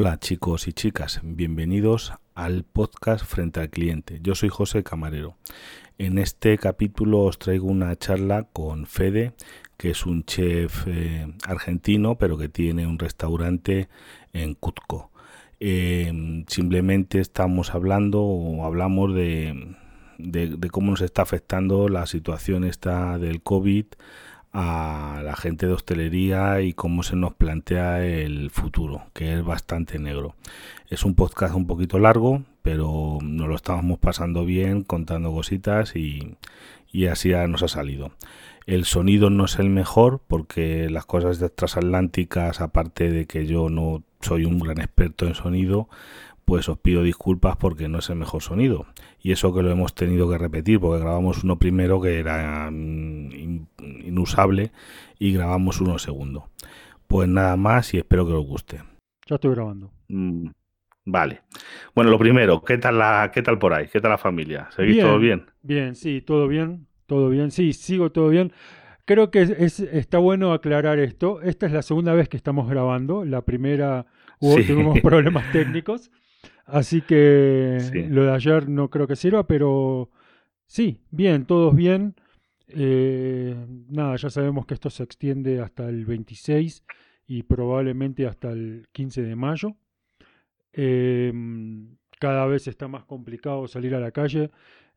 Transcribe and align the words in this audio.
Hola 0.00 0.20
chicos 0.20 0.68
y 0.68 0.72
chicas, 0.72 1.20
bienvenidos 1.24 2.12
al 2.36 2.62
podcast 2.62 3.24
Frente 3.24 3.58
al 3.58 3.68
Cliente. 3.68 4.20
Yo 4.22 4.36
soy 4.36 4.48
José 4.48 4.84
Camarero. 4.84 5.34
En 5.98 6.18
este 6.18 6.56
capítulo 6.56 7.22
os 7.22 7.40
traigo 7.40 7.66
una 7.66 7.96
charla 7.96 8.44
con 8.44 8.86
Fede, 8.86 9.32
que 9.76 9.90
es 9.90 10.06
un 10.06 10.24
chef 10.24 10.86
eh, 10.86 11.26
argentino, 11.44 12.16
pero 12.16 12.38
que 12.38 12.48
tiene 12.48 12.86
un 12.86 13.00
restaurante 13.00 13.88
en 14.32 14.54
Cuzco. 14.54 15.10
Eh, 15.58 16.44
simplemente 16.46 17.18
estamos 17.18 17.74
hablando 17.74 18.22
o 18.22 18.64
hablamos 18.64 19.12
de, 19.16 19.74
de, 20.18 20.70
cómo 20.70 20.92
nos 20.92 21.00
está 21.00 21.22
afectando 21.22 21.88
la 21.88 22.06
situación 22.06 22.62
esta 22.62 23.18
del 23.18 23.42
COVID 23.42 23.86
a 24.52 25.20
la 25.24 25.36
gente 25.36 25.66
de 25.66 25.74
hostelería 25.74 26.60
y 26.62 26.72
cómo 26.72 27.02
se 27.02 27.16
nos 27.16 27.34
plantea 27.34 28.04
el 28.04 28.50
futuro, 28.50 29.06
que 29.12 29.34
es 29.34 29.44
bastante 29.44 29.98
negro. 29.98 30.34
Es 30.88 31.04
un 31.04 31.14
podcast 31.14 31.54
un 31.54 31.66
poquito 31.66 31.98
largo, 31.98 32.42
pero 32.62 33.18
nos 33.22 33.48
lo 33.48 33.54
estábamos 33.54 33.98
pasando 33.98 34.44
bien, 34.44 34.84
contando 34.84 35.32
cositas 35.32 35.96
y, 35.96 36.36
y 36.90 37.06
así 37.06 37.30
nos 37.48 37.62
ha 37.62 37.68
salido. 37.68 38.12
El 38.66 38.84
sonido 38.84 39.30
no 39.30 39.46
es 39.46 39.58
el 39.58 39.70
mejor 39.70 40.20
porque 40.26 40.90
las 40.90 41.06
cosas 41.06 41.38
de 41.38 41.48
transatlánticas, 41.48 42.60
aparte 42.60 43.10
de 43.10 43.26
que 43.26 43.46
yo 43.46 43.70
no 43.70 44.02
soy 44.20 44.44
un 44.44 44.58
gran 44.58 44.78
experto 44.78 45.26
en 45.26 45.34
sonido, 45.34 45.88
pues 46.48 46.66
os 46.70 46.78
pido 46.78 47.02
disculpas 47.02 47.58
porque 47.58 47.88
no 47.88 47.98
es 47.98 48.08
el 48.08 48.16
mejor 48.16 48.40
sonido. 48.40 48.86
Y 49.20 49.32
eso 49.32 49.54
que 49.54 49.62
lo 49.62 49.70
hemos 49.70 49.94
tenido 49.94 50.30
que 50.30 50.38
repetir, 50.38 50.80
porque 50.80 51.02
grabamos 51.02 51.44
uno 51.44 51.58
primero 51.58 52.00
que 52.00 52.18
era 52.18 52.70
mm, 52.72 53.66
inusable 54.06 54.72
y 55.18 55.34
grabamos 55.34 55.82
uno 55.82 55.98
segundo. 55.98 56.48
Pues 57.06 57.28
nada 57.28 57.54
más 57.58 57.92
y 57.92 57.98
espero 57.98 58.26
que 58.26 58.32
os 58.32 58.46
guste. 58.46 58.80
Ya 59.26 59.34
estoy 59.34 59.54
grabando. 59.54 59.90
Mm, 60.08 60.46
vale. 61.04 61.42
Bueno, 61.94 62.10
lo 62.10 62.18
primero, 62.18 62.64
¿qué 62.64 62.78
tal, 62.78 62.96
la, 62.96 63.30
¿qué 63.30 63.42
tal 63.42 63.58
por 63.58 63.74
ahí? 63.74 63.86
¿Qué 63.92 64.00
tal 64.00 64.12
la 64.12 64.16
familia? 64.16 64.70
¿Seguís 64.74 65.00
todo 65.02 65.18
bien? 65.18 65.44
Bien, 65.60 65.94
sí, 65.94 66.22
todo 66.22 66.48
bien. 66.48 66.86
Todo 67.04 67.28
bien, 67.28 67.50
sí, 67.50 67.74
sigo 67.74 68.10
todo 68.10 68.30
bien. 68.30 68.54
Creo 69.04 69.30
que 69.30 69.42
es, 69.42 69.80
está 69.80 70.16
bueno 70.16 70.54
aclarar 70.54 70.98
esto. 70.98 71.42
Esta 71.42 71.66
es 71.66 71.72
la 71.72 71.82
segunda 71.82 72.14
vez 72.14 72.30
que 72.30 72.38
estamos 72.38 72.70
grabando. 72.70 73.26
La 73.26 73.42
primera 73.42 74.06
hubo, 74.40 74.54
tuvimos 74.64 74.98
problemas 75.02 75.44
técnicos. 75.52 76.10
Así 76.68 77.00
que 77.00 77.78
lo 78.10 78.24
de 78.24 78.32
ayer 78.32 78.68
no 78.68 78.90
creo 78.90 79.06
que 79.06 79.16
sirva, 79.16 79.46
pero 79.46 80.10
sí, 80.66 81.00
bien, 81.10 81.46
todos 81.46 81.74
bien. 81.74 82.14
Eh, 82.68 83.56
nada, 83.88 84.16
ya 84.16 84.28
sabemos 84.28 84.66
que 84.66 84.74
esto 84.74 84.90
se 84.90 85.02
extiende 85.02 85.62
hasta 85.62 85.88
el 85.88 86.04
26 86.04 86.84
y 87.26 87.44
probablemente 87.44 88.26
hasta 88.26 88.50
el 88.50 88.86
15 88.92 89.22
de 89.22 89.34
mayo. 89.34 89.76
Em, 90.74 91.96
cada 92.20 92.44
vez 92.46 92.68
está 92.68 92.86
más 92.86 93.06
complicado 93.06 93.66
salir 93.66 93.94
a 93.94 94.00
la 94.00 94.10
calle. 94.10 94.50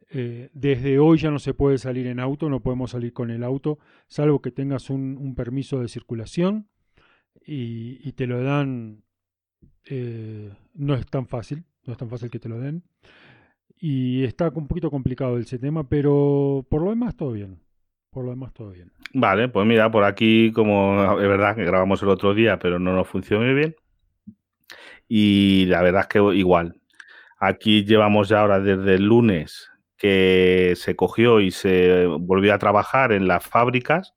Eh, 0.09 0.49
desde 0.53 0.99
hoy 0.99 1.19
ya 1.19 1.31
no 1.31 1.39
se 1.39 1.53
puede 1.53 1.77
salir 1.77 2.05
en 2.07 2.19
auto, 2.19 2.49
no 2.49 2.59
podemos 2.59 2.91
salir 2.91 3.13
con 3.13 3.31
el 3.31 3.45
auto, 3.45 3.79
salvo 4.07 4.41
que 4.41 4.51
tengas 4.51 4.89
un, 4.89 5.35
permiso 5.35 5.79
de 5.79 5.87
circulación 5.87 6.67
y 7.45 8.11
te 8.11 8.27
lo 8.27 8.43
dan 8.43 9.03
eh, 9.85 10.51
no 10.75 10.95
es 10.95 11.05
tan 11.07 11.27
fácil, 11.27 11.63
no 11.85 11.93
es 11.93 11.99
tan 11.99 12.09
fácil 12.09 12.29
que 12.29 12.39
te 12.39 12.49
lo 12.49 12.59
den. 12.59 12.83
Y 13.79 14.23
está 14.23 14.49
un 14.49 14.67
poquito 14.67 14.91
complicado 14.91 15.37
ese 15.37 15.57
tema, 15.57 15.87
pero 15.87 16.65
por 16.69 16.83
lo 16.83 16.91
demás 16.91 17.15
todo 17.15 17.31
bien. 17.31 17.59
Por 18.11 18.25
lo 18.25 18.31
demás 18.31 18.53
todo 18.53 18.71
bien. 18.71 18.91
Vale, 19.13 19.47
pues 19.49 19.65
mira, 19.65 19.89
por 19.89 20.03
aquí, 20.03 20.51
como 20.51 21.19
es 21.19 21.27
verdad 21.27 21.55
que 21.55 21.65
grabamos 21.65 22.03
el 22.03 22.09
otro 22.09 22.33
día, 22.33 22.59
pero 22.59 22.77
no 22.77 22.93
nos 22.93 23.07
funcionó 23.07 23.45
muy 23.45 23.53
bien. 23.55 23.75
Y 25.07 25.65
la 25.65 25.81
verdad 25.81 26.01
es 26.01 26.07
que 26.07 26.19
igual. 26.37 26.79
Aquí 27.39 27.83
llevamos 27.83 28.29
ya 28.29 28.41
ahora 28.41 28.59
desde 28.59 28.95
el 28.95 29.05
lunes 29.05 29.71
que 29.97 30.73
se 30.75 30.95
cogió 30.95 31.39
y 31.39 31.51
se 31.51 32.05
volvió 32.05 32.53
a 32.53 32.59
trabajar 32.59 33.11
en 33.11 33.27
las 33.27 33.45
fábricas. 33.45 34.13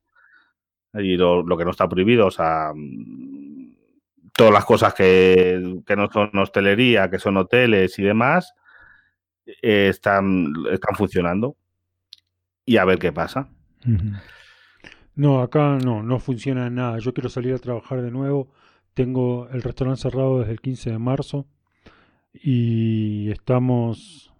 Y 0.93 1.17
lo, 1.17 1.43
lo 1.43 1.57
que 1.57 1.65
no 1.65 1.71
está 1.71 1.89
prohibido, 1.89 2.27
o 2.27 2.31
sea, 2.31 2.71
todas 4.35 4.53
las 4.53 4.65
cosas 4.65 4.93
que, 4.93 5.83
no 5.95 6.09
son 6.11 6.37
hostelería, 6.37 7.09
que 7.09 7.19
son 7.19 7.37
hoteles 7.37 7.97
y 7.99 8.03
demás, 8.03 8.53
eh, 9.45 9.87
están, 9.89 10.53
están 10.71 10.95
funcionando. 10.95 11.55
Y 12.65 12.77
a 12.77 12.85
ver 12.85 12.99
qué 12.99 13.13
pasa. 13.13 13.49
No, 15.15 15.41
acá 15.41 15.77
no, 15.77 16.03
no 16.03 16.19
funciona 16.19 16.69
nada. 16.69 16.99
Yo 16.99 17.13
quiero 17.13 17.29
salir 17.29 17.53
a 17.53 17.59
trabajar 17.59 18.01
de 18.01 18.11
nuevo. 18.11 18.51
Tengo 18.93 19.47
el 19.49 19.61
restaurante 19.61 20.01
cerrado 20.01 20.39
desde 20.39 20.53
el 20.53 20.61
15 20.61 20.91
de 20.91 20.99
marzo 20.99 21.47
y 22.33 23.29
estamos 23.31 24.33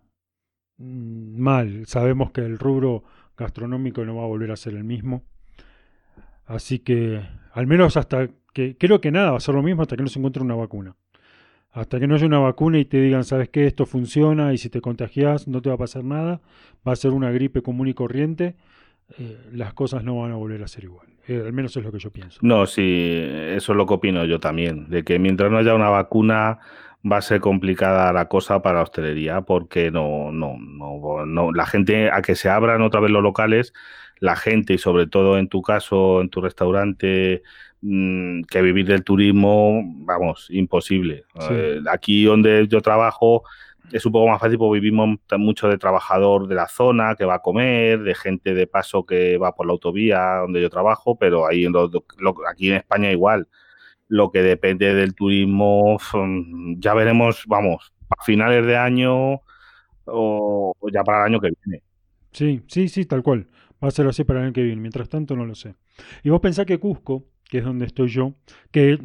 mm, 0.78 1.40
mal. 1.40 1.86
Sabemos 1.86 2.32
que 2.32 2.42
el 2.42 2.58
rubro 2.58 3.04
gastronómico 3.38 4.04
no 4.06 4.16
va 4.16 4.24
a 4.24 4.28
volver 4.28 4.52
a 4.52 4.56
ser 4.56 4.74
el 4.74 4.84
mismo. 4.84 5.24
Así 6.46 6.80
que, 6.80 7.22
al 7.54 7.68
menos 7.68 7.96
hasta 7.98 8.30
que 8.56 8.78
creo 8.78 9.02
que 9.02 9.12
nada 9.12 9.32
va 9.32 9.38
a 9.38 9.42
ser 9.42 9.54
lo 9.54 9.62
mismo 9.62 9.82
hasta 9.82 9.98
que 9.98 10.02
no 10.02 10.08
se 10.08 10.18
encuentre 10.18 10.42
una 10.42 10.56
vacuna. 10.56 10.96
Hasta 11.74 12.00
que 12.00 12.08
no 12.08 12.16
haya 12.16 12.26
una 12.26 12.40
vacuna 12.40 12.80
y 12.80 12.86
te 12.86 13.02
digan, 13.02 13.26
sabes 13.26 13.50
que 13.50 13.68
esto 13.68 13.86
funciona 13.86 14.54
y 14.54 14.58
si 14.58 14.70
te 14.70 14.80
contagias 14.80 15.46
no 15.46 15.62
te 15.62 15.68
va 15.68 15.76
a 15.76 15.78
pasar 15.78 16.06
nada, 16.06 16.40
va 16.88 16.94
a 16.94 16.96
ser 16.96 17.12
una 17.12 17.32
gripe 17.32 17.62
común 17.62 17.90
y 17.90 17.94
corriente, 17.94 18.56
eh, 19.20 19.38
las 19.52 19.74
cosas 19.74 20.06
no 20.06 20.22
van 20.22 20.32
a 20.32 20.36
volver 20.36 20.64
a 20.64 20.70
ser 20.70 20.86
igual. 20.86 21.06
Eh, 21.28 21.44
al 21.46 21.52
menos 21.52 21.76
es 21.76 21.84
lo 21.84 21.92
que 21.92 22.00
yo 22.00 22.12
pienso. 22.12 22.40
No, 22.44 22.66
sí, 22.66 23.12
eso 23.28 23.74
es 23.74 23.78
lo 23.78 23.86
que 23.86 23.96
opino 23.96 24.24
yo 24.24 24.40
también, 24.40 24.90
de 24.90 25.04
que 25.04 25.20
mientras 25.20 25.52
no 25.52 25.58
haya 25.58 25.76
una 25.76 25.90
vacuna 25.90 26.60
va 27.06 27.18
a 27.18 27.22
ser 27.22 27.42
complicada 27.42 28.14
la 28.14 28.30
cosa 28.30 28.62
para 28.62 28.78
la 28.78 28.84
hostelería 28.84 29.42
porque 29.42 29.92
no, 29.92 30.32
no, 30.32 30.56
no, 30.58 31.26
no, 31.26 31.52
la 31.52 31.66
gente 31.66 32.10
a 32.10 32.22
que 32.22 32.36
se 32.36 32.48
abran 32.48 32.82
otra 32.82 33.02
vez 33.02 33.12
los 33.12 33.22
locales, 33.22 33.74
la 34.20 34.38
gente 34.38 34.74
y 34.74 34.78
sobre 34.78 35.08
todo 35.08 35.38
en 35.38 35.50
tu 35.50 35.62
caso, 35.62 36.22
en 36.22 36.30
tu 36.30 36.40
restaurante, 36.40 37.44
que 38.50 38.62
vivir 38.62 38.88
del 38.88 39.04
turismo, 39.04 39.84
vamos, 39.86 40.48
imposible. 40.50 41.26
Eh, 41.52 41.82
aquí 41.92 42.24
donde 42.24 42.68
yo 42.68 42.82
trabajo 42.82 43.44
es 43.92 44.06
un 44.06 44.12
poco 44.12 44.28
más 44.28 44.40
fácil 44.40 44.58
porque 44.58 44.80
vivimos 44.80 45.20
mucho 45.38 45.70
de 45.70 45.78
trabajador 45.78 46.48
de 46.48 46.56
la 46.56 46.68
zona 46.68 47.16
que 47.16 47.26
va 47.26 47.36
a 47.36 47.42
comer, 47.42 48.02
de 48.02 48.16
gente 48.16 48.54
de 48.54 48.68
paso 48.68 49.06
que 49.06 49.38
va 49.38 49.54
por 49.54 49.68
la 49.68 49.74
autovía 49.74 50.38
donde 50.42 50.62
yo 50.62 50.70
trabajo, 50.70 51.18
pero 51.18 51.48
ahí 51.48 51.68
aquí 52.50 52.70
en 52.70 52.76
España 52.76 53.12
igual. 53.12 53.48
Lo 54.08 54.32
que 54.32 54.42
depende 54.42 54.94
del 54.94 55.16
turismo, 55.16 55.98
ya 56.78 56.94
veremos, 56.94 57.44
vamos, 57.48 57.94
a 58.10 58.24
finales 58.24 58.66
de 58.66 58.78
año 58.78 59.42
o, 60.06 60.76
ya 60.92 61.04
para 61.04 61.20
el 61.20 61.34
año 61.34 61.42
que 61.42 61.52
viene. 61.64 61.84
Sí, 62.32 62.62
sí, 62.68 62.88
sí, 62.88 63.06
tal 63.06 63.24
cual. 63.24 63.48
Va 63.84 63.88
a 63.88 63.92
ser 63.92 64.08
así 64.08 64.24
para 64.24 64.40
el 64.40 64.46
año 64.46 64.54
que 64.54 64.62
viene. 64.62 64.82
Mientras 64.82 65.10
tanto, 65.10 65.36
no 65.36 65.46
lo 65.46 65.56
sé. 65.56 65.76
Y 66.24 66.30
vos 66.30 66.40
pensás 66.40 66.66
que 66.66 66.80
Cusco, 66.80 67.26
que 67.50 67.60
es 67.60 67.64
donde 67.64 67.86
estoy 67.86 68.10
yo, 68.10 68.34
que 68.72 69.00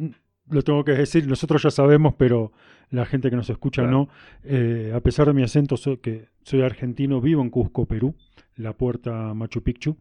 lo 0.49 0.61
tengo 0.63 0.83
que 0.83 0.91
decir, 0.91 1.27
nosotros 1.27 1.63
ya 1.63 1.71
sabemos, 1.71 2.15
pero 2.17 2.51
la 2.89 3.05
gente 3.05 3.29
que 3.29 3.35
nos 3.35 3.49
escucha 3.49 3.83
no, 3.83 4.09
eh, 4.43 4.91
a 4.93 4.99
pesar 4.99 5.27
de 5.27 5.33
mi 5.33 5.43
acento, 5.43 5.77
soy, 5.77 5.97
que 5.97 6.27
soy 6.43 6.61
argentino, 6.61 7.21
vivo 7.21 7.41
en 7.41 7.49
Cusco, 7.49 7.85
Perú, 7.85 8.15
la 8.55 8.73
puerta 8.73 9.33
Machu 9.33 9.63
Picchu, 9.63 9.97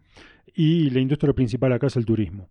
y 0.54 0.90
la 0.90 1.00
industria 1.00 1.32
principal 1.32 1.72
acá 1.72 1.86
es 1.86 1.96
el 1.96 2.04
turismo. 2.04 2.48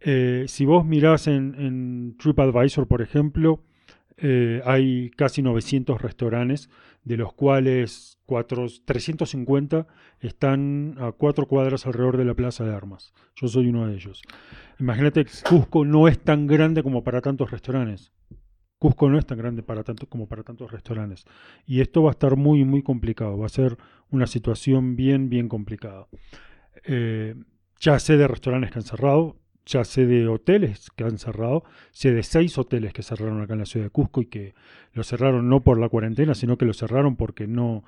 Eh, 0.00 0.44
si 0.46 0.64
vos 0.64 0.84
mirás 0.86 1.26
en, 1.26 1.54
en 1.58 2.16
TripAdvisor, 2.16 2.86
por 2.86 3.02
ejemplo, 3.02 3.64
eh, 4.18 4.62
hay 4.64 5.10
casi 5.10 5.42
900 5.42 6.00
restaurantes, 6.00 6.70
de 7.06 7.16
los 7.16 7.32
cuales 7.32 8.18
350 8.84 9.86
están 10.18 10.96
a 10.98 11.12
cuatro 11.12 11.46
cuadras 11.46 11.86
alrededor 11.86 12.16
de 12.16 12.24
la 12.24 12.34
Plaza 12.34 12.64
de 12.64 12.74
Armas. 12.74 13.14
Yo 13.36 13.46
soy 13.46 13.68
uno 13.68 13.86
de 13.86 13.94
ellos. 13.94 14.22
Imagínate 14.80 15.24
que 15.24 15.30
Cusco 15.48 15.84
no 15.84 16.08
es 16.08 16.18
tan 16.18 16.48
grande 16.48 16.82
como 16.82 17.04
para 17.04 17.20
tantos 17.20 17.52
restaurantes. 17.52 18.12
Cusco 18.78 19.08
no 19.08 19.18
es 19.18 19.24
tan 19.24 19.38
grande 19.38 19.62
para 19.62 19.84
como 20.08 20.26
para 20.26 20.42
tantos 20.42 20.72
restaurantes. 20.72 21.24
Y 21.64 21.80
esto 21.80 22.02
va 22.02 22.10
a 22.10 22.12
estar 22.18 22.36
muy, 22.36 22.64
muy 22.64 22.82
complicado. 22.82 23.38
Va 23.38 23.46
a 23.46 23.50
ser 23.50 23.78
una 24.10 24.26
situación 24.26 24.96
bien, 24.96 25.28
bien 25.28 25.48
complicada. 25.48 26.08
Eh, 26.84 27.36
ya 27.78 28.00
sé 28.00 28.16
de 28.16 28.26
restaurantes 28.26 28.72
que 28.72 28.80
han 28.80 28.84
cerrado 28.84 29.36
ya 29.66 29.84
sé 29.84 30.06
de 30.06 30.28
hoteles 30.28 30.90
que 30.94 31.04
han 31.04 31.18
cerrado, 31.18 31.64
sé 31.90 32.12
de 32.12 32.22
seis 32.22 32.56
hoteles 32.56 32.92
que 32.92 33.02
cerraron 33.02 33.42
acá 33.42 33.54
en 33.54 33.60
la 33.60 33.66
ciudad 33.66 33.86
de 33.86 33.90
Cusco 33.90 34.22
y 34.22 34.26
que 34.26 34.54
lo 34.92 35.02
cerraron 35.02 35.48
no 35.48 35.62
por 35.62 35.78
la 35.78 35.88
cuarentena, 35.88 36.34
sino 36.34 36.56
que 36.56 36.64
lo 36.64 36.72
cerraron 36.72 37.16
porque 37.16 37.48
no, 37.48 37.84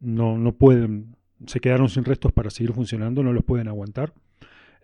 no, 0.00 0.36
no 0.36 0.52
pueden, 0.52 1.16
se 1.46 1.60
quedaron 1.60 1.88
sin 1.88 2.04
restos 2.04 2.32
para 2.32 2.50
seguir 2.50 2.72
funcionando, 2.72 3.22
no 3.22 3.32
los 3.32 3.44
pueden 3.44 3.68
aguantar. 3.68 4.12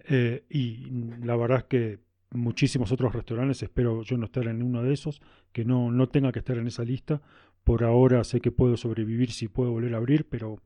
Eh, 0.09 0.45
y 0.49 0.89
la 1.25 1.37
verdad 1.37 1.59
es 1.59 1.65
que 1.65 1.99
muchísimos 2.31 2.93
otros 2.93 3.13
restaurantes, 3.13 3.63
espero 3.63 4.03
yo 4.03 4.17
no 4.17 4.27
estar 4.27 4.47
en 4.47 4.63
uno 4.63 4.83
de 4.83 4.93
esos, 4.93 5.21
que 5.53 5.65
no, 5.65 5.91
no 5.91 6.09
tenga 6.09 6.31
que 6.31 6.39
estar 6.39 6.57
en 6.59 6.69
esa 6.69 6.85
lista. 6.85 7.21
Por 7.65 7.83
ahora 7.83 8.23
sé 8.23 8.41
que 8.41 8.53
puedo 8.53 8.77
sobrevivir 8.77 9.33
si 9.33 9.49
puedo 9.49 9.73
volver 9.73 9.95
a 9.95 9.97
abrir, 9.97 10.29
pero 10.29 10.61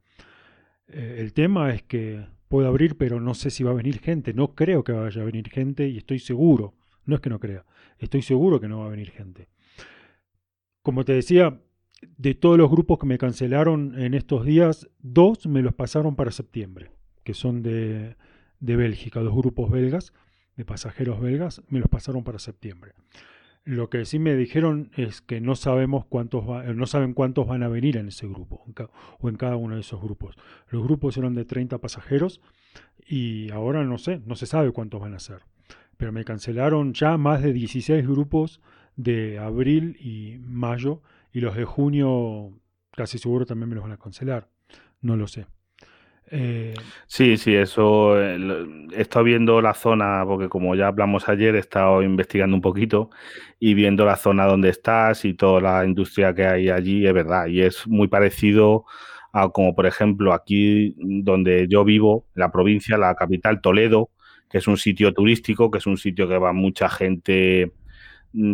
eh, 0.88 1.16
el 1.20 1.32
tema 1.32 1.72
es 1.72 1.82
que 1.82 2.26
puedo 2.50 2.66
abrir, 2.66 2.98
pero 2.98 3.20
no 3.20 3.34
sé 3.34 3.48
si 3.50 3.62
va 3.62 3.70
a 3.70 3.74
venir 3.74 4.00
gente. 4.00 4.34
No 4.34 4.56
creo 4.56 4.82
que 4.82 4.90
vaya 4.90 5.22
a 5.22 5.24
venir 5.24 5.48
gente 5.48 5.88
y 5.88 5.98
estoy 5.98 6.18
seguro, 6.18 6.74
no 7.06 7.14
es 7.14 7.20
que 7.20 7.30
no 7.30 7.38
crea, 7.38 7.64
estoy 7.98 8.22
seguro 8.22 8.60
que 8.60 8.68
no 8.68 8.80
va 8.80 8.86
a 8.86 8.90
venir 8.90 9.10
gente. 9.10 9.48
como 10.82 11.04
te 11.04 11.12
decía, 11.12 11.60
de 12.16 12.34
todos 12.34 12.58
los 12.58 12.70
grupos 12.70 12.98
que 12.98 13.06
me 13.06 13.18
cancelaron 13.18 13.96
en 14.00 14.14
estos 14.14 14.44
días, 14.44 14.88
dos 14.98 15.46
me 15.46 15.62
los 15.62 15.74
pasaron 15.74 16.16
para 16.16 16.32
septiembre, 16.32 16.90
que 17.22 17.34
son 17.34 17.62
de, 17.62 18.16
de 18.58 18.76
Bélgica, 18.76 19.20
dos 19.20 19.36
grupos 19.36 19.70
belgas, 19.70 20.12
de 20.56 20.64
pasajeros 20.64 21.20
belgas, 21.20 21.62
me 21.68 21.78
los 21.78 21.88
pasaron 21.88 22.24
para 22.24 22.40
septiembre. 22.40 22.94
Lo 23.64 23.90
que 23.90 24.04
sí 24.04 24.18
me 24.18 24.34
dijeron 24.36 24.90
es 24.96 25.20
que 25.20 25.40
no 25.40 25.54
sabemos 25.54 26.06
cuántos 26.06 26.44
no 26.74 26.86
saben 26.86 27.12
cuántos 27.12 27.46
van 27.46 27.62
a 27.62 27.68
venir 27.68 27.98
en 27.98 28.08
ese 28.08 28.26
grupo 28.26 28.64
o 29.18 29.28
en 29.28 29.36
cada 29.36 29.56
uno 29.56 29.74
de 29.74 29.82
esos 29.82 30.00
grupos. 30.00 30.36
Los 30.70 30.82
grupos 30.82 31.16
eran 31.18 31.34
de 31.34 31.44
30 31.44 31.78
pasajeros 31.78 32.40
y 33.06 33.50
ahora 33.50 33.84
no 33.84 33.98
sé, 33.98 34.22
no 34.24 34.34
se 34.34 34.46
sabe 34.46 34.72
cuántos 34.72 35.00
van 35.00 35.14
a 35.14 35.18
ser. 35.18 35.42
Pero 35.98 36.10
me 36.10 36.24
cancelaron 36.24 36.94
ya 36.94 37.18
más 37.18 37.42
de 37.42 37.52
16 37.52 38.06
grupos 38.06 38.62
de 38.96 39.38
abril 39.38 39.96
y 40.00 40.38
mayo 40.38 41.02
y 41.32 41.40
los 41.40 41.54
de 41.54 41.64
junio 41.64 42.52
casi 42.92 43.18
seguro 43.18 43.46
también 43.46 43.68
me 43.68 43.74
los 43.74 43.84
van 43.84 43.92
a 43.92 43.98
cancelar. 43.98 44.48
No 45.02 45.16
lo 45.16 45.26
sé. 45.26 45.46
Eh, 46.32 46.74
sí, 47.08 47.36
sí, 47.36 47.54
eso. 47.54 48.20
Eh, 48.20 48.38
he 48.92 49.00
estado 49.02 49.24
viendo 49.24 49.60
la 49.60 49.74
zona, 49.74 50.22
porque 50.24 50.48
como 50.48 50.74
ya 50.76 50.86
hablamos 50.88 51.28
ayer, 51.28 51.56
he 51.56 51.58
estado 51.58 52.02
investigando 52.02 52.54
un 52.54 52.62
poquito 52.62 53.10
y 53.58 53.74
viendo 53.74 54.04
la 54.04 54.16
zona 54.16 54.46
donde 54.46 54.68
estás 54.68 55.24
y 55.24 55.34
toda 55.34 55.60
la 55.60 55.84
industria 55.84 56.32
que 56.34 56.46
hay 56.46 56.68
allí, 56.70 57.06
es 57.06 57.12
verdad. 57.12 57.46
Y 57.46 57.62
es 57.62 57.86
muy 57.88 58.06
parecido 58.08 58.84
a 59.32 59.48
como, 59.50 59.74
por 59.74 59.86
ejemplo, 59.86 60.32
aquí 60.32 60.94
donde 60.98 61.66
yo 61.68 61.84
vivo, 61.84 62.26
la 62.34 62.52
provincia, 62.52 62.96
la 62.96 63.14
capital, 63.16 63.60
Toledo, 63.60 64.10
que 64.48 64.58
es 64.58 64.68
un 64.68 64.76
sitio 64.76 65.12
turístico, 65.12 65.70
que 65.70 65.78
es 65.78 65.86
un 65.86 65.96
sitio 65.96 66.28
que 66.28 66.38
va 66.38 66.52
mucha 66.52 66.88
gente 66.88 67.72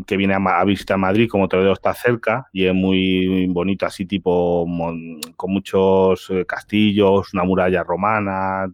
que 0.07 0.17
viene 0.17 0.35
a, 0.35 0.65
visitar 0.65 0.99
Madrid, 0.99 1.29
como 1.29 1.49
Toledo 1.49 1.73
está 1.73 1.93
cerca 1.95 2.47
y 2.53 2.65
es 2.65 2.75
muy 2.75 3.47
bonito, 3.49 3.87
así 3.87 4.07
tipo 4.07 4.67
con 5.37 5.53
muchos 5.53 6.31
eh, 6.31 6.45
castillos, 6.47 7.35
una 7.35 7.45
muralla 7.45 7.83
romana, 7.83 8.67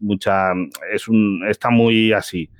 mucha 0.00 0.52
es 0.92 1.08
un 1.08 1.44
está 1.48 1.70
muy 1.70 2.12
así. 2.12 2.50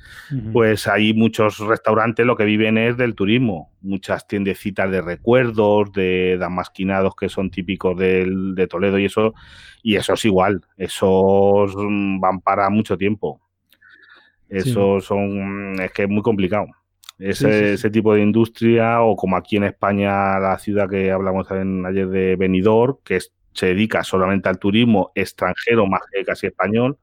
Pues 0.52 0.88
hay 0.88 1.14
muchos 1.14 1.58
restaurantes 1.58 2.26
lo 2.26 2.36
que 2.36 2.44
viven 2.44 2.78
es 2.78 2.96
del 2.96 3.14
turismo, 3.14 3.70
muchas 3.80 4.26
tiendecitas 4.26 4.90
de 4.90 5.02
recuerdos, 5.02 5.92
de 5.92 6.36
damasquinados 6.38 7.14
que 7.14 7.28
son 7.28 7.50
típicos 7.50 7.96
de 7.98 8.66
Toledo 8.68 8.98
y 8.98 9.04
eso 9.04 9.34
y 9.82 9.96
eso 9.96 10.14
es 10.14 10.24
igual, 10.24 10.62
esos 10.76 11.74
mm, 11.76 12.20
van 12.20 12.40
para 12.40 12.68
mucho 12.70 12.96
tiempo. 12.96 13.40
Eso 14.48 15.00
son 15.00 15.78
es 15.80 15.92
que 15.92 16.04
es 16.04 16.08
muy 16.08 16.22
complicado. 16.22 16.66
Ese, 17.18 17.74
ese, 17.74 17.90
tipo 17.90 18.14
de 18.14 18.20
industria, 18.20 19.02
o 19.02 19.16
como 19.16 19.36
aquí 19.36 19.56
en 19.56 19.64
España, 19.64 20.38
la 20.38 20.58
ciudad 20.58 20.88
que 20.88 21.10
hablamos 21.10 21.50
ayer 21.50 22.08
de 22.08 22.36
Benidorm, 22.36 22.98
que 23.04 23.18
se 23.52 23.66
dedica 23.66 24.04
solamente 24.04 24.48
al 24.48 24.58
turismo 24.58 25.10
extranjero 25.16 25.86
más 25.86 26.02
que 26.12 26.24
casi 26.24 26.46
español, 26.46 26.96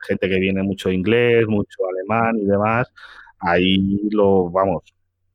gente 0.00 0.28
que 0.28 0.40
viene 0.40 0.62
mucho 0.62 0.90
inglés, 0.90 1.46
mucho 1.46 1.78
alemán 1.90 2.38
y 2.38 2.46
demás, 2.46 2.90
ahí 3.38 4.00
lo 4.10 4.50
vamos, 4.50 4.82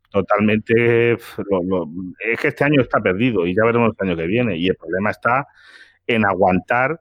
totalmente. 0.09 1.13
es 1.13 2.39
que 2.41 2.47
este 2.47 2.63
año 2.63 2.81
está 2.81 2.99
perdido 3.01 3.45
y 3.45 3.53
ya 3.53 3.63
veremos 3.65 3.93
el 3.99 4.07
año 4.07 4.17
que 4.17 4.27
viene. 4.27 4.57
Y 4.57 4.67
el 4.69 4.75
problema 4.75 5.11
está 5.11 5.45
en 6.07 6.25
aguantar 6.25 6.99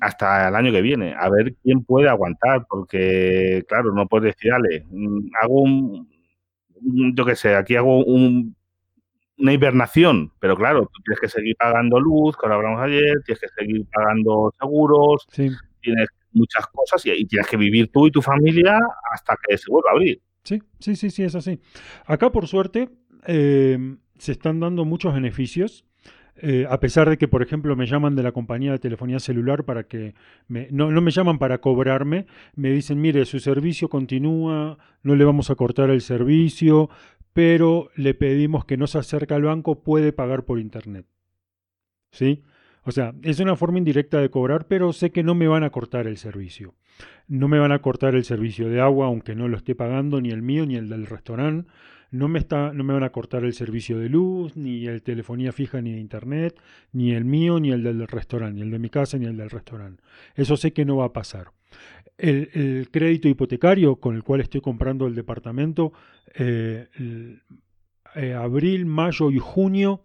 hasta 0.00 0.48
el 0.48 0.54
año 0.54 0.72
que 0.72 0.82
viene, 0.82 1.14
a 1.18 1.28
ver 1.30 1.54
quién 1.62 1.82
puede 1.84 2.08
aguantar, 2.08 2.66
porque 2.68 3.64
claro, 3.68 3.92
no 3.92 4.06
puedes 4.06 4.34
decir, 4.34 4.52
dale, 4.52 4.84
mm, 4.90 5.30
hago 5.40 5.62
un, 5.62 6.08
yo 7.14 7.24
qué 7.24 7.34
sé, 7.36 7.54
aquí 7.54 7.74
hago 7.76 8.04
un, 8.04 8.54
una 9.38 9.52
hibernación, 9.52 10.32
pero 10.40 10.56
claro, 10.56 10.90
tú 10.92 11.02
tienes 11.02 11.20
que 11.20 11.28
seguir 11.28 11.56
pagando 11.56 12.00
luz, 12.00 12.36
como 12.36 12.54
hablamos 12.54 12.80
ayer, 12.82 13.22
tienes 13.24 13.40
que 13.40 13.48
seguir 13.48 13.86
pagando 13.92 14.52
seguros, 14.58 15.26
tienes 15.32 16.08
muchas 16.32 16.66
cosas 16.66 17.04
y, 17.06 17.24
tienes 17.24 17.46
que 17.46 17.56
vivir 17.56 17.90
tú 17.90 18.06
y 18.06 18.10
tu 18.10 18.22
familia 18.22 18.78
hasta 19.12 19.36
que 19.46 19.56
se 19.56 19.70
vuelva 19.70 19.90
a 19.90 19.92
abrir. 19.94 20.20
Sí, 20.44 20.62
sí, 20.78 20.96
sí, 20.96 21.10
sí, 21.10 21.24
es 21.24 21.34
así. 21.34 21.60
Acá, 22.04 22.30
por 22.30 22.46
suerte, 22.46 22.90
eh, 23.26 23.96
se 24.18 24.32
están 24.32 24.60
dando 24.60 24.84
muchos 24.84 25.12
beneficios 25.14 25.84
eh, 26.38 26.66
a 26.68 26.80
pesar 26.80 27.08
de 27.08 27.16
que, 27.16 27.28
por 27.28 27.42
ejemplo, 27.42 27.74
me 27.76 27.86
llaman 27.86 28.14
de 28.14 28.22
la 28.22 28.32
compañía 28.32 28.72
de 28.72 28.78
telefonía 28.78 29.18
celular 29.18 29.64
para 29.64 29.84
que 29.84 30.14
me, 30.48 30.68
no, 30.70 30.90
no, 30.90 31.00
me 31.00 31.10
llaman 31.10 31.38
para 31.38 31.58
cobrarme, 31.58 32.26
me 32.54 32.70
dicen, 32.70 33.00
mire, 33.00 33.24
su 33.24 33.40
servicio 33.40 33.88
continúa, 33.88 34.78
no 35.02 35.14
le 35.14 35.24
vamos 35.24 35.50
a 35.50 35.54
cortar 35.54 35.88
el 35.90 36.02
servicio, 36.02 36.90
pero 37.32 37.90
le 37.96 38.14
pedimos 38.14 38.64
que 38.64 38.76
no 38.76 38.86
se 38.86 38.98
acerque 38.98 39.34
al 39.34 39.42
banco, 39.42 39.82
puede 39.82 40.12
pagar 40.12 40.44
por 40.44 40.58
internet. 40.58 41.06
¿Sí? 42.10 42.42
O 42.82 42.92
sea, 42.92 43.14
es 43.22 43.40
una 43.40 43.56
forma 43.56 43.78
indirecta 43.78 44.20
de 44.20 44.30
cobrar, 44.30 44.66
pero 44.68 44.92
sé 44.92 45.10
que 45.10 45.22
no 45.22 45.34
me 45.34 45.48
van 45.48 45.64
a 45.64 45.70
cortar 45.70 46.06
el 46.06 46.18
servicio. 46.18 46.74
No 47.28 47.48
me 47.48 47.58
van 47.58 47.72
a 47.72 47.80
cortar 47.80 48.14
el 48.14 48.24
servicio 48.24 48.68
de 48.68 48.80
agua, 48.80 49.06
aunque 49.06 49.34
no 49.34 49.48
lo 49.48 49.56
esté 49.56 49.74
pagando 49.74 50.20
ni 50.20 50.30
el 50.30 50.42
mío 50.42 50.66
ni 50.66 50.76
el 50.76 50.88
del 50.88 51.06
restaurante 51.06 51.68
no 52.10 52.28
me, 52.28 52.38
está, 52.38 52.72
no 52.72 52.84
me 52.84 52.94
van 52.94 53.02
a 53.02 53.10
cortar 53.10 53.44
el 53.44 53.52
servicio 53.52 53.98
de 53.98 54.08
luz, 54.08 54.56
ni 54.56 54.86
el 54.86 55.02
telefonía 55.02 55.52
fija, 55.52 55.80
ni 55.80 55.92
de 55.92 56.00
internet, 56.00 56.60
ni 56.92 57.12
el 57.12 57.24
mío, 57.24 57.58
ni 57.60 57.72
el 57.72 57.82
del 57.82 58.06
restaurante, 58.06 58.56
ni 58.56 58.62
el 58.62 58.70
de 58.70 58.78
mi 58.78 58.90
casa, 58.90 59.18
ni 59.18 59.26
el 59.26 59.36
del 59.36 59.50
restaurante. 59.50 60.02
Eso 60.34 60.56
sé 60.56 60.72
que 60.72 60.84
no 60.84 60.96
va 60.96 61.06
a 61.06 61.12
pasar. 61.12 61.52
El, 62.18 62.88
crédito 62.90 63.28
hipotecario 63.28 63.96
con 63.96 64.14
el 64.14 64.22
cual 64.22 64.40
estoy 64.40 64.60
comprando 64.60 65.06
el 65.06 65.14
departamento, 65.14 65.92
eh, 66.34 66.86
eh, 68.14 68.32
abril, 68.32 68.86
mayo 68.86 69.30
y 69.30 69.38
junio, 69.38 70.02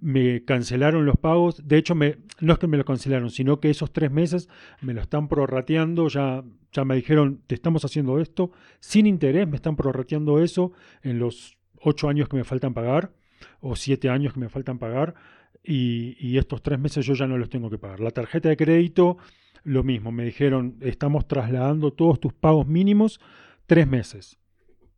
me 0.00 0.44
cancelaron 0.44 1.06
los 1.06 1.16
pagos. 1.16 1.66
De 1.66 1.76
hecho, 1.76 1.94
me, 1.94 2.18
no 2.40 2.52
es 2.52 2.58
que 2.58 2.66
me 2.66 2.76
lo 2.76 2.84
cancelaron, 2.84 3.30
sino 3.30 3.60
que 3.60 3.70
esos 3.70 3.92
tres 3.92 4.10
meses 4.10 4.48
me 4.80 4.94
lo 4.94 5.00
están 5.00 5.28
prorrateando. 5.28 6.08
Ya, 6.08 6.44
ya 6.72 6.84
me 6.84 6.96
dijeron, 6.96 7.42
te 7.46 7.54
estamos 7.54 7.84
haciendo 7.84 8.18
esto 8.20 8.50
sin 8.80 9.06
interés, 9.06 9.46
me 9.48 9.56
están 9.56 9.76
prorrateando 9.76 10.42
eso 10.42 10.72
en 11.02 11.18
los 11.18 11.56
ocho 11.80 12.08
años 12.08 12.28
que 12.28 12.36
me 12.36 12.44
faltan 12.44 12.74
pagar 12.74 13.12
o 13.60 13.76
siete 13.76 14.08
años 14.08 14.34
que 14.34 14.40
me 14.40 14.48
faltan 14.48 14.78
pagar. 14.78 15.14
Y, 15.62 16.16
y 16.18 16.38
estos 16.38 16.62
tres 16.62 16.78
meses 16.78 17.04
yo 17.04 17.14
ya 17.14 17.26
no 17.26 17.36
los 17.36 17.50
tengo 17.50 17.68
que 17.68 17.78
pagar. 17.78 18.00
La 18.00 18.10
tarjeta 18.10 18.48
de 18.48 18.56
crédito, 18.56 19.18
lo 19.62 19.82
mismo. 19.82 20.10
Me 20.10 20.24
dijeron, 20.24 20.76
estamos 20.80 21.28
trasladando 21.28 21.92
todos 21.92 22.18
tus 22.18 22.32
pagos 22.32 22.66
mínimos 22.66 23.20
tres 23.66 23.86
meses, 23.86 24.38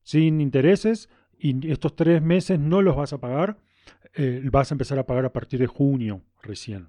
sin 0.03 0.41
intereses, 0.41 1.09
y 1.39 1.71
estos 1.71 1.97
tres 1.97 2.23
meses 2.23 2.61
no 2.61 2.81
los 2.81 2.97
vas 2.97 3.13
a 3.13 3.19
pagar 3.19 3.59
eh, 4.15 4.43
vas 4.51 4.71
a 4.71 4.75
empezar 4.75 4.99
a 4.99 5.07
pagar 5.07 5.25
a 5.25 5.33
partir 5.33 5.61
de 5.61 5.67
junio 5.67 6.23
recién. 6.43 6.89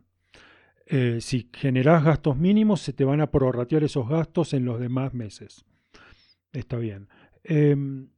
Eh, 0.86 1.20
si 1.22 1.50
generás 1.54 2.04
gastos 2.04 2.38
mínimos, 2.38 2.82
se 2.82 2.94
te 2.94 3.06
van 3.06 3.22
a 3.22 3.32
prorratear 3.32 3.84
esos 3.84 4.08
gastos 4.08 4.54
en 4.54 4.66
los 4.66 4.80
demás 4.80 5.14
meses. 5.14 5.66
Está 6.52 6.78
bien. 6.78 7.08
Em, 7.44 8.10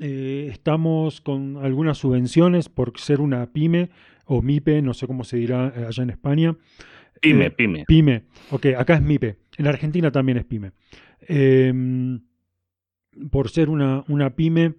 eh, 0.00 0.48
estamos 0.50 1.20
con 1.20 1.58
algunas 1.58 1.98
subvenciones 1.98 2.68
por 2.68 2.98
ser 2.98 3.20
una 3.20 3.52
pyme 3.52 3.90
o 4.26 4.42
MIPE, 4.42 4.82
no 4.82 4.94
sé 4.94 5.06
cómo 5.06 5.24
se 5.24 5.36
dirá 5.38 5.68
allá 5.88 6.02
en 6.02 6.10
España. 6.10 6.56
Pyme, 7.20 7.50
pyme. 7.50 7.84
Pyme. 7.86 8.24
Ok, 8.50 8.66
acá 8.76 8.94
es 8.94 9.02
MIPE. 9.02 9.36
En 9.56 9.66
Argentina 9.66 10.10
también 10.10 10.38
es 10.38 10.44
pyme. 10.44 10.72
Em, 11.20 12.20
por 13.30 13.48
ser 13.48 13.70
una, 13.70 14.04
una 14.08 14.36
pyme, 14.36 14.74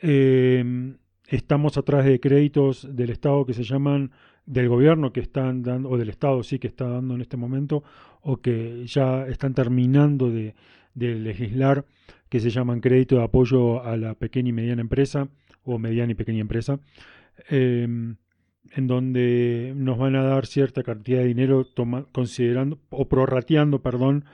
em, 0.00 0.96
estamos 1.28 1.76
atrás 1.76 2.04
de 2.04 2.18
créditos 2.20 2.88
del 2.96 3.10
Estado 3.10 3.44
que 3.44 3.54
se 3.54 3.62
llaman 3.62 4.10
del 4.46 4.68
gobierno 4.68 5.12
que 5.12 5.20
están 5.20 5.62
dando, 5.62 5.90
o 5.90 5.98
del 5.98 6.08
Estado 6.08 6.42
sí 6.42 6.58
que 6.58 6.66
está 6.66 6.88
dando 6.88 7.14
en 7.14 7.20
este 7.20 7.36
momento, 7.36 7.84
o 8.22 8.38
que 8.38 8.84
ya 8.86 9.26
están 9.26 9.54
terminando 9.54 10.30
de, 10.30 10.54
legislar, 10.94 11.84
que 12.28 12.40
se 12.40 12.50
llaman 12.50 12.80
crédito 12.80 13.16
de 13.16 13.24
apoyo 13.24 13.84
a 13.84 13.96
la 13.96 14.14
pequeña 14.14 14.48
y 14.48 14.52
mediana 14.52 14.80
empresa, 14.80 15.28
o 15.64 15.78
mediana 15.78 16.12
y 16.12 16.14
pequeña 16.14 16.40
empresa, 16.40 16.80
em, 17.50 18.16
en 18.72 18.86
donde 18.86 19.74
nos 19.76 19.98
van 19.98 20.16
a 20.16 20.22
dar 20.22 20.46
cierta 20.46 20.82
cantidad 20.82 21.20
de 21.20 21.26
dinero 21.26 21.66
considerando, 22.12 22.78
o 22.88 23.06
prorrateando, 23.08 23.82
perdón, 23.82 24.24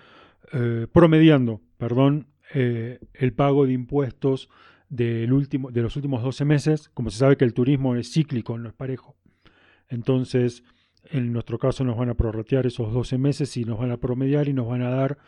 eh, 0.52 0.86
promediando, 0.92 1.60
perdón, 1.76 2.28
eh, 2.54 3.00
el 3.14 3.32
pago 3.32 3.66
de 3.66 3.72
impuestos 3.72 4.48
del 4.88 5.32
último, 5.32 5.70
de 5.70 5.82
los 5.82 5.96
últimos 5.96 6.22
12 6.22 6.44
meses, 6.44 6.90
como 6.94 7.10
se 7.10 7.18
sabe 7.18 7.36
que 7.36 7.44
el 7.44 7.54
turismo 7.54 7.96
es 7.96 8.12
cíclico, 8.12 8.58
no 8.58 8.68
es 8.68 8.74
parejo. 8.74 9.16
Entonces, 9.88 10.62
en 11.10 11.32
nuestro 11.32 11.58
caso 11.58 11.84
nos 11.84 11.96
van 11.96 12.10
a 12.10 12.14
prorratear 12.14 12.66
esos 12.66 12.92
12 12.92 13.18
meses 13.18 13.56
y 13.56 13.64
nos 13.64 13.78
van 13.78 13.90
a 13.90 13.98
promediar 13.98 14.48
y 14.48 14.52
nos 14.52 14.68
van 14.68 14.82
a 14.82 14.90
dar 14.90 15.18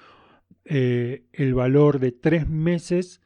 eh, 0.65 1.25
el 1.33 1.55
valor 1.55 1.99
de 1.99 2.13
tres 2.13 2.49
meses, 2.49 3.21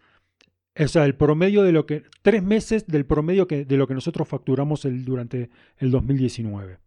o 0.79 0.89
sea, 0.89 1.05
el 1.05 1.15
promedio 1.15 1.63
de 1.63 1.73
lo 1.73 1.87
que, 1.87 2.03
tres 2.23 2.43
meses 2.43 2.87
del 2.87 3.07
promedio 3.07 3.47
que, 3.47 3.65
de 3.65 3.77
lo 3.77 3.87
que 3.87 3.95
nosotros 3.95 4.29
facturamos 4.29 4.85
el, 4.85 5.05
durante 5.05 5.51
el 5.79 5.91
2019. 5.91 6.79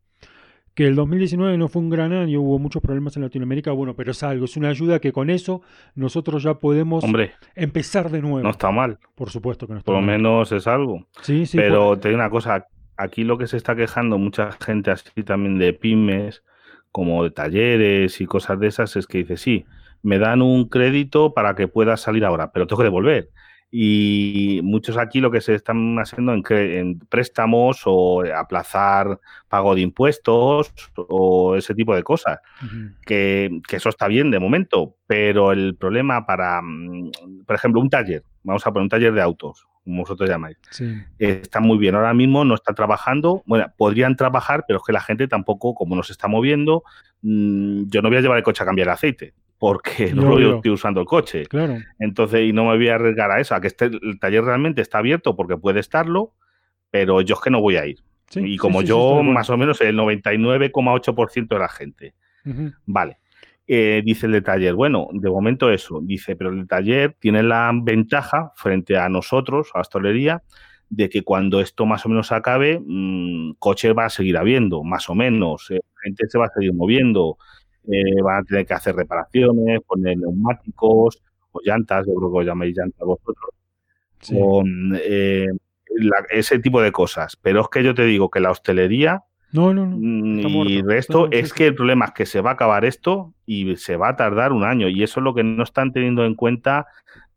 Que 0.75 0.88
el 0.88 0.96
2019 0.96 1.58
no 1.58 1.68
fue 1.68 1.82
un 1.84 1.89
gran 1.92 2.13
año, 2.13 2.42
hubo 2.42 2.58
muchos 2.58 2.82
problemas 2.82 3.15
en 3.15 3.22
Latinoamérica, 3.24 3.72
bueno, 3.74 3.96
pero 3.96 4.12
es 4.12 4.24
algo, 4.24 4.46
es 4.46 4.58
una 4.58 4.70
ayuda 4.70 5.00
que 5.00 5.12
con 5.12 5.30
eso 5.30 5.62
nosotros 5.94 6.42
ya 6.42 6.56
podemos 6.56 7.03
Hombre, 7.03 7.34
empezar 7.56 8.10
de 8.10 8.22
nuevo. 8.22 8.39
no 8.42 8.50
está 8.50 8.72
mal. 8.72 8.98
Por 9.15 9.30
supuesto 9.30 9.68
que 9.68 9.74
no 9.74 9.80
está 9.80 9.86
Por 9.92 9.96
lo 9.96 10.01
menos 10.01 10.51
es 10.51 10.65
algo. 10.65 11.06
Sí, 11.22 11.46
sí, 11.46 11.58
Pero 11.58 11.89
por- 11.89 12.00
te 12.00 12.08
digo 12.10 12.20
una 12.20 12.30
cosa, 12.32 12.65
aquí 12.98 13.24
lo 13.24 13.38
que 13.38 13.46
se 13.48 13.58
está 13.58 13.75
quejando 13.75 14.18
mucha 14.18 14.51
gente 14.53 14.89
así 14.89 15.24
también 15.24 15.60
de 15.60 15.74
pymes, 15.74 16.44
como 16.92 17.24
de 17.24 17.30
talleres 17.32 18.20
y 18.22 18.25
cosas 18.25 18.60
de 18.60 18.68
esas, 18.68 18.96
es 18.96 19.06
que 19.06 19.20
dice, 19.20 19.38
sí, 19.38 19.65
me 20.01 20.18
dan 20.18 20.42
un 20.42 20.68
crédito 20.70 21.34
para 21.36 21.56
que 21.56 21.68
pueda 21.68 21.98
salir 21.98 22.25
ahora, 22.25 22.51
pero 22.51 22.65
tengo 22.68 22.80
que 22.80 22.86
devolver. 22.86 23.30
Y 23.75 24.60
muchos 24.63 24.98
aquí 24.98 25.20
lo 25.20 25.32
que 25.32 25.42
se 25.42 25.56
están 25.56 25.98
haciendo 25.98 26.32
en, 26.32 26.44
en 26.51 27.00
préstamos 27.00 27.82
o 27.86 28.24
aplazar 28.38 29.20
pago 29.48 29.74
de 29.74 29.82
impuestos 29.82 30.72
o 30.96 31.56
ese 31.56 31.74
tipo 31.74 31.96
de 31.96 32.03
cosas 32.03 32.38
que, 33.03 33.50
que 33.68 33.77
eso 33.77 33.89
está 33.89 34.08
bien 34.08 34.30
de 34.30 34.38
momento, 34.38 34.98
pero 35.08 35.51
el 35.51 35.75
problema 35.75 36.24
para, 36.27 36.62
mm, 36.62 37.12
por 37.48 37.56
ejemplo, 37.56 37.82
un 37.82 37.89
taller, 37.89 38.24
vamos 38.44 38.65
a 38.68 38.72
poner 38.72 38.84
un 38.84 38.89
taller 38.89 39.12
de 39.12 39.22
autos, 39.24 39.65
como 39.84 40.01
vosotros 40.01 40.30
llamáis, 40.30 40.58
Sí. 40.70 40.94
está 41.18 41.60
muy 41.60 41.80
bien. 41.80 41.96
Ahora 41.96 42.13
mismo 42.13 42.46
no 42.46 42.53
está 42.53 42.75
trabajando, 42.75 43.42
bueno, 43.48 43.74
podrían 43.75 44.15
trabajar, 44.15 44.65
pero 44.68 44.77
es 44.77 44.84
que 44.86 44.94
la 44.94 45.01
gente 45.01 45.27
tampoco, 45.27 45.74
como 45.74 45.96
no 45.96 46.03
se 46.03 46.12
está 46.12 46.27
moviendo, 46.27 46.84
mm, 47.24 47.86
yo 47.88 48.03
no 48.03 48.10
voy 48.10 48.20
a 48.20 48.22
llevar 48.22 48.38
el 48.38 48.44
coche 48.44 48.62
a 48.62 48.68
cambiar 48.68 48.88
el 48.89 48.94
aceite, 48.94 49.34
porque 49.63 50.12
no 50.13 50.24
No, 50.24 50.39
lo 50.39 50.55
estoy 50.58 50.72
usando 50.72 51.00
el 51.00 51.05
coche. 51.05 51.46
Claro. 51.46 51.77
Entonces, 51.98 52.41
y 52.41 52.51
no 52.51 52.65
me 52.65 52.75
voy 52.75 52.89
a 52.89 52.96
arriesgar 52.96 53.32
a 53.32 53.39
eso, 53.39 53.55
a 53.55 53.62
que 53.62 53.67
esté, 53.67 53.86
el 53.86 54.20
taller 54.20 54.43
realmente 54.43 54.82
está 54.82 54.98
abierto 54.98 55.38
porque 55.38 55.55
puede 55.55 55.79
estarlo, 55.79 56.34
pero 56.91 57.22
yo 57.22 57.36
es 57.36 57.41
que 57.41 57.50
no 57.50 57.62
voy 57.62 57.77
a 57.77 57.86
ir. 57.86 58.00
Sí, 58.27 58.41
y 58.43 58.58
como 58.58 58.82
sí, 58.82 58.88
sí, 58.88 58.89
yo, 58.89 59.24
más 59.24 59.50
o 59.50 59.55
menos 59.55 59.79
el 59.79 59.96
99,8% 59.96 61.48
de 61.48 61.60
la 61.60 61.70
gente. 61.70 62.13
Vale. 62.86 63.20
Eh, 63.65 64.01
dice 64.03 64.25
el 64.25 64.34
de 64.34 64.41
taller, 64.41 64.74
bueno, 64.74 65.08
de 65.13 65.29
momento 65.29 65.72
eso. 65.72 66.01
Dice, 66.03 66.36
pero 66.36 66.50
el 66.50 66.60
de 66.60 66.65
taller 66.65 67.15
tiene 67.17 67.41
la 67.41 67.72
ventaja 67.74 68.51
frente 68.58 68.98
a 68.98 69.08
nosotros, 69.08 69.70
a 69.74 69.77
la 69.77 69.82
hostelería, 69.84 70.43
de 70.89 71.08
que 71.08 71.22
cuando 71.22 71.62
esto 71.62 71.86
más 71.86 72.05
o 72.05 72.10
menos 72.10 72.34
acabe, 72.34 72.82
mmm, 72.86 73.53
coches 73.60 73.93
va 73.98 74.08
a 74.08 74.10
seguir 74.10 74.36
habiendo, 74.36 74.84
más 74.84 75.10
o 75.10 75.15
menos. 75.15 75.72
eh, 75.72 75.79
gente 76.03 76.27
se 76.27 76.38
va 76.38 76.48
a 76.48 76.53
seguir 76.53 76.74
moviendo, 76.74 77.38
eh, 77.91 78.21
van 78.21 78.41
a 78.41 78.43
tener 78.43 78.65
que 78.65 78.73
hacer 78.73 78.95
reparaciones, 78.95 79.81
poner 79.85 80.17
neumáticos 80.17 81.21
o 81.51 81.59
llantas, 81.63 82.05
yo 82.07 82.13
creo 82.15 82.31
que 82.31 82.37
os 82.39 82.45
llamáis 82.45 82.75
llantas 82.77 83.05
vosotros 83.05 83.49
Sí. 84.19 84.39
con 84.39 84.97
eh, 85.01 85.47
la- 85.95 86.25
ese 86.29 86.59
tipo 86.59 86.81
de 86.81 86.91
cosas. 86.91 87.35
Pero 87.41 87.61
es 87.61 87.67
que 87.67 87.83
yo 87.83 87.93
te 87.93 88.05
digo 88.05 88.29
que 88.29 88.39
la 88.39 88.51
hostelería 88.51 89.21
No, 89.51 89.73
no, 89.73 89.85
no. 89.85 89.97
mm, 89.97 90.39
y 90.39 90.49
muerto. 90.49 90.87
de 90.87 90.97
esto 90.97 91.19
No, 91.25 91.31
sí, 91.31 91.37
es 91.37 91.49
sí. 91.49 91.55
que 91.55 91.67
el 91.67 91.75
problema 91.75 92.05
es 92.05 92.11
que 92.13 92.25
se 92.25 92.41
va 92.41 92.51
a 92.51 92.53
acabar 92.53 92.85
esto 92.85 93.33
y 93.45 93.75
se 93.75 93.97
va 93.97 94.09
a 94.09 94.15
tardar 94.15 94.53
un 94.53 94.63
año. 94.63 94.87
Y 94.87 95.03
eso 95.03 95.19
es 95.19 95.23
lo 95.25 95.33
que 95.35 95.43
no 95.43 95.61
están 95.63 95.91
teniendo 95.91 96.25
en 96.25 96.35
cuenta 96.35 96.87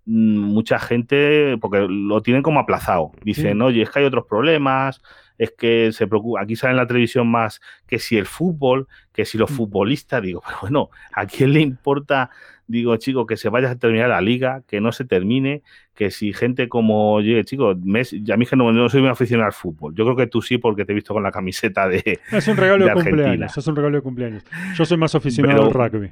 mm, 0.09 0.39
mucha 0.39 0.79
gente, 0.79 1.59
porque 1.61 1.85
lo 1.91 2.23
tienen 2.23 2.45
como 2.45 2.61
aplazado. 2.61 3.11
Dicen, 3.25 3.55
Sí. 3.59 3.61
oye, 3.63 3.83
es 3.83 3.91
que 3.91 3.99
hay 3.99 4.05
otros 4.05 4.25
problemas, 4.29 5.03
es 5.39 5.53
que 5.57 5.93
se 5.93 6.07
preocupa. 6.07 6.41
Aquí 6.43 6.57
sale 6.57 6.73
en 6.73 6.77
la 6.79 6.87
televisión 6.87 7.29
más 7.29 7.61
que 7.87 7.99
si 7.99 8.17
el 8.17 8.27
fútbol, 8.27 8.89
que 9.13 9.25
si 9.25 9.39
los 9.39 9.51
Mm. 9.51 9.55
futbolistas. 9.55 10.23
Digo, 10.23 10.43
pero 10.47 10.59
bueno, 10.63 10.91
¿a 11.13 11.27
quién 11.27 11.53
le 11.53 11.61
importa? 11.61 12.31
Digo, 12.69 12.97
chico, 12.97 13.27
que 13.27 13.37
se 13.37 13.49
vaya 13.49 13.71
a 13.71 13.77
terminar 13.77 14.09
la 14.09 14.21
liga, 14.21 14.63
que 14.67 14.81
no 14.81 14.91
se 14.91 15.05
termine, 15.05 15.63
que 15.95 16.11
si 16.11 16.33
gente 16.33 16.69
como, 16.69 17.13
oye, 17.13 17.45
chico, 17.45 17.75
Messi, 17.81 18.25
a 18.33 18.37
mí 18.37 18.45
que 18.45 18.57
no, 18.57 18.73
no 18.73 18.89
soy 18.89 19.03
muy 19.03 19.11
aficionado 19.11 19.47
al 19.47 19.53
fútbol. 19.53 19.95
Yo 19.95 20.05
creo 20.05 20.17
que 20.17 20.27
tú 20.27 20.43
sí, 20.43 20.59
porque 20.59 20.85
te 20.85 20.91
he 20.91 20.95
visto 20.97 21.15
con 21.15 21.23
la 21.23 21.31
camiseta 21.31 21.87
de. 21.89 22.19
Es 22.33 22.49
un 22.49 22.57
regalo 22.57 22.85
de 22.87 22.93
cumpleaños. 22.93 23.57
Es 23.57 23.67
un 23.69 23.77
regalo 23.77 23.97
de 23.97 24.03
cumpleaños. 24.03 24.45
Yo 24.75 24.85
soy 24.85 24.97
más 24.99 25.15
aficionado 25.15 25.69
Pero- 25.69 25.83
al 25.83 25.91
rugby. 25.93 26.11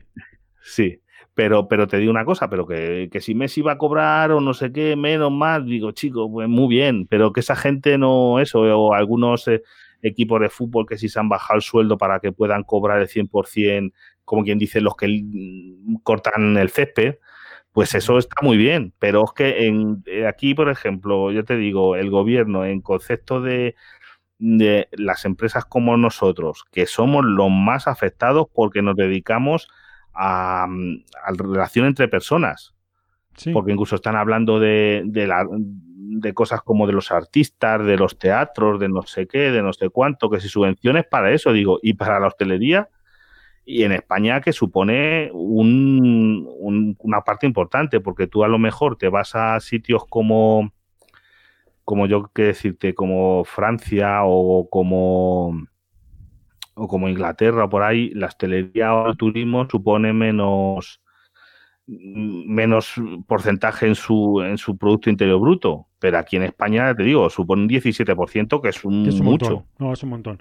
Sí. 0.63 1.01
Pero, 1.35 1.67
pero 1.69 1.89
te 1.89 1.99
digo 1.99 2.13
una 2.13 2.25
cosa, 2.25 2.49
pero 2.49 2.67
que, 2.67 3.09
que 3.11 3.21
si 3.21 3.35
Messi 3.35 3.61
va 3.61 3.73
a 3.73 3.79
cobrar 3.79 4.31
o 4.31 4.41
no 4.41 4.55
sé 4.55 4.73
qué, 4.73 4.95
menos 4.95 5.33
más, 5.33 5.65
digo, 5.65 5.91
chico, 5.91 6.31
pues 6.31 6.49
muy 6.49 6.69
bien, 6.69 7.07
pero 7.09 7.33
que 7.33 7.41
esa 7.41 7.57
gente 7.57 7.99
no, 7.99 8.39
eso, 8.39 8.61
o 8.61 8.95
algunos 8.95 9.49
eh, 9.49 9.63
equipos 10.03 10.41
de 10.41 10.49
fútbol 10.49 10.87
que 10.87 10.97
si 10.97 11.09
se 11.09 11.19
han 11.19 11.29
bajado 11.29 11.57
el 11.57 11.63
sueldo 11.63 11.99
para 11.99 12.21
que 12.21 12.31
puedan 12.33 12.63
cobrar 12.63 13.01
el 13.01 13.09
100%, 13.09 13.93
como 14.25 14.45
quien 14.45 14.59
dice, 14.59 14.81
los 14.81 14.97
que 14.97 15.09
mm, 15.09 15.97
cortan 16.05 16.57
el 16.57 16.71
césped, 16.71 17.17
pues 17.73 17.95
eso 17.97 18.19
está 18.19 18.37
muy 18.43 18.57
bien, 18.57 18.95
pero 19.01 19.25
es 19.25 19.33
que 19.33 19.67
en, 19.67 20.03
eh, 20.07 20.27
aquí, 20.29 20.55
por 20.55 20.71
ejemplo, 20.71 21.33
yo 21.33 21.45
te 21.45 21.57
digo, 21.57 21.97
el 21.97 22.11
gobierno 22.11 22.65
en 22.65 22.81
concepto 22.81 23.41
de, 23.41 23.75
de 24.39 24.89
las 24.93 25.25
empresas 25.25 25.65
como 25.65 25.97
nosotros, 25.97 26.65
que 26.71 26.87
somos 26.87 27.25
los 27.25 27.51
más 27.51 27.89
afectados 27.89 28.47
porque 28.55 28.83
nos 28.83 28.97
dedicamos 28.97 29.69
a, 30.15 30.67
mm, 30.69 31.05
a 31.25 31.31
la 31.33 31.37
relación 31.39 31.87
entre 31.87 32.09
personas, 32.09 32.75
Sí. 33.37 33.53
porque 33.53 33.73
incluso 33.73 33.97
están 33.97 34.17
hablando 34.17 34.61
de, 34.61 35.03
de, 35.07 35.27
la- 35.27 35.47
de 35.51 36.33
cosas 36.35 36.63
como 36.63 36.87
de 36.87 36.93
los 36.93 37.11
artistas, 37.11 37.85
de 37.85 37.97
los 37.97 38.17
teatros, 38.19 38.79
de 38.79 38.89
no 38.89 39.03
sé 39.03 39.27
qué, 39.27 39.51
de 39.51 39.63
no 39.63 39.73
sé 39.73 39.89
cuánto, 39.91 40.31
que 40.31 40.41
si 40.41 40.49
subvenciones 40.49 41.05
para 41.07 41.33
eso, 41.33 41.53
digo, 41.53 41.79
y 41.83 41.95
para 41.95 42.21
la 42.21 42.29
hostelería, 42.29 42.89
y 43.67 43.83
en 43.83 43.93
España 43.93 44.41
que 44.41 44.53
supone 44.53 45.31
un- 45.33 46.47
un- 46.61 46.97
una 47.01 47.23
parte 47.23 47.47
importante, 47.47 47.99
porque 48.01 48.27
tú 48.27 48.45
a 48.45 48.49
lo 48.49 48.59
mejor 48.59 48.97
te 48.97 49.09
vas 49.09 49.35
a 49.35 49.59
sitios 49.59 50.05
como, 50.09 50.71
como 51.85 52.07
yo 52.07 52.31
qué 52.35 52.43
decirte, 52.45 52.95
como 52.95 53.45
Francia 53.45 54.21
o 54.25 54.69
como 54.71 55.67
o 56.75 56.89
como 56.89 57.09
Inglaterra 57.09 57.65
o 57.65 57.69
por 57.69 57.83
ahí, 57.83 58.11
la 58.15 58.27
hostelería 58.27 58.95
o 58.95 59.09
el 59.11 59.17
turismo 59.17 59.69
supone 59.69 60.13
menos 60.13 61.01
menos 61.87 62.95
porcentaje 63.27 63.87
en 63.87 63.95
su 63.95 64.41
en 64.41 64.57
su 64.57 64.77
producto 64.79 65.11
interior 65.11 65.39
bruto, 65.41 65.87
pero 65.99 66.19
aquí 66.19 66.37
en 66.37 66.45
España 66.45 66.95
te 66.95 67.03
digo, 67.03 67.29
supone 67.29 67.63
un 67.63 67.69
17%, 67.69 68.61
que 68.63 68.69
es 68.71 68.85
un 68.85 69.05
que 69.05 69.11
es 69.11 69.21
un 69.21 69.27
mucho. 69.27 69.47
montón. 69.47 69.67
No, 69.79 69.93
es 69.93 70.03
un 70.03 70.09
montón. 70.11 70.41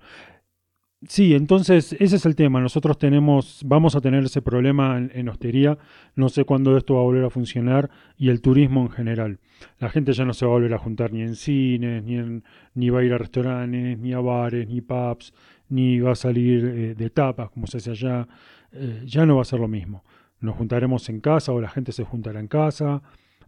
Sí, 1.05 1.35
entonces 1.35 1.91
ese 1.99 2.15
es 2.15 2.25
el 2.25 2.35
tema. 2.37 2.61
Nosotros 2.61 2.97
tenemos, 2.97 3.61
vamos 3.65 3.93
a 3.95 3.99
tener 3.99 4.23
ese 4.23 4.41
problema 4.41 4.97
en, 4.97 5.11
en 5.13 5.27
hostería. 5.27 5.77
No 6.15 6.29
sé 6.29 6.45
cuándo 6.45 6.77
esto 6.77 6.93
va 6.93 7.01
a 7.01 7.03
volver 7.03 7.25
a 7.25 7.29
funcionar 7.29 7.89
y 8.17 8.29
el 8.29 8.39
turismo 8.41 8.83
en 8.83 8.89
general. 8.89 9.39
La 9.79 9.89
gente 9.89 10.13
ya 10.13 10.23
no 10.23 10.33
se 10.33 10.45
va 10.45 10.51
a 10.53 10.55
volver 10.55 10.73
a 10.73 10.77
juntar 10.77 11.11
ni 11.11 11.21
en 11.21 11.35
cines, 11.35 12.03
ni, 12.03 12.15
en, 12.15 12.45
ni 12.73 12.89
va 12.89 13.01
a 13.01 13.03
ir 13.03 13.11
a 13.13 13.17
restaurantes, 13.17 13.99
ni 13.99 14.13
a 14.13 14.19
bares, 14.21 14.65
ni 14.69 14.79
pubs, 14.79 15.33
ni 15.73 15.99
va 15.99 16.11
a 16.11 16.15
salir 16.15 16.65
eh, 16.65 16.95
de 16.95 17.09
tapas, 17.09 17.49
como 17.49 17.65
se 17.67 17.77
hace 17.77 17.91
allá. 17.91 18.27
Eh, 18.71 19.01
ya 19.05 19.25
no 19.25 19.35
va 19.37 19.41
a 19.41 19.45
ser 19.45 19.59
lo 19.59 19.67
mismo. 19.67 20.03
Nos 20.39 20.55
juntaremos 20.55 21.09
en 21.09 21.19
casa 21.19 21.51
o 21.51 21.59
la 21.61 21.69
gente 21.69 21.91
se 21.91 22.03
juntará 22.03 22.39
en 22.39 22.47
casa, 22.47 23.01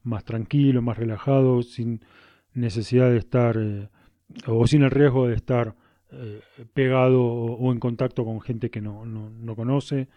más 0.04 0.24
tranquilo, 0.24 0.82
más 0.82 0.98
relajado, 0.98 1.62
sin 1.62 2.02
necesidad 2.54 3.10
de 3.12 3.18
estar 3.18 3.58
eh, 3.60 3.90
o 4.48 4.66
sin 4.66 4.84
el 4.84 4.92
riesgo 4.92 5.28
de 5.28 5.36
estar 5.36 5.76
pegado 6.74 7.22
o, 7.22 7.56
o 7.58 7.72
en 7.74 7.80
contacto 7.80 8.24
con 8.24 8.40
gente 8.40 8.70
que 8.70 8.80
no, 8.80 9.06
no, 9.06 9.30
no 9.30 9.56
conoce. 9.56 10.08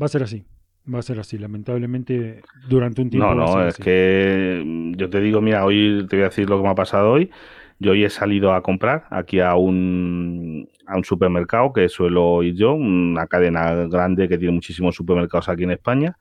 Va 0.00 0.06
a 0.06 0.08
ser 0.08 0.22
así, 0.22 0.44
va 0.92 0.98
a 0.98 1.02
ser 1.02 1.18
así. 1.18 1.38
Lamentablemente, 1.38 2.42
durante 2.68 3.00
un 3.02 3.10
tiempo. 3.10 3.34
No, 3.34 3.36
va 3.36 3.44
a 3.44 3.46
no, 3.46 3.52
ser 3.52 3.66
es 3.68 3.74
así. 3.74 3.82
que 3.82 4.62
mm, 4.64 4.92
yo 4.96 5.08
te 5.10 5.20
digo, 5.20 5.40
mira, 5.40 5.64
hoy 5.64 6.06
te 6.08 6.16
voy 6.16 6.22
a 6.24 6.28
decir 6.28 6.48
lo 6.48 6.58
que 6.58 6.64
me 6.64 6.70
ha 6.70 6.74
pasado 6.74 7.10
hoy. 7.12 7.30
Yo 7.82 7.90
hoy 7.92 8.04
he 8.04 8.10
salido 8.10 8.52
a 8.54 8.62
comprar 8.62 9.06
aquí 9.10 9.40
a 9.40 9.56
un, 9.56 10.68
a 10.86 10.96
un 10.96 11.04
supermercado 11.04 11.72
que 11.72 11.88
suelo 11.88 12.42
ir 12.44 12.54
yo, 12.54 12.74
una 12.74 13.26
cadena 13.26 13.74
grande 13.86 14.28
que 14.28 14.38
tiene 14.38 14.54
muchísimos 14.54 14.94
supermercados 14.94 15.48
aquí 15.48 15.64
en 15.64 15.72
España. 15.72 16.16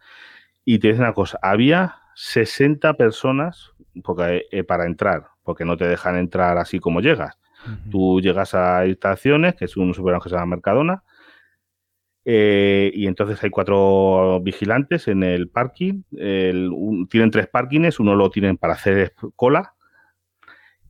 Y 0.66 0.80
te 0.80 0.88
digo 0.88 1.00
una 1.02 1.14
cosa, 1.14 1.38
había 1.42 1.96
60 2.16 2.96
personas 2.96 3.74
porque, 4.04 4.46
eh, 4.52 4.64
para 4.64 4.86
entrar, 4.88 5.28
porque 5.44 5.64
no 5.66 5.78
te 5.78 5.88
dejan 5.88 6.18
entrar 6.18 6.58
así 6.58 6.80
como 6.80 7.00
llegas. 7.00 7.38
Tú 7.92 8.20
llegas 8.22 8.56
a 8.56 8.86
estaciones, 8.86 9.54
que 9.54 9.66
es 9.66 9.78
un 9.78 9.94
supermercado 9.94 10.24
que 10.24 10.30
se 10.30 10.36
llama 10.36 10.56
Mercadona, 10.56 11.04
eh, 12.26 12.92
y 12.94 13.08
entonces 13.08 13.44
hay 13.44 13.50
cuatro 13.50 14.40
vigilantes 14.42 15.08
en 15.08 15.24
el 15.24 15.50
parking. 15.50 16.04
El- 16.18 16.70
un- 16.74 17.08
tienen 17.08 17.32
tres 17.32 17.48
parkings, 17.48 18.00
uno 18.00 18.16
lo 18.16 18.30
tienen 18.30 18.58
para 18.58 18.74
hacer 18.74 19.14
cola, 19.36 19.74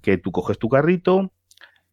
que 0.01 0.17
tú 0.17 0.31
coges 0.31 0.57
tu 0.59 0.69
carrito, 0.69 1.31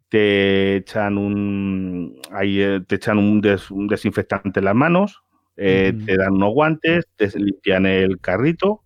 te 0.09 0.77
echan 0.77 1.19
un, 1.19 2.21
ahí, 2.33 2.61
eh, 2.62 2.81
te 2.87 2.97
echan 2.97 3.19
un, 3.19 3.41
des- 3.41 3.71
un 3.71 3.88
desinfectante 3.88 4.61
en 4.61 4.65
las 4.67 4.75
manos, 4.75 5.23
eh, 5.57 5.93
te 6.07 6.17
dan 6.17 6.35
unos 6.35 6.55
guantes, 6.55 7.07
te 7.17 7.29
limpian 7.38 7.87
el 7.87 8.21
carrito 8.21 8.85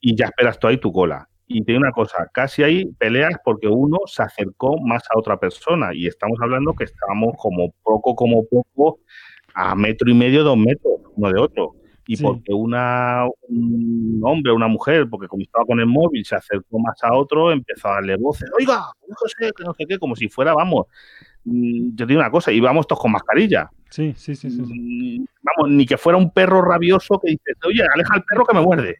y 0.00 0.16
ya 0.16 0.26
esperas 0.26 0.58
tú 0.58 0.66
ahí 0.68 0.78
tu 0.78 0.92
cola. 0.92 1.28
Y 1.46 1.62
te 1.64 1.72
digo 1.72 1.82
una 1.82 1.92
cosa, 1.92 2.28
casi 2.32 2.62
hay 2.62 2.86
peleas 2.94 3.34
porque 3.44 3.68
uno 3.68 3.98
se 4.06 4.22
acercó 4.22 4.78
más 4.80 5.04
a 5.14 5.18
otra 5.18 5.38
persona 5.38 5.94
y 5.94 6.06
estamos 6.06 6.38
hablando 6.42 6.74
que 6.74 6.84
estábamos 6.84 7.34
como 7.38 7.72
poco, 7.82 8.16
como 8.16 8.44
poco 8.46 9.00
a 9.54 9.74
metro 9.74 10.10
y 10.10 10.14
medio, 10.14 10.42
dos 10.44 10.56
metros 10.58 10.94
uno 11.16 11.32
de 11.32 11.40
otro. 11.40 11.74
Y 12.06 12.16
Sí. 12.16 12.22
porque 12.22 12.52
una, 12.52 13.24
un 13.48 14.20
hombre 14.24 14.52
o 14.52 14.56
una 14.56 14.68
mujer, 14.68 15.08
porque 15.08 15.26
como 15.28 15.42
estaba 15.42 15.64
con 15.64 15.80
el 15.80 15.86
móvil, 15.86 16.24
se 16.24 16.36
acercó 16.36 16.78
más 16.78 17.02
a 17.02 17.14
otro, 17.14 17.50
empezó 17.50 17.88
a 17.88 17.94
darle 17.94 18.16
voces, 18.16 18.50
oiga, 18.58 18.84
José, 19.14 19.52
que 19.56 19.64
no 19.64 19.72
sé 19.74 19.86
qué, 19.86 19.98
como 19.98 20.14
si 20.14 20.28
fuera, 20.28 20.52
vamos, 20.54 20.86
mm, 21.44 21.90
yo 21.94 22.06
te 22.06 22.06
digo 22.06 22.20
una 22.20 22.30
cosa, 22.30 22.52
íbamos 22.52 22.86
todos 22.86 23.00
con 23.00 23.12
mascarilla. 23.12 23.70
Sí, 23.90 24.12
sí, 24.16 24.34
sí, 24.36 24.50
sí. 24.50 24.60
Mm, 24.62 25.24
Vamos, 25.56 25.70
ni 25.72 25.86
que 25.86 25.96
fuera 25.98 26.16
un 26.18 26.30
perro 26.30 26.62
rabioso 26.62 27.20
que 27.22 27.32
dice, 27.32 27.52
oye, 27.66 27.82
aleja 27.82 28.14
al 28.14 28.24
perro 28.24 28.44
que 28.46 28.54
me 28.56 28.62
muerde. 28.62 28.96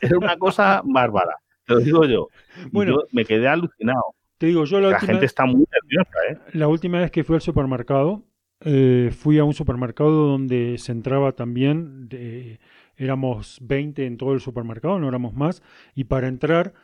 Era 0.00 0.18
una 0.18 0.36
cosa 0.38 0.82
bárbara, 0.84 1.34
te 1.66 1.74
lo 1.74 1.80
digo 1.80 2.04
yo. 2.04 2.28
Y 2.66 2.70
Bueno. 2.70 2.92
yo 2.92 2.98
me 3.12 3.24
quedé 3.24 3.46
alucinado. 3.48 4.14
Te 4.38 4.46
digo, 4.46 4.64
yo 4.64 4.80
la 4.80 4.88
La 4.88 4.94
última, 4.94 5.12
gente 5.12 5.26
está 5.26 5.44
muy 5.44 5.64
nerviosa, 5.70 6.18
¿eh? 6.30 6.38
la 6.54 6.68
última 6.68 6.98
vez 7.00 7.10
que 7.10 7.22
fui 7.24 7.34
al 7.34 7.42
supermercado, 7.42 8.22
eh, 8.60 9.10
fui 9.16 9.38
a 9.38 9.44
un 9.44 9.54
supermercado 9.54 10.26
donde 10.28 10.76
se 10.78 10.92
entraba 10.92 11.32
también, 11.32 12.08
de- 12.08 12.58
éramos 12.96 13.58
20 13.62 14.06
en 14.06 14.16
todo 14.18 14.34
el 14.34 14.40
supermercado, 14.40 14.98
no 14.98 15.08
éramos 15.08 15.34
más, 15.34 15.62
y 15.94 16.04
para 16.04 16.28
entrar 16.28 16.74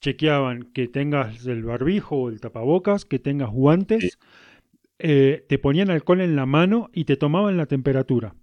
chequeaban 0.00 0.64
que 0.72 0.88
tengas 0.88 1.46
el 1.46 1.64
barbijo 1.64 2.16
o 2.16 2.28
el 2.30 2.40
tapabocas, 2.40 3.04
que 3.04 3.18
tengas 3.18 3.50
guantes, 3.50 4.18
eh, 4.98 5.44
te 5.48 5.58
ponían 5.58 5.90
alcohol 5.90 6.20
en 6.20 6.36
la 6.36 6.46
mano 6.46 6.90
y 6.92 7.04
te 7.04 7.16
tomaban 7.16 7.56
la 7.56 7.66
temperatura. 7.66 8.34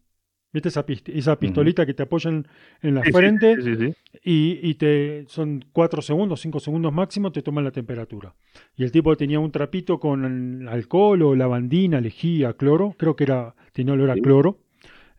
¿Viste 0.56 0.70
esa, 0.70 0.86
pist- 0.86 1.12
esa 1.14 1.38
pistolita 1.38 1.86
que 1.86 1.94
te 1.94 2.04
apoyan 2.04 2.48
en 2.82 2.96
la 2.96 3.04
Sí, 3.04 3.12
frente? 3.12 3.56
Sí, 3.58 3.62
sí, 3.62 3.76
sí. 3.76 3.94
y, 4.24 4.60
y 4.70 4.76
te 4.76 5.26
son 5.28 5.66
4 5.74 6.02
segundos, 6.02 6.40
5 6.40 6.60
segundos 6.62 6.94
máximo, 6.94 7.32
te 7.32 7.42
toman 7.42 7.66
la 7.66 7.72
temperatura. 7.72 8.34
Y 8.78 8.84
el 8.86 8.92
tipo 8.92 9.16
tenía 9.18 9.40
un 9.40 9.52
trapito 9.52 10.00
con 10.00 10.68
alcohol 10.70 11.22
o 11.24 11.36
lavandina, 11.36 12.00
lejía, 12.00 12.54
cloro, 12.54 12.96
creo 12.98 13.18
que 13.18 13.26
era, 13.26 13.54
tenía 13.74 13.94
olor 13.94 14.12
a 14.12 14.16
cloro. 14.24 14.60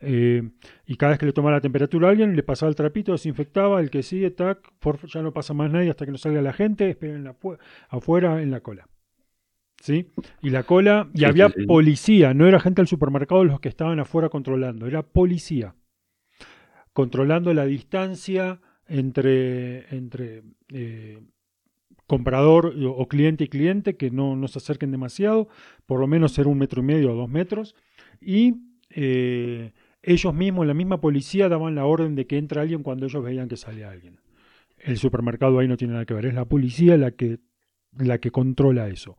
eh, 0.00 0.42
y 0.86 0.96
cada 0.96 1.10
vez 1.12 1.18
que 1.18 1.26
le 1.26 1.32
tomaba 1.32 1.56
la 1.56 1.60
temperatura 1.60 2.08
a 2.08 2.10
alguien, 2.12 2.34
le 2.36 2.42
pasaba 2.42 2.70
el 2.70 2.76
trapito, 2.76 3.12
desinfectaba, 3.12 3.80
el 3.80 3.90
que 3.90 4.02
sigue, 4.02 4.30
tac, 4.30 4.58
por, 4.78 5.06
ya 5.06 5.20
no 5.22 5.32
pasa 5.32 5.52
más 5.54 5.70
nadie 5.70 5.90
hasta 5.90 6.06
que 6.06 6.12
no 6.12 6.18
salga 6.18 6.40
la 6.42 6.52
gente, 6.54 6.88
esperen 6.90 7.26
afuera 7.90 8.42
en 8.42 8.50
la 8.50 8.60
cola. 8.60 8.88
¿Sí? 9.86 10.08
Y 10.42 10.50
la 10.50 10.64
cola, 10.64 11.08
y 11.14 11.20
Sí, 11.20 11.24
había 11.26 11.48
sí, 11.48 11.64
policía, 11.64 12.34
no 12.34 12.48
era 12.48 12.58
gente 12.58 12.82
del 12.82 12.88
supermercado 12.88 13.44
los 13.44 13.60
que 13.60 13.68
estaban 13.68 14.00
afuera 14.00 14.28
controlando, 14.28 14.88
era 14.88 15.02
policía 15.04 15.76
controlando 16.92 17.54
la 17.54 17.66
distancia 17.66 18.60
entre, 18.88 19.94
entre 19.94 20.42
eh, 20.72 21.20
comprador 22.08 22.74
o 22.84 23.06
cliente 23.06 23.44
y 23.44 23.48
cliente, 23.48 23.96
que 23.96 24.10
no, 24.10 24.34
no 24.34 24.48
se 24.48 24.58
acerquen 24.58 24.90
demasiado, 24.90 25.46
por 25.86 26.00
lo 26.00 26.08
menos 26.08 26.32
ser 26.32 26.48
un 26.48 26.58
metro 26.58 26.80
y 26.82 26.84
medio 26.86 27.12
o 27.12 27.14
dos 27.14 27.28
metros, 27.28 27.76
y 28.20 28.54
eh, 28.90 29.72
ellos 30.02 30.34
mismos, 30.34 30.66
la 30.66 30.74
misma 30.74 31.00
policía, 31.00 31.48
daban 31.48 31.76
la 31.76 31.84
orden 31.84 32.16
de 32.16 32.26
que 32.26 32.38
entra 32.38 32.62
alguien 32.62 32.82
cuando 32.82 33.06
ellos 33.06 33.22
veían 33.22 33.48
que 33.48 33.56
sale 33.56 33.84
alguien. 33.84 34.18
El 34.78 34.96
supermercado 34.96 35.60
ahí 35.60 35.68
no 35.68 35.76
tiene 35.76 35.92
nada 35.92 36.06
que 36.06 36.14
ver, 36.14 36.26
es 36.26 36.34
la 36.34 36.46
policía 36.46 36.96
la 36.96 37.12
que, 37.12 37.38
la 37.98 38.18
que 38.18 38.32
controla 38.32 38.88
eso. 38.88 39.16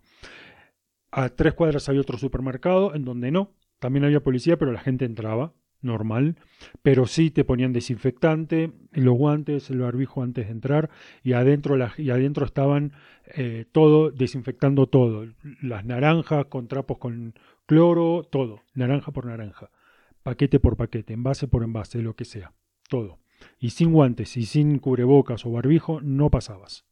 A 1.12 1.30
tres 1.30 1.54
cuadras 1.54 1.88
había 1.90 2.02
otro 2.02 2.18
supermercado 2.18 2.94
en 2.96 3.06
donde 3.06 3.32
no, 3.32 3.54
también 3.80 4.06
había 4.06 4.24
policía, 4.24 4.58
pero 4.58 4.72
la 4.72 4.80
gente 4.80 5.06
entraba, 5.06 5.54
normal, 5.82 6.36
pero 6.82 7.06
sí 7.06 7.30
te 7.32 7.44
ponían 7.44 7.74
desinfectante, 7.74 8.72
los 8.92 9.16
guantes, 9.16 9.70
el 9.70 9.80
barbijo 9.80 10.24
antes 10.24 10.48
de 10.48 10.52
entrar, 10.52 10.90
y 11.24 11.34
adentro, 11.34 11.78
y 11.98 12.10
adentro 12.10 12.46
estaban 12.46 12.94
eh, 13.26 13.66
todo, 13.72 14.12
desinfectando 14.12 14.88
todo, 14.88 15.28
las 15.62 15.86
naranjas 15.86 16.46
con 16.46 16.68
trapos 16.68 16.98
con 16.98 17.36
cloro, 17.66 18.28
todo, 18.30 18.62
naranja 18.74 19.12
por 19.12 19.26
naranja, 19.26 19.70
paquete 20.24 20.60
por 20.60 20.78
paquete, 20.78 21.14
envase 21.14 21.48
por 21.48 21.64
envase, 21.64 22.02
lo 22.02 22.16
que 22.16 22.26
sea, 22.26 22.54
todo. 22.90 23.20
Y 23.60 23.70
sin 23.70 23.94
guantes 23.94 24.36
y 24.36 24.46
sin 24.46 24.80
cubrebocas 24.80 25.46
o 25.46 25.52
barbijo 25.52 26.02
no 26.02 26.32
pasabas. 26.32 26.87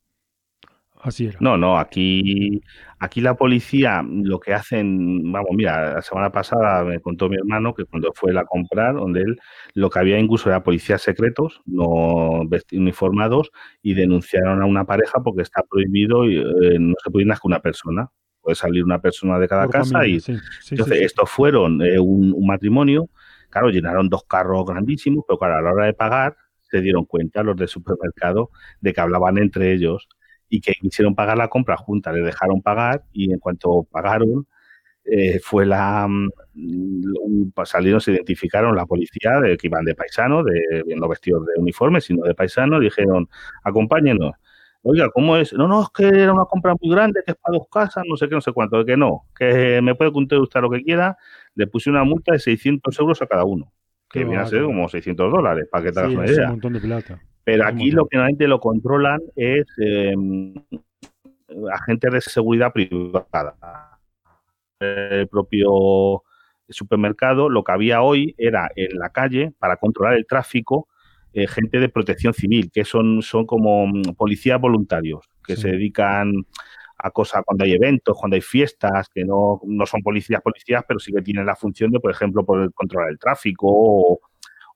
Así 1.05 1.27
era. 1.27 1.37
No, 1.39 1.55
no, 1.55 1.77
aquí, 1.77 2.63
aquí 2.97 3.21
la 3.21 3.35
policía 3.35 4.03
lo 4.03 4.39
que 4.39 4.55
hacen, 4.55 5.31
vamos, 5.31 5.51
mira, 5.53 5.93
la 5.93 6.01
semana 6.01 6.31
pasada 6.31 6.83
me 6.83 6.99
contó 6.99 7.29
mi 7.29 7.35
hermano 7.35 7.75
que 7.75 7.85
cuando 7.85 8.11
fue 8.15 8.35
a 8.35 8.43
comprar, 8.43 8.95
donde 8.95 9.21
él 9.21 9.37
lo 9.75 9.91
que 9.91 9.99
había 9.99 10.17
incluso 10.17 10.49
era 10.49 10.63
policías 10.63 11.03
secretos, 11.03 11.61
no 11.65 12.41
uniformados, 12.71 13.51
y 13.83 13.93
denunciaron 13.93 14.63
a 14.63 14.65
una 14.65 14.85
pareja 14.85 15.21
porque 15.23 15.43
está 15.43 15.61
prohibido 15.69 16.25
y 16.25 16.37
eh, 16.37 16.79
no 16.79 16.95
se 17.03 17.11
puede 17.11 17.21
ir 17.21 17.29
más 17.29 17.39
que 17.39 17.47
una 17.47 17.59
persona. 17.59 18.09
Puede 18.41 18.55
salir 18.55 18.83
una 18.83 18.99
persona 18.99 19.37
de 19.37 19.47
cada 19.47 19.65
Por 19.65 19.73
casa 19.73 19.91
familia, 19.99 20.17
y 20.17 20.19
sí, 20.19 20.35
sí, 20.35 20.41
sí, 20.61 20.75
entonces 20.75 20.97
sí. 20.97 21.03
estos 21.03 21.29
fueron 21.29 21.83
eh, 21.83 21.99
un, 21.99 22.33
un 22.33 22.47
matrimonio, 22.47 23.09
claro, 23.51 23.69
llenaron 23.69 24.09
dos 24.09 24.23
carros 24.23 24.65
grandísimos, 24.65 25.23
pero 25.27 25.37
claro, 25.37 25.57
a 25.57 25.61
la 25.61 25.71
hora 25.71 25.85
de 25.85 25.93
pagar 25.93 26.35
se 26.63 26.81
dieron 26.81 27.05
cuenta 27.05 27.43
los 27.43 27.55
del 27.55 27.67
supermercado 27.67 28.49
de 28.81 28.91
que 28.91 29.01
hablaban 29.01 29.37
entre 29.37 29.71
ellos 29.71 30.07
y 30.49 30.61
que 30.61 30.73
quisieron 30.73 31.15
pagar 31.15 31.37
la 31.37 31.47
compra 31.47 31.77
junta, 31.77 32.11
les 32.11 32.23
dejaron 32.25 32.61
pagar 32.61 33.03
y 33.11 33.31
en 33.31 33.39
cuanto 33.39 33.83
pagaron 33.91 34.47
eh, 35.05 35.39
fue 35.39 35.65
la 35.65 36.07
mm, 36.07 36.29
un- 37.21 37.53
salieron, 37.63 38.01
se 38.01 38.11
identificaron 38.11 38.75
la 38.75 38.85
policía 38.85 39.39
de 39.39 39.55
que 39.57 39.67
iban 39.67 39.85
de 39.85 39.93
paisano, 39.95 40.43
de 40.43 40.83
no 40.95 41.07
vestidos 41.07 41.45
de 41.45 41.61
uniforme, 41.61 42.01
sino 42.01 42.23
de 42.25 42.33
paisano, 42.33 42.79
dijeron, 42.79 43.27
acompáñenos. 43.63 44.31
Oiga, 44.81 45.09
¿cómo 45.09 45.35
es? 45.37 45.51
No, 45.53 45.67
no, 45.67 45.81
es 45.81 45.89
que 45.89 46.07
era 46.07 46.31
una 46.31 46.45
compra 46.45 46.75
muy 46.79 46.91
grande, 46.93 47.21
que 47.25 47.31
es 47.31 47.37
para 47.37 47.57
dos 47.57 47.67
casas, 47.71 48.03
no 48.07 48.17
sé 48.17 48.27
qué, 48.29 48.35
no 48.35 48.41
sé 48.41 48.51
cuánto, 48.51 48.77
de 48.79 48.85
que 48.85 48.97
no, 48.97 49.23
que 49.37 49.79
me 49.81 49.95
puede 49.95 50.11
contar 50.11 50.39
usted 50.39 50.61
lo 50.61 50.69
que 50.69 50.83
quiera, 50.83 51.17
le 51.55 51.65
puse 51.67 51.89
una 51.89 52.03
multa 52.03 52.33
de 52.33 52.39
600 52.39 52.97
euros 52.99 53.19
a 53.21 53.25
cada 53.27 53.45
uno, 53.45 53.71
que 54.09 54.19
Qué 54.19 54.25
viene 54.25 54.41
a 54.43 54.45
ser 54.45 54.63
como 54.63 54.87
600 54.87 55.31
dólares, 55.31 55.67
para 55.71 55.83
que 55.85 55.91
te 55.91 55.99
hagas 55.99 56.11
Sí, 56.11 56.17
una 56.17 56.25
es 56.25 56.37
un 56.37 56.47
montón 56.49 56.73
de 56.73 56.79
plata. 56.81 57.19
Pero 57.45 57.65
aquí 57.67 57.91
lo 57.91 58.07
que 58.07 58.17
normalmente 58.17 58.47
lo 58.47 58.59
controlan 58.59 59.21
es 59.35 59.65
eh, 59.79 60.13
agentes 61.71 62.11
de 62.11 62.21
seguridad 62.21 62.73
privada. 62.73 63.99
El 64.79 65.27
propio 65.27 66.23
supermercado, 66.67 67.47
lo 67.49 67.63
que 67.63 67.71
había 67.71 68.01
hoy 68.01 68.33
era 68.37 68.69
en 68.75 68.97
la 68.97 69.09
calle 69.11 69.53
para 69.59 69.77
controlar 69.77 70.15
el 70.15 70.25
tráfico, 70.25 70.87
eh, 71.33 71.47
gente 71.47 71.79
de 71.79 71.87
protección 71.89 72.33
civil, 72.33 72.71
que 72.73 72.83
son, 72.83 73.21
son 73.21 73.45
como 73.45 73.85
mm, 73.87 74.15
policías 74.17 74.59
voluntarios, 74.59 75.29
que 75.45 75.55
Sí. 75.55 75.63
se 75.63 75.67
dedican 75.69 76.33
a 76.97 77.11
cosas 77.11 77.43
cuando 77.45 77.63
hay 77.65 77.73
eventos, 77.73 78.17
cuando 78.17 78.35
hay 78.35 78.41
fiestas, 78.41 79.09
que 79.13 79.23
no, 79.23 79.61
no 79.65 79.85
son 79.85 80.01
policías, 80.01 80.41
policías, 80.41 80.83
pero 80.87 80.99
sí 80.99 81.11
que 81.11 81.21
tienen 81.21 81.45
la 81.45 81.55
función 81.55 81.91
de, 81.91 81.99
por 81.99 82.09
ejemplo, 82.09 82.43
poder 82.43 82.71
controlar 82.73 83.11
el 83.11 83.19
tráfico 83.19 83.67
o, 83.69 84.19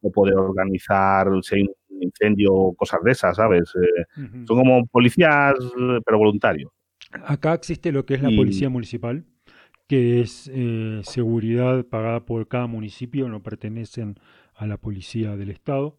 o 0.02 0.12
poder 0.12 0.36
organizar 0.36 1.28
si 1.42 1.56
hay 1.56 1.62
un 1.64 2.04
incendio, 2.04 2.74
cosas 2.78 3.00
de 3.04 3.12
esas, 3.12 3.36
¿sabes? 3.36 3.74
Eh, 3.76 4.04
son 4.46 4.58
como 4.58 4.86
policías, 4.88 5.56
eh, 5.56 6.00
pero 6.06 6.18
voluntarios. 6.18 6.72
Acá 7.26 7.54
existe 7.54 7.92
lo 7.92 8.06
que 8.06 8.14
es 8.16 8.22
la 8.22 8.32
Y- 8.32 8.38
policía 8.38 8.70
municipal, 8.70 9.26
que 9.88 10.22
es 10.22 10.50
eh, 10.54 11.02
seguridad 11.04 11.84
pagada 11.86 12.26
por 12.26 12.48
cada 12.48 12.68
municipio, 12.68 13.28
no 13.28 13.42
pertenecen 13.42 14.20
a 14.56 14.68
la 14.68 14.78
policía 14.78 15.36
del 15.36 15.50
Estado, 15.50 15.98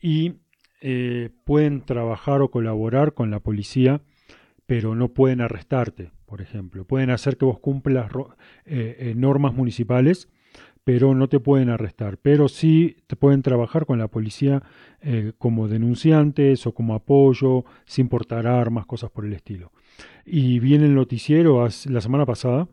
y 0.00 0.34
eh, 0.80 1.30
pueden 1.44 1.80
trabajar 1.84 2.40
o 2.42 2.50
colaborar 2.50 3.12
con 3.14 3.30
la 3.30 3.40
policía, 3.40 4.00
pero 4.66 4.94
no 4.94 5.08
pueden 5.08 5.40
arrestarte, 5.40 6.12
por 6.26 6.40
ejemplo. 6.40 6.84
Pueden 6.84 7.10
hacer 7.10 7.36
que 7.36 7.44
vos 7.46 7.58
cumplas 7.58 8.10
normas 9.16 9.54
municipales, 9.54 10.28
pero 10.88 11.14
no 11.14 11.28
te 11.28 11.38
pueden 11.38 11.68
arrestar. 11.68 12.16
Pero 12.16 12.48
sí 12.48 12.96
te 13.08 13.14
pueden 13.14 13.42
trabajar 13.42 13.84
con 13.84 13.98
la 13.98 14.08
policía 14.08 14.62
eh, 15.02 15.32
como 15.36 15.68
denunciantes 15.68 16.66
o 16.66 16.72
como 16.72 16.94
apoyo, 16.94 17.66
sin 17.84 18.08
portar 18.08 18.46
armas, 18.46 18.86
cosas 18.86 19.10
por 19.10 19.26
el 19.26 19.34
estilo. 19.34 19.70
Y 20.24 20.60
vi 20.60 20.76
en 20.76 20.84
el 20.84 20.94
noticiero 20.94 21.62
la 21.62 22.00
semana 22.00 22.24
pasada, 22.24 22.68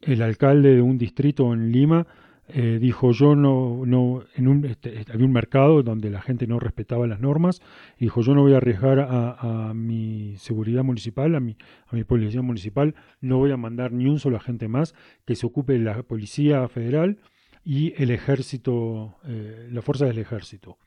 el 0.00 0.22
alcalde 0.22 0.74
de 0.74 0.80
un 0.80 0.96
distrito 0.96 1.52
en 1.52 1.70
Lima 1.70 2.06
eh, 2.48 2.78
dijo 2.80 3.12
yo 3.12 3.36
no, 3.36 3.82
no 3.84 4.24
en 4.34 4.48
un, 4.48 4.64
este, 4.64 5.04
había 5.12 5.26
un 5.26 5.32
mercado 5.32 5.82
donde 5.82 6.08
la 6.08 6.22
gente 6.22 6.46
no 6.46 6.58
respetaba 6.60 7.06
las 7.06 7.20
normas, 7.20 7.60
y 7.98 8.06
dijo 8.06 8.22
yo 8.22 8.34
no 8.34 8.40
voy 8.40 8.54
a 8.54 8.56
arriesgar 8.56 9.00
a, 9.00 9.72
mi 9.74 10.34
seguridad 10.38 10.82
municipal, 10.82 11.34
a 11.34 11.40
mi, 11.40 11.58
a 11.88 11.94
mi 11.94 12.04
policía 12.04 12.40
municipal, 12.40 12.94
no 13.20 13.36
voy 13.36 13.52
a 13.52 13.58
mandar 13.58 13.92
ni 13.92 14.06
un 14.06 14.18
solo 14.18 14.38
agente 14.38 14.66
más 14.66 14.94
que 15.26 15.36
se 15.36 15.44
ocupe 15.44 15.78
la 15.78 16.02
policía 16.02 16.66
federal 16.68 17.18
y 17.64 17.94
el 18.02 18.10
ejército, 18.10 19.16
eh, 19.26 19.68
las 19.70 19.84
fuerzas 19.84 20.08
del 20.08 20.18
ejército. 20.18 20.78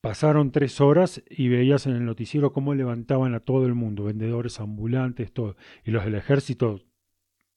Pasaron 0.00 0.52
tres 0.52 0.80
horas 0.80 1.22
y 1.28 1.48
veías 1.48 1.86
en 1.86 1.94
el 1.96 2.04
noticiero 2.04 2.52
cómo 2.52 2.74
levantaban 2.74 3.34
a 3.34 3.40
todo 3.40 3.66
el 3.66 3.74
mundo, 3.74 4.04
vendedores 4.04 4.60
ambulantes, 4.60 5.32
todo. 5.32 5.56
Y 5.84 5.90
los 5.90 6.04
del 6.04 6.14
ejército 6.14 6.80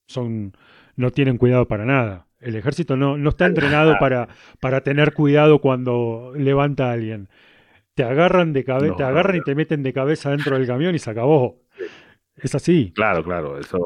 son, 0.07 0.53
no 0.95 1.11
tienen 1.11 1.37
cuidado 1.37 1.67
para 1.67 1.85
nada. 1.85 2.27
El 2.39 2.55
ejército 2.55 2.95
no, 2.97 3.17
no 3.17 3.29
está 3.29 3.45
entrenado 3.45 3.97
para, 3.99 4.29
para 4.59 4.81
tener 4.81 5.13
cuidado 5.13 5.59
cuando 5.59 6.33
levanta 6.35 6.89
a 6.89 6.93
alguien. 6.93 7.29
Te 7.93 8.03
agarran 8.03 8.53
de 8.53 8.63
cabe- 8.63 8.87
No, 8.89 8.95
te 8.95 9.03
agarran 9.03 9.35
no. 9.35 9.41
y 9.41 9.45
te 9.45 9.53
meten 9.53 9.83
de 9.83 9.93
cabeza 9.93 10.31
dentro 10.31 10.57
del 10.57 10.65
camión 10.65 10.95
y 10.95 10.99
se 10.99 11.11
acabó. 11.11 11.61
Es 12.35 12.55
así. 12.55 12.93
Claro, 12.95 13.23
claro, 13.23 13.59
eso. 13.59 13.77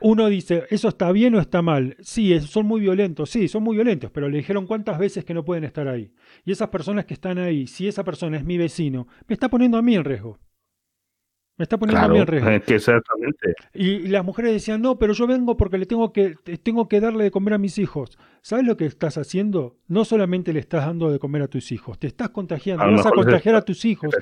Uno 0.00 0.28
dice, 0.28 0.64
¿eso 0.70 0.88
está 0.88 1.12
bien 1.12 1.34
o 1.34 1.40
está 1.40 1.62
mal? 1.62 1.96
Sí, 2.00 2.38
son 2.40 2.66
muy 2.66 2.80
violentos, 2.80 3.30
sí, 3.30 3.48
son 3.48 3.62
muy 3.62 3.76
violentos, 3.76 4.10
pero 4.10 4.28
le 4.28 4.38
dijeron 4.38 4.66
cuántas 4.66 4.98
veces 4.98 5.24
que 5.24 5.34
no 5.34 5.44
pueden 5.44 5.64
estar 5.64 5.88
ahí. 5.88 6.12
Y 6.44 6.52
esas 6.52 6.68
personas 6.68 7.04
que 7.06 7.14
están 7.14 7.38
ahí, 7.38 7.66
si 7.66 7.88
esa 7.88 8.04
persona 8.04 8.36
es 8.36 8.44
mi 8.44 8.58
vecino, 8.58 9.06
me 9.26 9.34
está 9.34 9.48
poniendo 9.48 9.78
a 9.78 9.82
mí 9.82 9.94
en 9.94 10.04
riesgo. 10.04 10.38
Me 11.56 11.62
está 11.62 11.78
poniendo 11.78 12.04
a 12.04 12.08
mí 12.08 12.18
en 12.18 12.26
riesgo. 12.26 12.50
exactamente. 12.50 13.54
Y, 13.72 14.08
las 14.08 14.24
mujeres 14.24 14.52
decían, 14.52 14.82
no, 14.82 14.98
pero 14.98 15.12
yo 15.12 15.26
vengo 15.28 15.56
porque 15.56 15.78
le 15.78 15.86
tengo 15.86 16.12
que, 16.12 16.34
tengo 16.62 16.88
que 16.88 17.00
darle 17.00 17.24
de 17.24 17.30
comer 17.30 17.54
a 17.54 17.58
mis 17.58 17.78
hijos. 17.78 18.18
¿Sabes 18.42 18.66
lo 18.66 18.76
que 18.76 18.86
estás 18.86 19.18
haciendo? 19.18 19.78
No 19.86 20.04
solamente 20.04 20.52
le 20.52 20.58
estás 20.58 20.84
dando 20.84 21.12
de 21.12 21.20
comer 21.20 21.42
a 21.42 21.48
tus 21.48 21.70
hijos, 21.70 21.98
te 22.00 22.08
estás 22.08 22.30
contagiando, 22.30 22.84
vas 22.84 23.06
a 23.06 23.10
contagiar 23.10 23.54
a 23.54 23.62
tus 23.62 23.84
hijos 23.84 24.12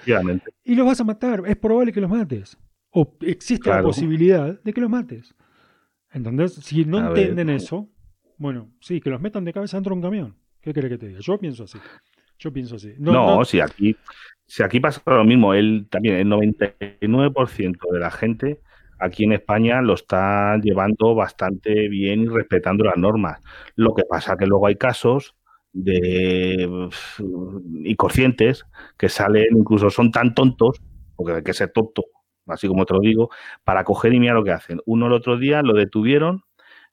y 0.63 0.75
los 0.75 0.87
vas 0.87 1.01
a 1.01 1.05
matar. 1.05 1.43
Es 1.47 1.57
probable 1.57 1.93
que 1.93 2.03
los 2.03 2.11
mates. 2.11 2.59
O 2.91 3.17
existe 3.23 3.71
la 3.71 3.83
posibilidad 3.83 4.63
de 4.63 4.73
que 4.75 4.81
los 4.83 4.91
mates. 4.91 5.35
Entonces, 6.13 6.55
si 6.65 6.85
no 6.85 7.09
entienden 7.09 7.51
eso, 7.51 7.89
bueno, 8.37 8.71
sí, 8.81 9.01
que 9.01 9.11
los 9.11 9.21
metan 9.21 9.45
de 9.45 9.53
cabeza 9.53 9.77
dentro 9.77 9.91
de 9.91 9.97
un 9.97 10.03
camión. 10.03 10.37
¿Qué 10.61 10.73
quiere 10.73 10.89
que 10.89 10.99
te 10.99 11.09
diga? 11.09 11.21
Yo 11.21 11.39
pienso 11.39 11.65
así. 11.65 11.79
Yo 12.39 12.53
pienso 12.53 12.77
así. 12.77 12.95
No, 12.99 13.45
si 13.45 13.61
aquí, 13.61 13.97
si 14.47 14.63
aquí 14.63 14.81
pasa 14.81 15.01
lo 15.07 15.25
mismo, 15.25 15.55
él 15.55 15.87
también, 15.91 16.17
el 16.17 16.27
99% 16.27 17.93
de 17.93 17.99
la 17.99 18.11
gente 18.11 18.61
aquí 19.03 19.25
en 19.25 19.33
España 19.33 19.83
lo 19.83 19.95
está 19.95 20.57
llevando 20.59 21.15
bastante 21.15 21.89
bien 21.89 22.23
y 22.23 22.29
respetando 22.29 22.85
las 22.85 22.97
normas. 22.97 23.41
Lo 23.75 23.95
que 23.95 24.05
pasa 24.05 24.37
que 24.37 24.47
luego 24.47 24.67
hay 24.67 24.77
casos 24.77 25.35
de 25.73 26.69
inconscientes 27.85 28.65
que 28.97 29.09
salen, 29.09 29.57
incluso 29.57 29.91
son 29.91 30.11
tan 30.13 30.35
tontos, 30.35 30.81
porque 31.17 31.33
hay 31.33 31.43
que 31.43 31.53
ser 31.53 31.71
tonto, 31.71 32.05
así 32.47 32.69
como 32.69 32.87
te 32.87 32.95
lo 32.95 33.01
digo, 33.01 33.31
para 33.65 33.85
coger 33.85 34.15
y 34.15 34.21
mira 34.21 34.35
lo 34.35 34.45
que 34.45 34.53
hacen. 34.53 34.81
Uno 34.87 35.07
el 35.07 35.13
otro 35.13 35.39
día 35.39 35.63
lo 35.63 35.75
detuvieron, 35.75 36.43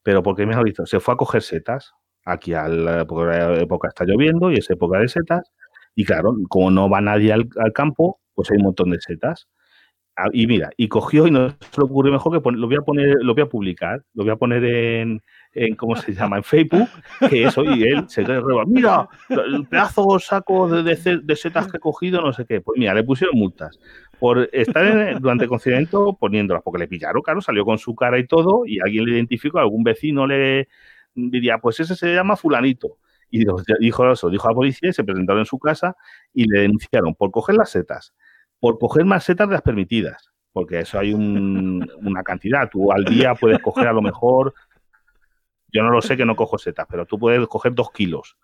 pero 0.03 0.23
porque 0.23 0.45
mejor 0.45 0.65
dicho, 0.65 0.85
se 0.85 0.99
fue 0.99 1.13
a 1.13 1.17
coger 1.17 1.41
setas 1.41 1.93
aquí 2.25 2.53
a 2.53 2.67
la 2.67 3.01
época 3.01 3.87
está 3.87 4.05
lloviendo 4.05 4.51
y 4.51 4.55
es 4.55 4.69
época 4.69 4.99
de 4.99 5.07
setas. 5.07 5.51
Y 5.95 6.05
claro, 6.05 6.35
como 6.49 6.71
no 6.71 6.89
va 6.89 7.01
nadie 7.01 7.33
al, 7.33 7.47
campo, 7.73 8.19
pues 8.33 8.51
hay 8.51 8.57
un 8.57 8.63
montón 8.63 8.91
de 8.91 8.99
setas. 9.01 9.47
Ah, 10.15 10.29
y 10.33 10.47
mira, 10.47 10.69
y 10.77 10.89
cogió 10.89 11.27
y 11.27 11.31
no 11.31 11.49
se 11.49 11.55
le 11.81 12.11
mejor 12.11 12.41
que 12.41 12.51
lo 12.51 12.67
voy 12.67 12.77
a 12.77 12.81
poner, 12.81 13.15
lo 13.21 13.33
voy 13.33 13.43
a 13.43 13.47
publicar, 13.47 14.03
lo 14.13 14.23
voy 14.23 14.31
a 14.31 14.35
poner 14.35 14.63
en, 14.65 15.21
en 15.53 15.75
¿cómo 15.75 15.95
se 15.95 16.13
llama? 16.13 16.37
En 16.37 16.43
Facebook, 16.43 16.89
que 17.29 17.43
eso, 17.43 17.63
y 17.63 17.83
él 17.83 18.07
se 18.07 18.23
reba, 18.23 18.63
mira, 18.65 19.07
el 19.29 19.65
pedazo 19.67 20.19
saco 20.19 20.69
de, 20.69 20.95
setas 21.35 21.71
que 21.71 21.77
he 21.77 21.79
cogido, 21.79 22.21
no 22.21 22.33
sé 22.33 22.45
qué. 22.45 22.61
Pues 22.61 22.79
mira, 22.79 22.93
le 22.93 23.03
pusieron 23.03 23.37
multas 23.37 23.79
por 24.19 24.49
estar 24.51 25.19
durante 25.19 25.45
el 25.45 25.49
confinamiento 25.49 26.15
poniéndolas, 26.19 26.63
porque 26.63 26.79
le 26.79 26.87
pillaron, 26.87 27.21
claro, 27.21 27.41
salió 27.41 27.65
con 27.65 27.77
su 27.77 27.95
cara 27.95 28.19
y 28.19 28.27
todo, 28.27 28.65
y 28.65 28.79
alguien 28.79 29.05
le 29.05 29.13
identificó, 29.13 29.59
algún 29.59 29.83
vecino 29.83 30.27
le, 30.27 30.67
diría, 31.15 31.57
pues 31.57 31.79
ese 31.79 31.95
se 31.95 32.13
llama 32.13 32.35
fulanito. 32.35 32.97
Y 33.31 33.45
dijo 33.79 34.11
eso, 34.11 34.29
dijo 34.29 34.47
a 34.47 34.51
la 34.51 34.55
policía 34.55 34.89
y 34.89 34.93
se 34.93 35.03
presentaron 35.03 35.41
en 35.41 35.45
su 35.45 35.59
casa 35.59 35.95
y 36.33 36.45
le 36.49 36.61
denunciaron 36.61 37.13
por 37.13 37.29
coger 37.29 37.55
las 37.55 37.69
setas, 37.69 38.15
por 38.59 38.79
coger 38.79 39.05
más 39.05 39.23
setas 39.23 39.47
de 39.47 39.53
las 39.53 39.61
permitidas, 39.61 40.31
porque 40.51 40.79
eso 40.79 40.97
hay 40.97 41.13
una 41.13 42.23
cantidad. 42.23 42.67
Tú 42.69 42.91
al 42.91 43.05
día 43.05 43.35
puedes 43.35 43.59
coger 43.59 43.87
a 43.87 43.93
lo 43.93 44.01
mejor, 44.01 44.55
yo 45.71 45.83
no 45.83 45.89
lo 45.89 46.01
sé 46.01 46.17
que 46.17 46.25
no 46.25 46.35
cojo 46.35 46.57
setas, 46.57 46.87
pero 46.89 47.05
tú 47.05 47.17
puedes 47.19 47.45
coger 47.47 47.73
dos 47.73 47.91
kilos. 47.91 48.37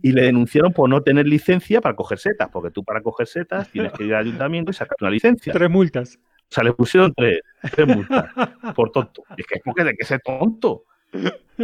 Y 0.00 0.12
le 0.12 0.22
denunciaron 0.22 0.72
por 0.72 0.88
no 0.88 1.02
tener 1.02 1.26
licencia 1.26 1.80
para 1.80 1.94
coger 1.94 2.18
setas, 2.18 2.48
porque 2.50 2.70
tú 2.70 2.84
para 2.84 3.02
coger 3.02 3.26
setas 3.26 3.68
tienes 3.70 3.92
que 3.92 4.04
ir 4.04 4.14
al 4.14 4.22
ayuntamiento 4.22 4.70
y 4.70 4.74
sacar 4.74 4.96
una 5.00 5.10
licencia. 5.10 5.52
Tres 5.52 5.70
multas. 5.70 6.18
O 6.52 6.54
sea, 6.54 6.64
le 6.64 6.72
pusieron 6.72 7.12
tres, 7.14 7.40
multas 7.86 8.26
por 8.74 8.90
tonto. 8.90 9.22
Y 9.36 9.40
es 9.40 9.46
que 9.46 9.54
es 9.56 9.62
porque 9.64 9.84
de 9.84 9.94
que 9.94 10.04
ser 10.04 10.20
tonto. 10.20 10.84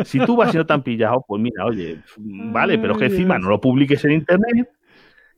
Si 0.05 0.19
tú 0.25 0.37
vas 0.37 0.55
y 0.55 0.59
no 0.59 0.67
te 0.67 0.73
han 0.73 0.83
pillado, 0.83 1.25
pues 1.27 1.41
mira, 1.41 1.65
oye, 1.65 2.01
vale, 2.19 2.79
pero 2.79 2.97
que 2.97 3.07
encima 3.07 3.39
no 3.39 3.49
lo 3.49 3.61
publiques 3.61 4.05
en 4.05 4.13
internet, 4.13 4.71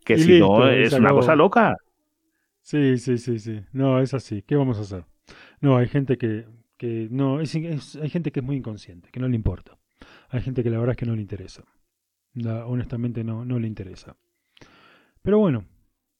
que 0.04 0.18
si 0.18 0.40
no 0.40 0.68
es 0.68 0.92
una 0.92 1.10
cosa 1.10 1.36
loca. 1.36 1.76
Sí, 2.62 2.98
sí, 2.98 3.18
sí, 3.18 3.38
sí. 3.38 3.60
No, 3.72 4.00
es 4.00 4.14
así. 4.14 4.42
¿Qué 4.42 4.56
vamos 4.56 4.78
a 4.78 4.82
hacer? 4.82 5.04
No, 5.60 5.76
hay 5.76 5.88
gente 5.88 6.18
que, 6.18 6.44
que 6.80 7.08
no, 7.10 7.40
hay 7.40 7.46
gente 7.46 8.32
que 8.32 8.40
es 8.40 8.46
muy 8.46 8.56
inconsciente, 8.56 9.10
que 9.12 9.20
no 9.20 9.28
le 9.28 9.36
importa. 9.36 9.76
Hay 10.30 10.40
gente 10.40 10.62
que 10.62 10.70
la 10.70 10.78
verdad 10.78 10.92
es 10.92 10.96
que 10.96 11.04
no 11.04 11.14
le 11.14 11.20
interesa. 11.20 11.62
honestamente 12.64 13.22
no, 13.22 13.44
no 13.44 13.58
le 13.58 13.66
interesa. 13.66 14.16
Pero 15.20 15.38
bueno, 15.38 15.66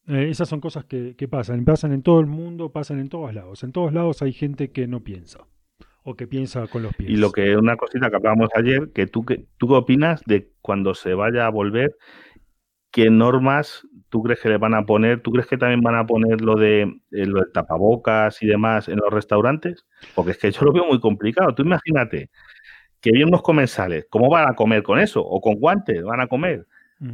eh, 0.06 0.28
esas 0.28 0.50
son 0.50 0.60
cosas 0.60 0.84
que, 0.84 1.16
que 1.16 1.28
pasan. 1.28 1.64
Pasan 1.64 1.92
en 1.92 2.02
todo 2.02 2.20
el 2.20 2.26
mundo, 2.26 2.72
pasan 2.72 3.00
en 3.00 3.08
todos 3.08 3.32
lados. 3.32 3.62
En 3.64 3.72
todos 3.72 3.94
lados 3.94 4.20
hay 4.20 4.34
gente 4.34 4.70
que 4.70 4.86
no 4.86 5.00
piensa 5.00 5.46
o 6.02 6.14
que 6.14 6.26
piensa 6.26 6.66
con 6.66 6.82
los 6.82 6.94
pies. 6.94 7.08
Y 7.08 7.16
lo 7.16 7.32
que 7.32 7.56
una 7.56 7.78
cosita 7.78 8.10
que 8.10 8.16
hablábamos 8.16 8.50
ayer, 8.54 8.90
que 8.92 9.06
tú, 9.06 9.24
que, 9.24 9.46
¿tú 9.56 9.66
qué 9.66 9.74
opinas 9.74 10.20
de 10.26 10.52
cuando 10.60 10.92
se 10.92 11.14
vaya 11.14 11.46
a 11.46 11.50
volver? 11.50 11.96
¿Qué 12.90 13.10
normas 13.10 13.86
tú 14.08 14.22
crees 14.22 14.40
que 14.40 14.48
le 14.48 14.58
van 14.58 14.74
a 14.74 14.84
poner? 14.84 15.22
¿Tú 15.22 15.30
crees 15.32 15.46
que 15.46 15.56
también 15.56 15.80
van 15.80 15.94
a 15.94 16.06
poner 16.06 16.40
lo 16.40 16.56
de, 16.56 16.82
eh, 16.82 17.26
lo 17.26 17.40
de 17.40 17.46
tapabocas 17.52 18.42
y 18.42 18.46
demás 18.46 18.88
en 18.88 18.96
los 18.96 19.12
restaurantes? 19.12 19.86
Porque 20.14 20.32
es 20.32 20.38
que 20.38 20.50
yo 20.50 20.62
lo 20.62 20.72
veo 20.72 20.86
muy 20.86 21.00
complicado. 21.00 21.54
Tú 21.54 21.62
imagínate 21.62 22.30
que 23.00 23.12
vienen 23.12 23.28
unos 23.28 23.42
comensales, 23.42 24.06
¿cómo 24.10 24.28
van 24.30 24.48
a 24.48 24.54
comer 24.54 24.82
con 24.82 24.98
eso? 24.98 25.22
¿O 25.22 25.40
con 25.40 25.54
guantes 25.54 26.02
van 26.02 26.20
a 26.20 26.26
comer? 26.26 26.66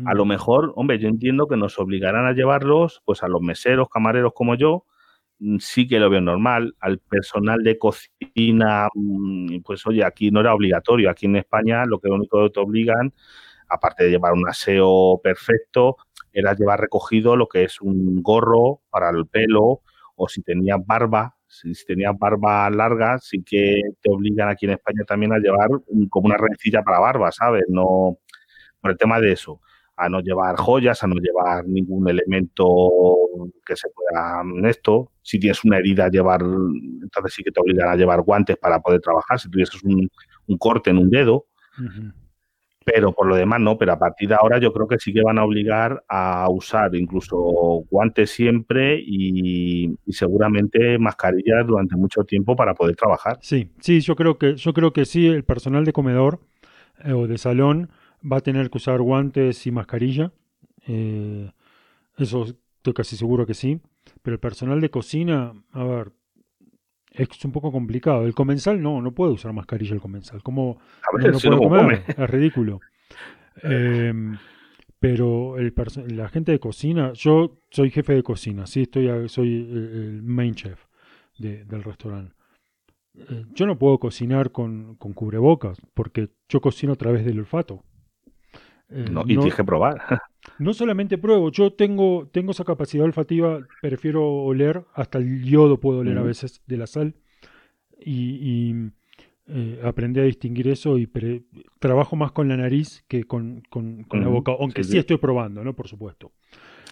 A 0.05 0.15
lo 0.15 0.25
mejor, 0.25 0.73
hombre, 0.75 0.99
yo 0.99 1.07
entiendo 1.09 1.47
que 1.47 1.57
nos 1.57 1.79
obligarán 1.79 2.27
a 2.27 2.33
llevarlos, 2.33 3.03
pues 3.05 3.23
a 3.23 3.29
los 3.29 3.41
meseros, 3.41 3.89
camareros 3.89 4.33
como 4.35 4.57
yo, 4.57 4.85
Mm, 5.39 5.59
sí 5.59 5.87
que 5.87 5.99
lo 6.01 6.09
veo 6.11 6.21
normal. 6.21 6.75
Al 6.81 6.99
personal 6.99 7.63
de 7.63 7.79
cocina, 7.79 8.89
mm, 8.95 9.61
pues 9.65 9.87
oye, 9.87 10.05
aquí 10.05 10.31
no 10.31 10.41
era 10.41 10.55
obligatorio. 10.55 11.11
Aquí 11.11 11.27
en 11.27 11.37
España 11.37 11.85
lo 11.87 11.99
que 12.01 12.09
único 12.09 12.45
que 12.45 12.51
te 12.51 12.61
obligan, 12.61 13.13
aparte 13.69 14.05
de 14.05 14.11
llevar 14.11 14.33
un 14.33 14.49
aseo 14.49 15.21
perfecto, 15.23 15.97
era 16.33 16.55
llevar 16.55 16.81
recogido 16.81 17.37
lo 17.37 17.49
que 17.49 17.65
es 17.65 17.81
un 17.81 18.23
gorro 18.23 18.81
para 18.91 19.11
el 19.11 19.27
pelo 19.27 19.81
o 20.17 20.29
si 20.29 20.43
tenías 20.43 20.79
barba, 20.85 21.37
si 21.47 21.73
tenías 21.87 22.19
barba 22.19 22.69
larga, 22.71 23.19
sí 23.19 23.43
que 23.43 23.81
te 24.01 24.11
obligan 24.11 24.49
aquí 24.49 24.67
en 24.67 24.73
España 24.73 25.05
también 25.07 25.33
a 25.33 25.39
llevar 25.39 25.69
como 26.11 26.27
una 26.27 26.37
rencilla 26.37 26.83
para 26.83 27.01
barba, 27.01 27.33
¿sabes? 27.33 27.65
No, 27.69 28.19
por 28.81 28.91
el 28.91 28.99
tema 28.99 29.21
de 29.21 29.33
eso 29.33 29.61
a 29.97 30.09
no 30.09 30.21
llevar 30.21 30.57
joyas, 30.57 31.03
a 31.03 31.07
no 31.07 31.15
llevar 31.17 31.67
ningún 31.67 32.09
elemento 32.09 32.91
que 33.65 33.77
se 33.77 33.89
pueda 33.89 34.43
en 34.43 34.67
esto. 34.67 35.11
Si 35.23 35.41
tienes 35.41 35.65
una 35.65 35.79
herida, 35.79 36.09
llevar, 36.09 36.43
entonces 36.43 37.33
sí 37.35 37.43
que 37.43 37.51
te 37.51 37.61
obligan 37.61 37.89
a 37.89 37.97
llevar 37.97 38.21
guantes 38.21 38.59
para 38.59 38.81
poder 38.81 39.01
trabajar. 39.01 39.41
Si 39.41 39.51
tuvieses 39.51 39.83
un 39.83 40.59
corte 40.59 40.91
en 40.91 40.99
un 40.99 41.09
dedo, 41.09 41.47
pero 42.87 43.13
por 43.13 43.27
lo 43.27 43.35
demás 43.35 43.59
no. 43.61 43.77
Pero 43.77 43.93
a 43.93 43.99
partir 43.99 44.29
de 44.29 44.37
ahora 44.37 44.59
yo 44.59 44.73
creo 44.73 44.87
que 44.87 45.01
sí 45.01 45.13
que 45.13 45.21
van 45.21 45.39
a 45.39 45.45
obligar 45.45 46.05
a 46.09 46.49
usar 46.49 46.95
incluso 46.95 47.37
guantes 47.91 48.31
siempre 48.31 49.03
y, 49.05 49.93
seguramente 50.09 50.97
mascarillas 50.97 51.67
durante 51.67 51.97
mucho 51.97 52.23
tiempo 52.23 52.55
para 52.55 52.75
poder 52.75 52.95
trabajar. 52.95 53.39
Sí, 53.43 53.73
sí, 53.81 54.01
yo 54.01 54.15
creo 54.15 54.39
que 54.39 54.55
yo 54.55 54.73
creo 54.73 54.93
que 54.93 55.05
sí. 55.05 55.27
El 55.27 55.43
personal 55.43 55.85
de 55.85 55.93
comedor 55.93 56.39
eh, 57.05 57.13
o 57.13 57.27
de 57.27 57.39
salón 57.39 57.91
va 58.23 58.37
a 58.37 58.41
tener 58.41 58.71
que 58.71 58.79
usar 58.79 59.01
guantes 59.01 59.67
y 59.67 59.73
mascarilla. 59.73 60.31
Eh, 60.87 61.51
eso 62.19 62.45
estoy 62.45 62.95
casi 62.95 63.17
seguro 63.17 63.47
que 63.47 63.55
sí. 63.55 63.81
Pero 64.23 64.35
el 64.35 64.41
personal 64.41 64.81
de 64.81 64.91
cocina, 64.91 65.55
a 65.73 65.83
ver, 65.83 66.13
es 67.17 67.45
un 67.45 67.53
poco 67.53 67.73
complicado. 67.73 68.27
El 68.27 68.35
comensal 68.35 68.81
no, 68.83 69.01
no 69.01 69.13
puede 69.13 69.33
usar 69.33 69.53
mascarilla 69.53 69.95
el 69.95 70.01
comensal. 70.01 70.43
¿Cómo 70.43 70.79
no, 71.13 71.39
puede 71.39 71.59
comer? 71.59 72.05
Es 72.09 72.31
ridículo. 72.31 72.81
Em, 73.63 74.37
pero 75.01 75.57
el 75.57 75.73
la 76.09 76.29
gente 76.29 76.53
de 76.53 76.59
cocina, 76.59 77.15
yo 77.15 77.63
soy 77.71 77.91
jefe 77.91 78.13
de 78.13 78.23
cocina, 78.23 78.67
sí, 78.67 78.83
estoy, 78.83 79.29
soy 79.31 79.55
el 79.55 80.23
main 80.23 80.55
chef 80.55 80.85
del 81.39 81.83
restaurante. 81.83 82.35
Eh, 83.15 83.47
yo 83.55 83.67
no 83.67 83.79
puedo 83.79 83.99
cocinar 83.99 84.53
con, 84.53 84.97
con 84.97 85.15
cubrebocas 85.15 85.79
porque 85.95 86.29
yo 86.51 86.61
cocino 86.61 86.93
a 86.93 86.97
través 86.97 87.25
del 87.25 87.39
olfato. 87.39 87.83
Eh, 88.89 89.07
no, 89.11 89.23
y 89.27 89.37
dije 89.37 89.65
probar. 89.65 90.03
No 90.59 90.73
solamente 90.73 91.19
pruebo, 91.19 91.51
yo 91.51 91.73
tengo, 91.73 92.29
tengo 92.33 92.53
esa 92.53 92.65
capacidad 92.65 93.05
olfativa, 93.05 93.61
prefiero 93.83 94.27
oler, 94.27 94.85
hasta 94.95 95.19
el 95.19 95.45
yodo 95.45 95.81
puedo 95.81 96.01
oler 96.01 96.19
a 96.19 96.23
veces 96.23 96.63
de 96.67 96.77
la 96.77 96.87
sal. 96.87 97.15
Y, 97.99 98.75
eh, 99.49 99.81
aprendí 99.85 100.21
a 100.21 100.25
distinguir 100.25 100.69
eso 100.69 100.99
y 100.99 101.09
trabajo 101.79 102.17
más 102.17 102.33
con 102.33 102.49
la 102.49 102.57
nariz 102.57 103.05
que 103.07 103.25
con, 103.25 103.63
la 104.13 104.29
boca, 104.29 104.53
aunque 104.59 104.83
sí, 104.83 104.99
estoy 104.99 105.19
probando, 105.19 105.63
¿no? 105.63 105.75
Por 105.75 105.89
supuesto. 105.89 106.33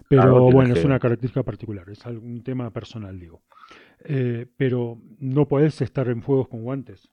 Pero 0.09 0.51
bueno, 0.51 0.75
es 0.75 0.85
una 0.85 0.99
característica 0.99 1.43
particular, 1.43 1.89
es 1.89 2.05
un 2.07 2.43
tema 2.43 2.71
personal, 2.71 3.19
digo. 3.19 3.43
Eh, 4.05 4.47
pero 4.57 5.01
no 5.19 5.49
puedes 5.49 5.81
estar 5.81 6.09
en 6.09 6.23
fuegos 6.23 6.49
con 6.49 6.63
guantes. 6.63 7.11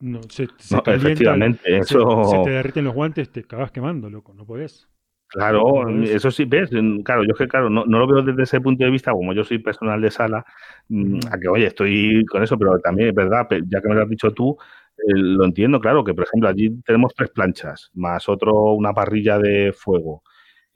No, 0.00 0.20
se, 0.28 0.48
efectivamente, 0.86 1.76
eso... 1.76 2.24
se, 2.24 2.38
te 2.44 2.50
derriten 2.50 2.84
los 2.84 2.94
guantes, 2.94 3.30
te 3.30 3.40
acabas 3.40 3.72
quemando, 3.72 4.08
loco, 4.08 4.32
no 4.32 4.46
podés. 4.46 4.88
Claro, 5.30 5.88
eso 6.04 6.30
sí, 6.30 6.46
ves, 6.46 6.70
claro, 7.04 7.22
yo 7.24 7.34
que 7.34 7.46
claro, 7.48 7.68
no, 7.68 7.84
lo 7.84 8.06
veo 8.06 8.22
desde 8.22 8.44
ese 8.44 8.60
punto 8.62 8.82
de 8.84 8.90
vista, 8.90 9.12
como 9.12 9.34
yo 9.34 9.44
soy 9.44 9.58
personal 9.58 10.00
de 10.00 10.10
sala, 10.10 10.44
mm, 10.88 11.18
a 11.30 11.38
que 11.38 11.48
oye, 11.48 11.66
estoy 11.66 12.24
con 12.24 12.42
eso, 12.42 12.58
pero 12.58 12.78
también 12.78 13.10
es 13.10 13.14
verdad, 13.14 13.46
ya 13.68 13.80
que 13.82 13.88
me 13.88 13.94
lo 13.94 14.02
has 14.02 14.08
dicho 14.08 14.30
tú, 14.32 14.56
eh, 14.96 15.12
lo 15.14 15.44
entiendo, 15.44 15.80
claro, 15.80 16.02
que 16.02 16.14
por 16.14 16.24
ejemplo 16.24 16.48
allí 16.48 16.80
tenemos 16.82 17.14
tres 17.14 17.28
planchas, 17.30 17.90
más 17.94 18.26
otro, 18.28 18.72
una 18.72 18.94
parrilla 18.94 19.38
de 19.38 19.72
fuego. 19.72 20.22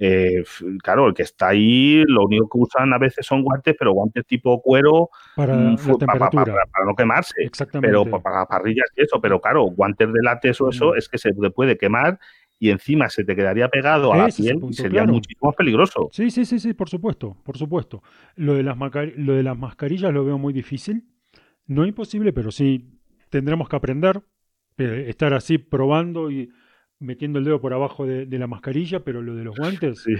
eh, 0.04 0.42
claro, 0.82 1.06
el 1.06 1.14
que 1.14 1.22
está 1.22 1.48
ahí, 1.48 2.02
lo 2.08 2.24
único 2.24 2.48
que 2.48 2.58
usan 2.58 2.92
a 2.92 2.98
veces 2.98 3.24
son 3.24 3.42
guantes, 3.44 3.76
pero 3.78 3.92
guantes 3.92 4.26
tipo 4.26 4.60
cuero 4.60 5.10
Para 5.36 5.54
mm, 5.54 5.76
pa- 5.76 6.06
pa- 6.18 6.30
pa- 6.30 6.44
para, 6.44 6.84
no 6.84 6.94
quemarse. 6.96 7.34
Exactamente. 7.44 7.88
Pero 7.88 8.10
pa- 8.10 8.20
para 8.20 8.44
parrillas 8.46 8.86
y 8.96 9.02
eso, 9.02 9.20
pero 9.20 9.40
claro, 9.40 9.62
guantes 9.66 10.12
de 10.12 10.20
látex 10.22 10.60
o 10.60 10.70
eso 10.70 10.92
Mm. 10.92 10.96
es 10.98 11.08
que 11.08 11.18
se 11.18 11.32
puede 11.54 11.76
quemar 11.78 12.18
y 12.62 12.70
encima 12.70 13.08
se 13.08 13.24
te 13.24 13.34
quedaría 13.34 13.68
pegado 13.68 14.12
a 14.12 14.16
la 14.18 14.28
Ese 14.28 14.42
piel 14.42 14.56
y 14.56 14.58
punto, 14.60 14.82
sería 14.82 15.04
claro. 15.04 15.14
muchísimo 15.14 15.48
más 15.50 15.56
peligroso. 15.56 16.08
Sí, 16.12 16.30
sí, 16.30 16.44
sí, 16.44 16.58
sí, 16.60 16.74
por 16.74 16.88
supuesto, 16.88 17.36
por 17.42 17.56
supuesto. 17.58 18.02
Lo 18.36 18.54
de 18.54 18.62
las, 18.62 18.76
lo 19.16 19.34
de 19.34 19.42
las 19.42 19.58
mascarillas 19.58 20.12
lo 20.12 20.24
veo 20.24 20.38
muy 20.38 20.52
difícil. 20.52 21.04
No 21.66 21.86
imposible, 21.86 22.32
pero 22.32 22.50
sí 22.52 23.00
tendremos 23.30 23.68
que 23.68 23.76
aprender. 23.76 24.22
eh, 24.78 25.06
estar 25.08 25.34
así 25.34 25.58
probando 25.58 26.30
y 26.30 26.50
metiendo 27.00 27.38
el 27.40 27.44
dedo 27.44 27.60
por 27.60 27.72
abajo 27.74 28.06
de, 28.06 28.26
de 28.26 28.38
la 28.38 28.46
mascarilla, 28.46 29.00
pero 29.04 29.22
lo 29.22 29.34
de 29.34 29.44
los 29.44 29.56
guantes, 29.56 30.02
Sí. 30.04 30.14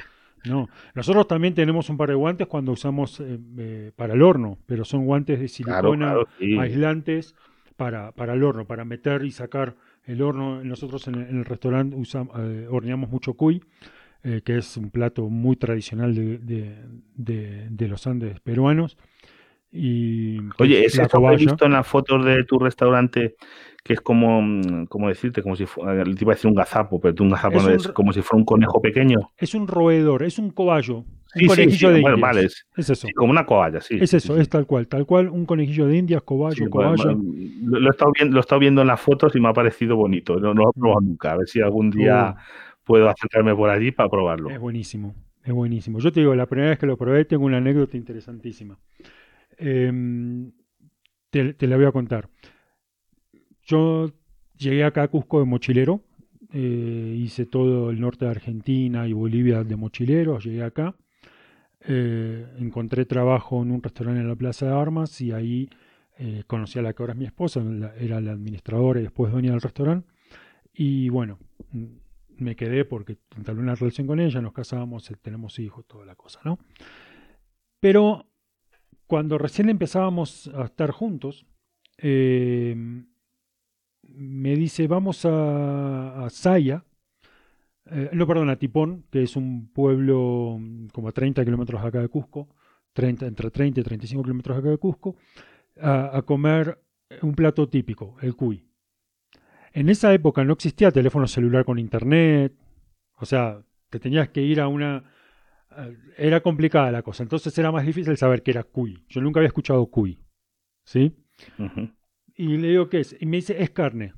no. 0.44 0.68
Nosotros 0.94 1.28
también 1.28 1.55
tenemos 1.55 1.88
un 1.90 1.96
par 1.96 2.09
de 2.09 2.14
guantes 2.16 2.48
cuando 2.48 2.72
usamos 2.72 3.20
eh, 3.20 3.38
eh, 3.59 3.92
para 3.96 4.14
el 4.14 4.22
horno, 4.22 4.59
pero 4.66 4.85
son 4.85 5.05
guantes 5.07 5.38
de 5.40 5.46
Claro, 5.62 5.90
silicona 5.92 6.07
claro, 6.12 6.28
sí. 6.38 6.59
aislantes 6.59 7.35
para, 7.76 8.12
para 8.12 8.35
el 8.35 8.42
horno, 8.42 8.66
para 8.66 8.85
meter 8.85 9.24
y 9.24 9.31
sacar 9.31 9.76
el 10.07 10.23
horno. 10.23 10.62
Nosotros 10.65 11.07
en 11.09 11.17
el, 11.17 11.29
en 11.29 11.38
el 11.41 11.45
restaurante 11.45 11.97
usamos, 11.97 12.37
eh, 12.38 12.67
horneamos 12.71 13.11
mucho 13.11 13.35
cuy, 13.35 13.62
eh, 14.25 14.43
que 14.45 14.59
es 14.59 14.77
un 14.77 14.91
plato 14.91 15.29
muy 15.31 15.57
tradicional 15.57 16.15
de, 16.15 16.38
de- 16.38 16.77
de- 17.17 17.69
de 17.71 17.88
los 17.88 18.07
Andes 18.07 18.41
peruanos. 18.41 18.99
Y 19.73 20.53
que 20.53 20.65
Oye, 20.65 20.85
es 20.85 20.99
eso 20.99 21.21
que 21.23 21.33
he 21.33 21.37
visto 21.37 21.65
en 21.67 21.73
las 21.73 21.87
fotos 21.87 22.25
de 22.25 22.45
tu 22.45 22.59
restaurante, 22.59 23.37
que 23.83 23.95
es 23.95 24.01
como, 24.01 24.41
mm, 24.43 24.87
como 24.87 25.09
decirte, 25.09 25.43
como 25.43 25.57
si 25.57 25.67
fuera, 25.67 26.05
te 26.05 26.11
iba 26.21 26.33
a 26.33 26.35
decir 26.37 26.49
un 26.51 26.55
gazapo, 26.57 27.01
pero 27.01 27.15
tú 27.15 27.25
un 27.25 27.31
gazapo 27.31 27.59
Es 27.59 27.62
no 27.62 27.69
un 27.69 27.75
es, 27.77 27.88
como 27.95 28.12
si 28.12 28.23
fuera 28.23 28.38
un 28.41 28.45
conejo 28.45 28.81
pequeño. 28.81 29.31
Es 29.37 29.55
un 29.55 29.67
roedor, 29.69 30.23
es 30.23 30.38
un 30.38 30.51
cobayo, 30.51 31.05
Sí, 31.35 31.47
conejillo 31.47 31.88
sí, 31.88 31.95
de 31.95 32.01
bueno, 32.03 32.16
indias. 32.16 32.37
es, 32.45 32.66
Es 32.77 32.90
eso, 32.90 33.07
sí, 33.07 33.12
como 33.14 33.31
una 33.31 33.47
cobaya, 33.47 33.81
sí. 33.81 33.97
es 34.01 34.12
eso, 34.14 34.37
es 34.38 34.49
tal 34.49 34.66
cual, 34.66 34.87
tal 34.88 35.07
cual, 35.07 35.29
un 35.29 35.47
conejillo 35.47 35.87
de 35.87 35.97
indias, 35.97 36.23
cobayo, 36.23 36.68
cobaya. 36.68 37.05
bueno, 37.05 37.23
lo, 37.64 37.81
lo 37.81 37.87
he 37.88 37.90
estado 37.90 38.12
viendo, 38.14 38.35
lo 38.35 38.40
he 38.40 38.42
estado 38.42 38.59
viendo 38.59 38.81
en 38.83 38.88
las 38.88 39.01
fotos 39.01 39.35
y 39.35 39.40
me 39.40 39.49
ha 39.49 39.53
parecido 39.53 39.97
bonito. 39.97 40.38
No, 40.38 40.53
no 40.53 40.62
lo 40.64 40.71
he 40.71 40.73
probado 40.79 41.01
Mm. 41.01 41.07
nunca. 41.07 41.33
A 41.33 41.37
ver 41.38 41.49
si 41.49 41.61
algún 41.61 41.90
día 41.90 42.35
puedo 42.85 43.09
acercarme 43.09 43.55
por 43.55 43.71
allí 43.71 43.92
para 43.92 44.09
probarlo. 44.11 44.51
Es 44.51 44.59
buenísimo, 44.61 45.14
es 45.45 45.53
buenísimo. 45.55 45.99
Yo 46.01 46.12
te 46.12 46.21
digo, 46.21 46.35
la 46.35 46.47
primera 46.47 46.71
vez 46.71 46.79
que 46.79 46.87
lo 46.87 46.97
probé 46.97 47.25
tengo 47.25 47.47
una 47.47 47.59
anécdota 47.59 47.97
interesantísima. 47.97 48.79
Em, 49.59 50.51
te, 51.31 51.55
te 51.55 51.66
la 51.66 51.77
voy 51.77 51.87
a 51.87 51.92
contar. 51.92 52.29
Yo 53.64 54.11
llegué 54.59 54.85
acá 54.85 55.05
a 55.05 55.09
Cusco 55.09 55.38
de 55.40 55.47
mochilero, 55.47 56.01
eh, 56.53 57.14
hice 57.18 57.47
todo 57.47 57.90
el 57.90 58.01
norte 58.01 58.25
de 58.25 58.31
Argentina 58.33 59.07
y 59.09 59.12
Bolivia 59.12 59.64
de 59.64 59.77
mochilero, 59.77 60.38
llegué 60.38 60.62
acá, 60.62 60.95
eh, 61.85 62.47
encontré 62.59 63.05
trabajo 63.07 63.62
en 63.62 63.73
un 63.73 63.83
restaurante 63.83 64.21
en 64.21 64.29
la 64.29 64.37
Plaza 64.37 64.66
de 64.66 64.73
Armas 64.73 65.21
y 65.21 65.33
ahí 65.33 65.68
eh, 66.18 66.45
conocí 66.47 66.79
a 66.79 66.83
la 66.83 66.92
que 66.92 67.03
ahora 67.03 67.14
es 67.14 67.18
mi 67.18 67.25
esposa, 67.27 67.62
era 67.99 68.21
la 68.21 68.33
administradora 68.33 69.01
y 69.01 69.05
después 69.05 69.33
dueña 69.33 69.51
del 69.51 69.61
restaurante. 69.61 70.09
Y 70.73 71.09
bueno, 71.09 71.38
mm, 71.73 71.87
me 72.38 72.57
quedé 72.57 72.85
porque 72.85 73.18
entablé 73.37 73.62
una 73.62 73.75
relación 73.75 74.07
con 74.07 74.21
ella, 74.21 74.40
nos 74.40 74.53
casamos, 74.53 75.11
eh, 75.11 75.16
tenemos 75.21 75.59
hijos, 75.59 75.87
toda 75.87 76.07
la 76.07 76.14
cosa, 76.14 76.40
¿no? 76.45 76.59
Pero 77.81 78.27
cuando 79.07 79.38
recién 79.38 79.68
empezábamos 79.68 80.49
a 80.55 80.64
estar 80.64 80.92
juntos, 80.92 81.47
me 82.03 82.97
dice, 84.57 84.87
vamos 84.87 85.25
a, 85.25 86.25
a 86.25 86.31
Saya, 86.31 86.85
eh, 87.87 88.11
no, 88.12 88.27
perdón, 88.27 88.51
a 88.51 88.57
Tipón, 88.57 89.05
que 89.11 89.23
es 89.23 89.37
un 89.37 89.68
pueblo 89.73 90.57
mm, 90.61 90.87
como 90.88 91.09
a 91.09 91.12
30 91.12 91.45
kilómetros 91.45 91.83
acá 91.85 92.01
de 92.01 92.09
Cusco, 92.09 92.49
30, 92.92 93.27
entre 93.27 93.51
30 93.51 93.81
y 93.81 93.83
35 93.83 94.23
kilómetros 94.23 94.59
acá 94.59 94.68
de 94.68 94.79
Cusco, 94.79 95.16
a, 95.81 96.16
a 96.16 96.23
comer 96.23 96.79
un 97.23 97.35
plato 97.35 97.68
típico, 97.68 98.16
el 98.23 98.35
cuy. 98.37 98.66
En 99.73 99.88
esa 99.88 100.12
época 100.12 100.45
no 100.45 100.53
existía 100.53 100.90
teléfono 100.90 101.27
celular 101.27 101.64
con 101.64 101.79
internet, 101.79 102.55
o 103.18 103.25
sea, 103.25 103.62
te 103.90 103.99
tenías 104.01 104.29
que 104.29 104.42
ir 104.42 104.61
a 104.61 104.68
una... 104.68 105.05
eh, 105.77 105.97
Era 106.18 106.40
complicada 106.42 106.90
la 106.92 107.03
cosa, 107.03 107.23
entonces 107.23 107.57
era 107.59 107.73
más 107.73 107.87
difícil 107.87 108.16
saber 108.16 108.42
qué 108.42 108.51
era 108.53 108.64
cuy. 108.64 109.05
Yo 109.09 109.21
nunca 109.21 109.40
había 109.40 109.49
escuchado 109.49 109.87
cuy, 109.87 110.18
¿sí? 110.85 111.16
Y 112.35 112.57
le 112.59 112.68
digo, 112.68 112.88
¿qué 112.88 113.01
es? 113.01 113.16
Y 113.21 113.27
me 113.27 113.38
dice, 113.38 113.62
es 113.62 113.71
carne. 113.71 114.14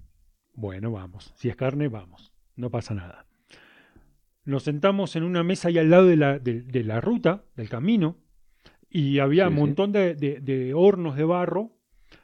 Bueno, 0.52 0.90
vamos. 0.92 1.32
Si 1.36 1.48
es 1.48 1.56
carne, 1.56 1.88
vamos. 1.88 2.32
No 2.56 2.70
pasa 2.70 2.94
nada. 2.94 3.26
Nos 4.44 4.62
sentamos 4.64 5.16
en 5.16 5.22
una 5.24 5.42
mesa 5.42 5.68
ahí 5.68 5.78
al 5.78 5.90
lado 5.90 6.06
de 6.06 6.16
la, 6.16 6.38
de, 6.38 6.62
de 6.62 6.84
la 6.84 7.00
ruta, 7.00 7.44
del 7.56 7.68
camino, 7.68 8.18
y 8.90 9.18
había 9.18 9.44
Sí, 9.46 9.48
un 9.50 9.58
montón 9.58 9.92
de, 9.92 10.14
de- 10.14 10.40
de 10.40 10.74
hornos 10.74 11.16
de 11.16 11.24
barro 11.24 11.70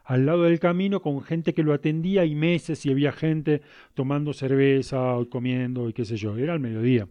al 0.05 0.25
lado 0.25 0.43
del 0.43 0.59
camino 0.59 1.01
con 1.01 1.21
gente 1.21 1.53
que 1.53 1.63
lo 1.63 1.73
atendía 1.73 2.23
y 2.25 2.33
meses 2.35 2.85
y 2.85 2.91
había 2.91 3.11
gente 3.11 3.61
tomando 3.93 4.33
cerveza 4.33 5.15
o 5.17 5.27
comiendo 5.29 5.89
y 5.89 5.93
qué 5.93 6.05
sé 6.05 6.15
yo. 6.17 6.37
Era 6.37 6.53
al 6.53 6.59
mediodía. 6.59 7.07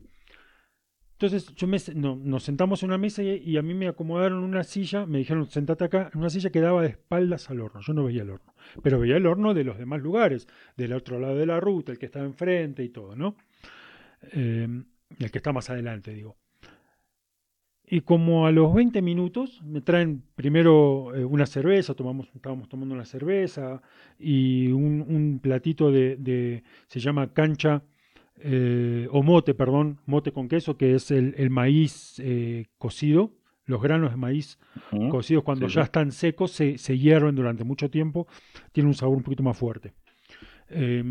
Entonces 1.13 1.55
yo 1.55 1.67
me, 1.67 1.77
no- 1.95 2.17
nos 2.17 2.45
sentamos 2.45 2.83
en 2.83 2.89
una 2.91 2.97
mesa 2.99 3.23
y, 3.23 3.29
y 3.45 3.57
a 3.59 3.63
mí 3.63 3.75
me 3.75 3.89
acomodaron 3.89 4.43
una 4.43 4.65
silla, 4.65 5.05
me 5.05 5.19
dijeron 5.19 5.45
sentate 5.51 5.85
acá, 5.85 6.11
en 6.15 6.21
una 6.21 6.31
silla 6.31 6.49
que 6.51 6.61
daba 6.61 6.81
de 6.83 6.89
espaldas 6.89 7.51
al 7.51 7.61
horno. 7.61 7.81
Yo 7.83 7.93
no 7.93 8.05
veía 8.05 8.23
el 8.23 8.31
horno, 8.31 8.55
pero 8.83 8.99
veía 8.99 9.17
el 9.19 9.27
horno 9.27 9.53
de 9.53 9.65
los 9.65 9.77
demás 9.77 10.01
lugares, 10.01 10.47
del 10.79 10.95
otro 10.95 11.21
lado 11.21 11.37
de 11.37 11.45
la 11.47 11.61
ruta, 11.61 11.93
el 11.93 11.99
que 11.99 12.07
estaba 12.07 12.25
enfrente 12.25 12.83
y 12.83 12.89
todo, 12.89 13.15
¿no? 13.17 13.37
Eh, 14.33 14.67
el 15.19 15.31
que 15.31 15.39
está 15.39 15.53
más 15.53 15.71
adelante, 15.71 16.13
digo. 16.15 16.37
Y 17.93 18.03
como 18.03 18.47
a 18.47 18.53
los 18.53 18.73
20 18.73 19.03
minutos 19.03 19.61
me 19.65 19.81
traen 19.81 20.23
primero 20.37 21.13
eh, 21.15 21.25
una 21.25 21.45
cerveza, 21.47 21.95
tomamos, 21.95 22.29
estábamos 22.35 22.69
tomando 22.69 22.95
una 22.95 23.05
cerveza 23.05 23.83
y 24.19 24.69
un, 24.71 25.05
un 25.09 25.41
platito 25.43 25.91
de, 25.91 26.17
de- 26.17 26.63
se 26.87 27.01
llama 27.01 27.33
cancha 27.33 27.83
eh, 28.37 29.09
o 29.11 29.23
mote, 29.25 29.55
perdón, 29.55 29.99
mote 30.07 30.31
con 30.31 30.49
queso, 30.49 30.77
que 30.77 30.95
es 30.95 31.11
el, 31.11 31.35
el 31.37 31.51
maíz 31.51 32.21
eh, 32.21 32.67
cocido, 32.79 33.33
los 33.65 33.83
granos 33.83 34.11
de 34.13 34.17
maíz 34.17 34.59
cocidos 35.11 35.43
cuando 35.43 35.67
Sí, 35.69 35.75
ya 35.75 35.83
sí. 35.83 35.85
están 35.87 36.13
secos, 36.13 36.53
se, 36.53 36.79
se 36.79 36.97
hierven 36.97 37.35
durante 37.35 37.65
mucho 37.65 37.91
tiempo, 37.91 38.29
tienen 38.73 38.89
un 38.89 38.95
sabor 38.95 39.17
un 39.17 39.23
poquito 39.25 39.43
más 39.43 39.59
fuerte. 39.59 39.95
Eh, 40.71 41.03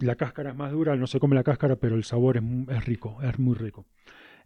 la 0.00 0.14
cáscara 0.16 0.50
es 0.50 0.56
más 0.56 0.70
dura, 0.72 0.96
no 0.96 1.06
se 1.06 1.18
come 1.18 1.34
la 1.34 1.42
cáscara, 1.42 1.76
pero 1.76 1.96
el 1.96 2.04
sabor 2.04 2.36
es, 2.36 2.42
es 2.68 2.84
rico, 2.84 3.18
es 3.22 3.38
muy 3.38 3.54
rico. 3.54 3.86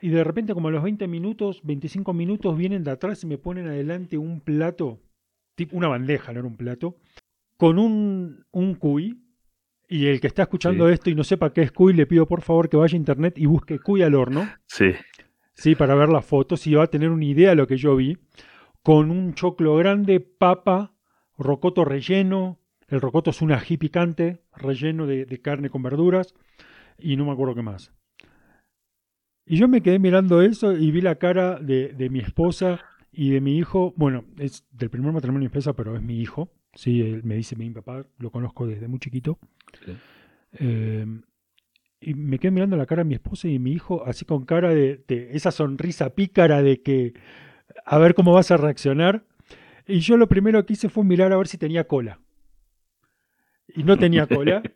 Y 0.00 0.08
de 0.08 0.24
repente, 0.24 0.54
como 0.54 0.68
a 0.68 0.70
los 0.70 0.82
20 0.82 1.06
minutos, 1.08 1.60
25 1.64 2.12
minutos, 2.14 2.56
vienen 2.56 2.84
de 2.84 2.90
atrás 2.92 3.22
y 3.22 3.26
me 3.26 3.38
ponen 3.38 3.66
adelante 3.66 4.16
un 4.16 4.40
plato, 4.40 5.00
tipo 5.56 5.76
una 5.76 5.88
bandeja, 5.88 6.32
no 6.32 6.38
era 6.40 6.48
un 6.48 6.56
plato, 6.56 6.96
con 7.56 7.78
un, 7.78 8.44
un 8.52 8.74
cuy. 8.76 9.20
Y 9.88 10.06
el 10.06 10.20
que 10.20 10.28
está 10.28 10.42
escuchando 10.42 10.86
Sí. 10.86 10.94
esto 10.94 11.10
y 11.10 11.16
no 11.16 11.24
sepa 11.24 11.52
qué 11.52 11.62
es 11.62 11.72
cuy, 11.72 11.92
le 11.92 12.06
pido 12.06 12.24
por 12.26 12.42
favor 12.42 12.68
que 12.68 12.76
vaya 12.76 12.94
a 12.94 12.96
internet 12.96 13.36
y 13.36 13.46
busque 13.46 13.80
cuy 13.80 14.02
al 14.02 14.14
horno. 14.14 14.48
Sí. 14.66 14.92
Sí, 15.54 15.74
para 15.74 15.96
ver 15.96 16.08
las 16.08 16.24
fotos 16.24 16.64
y 16.68 16.74
va 16.74 16.84
a 16.84 16.86
tener 16.86 17.10
una 17.10 17.24
idea 17.24 17.50
de 17.50 17.56
lo 17.56 17.66
que 17.66 17.76
yo 17.76 17.96
vi. 17.96 18.16
Con 18.82 19.10
un 19.10 19.34
choclo 19.34 19.74
grande, 19.76 20.20
papa, 20.20 20.94
rocoto 21.36 21.84
relleno. 21.84 22.59
El 22.90 23.00
rocoto 23.00 23.30
es 23.30 23.40
un 23.40 23.52
ají 23.52 23.76
picante, 23.76 24.42
relleno 24.56 25.06
de, 25.06 25.24
de 25.24 25.40
carne 25.40 25.70
con 25.70 25.82
verduras. 25.82 26.34
Y 26.98 27.16
no 27.16 27.24
me 27.24 27.32
acuerdo 27.32 27.54
qué 27.54 27.62
más. 27.62 27.92
Y 29.46 29.56
yo 29.56 29.68
me 29.68 29.80
quedé 29.80 29.98
mirando 29.98 30.42
eso 30.42 30.76
y 30.76 30.90
vi 30.90 31.00
la 31.00 31.16
cara 31.16 31.58
de, 31.58 31.88
de 31.88 32.10
mi 32.10 32.20
esposa 32.20 32.80
y 33.10 33.30
de 33.30 33.40
mi 33.40 33.56
hijo. 33.56 33.94
Bueno, 33.96 34.24
es 34.38 34.66
del 34.70 34.90
primer 34.90 35.12
matrimonio 35.12 35.40
de 35.40 35.52
mi 35.52 35.58
esposa, 35.58 35.72
pero 35.74 35.96
es 35.96 36.02
mi 36.02 36.20
hijo. 36.20 36.52
Sí, 36.74 37.00
él 37.00 37.22
me 37.24 37.36
dice 37.36 37.56
mi 37.56 37.68
papá, 37.70 38.06
lo 38.18 38.30
conozco 38.30 38.66
desde 38.66 38.86
muy 38.86 39.00
chiquito. 39.00 39.38
Sí. 39.84 39.92
Eh, 40.52 41.06
y 42.00 42.14
me 42.14 42.38
quedé 42.38 42.50
mirando 42.50 42.76
la 42.76 42.86
cara 42.86 43.02
de 43.02 43.08
mi 43.08 43.14
esposa 43.14 43.48
y 43.48 43.58
mi 43.58 43.72
hijo, 43.72 44.04
así 44.06 44.24
con 44.24 44.44
cara 44.44 44.72
de, 44.72 45.04
de 45.06 45.30
esa 45.32 45.50
sonrisa 45.50 46.14
pícara 46.14 46.62
de 46.62 46.80
que 46.82 47.14
a 47.84 47.98
ver 47.98 48.14
cómo 48.14 48.32
vas 48.32 48.50
a 48.50 48.56
reaccionar. 48.56 49.24
Y 49.86 49.98
yo 49.98 50.16
lo 50.16 50.28
primero 50.28 50.64
que 50.64 50.74
hice 50.74 50.88
fue 50.88 51.04
mirar 51.04 51.32
a 51.32 51.36
ver 51.36 51.48
si 51.48 51.58
tenía 51.58 51.88
cola. 51.88 52.20
Y 53.76 53.82
no 53.84 53.96
tenía 53.96 54.26
cola. 54.26 54.62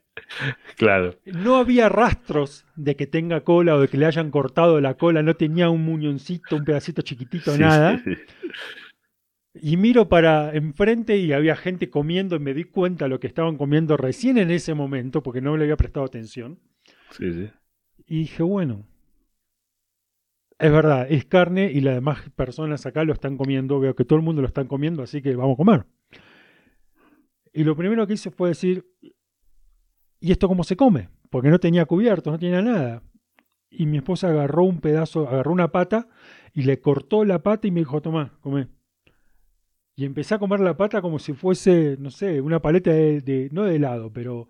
Claro. 0.77 1.17
No 1.27 1.57
había 1.57 1.89
rastros 1.89 2.65
de 2.77 2.95
que 2.95 3.07
tenga 3.09 3.43
cola 3.43 3.75
o 3.75 3.81
de 3.81 3.89
que 3.89 3.99
le 3.99 4.07
hayan 4.07 4.31
cortado 4.31 4.81
la 4.81 4.95
cola. 4.95 5.23
No 5.23 5.35
tenía 5.35 5.71
un 5.71 5.85
muñoncito, 5.85 6.57
un 6.57 6.65
pedacito 6.65 7.03
chiquitito, 7.03 7.53
Sí, 7.53 7.61
nada. 7.61 7.99
sí, 7.99 8.15
sí. 8.15 8.21
Y 9.61 9.77
miro 9.77 10.09
para 10.09 10.55
enfrente 10.55 11.17
y 11.19 11.33
había 11.33 11.57
gente 11.57 11.91
comiendo 11.91 12.37
y 12.37 12.39
me 12.39 12.55
di 12.55 12.65
cuenta 12.65 13.05
de 13.07 13.09
lo 13.11 13.21
que 13.21 13.27
estaban 13.27 13.57
comiendo 13.57 13.97
recién 13.97 14.39
en 14.39 14.51
ese 14.53 14.75
momento 14.75 15.23
porque 15.23 15.41
no 15.41 15.57
le 15.57 15.65
había 15.65 15.77
prestado 15.77 16.07
atención. 16.07 16.61
Sí, 17.11 17.33
sí. 17.33 17.51
Y 18.07 18.19
dije, 18.21 18.43
bueno, 18.45 18.87
es 20.59 20.71
verdad, 20.73 21.07
es 21.11 21.25
carne 21.25 21.71
y 21.73 21.81
las 21.81 21.95
demás 21.95 22.31
personas 22.37 22.87
acá 22.87 23.05
lo 23.05 23.13
están 23.13 23.37
comiendo, 23.37 23.81
veo 23.81 23.95
que 23.95 24.05
todo 24.05 24.19
el 24.19 24.25
mundo 24.25 24.43
lo 24.43 24.49
están 24.49 24.69
comiendo, 24.69 25.03
así 25.03 25.21
que 25.23 25.35
vamos 25.35 25.55
a 25.55 25.57
comer. 25.57 25.87
Y 27.55 27.63
lo 27.63 27.77
primero 27.77 28.07
que 28.07 28.15
hice 28.15 28.33
fue 28.33 28.49
decir, 28.49 28.85
¿y 30.21 30.33
esto 30.33 30.49
cómo 30.49 30.65
se 30.65 30.77
come? 30.77 31.09
Porque 31.31 31.51
no 31.51 31.61
tenía 31.61 31.87
cubiertos, 31.87 32.33
no 32.33 32.39
tenía 32.39 32.61
nada. 32.61 33.03
y 33.71 33.87
mi 33.87 33.99
esposa 33.99 34.29
agarró 34.29 34.65
un 34.65 34.81
pedazo, 34.81 35.29
agarró 35.29 35.53
una 35.53 35.73
pata 35.73 36.09
y 36.53 36.63
le 36.63 36.81
cortó 36.81 37.25
la 37.25 37.43
pata 37.43 37.67
y 37.67 37.71
me 37.71 37.81
dijo, 37.81 38.03
toma, 38.03 38.39
come. 38.41 38.69
Y 39.97 40.05
empecé 40.05 40.35
a 40.35 40.39
comer 40.39 40.61
la 40.61 40.77
pata 40.77 41.01
como 41.01 41.19
si 41.19 41.33
fuese, 41.33 41.97
no 42.01 42.11
sé, 42.11 42.41
una 42.41 42.61
paleta 42.61 42.91
de, 42.91 43.49
no 43.53 43.65
de 43.65 43.77
helado, 43.77 44.13
pero, 44.13 44.49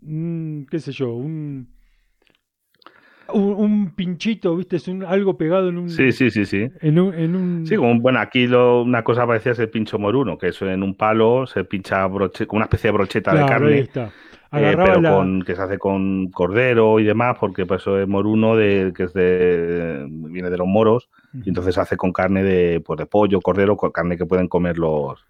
qué 0.00 0.78
sé 0.78 0.92
yo, 0.92 1.14
un, 1.14 1.74
un, 3.32 3.92
pinchito, 3.94 4.56
¿viste? 4.56 4.76
Es 4.76 4.88
un, 4.88 5.04
algo 5.04 5.36
pegado 5.36 5.68
en 5.68 5.78
un... 5.78 5.90
Sí, 5.90 6.12
sí, 6.12 6.30
sí, 6.30 6.44
sí. 6.44 6.70
En 6.80 6.98
un, 6.98 7.66
Sí, 7.66 7.76
como, 7.76 7.98
bueno, 8.00 8.20
aquí 8.20 8.46
lo, 8.46 8.82
una 8.82 9.04
cosa 9.04 9.26
parecía 9.26 9.52
es 9.52 9.58
el 9.58 9.68
pincho 9.68 9.98
moruno, 9.98 10.38
que 10.38 10.48
eso 10.48 10.68
en 10.68 10.82
un 10.82 10.94
palo 10.94 11.46
se 11.46 11.64
pincha 11.64 12.06
broche, 12.06 12.46
con 12.46 12.58
una 12.58 12.64
especie 12.64 12.88
de 12.88 12.92
brocheta 12.92 13.34
de 13.34 13.46
carne. 13.46 13.78
está. 13.80 14.10
Eh, 14.52 14.74
pero 14.76 15.00
con, 15.00 15.42
que 15.42 15.54
se 15.54 15.62
hace 15.62 15.78
con 15.78 16.28
cordero 16.30 16.98
y 16.98 17.04
demás, 17.04 17.36
porque 17.38 17.66
pues, 17.66 17.82
eso 17.82 18.00
es 18.00 18.08
moruno 18.08 18.56
de, 18.56 18.92
que 18.96 19.04
es 19.04 19.12
de, 19.12 20.06
viene 20.08 20.50
de 20.50 20.58
los 20.58 20.66
moros, 20.66 21.08
y 21.44 21.48
entonces 21.50 21.76
se 21.76 21.80
hace 21.80 21.96
con 21.96 22.12
carne 22.12 22.42
de, 22.42 22.80
pues, 22.80 22.98
de 22.98 23.06
pollo, 23.06 23.40
cordero, 23.40 23.76
con 23.76 23.92
carne 23.92 24.16
que 24.16 24.26
pueden 24.26 24.48
comer 24.48 24.76
los, 24.76 25.24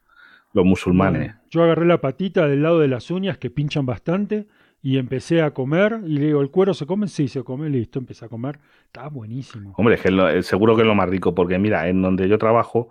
los 0.54 0.64
musulmanes. 0.64 1.34
yo 1.50 1.62
agarré 1.62 1.84
la 1.84 2.00
patita 2.00 2.48
del 2.48 2.62
lado 2.62 2.80
de 2.80 2.88
las 2.88 3.10
uñas 3.10 3.36
que 3.36 3.50
pinchan 3.50 3.84
bastante 3.84 4.46
y 4.82 4.98
empecé 4.98 5.42
a 5.42 5.52
comer 5.52 6.00
y 6.04 6.18
le 6.18 6.26
digo, 6.26 6.40
¿el 6.40 6.50
cuero 6.50 6.74
se 6.74 6.86
come? 6.86 7.08
Sí, 7.08 7.28
se 7.28 7.42
come, 7.42 7.68
listo, 7.68 7.98
empecé 7.98 8.24
a 8.24 8.28
comer. 8.28 8.58
Está 8.86 9.08
buenísimo. 9.08 9.74
Hombre, 9.76 9.96
es 9.96 10.00
que 10.00 10.08
eh, 10.08 10.42
seguro 10.42 10.76
que 10.76 10.82
es 10.82 10.88
lo 10.88 10.94
más 10.94 11.08
rico, 11.08 11.34
porque 11.34 11.58
mira, 11.58 11.88
en 11.88 12.02
donde 12.02 12.28
yo 12.28 12.38
trabajo, 12.38 12.88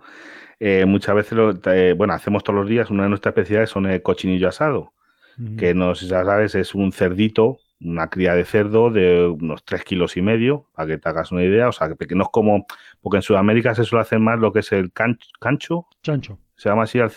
eh, 0.58 0.84
muchas 0.86 1.14
veces, 1.14 1.32
lo, 1.32 1.54
bueno, 1.96 2.14
hacemos 2.14 2.44
todos 2.44 2.58
los 2.60 2.68
días, 2.68 2.90
una 2.90 3.04
de 3.04 3.08
nuestras 3.08 3.32
especialidades 3.32 3.70
son 3.70 3.86
el 3.86 4.02
cochinillo 4.02 4.48
asado 4.48 4.92
que 5.56 5.74
no 5.74 5.94
sé 5.94 6.04
si 6.04 6.10
sabes, 6.10 6.54
es 6.54 6.74
un 6.74 6.92
cerdito, 6.92 7.58
una 7.80 8.08
cría 8.08 8.34
de 8.34 8.44
cerdo 8.44 8.90
de 8.90 9.26
unos 9.26 9.64
3 9.64 9.84
kilos 9.84 10.16
y 10.16 10.22
medio, 10.22 10.66
para 10.74 10.88
que 10.88 10.98
te 10.98 11.08
hagas 11.08 11.32
una 11.32 11.42
idea. 11.42 11.68
O 11.68 11.72
sea, 11.72 11.94
que 11.94 12.14
no 12.14 12.24
es 12.24 12.28
como, 12.30 12.66
porque 13.00 13.16
en 13.16 13.22
Sudamérica 13.22 13.74
se 13.74 13.84
suele 13.84 14.02
hacer 14.02 14.18
más 14.18 14.38
lo 14.38 14.52
que 14.52 14.60
es 14.60 14.72
el 14.72 14.92
cancho. 14.92 15.86
Chancho. 16.02 16.38
Se 16.56 16.68
llama 16.68 16.82
así 16.82 16.98
el 16.98 17.10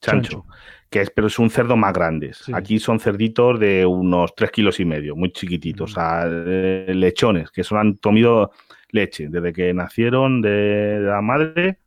chancho. 0.00 0.46
Que 0.90 1.00
es, 1.00 1.10
pero 1.10 1.26
es 1.26 1.38
un 1.38 1.50
cerdo 1.50 1.76
más 1.76 1.92
grande. 1.92 2.32
Aquí 2.52 2.78
son 2.78 3.00
cerditos 3.00 3.58
de 3.58 3.84
unos 3.84 4.34
3 4.34 4.50
kilos 4.50 4.80
y 4.80 4.84
medio, 4.84 5.16
muy 5.16 5.32
chiquititos. 5.32 5.96
Lechones, 6.26 7.50
que 7.50 7.64
solo 7.64 7.80
han 7.80 7.96
tomado 7.96 8.52
leche 8.90 9.28
desde 9.28 9.52
que 9.52 9.74
nacieron 9.74 10.40
de 10.40 11.00
la 11.00 11.20
madre 11.20 11.80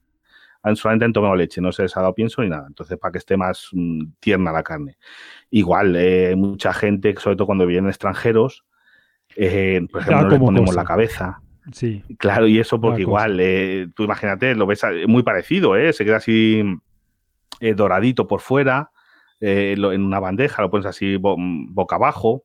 solamente 0.76 1.06
han 1.06 1.14
tomado 1.14 1.36
leche, 1.36 1.62
no 1.62 1.72
se 1.72 1.84
les 1.84 1.96
ha 1.96 2.02
dado 2.02 2.14
pienso 2.14 2.42
ni 2.42 2.50
nada. 2.50 2.66
Entonces, 2.68 2.98
para 2.98 3.12
que 3.12 3.18
esté 3.20 3.38
más 3.38 3.70
mm, 3.72 4.04
tierna 4.20 4.52
la 4.52 4.64
carne. 4.64 4.98
Igual, 5.50 5.96
eh, 5.96 6.36
mucha 6.36 6.74
gente, 6.74 7.16
sobre 7.18 7.36
todo 7.36 7.48
cuando 7.48 7.66
vienen 7.66 7.90
extranjeros, 7.90 8.66
eh, 9.36 9.82
por 9.92 10.02
ejemplo, 10.02 10.24
no 10.24 10.30
le 10.30 10.40
ponemos 10.40 10.76
la 10.76 10.84
cabeza. 10.84 11.42
Sí. 11.72 12.04
Claro, 12.18 12.48
y 12.48 12.60
eso 12.60 12.82
porque 12.82 13.02
igual, 13.02 13.38
eh, 13.40 13.88
tú 13.96 14.04
imagínate, 14.04 14.56
lo 14.56 14.66
ves 14.66 14.82
muy 15.08 15.24
parecido, 15.24 15.76
¿eh? 15.76 15.94
Se 15.94 16.04
queda 16.04 16.18
así 16.18 16.64
doradito 17.76 18.28
por 18.28 18.42
fuera, 18.42 18.92
en 19.40 20.04
una 20.04 20.20
bandeja, 20.20 20.62
lo 20.62 20.70
pones 20.70 20.86
así 20.86 21.16
boca 21.18 21.96
abajo 21.96 22.44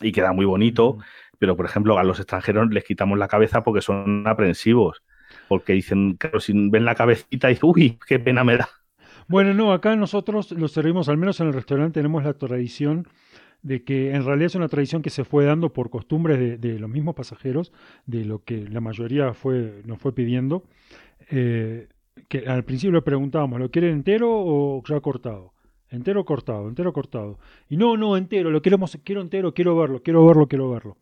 y 0.00 0.12
queda 0.12 0.32
muy 0.32 0.46
bonito. 0.46 0.98
Pero, 1.38 1.56
por 1.56 1.66
ejemplo, 1.66 1.98
a 1.98 2.04
los 2.04 2.18
extranjeros 2.18 2.70
les 2.70 2.84
quitamos 2.84 3.18
la 3.18 3.28
cabeza 3.28 3.64
porque 3.64 3.82
son 3.82 4.26
aprensivos 4.26 5.02
porque 5.48 5.74
dicen, 5.74 6.14
claro, 6.14 6.40
si 6.40 6.52
ven 6.70 6.84
la 6.84 6.94
cabecita 6.94 7.50
y 7.50 7.58
uy, 7.62 7.98
qué 8.06 8.18
pena 8.18 8.44
me 8.44 8.56
da. 8.56 8.68
Bueno, 9.28 9.54
no, 9.54 9.72
acá 9.72 9.94
nosotros 9.96 10.50
lo 10.52 10.68
servimos, 10.68 11.08
al 11.08 11.16
menos 11.16 11.40
en 11.40 11.48
el 11.48 11.52
restaurante 11.52 12.00
tenemos 12.00 12.24
la 12.24 12.34
tradición 12.34 13.06
de 13.62 13.84
que 13.84 14.12
en 14.12 14.24
realidad 14.24 14.46
es 14.46 14.54
una 14.56 14.68
tradición 14.68 15.02
que 15.02 15.10
se 15.10 15.24
fue 15.24 15.44
dando 15.44 15.72
por 15.72 15.88
costumbres 15.88 16.60
de, 16.60 16.78
los 16.78 16.90
mismos 16.90 17.14
pasajeros, 17.14 17.72
de 18.06 18.24
lo 18.24 18.42
que 18.42 18.68
la 18.68 18.80
mayoría 18.80 19.34
fue, 19.34 19.82
nos 19.84 20.00
fue 20.00 20.14
pidiendo, 20.14 20.64
eh, 21.30 21.88
que 22.28 22.46
al 22.46 22.64
principio 22.64 22.92
le 22.92 23.02
preguntábamos, 23.02 23.60
¿lo 23.60 23.70
quieren 23.70 23.92
entero 23.92 24.30
o 24.30 24.82
ya 24.86 25.00
cortado? 25.00 25.52
Entero 25.90 26.24
cortado, 26.24 26.68
entero 26.68 26.92
cortado. 26.92 27.38
Y 27.68 27.76
no, 27.76 27.98
no, 27.98 28.16
entero, 28.16 28.50
lo 28.50 28.62
queremos, 28.62 28.98
quiero 29.04 29.20
entero, 29.20 29.52
quiero 29.52 29.76
verlo, 29.76 30.02
quiero 30.02 30.26
verlo, 30.26 30.48
quiero 30.48 30.70
verlo. 30.70 30.96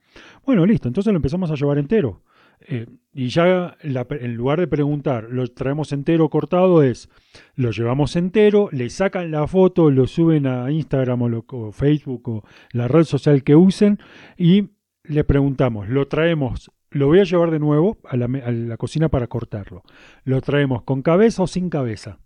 Bueno, 0.44 0.66
listo, 0.66 0.88
entonces 0.88 1.12
lo 1.12 1.18
empezamos 1.18 1.50
a 1.50 1.54
llevar 1.54 1.78
entero. 1.78 2.22
Eh, 2.62 2.86
y 3.12 3.28
ya 3.28 3.76
en 3.82 4.34
lugar 4.34 4.60
de 4.60 4.66
preguntar, 4.66 5.28
¿lo 5.30 5.46
traemos 5.48 5.92
entero 5.92 6.26
o 6.26 6.30
cortado? 6.30 6.82
Es, 6.82 7.08
lo 7.54 7.70
llevamos 7.70 8.16
entero, 8.16 8.68
le 8.72 8.90
sacan 8.90 9.30
la 9.30 9.46
foto, 9.46 9.90
lo 9.90 10.06
suben 10.06 10.46
a 10.46 10.70
Instagram 10.70 11.22
o, 11.22 11.72
Facebook 11.72 12.28
o 12.28 12.44
la 12.72 12.88
red 12.88 13.04
social 13.04 13.42
que 13.44 13.56
usen 13.56 13.98
y 14.36 14.70
le 15.04 15.24
preguntamos, 15.24 15.88
¿lo 15.88 16.06
traemos? 16.08 16.70
Lo 16.90 17.07
voy 17.07 17.20
a 17.20 17.24
llevar 17.24 17.50
de 17.50 17.59
nuevo 17.59 17.98
a 18.05 18.16
la, 18.16 18.24
a 18.24 18.50
la 18.50 18.76
cocina 18.76 19.09
para 19.09 19.26
cortarlo. 19.26 19.83
¿Lo 20.24 20.40
traemos 20.40 20.83
con 20.83 21.03
cabeza 21.03 21.42
o 21.42 21.46
sin 21.46 21.70
cabeza? 21.70 22.18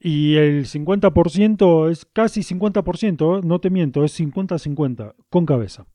Y 0.00 0.36
el 0.36 0.66
50% 0.66 1.90
es 1.90 2.04
casi 2.04 2.42
50%, 2.42 3.38
¿eh? 3.38 3.40
no 3.44 3.60
te 3.60 3.70
miento, 3.70 4.04
es 4.04 4.18
50-50, 4.18 5.14
con 5.28 5.44
cabeza. 5.44 5.86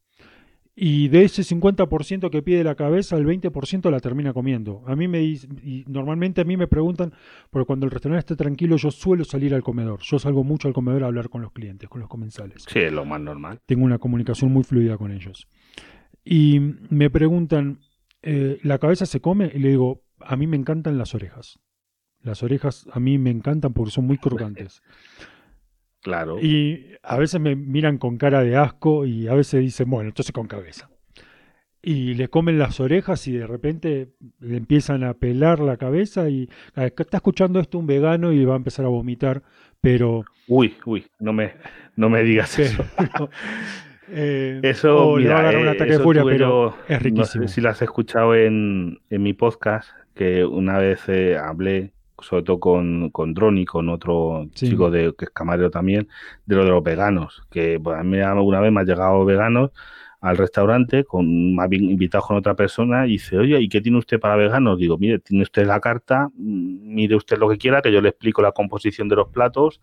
Y 0.75 1.07
de 1.09 1.23
ese 1.23 1.43
50% 1.43 2.31
que 2.31 2.41
pide 2.41 2.63
la 2.63 2.73
cabeza, 2.73 3.15
el 3.15 3.25
20% 3.27 3.91
la 3.91 3.99
termina 3.99 4.33
comiendo. 4.33 4.81
A 4.87 4.95
mí 4.95 5.07
me 5.07 5.21
y 5.21 5.85
normalmente 5.87 6.41
a 6.41 6.45
mí 6.45 6.57
me 6.57 6.67
preguntan, 6.67 7.13
porque 7.51 7.67
cuando 7.67 7.85
el 7.85 7.91
restaurante 7.91 8.21
esté 8.21 8.35
tranquilo, 8.35 8.75
yo 8.77 8.89
suelo 8.89 9.23
salir 9.23 9.53
al 9.53 9.61
comedor. 9.61 9.99
Yo 10.01 10.17
salgo 10.17 10.43
mucho 10.43 10.67
al 10.67 10.73
comedor 10.73 11.03
a 11.03 11.07
hablar 11.07 11.29
con 11.29 11.43
los 11.43 11.51
clientes, 11.51 11.87
con 11.89 12.01
los 12.01 12.09
comensales. 12.09 12.65
Sí, 12.67 12.79
es 12.79 12.91
lo 12.91 13.05
más 13.05 13.21
normal. 13.21 13.59
Tengo 13.67 13.85
una 13.85 13.99
comunicación 13.99 14.51
muy 14.51 14.63
fluida 14.63 14.97
con 14.97 15.11
ellos. 15.11 15.47
Y 16.23 16.59
me 16.89 17.09
preguntan, 17.09 17.79
eh, 18.21 18.59
¿la 18.63 18.77
cabeza 18.79 19.05
se 19.05 19.19
come? 19.19 19.51
Y 19.53 19.59
le 19.59 19.69
digo, 19.69 20.03
a 20.19 20.35
mí 20.35 20.47
me 20.47 20.57
encantan 20.57 20.97
las 20.97 21.13
orejas. 21.15 21.59
Las 22.21 22.41
orejas 22.41 22.87
a 22.91 22.99
mí 22.99 23.17
me 23.17 23.29
encantan 23.29 23.73
porque 23.73 23.91
son 23.91 24.05
muy 24.05 24.17
crocantes. 24.17 24.81
Claro. 26.03 26.37
Y 26.41 26.97
a 27.01 27.17
veces 27.17 27.39
me 27.39 27.55
miran 27.55 27.97
con 27.97 28.17
cara 28.17 28.43
de 28.43 28.57
asco 28.57 29.05
y 29.05 29.29
a 29.29 29.35
veces 29.35 29.61
dicen, 29.61 29.89
bueno, 29.89 30.09
entonces 30.09 30.33
con 30.33 30.47
cabeza. 30.47 30.89
Y 31.81 32.13
le 32.15 32.27
comen 32.27 32.59
las 32.59 32.81
orejas 32.81 33.25
y 33.27 33.31
de 33.31 33.47
repente 33.47 34.13
le 34.39 34.57
empiezan 34.57 35.05
a 35.05 35.13
pelar 35.13 35.59
la 35.59 35.77
cabeza 35.77 36.29
y 36.29 36.49
está 36.75 37.17
escuchando 37.17 37.59
esto 37.59 37.77
un 37.77 37.87
vegano 37.87 38.33
y 38.33 38.43
va 38.43 38.53
a 38.53 38.57
empezar 38.57 38.85
a 38.85 38.89
vomitar, 38.89 39.43
pero... 39.79 40.25
Uy, 40.47 40.75
uy, 40.85 41.05
no 41.19 41.31
me, 41.31 41.53
no 41.95 42.09
me 42.09 42.21
digas 42.23 42.59
eso. 42.59 42.83
Eh, 44.09 44.59
eso, 44.63 45.15
mira, 45.15 45.35
va 45.35 45.39
a 45.39 45.43
dar 45.43 45.57
un 45.57 45.67
ataque 45.67 45.93
de 45.93 45.99
furia, 45.99 46.23
pero 46.23 46.75
es 46.87 47.01
riquísimo. 47.01 47.43
No 47.43 47.47
sé 47.47 47.53
si 47.53 47.61
lo 47.61 47.69
has 47.69 47.81
escuchado 47.81 48.35
en, 48.35 48.99
en 49.09 49.23
mi 49.23 49.33
podcast, 49.33 49.89
que 50.13 50.45
una 50.45 50.77
vez 50.77 51.07
eh, 51.07 51.37
hablé 51.37 51.93
sobre 52.23 52.43
todo 52.43 52.59
con, 52.59 53.09
con 53.09 53.33
Droni, 53.33 53.65
con 53.65 53.89
otro 53.89 54.47
chico 54.53 54.89
de, 54.89 55.13
que 55.17 55.25
es 55.25 55.31
camarero 55.31 55.69
también, 55.69 56.07
de 56.45 56.55
lo 56.55 56.63
de 56.63 56.71
los 56.71 56.83
veganos, 56.83 57.43
que 57.49 57.79
pues, 57.79 57.99
a 57.99 58.03
mí 58.03 58.19
alguna 58.19 58.59
vez 58.59 58.71
me 58.71 58.81
ha 58.81 58.83
llegado 58.83 59.25
veganos 59.25 59.71
al 60.21 60.37
restaurante, 60.37 61.03
con, 61.03 61.55
me 61.55 61.75
invitado 61.75 62.23
con 62.23 62.37
otra 62.37 62.55
persona 62.55 63.05
y 63.05 63.13
dice, 63.13 63.37
oye, 63.37 63.59
¿y 63.59 63.67
qué 63.67 63.81
tiene 63.81 63.97
usted 63.97 64.19
para 64.19 64.37
veganos? 64.37 64.79
Digo, 64.79 64.97
mire, 64.97 65.19
tiene 65.19 65.43
usted 65.43 65.67
la 65.67 65.81
carta, 65.81 66.29
mm, 66.33 66.95
mire 66.95 67.15
usted 67.15 67.37
lo 67.37 67.49
que 67.49 67.57
quiera, 67.57 67.81
que 67.81 67.91
yo 67.91 67.99
le 68.01 68.09
explico 68.09 68.41
la 68.41 68.53
composición 68.53 69.09
de 69.09 69.17
los 69.17 69.27
platos, 69.29 69.81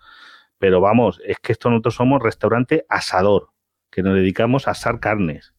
pero 0.59 0.81
vamos, 0.81 1.21
es 1.25 1.39
que 1.41 1.53
esto 1.53 1.69
nosotros 1.69 1.95
somos 1.95 2.23
restaurante 2.23 2.87
asador, 2.89 3.51
que 3.91 4.03
nos 4.03 4.15
dedicamos 4.15 4.69
a 4.69 4.73
asar 4.73 5.01
carnes. 5.01 5.55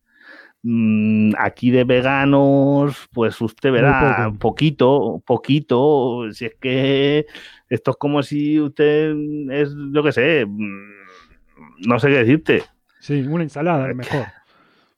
Mm, 0.64 1.34
aquí 1.40 1.72
de 1.72 1.84
veganos, 1.86 3.10
pues 3.12 3.42
usted 3.42 3.72
verá 3.72 4.32
poquito, 4.40 5.22
poquito. 5.26 6.32
Si 6.32 6.46
es 6.46 6.56
que 6.60 7.26
esto 7.70 7.92
es 7.92 7.98
como 7.98 8.22
si 8.22 8.60
usted 8.60 9.16
es, 9.50 9.74
yo 9.92 10.04
qué 10.04 10.12
sé, 10.12 10.46
mm, 10.46 11.88
no 11.88 12.00
sé 12.00 12.10
qué 12.10 12.18
decirte. 12.18 12.64
Sí, 13.00 13.22
una 13.22 13.44
ensalada, 13.44 13.90
es 13.90 13.96
mejor. 13.96 14.28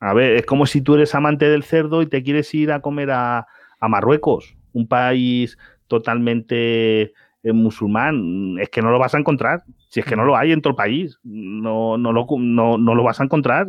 A 0.01 0.13
ver, 0.13 0.33
es 0.33 0.45
como 0.45 0.65
si 0.65 0.81
tú 0.81 0.95
eres 0.95 1.15
amante 1.15 1.47
del 1.47 1.63
cerdo 1.63 2.01
y 2.01 2.07
te 2.07 2.23
quieres 2.23 2.53
ir 2.53 2.73
a 2.73 2.81
comer 2.81 3.11
a, 3.11 3.47
Marruecos, 3.79 4.55
un 4.71 4.87
país 4.87 5.57
totalmente 5.87 7.13
eh, 7.43 7.53
musulmán. 7.53 8.57
Es 8.59 8.69
que 8.69 8.81
no 8.81 8.91
lo 8.91 8.99
vas 8.99 9.15
a 9.15 9.19
encontrar. 9.19 9.63
Si 9.93 9.99
es 9.99 10.07
que 10.07 10.15
no 10.15 10.25
lo 10.25 10.35
hay 10.35 10.51
en 10.51 10.59
todo 10.59 10.71
el 10.71 10.75
país, 10.75 11.19
no, 11.21 11.99
no, 11.99 12.11
lo, 12.11 12.25
no, 12.39 12.79
no 12.79 12.95
lo 12.95 13.03
vas 13.03 13.19
a 13.19 13.25
encontrar. 13.25 13.67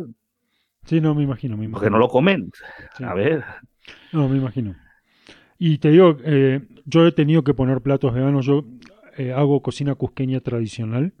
Sí, 0.83 0.99
no, 0.99 1.13
me 1.13 1.21
imagino, 1.21 1.55
me 1.55 1.65
imagino. 1.65 1.77
Porque 1.77 1.91
no 1.91 1.99
lo 1.99 2.07
comen. 2.07 2.49
A 2.97 3.13
ver. 3.13 3.43
No, 4.11 4.27
me 4.27 4.37
imagino. 4.37 4.73
Y 5.59 5.77
te 5.77 5.91
digo, 5.91 6.17
eh, 6.23 6.61
yo 6.85 7.05
he 7.05 7.11
tenido 7.11 7.43
que 7.43 7.53
poner 7.53 7.79
platos 7.81 8.11
veganos. 8.11 8.43
Yo 8.43 8.65
eh, 9.17 9.33
hago 9.33 9.61
cocina 9.61 9.93
cusqueña 9.93 10.39
tradicional. 10.39 11.13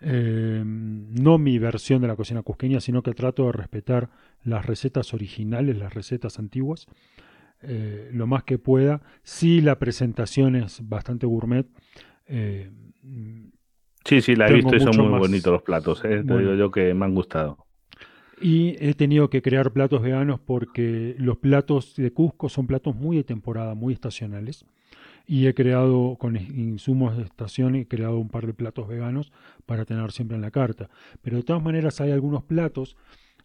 Eh, 0.00 0.62
no 0.64 1.36
mi 1.36 1.58
versión 1.58 2.00
de 2.00 2.08
la 2.08 2.16
cocina 2.16 2.40
cusqueña, 2.40 2.80
sino 2.80 3.02
que 3.02 3.12
trato 3.12 3.44
de 3.44 3.52
respetar 3.52 4.08
las 4.42 4.64
recetas 4.64 5.12
originales, 5.12 5.76
las 5.76 5.92
recetas 5.92 6.38
antiguas, 6.38 6.86
lo 7.60 8.26
más 8.26 8.44
que 8.44 8.56
pueda. 8.56 9.02
Sí, 9.22 9.60
la 9.60 9.78
presentación 9.78 10.56
es 10.56 10.80
bastante 10.88 11.26
gourmet. 11.26 11.66
Sí, 14.04 14.20
sí, 14.20 14.36
la 14.36 14.48
he 14.48 14.54
visto 14.54 14.76
y 14.76 14.80
son 14.80 14.96
muy 14.96 15.18
bonitos 15.18 15.52
los 15.52 15.62
platos. 15.62 16.02
Te 16.02 16.22
digo 16.22 16.54
yo 16.54 16.70
que 16.70 16.94
me 16.94 17.04
han 17.04 17.14
gustado. 17.14 17.66
Y 18.40 18.76
he 18.80 18.94
tenido 18.94 19.28
que 19.28 19.42
crear 19.42 19.70
platos 19.72 20.00
veganos 20.00 20.40
porque 20.40 21.14
los 21.18 21.36
platos 21.36 21.94
de 21.96 22.10
Cusco 22.10 22.48
son 22.48 22.66
platos 22.66 22.96
muy 22.96 23.18
de 23.18 23.24
temporada, 23.24 23.74
muy 23.74 23.92
estacionales. 23.92 24.64
Y 25.26 25.46
he 25.46 25.54
creado, 25.54 26.16
con 26.18 26.36
insumos 26.36 27.16
de 27.16 27.24
estación, 27.24 27.76
he 27.76 27.86
creado 27.86 28.18
un 28.18 28.30
par 28.30 28.46
de 28.46 28.54
platos 28.54 28.88
veganos 28.88 29.30
para 29.66 29.84
tener 29.84 30.10
siempre 30.10 30.36
en 30.36 30.42
la 30.42 30.50
carta. 30.50 30.88
Pero 31.22 31.36
de 31.36 31.42
todas 31.42 31.62
maneras 31.62 32.00
hay 32.00 32.10
algunos 32.10 32.42
platos 32.42 32.96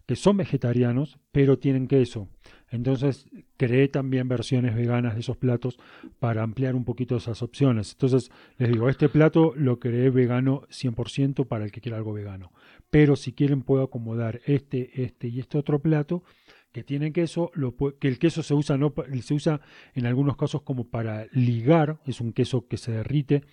que 0.06 0.16
son 0.16 0.38
vegetarianos, 0.38 1.20
pero 1.32 1.58
tienen 1.58 1.88
queso. 1.88 2.30
Entonces 2.70 3.28
creé 3.58 3.88
también 3.88 4.28
versiones 4.28 4.76
veganas 4.76 5.14
de 5.14 5.22
esos 5.22 5.38
platos 5.38 5.78
para 6.20 6.44
ampliar 6.44 6.76
un 6.76 6.86
poquito 6.86 7.18
esas 7.18 7.42
opciones. 7.42 7.94
Entonces 7.94 8.32
les 8.58 8.72
digo, 8.72 8.90
este 8.90 9.10
plato 9.10 9.54
lo 9.56 9.80
creé 9.80 10.10
vegano 10.10 10.64
100% 10.70 11.48
para 11.48 11.66
el 11.66 11.72
que 11.72 11.82
quiera 11.82 11.98
algo 11.98 12.14
vegano. 12.14 12.52
Pero 12.90 13.16
si 13.16 13.34
quieren 13.34 13.62
puedo 13.62 13.84
acomodar 13.84 14.42
este, 14.46 15.04
este 15.04 15.28
y 15.28 15.40
este 15.40 15.58
otro 15.58 15.80
plato 15.80 16.24
que 16.72 16.84
tiene 16.84 17.14
queso, 17.14 17.52
lo, 17.54 17.76
que 17.76 18.08
el 18.08 18.20
queso 18.20 18.44
se 18.44 18.54
usa, 18.54 18.78
no, 18.78 18.94
se 19.22 19.34
usa 19.34 19.62
en 19.94 20.06
algunos 20.06 20.36
casos 20.36 20.62
como 20.64 20.90
para 20.90 21.26
ligar, 21.32 22.02
es 22.06 22.20
un 22.20 22.34
queso 22.34 22.68
que 22.68 22.78
se 22.78 22.92
derrite 22.92 23.44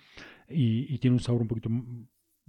y 0.49 0.97
tiene 0.99 1.15
un 1.15 1.21
sabor 1.21 1.41
un 1.43 1.47
poquito 1.47 1.69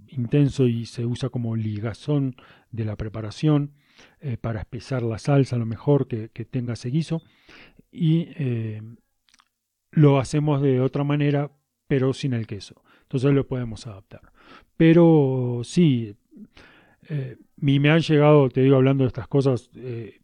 intenso 0.09 0.67
y 0.67 0.85
se 0.85 1.05
usa 1.05 1.29
como 1.29 1.55
ligazón 1.55 2.35
de 2.71 2.85
la 2.85 2.95
preparación. 2.95 3.73
Eh, 4.21 4.37
para 4.37 4.61
espesar 4.61 5.03
la 5.03 5.19
salsa, 5.19 5.57
lo 5.57 5.65
mejor 5.65 6.07
que, 6.07 6.29
tenga 6.45 6.73
ese 6.73 6.89
guiso. 6.89 7.21
Y 7.91 8.29
eh, 8.37 8.81
lo 9.91 10.19
hacemos 10.19 10.61
de 10.61 10.81
otra 10.81 11.03
manera, 11.03 11.51
pero 11.87 12.13
sin 12.13 12.33
el 12.33 12.47
queso. 12.47 12.81
Entonces 13.03 13.33
lo 13.33 13.47
podemos 13.47 13.87
adaptar. 13.87 14.21
Pero 14.77 15.61
sí, 15.63 16.15
eh, 17.09 17.37
me 17.57 17.89
han 17.89 18.01
llegado, 18.01 18.49
te 18.49 18.61
digo, 18.61 18.75
hablando 18.75 19.03
de 19.03 19.09
estas 19.09 19.27
cosas, 19.27 19.69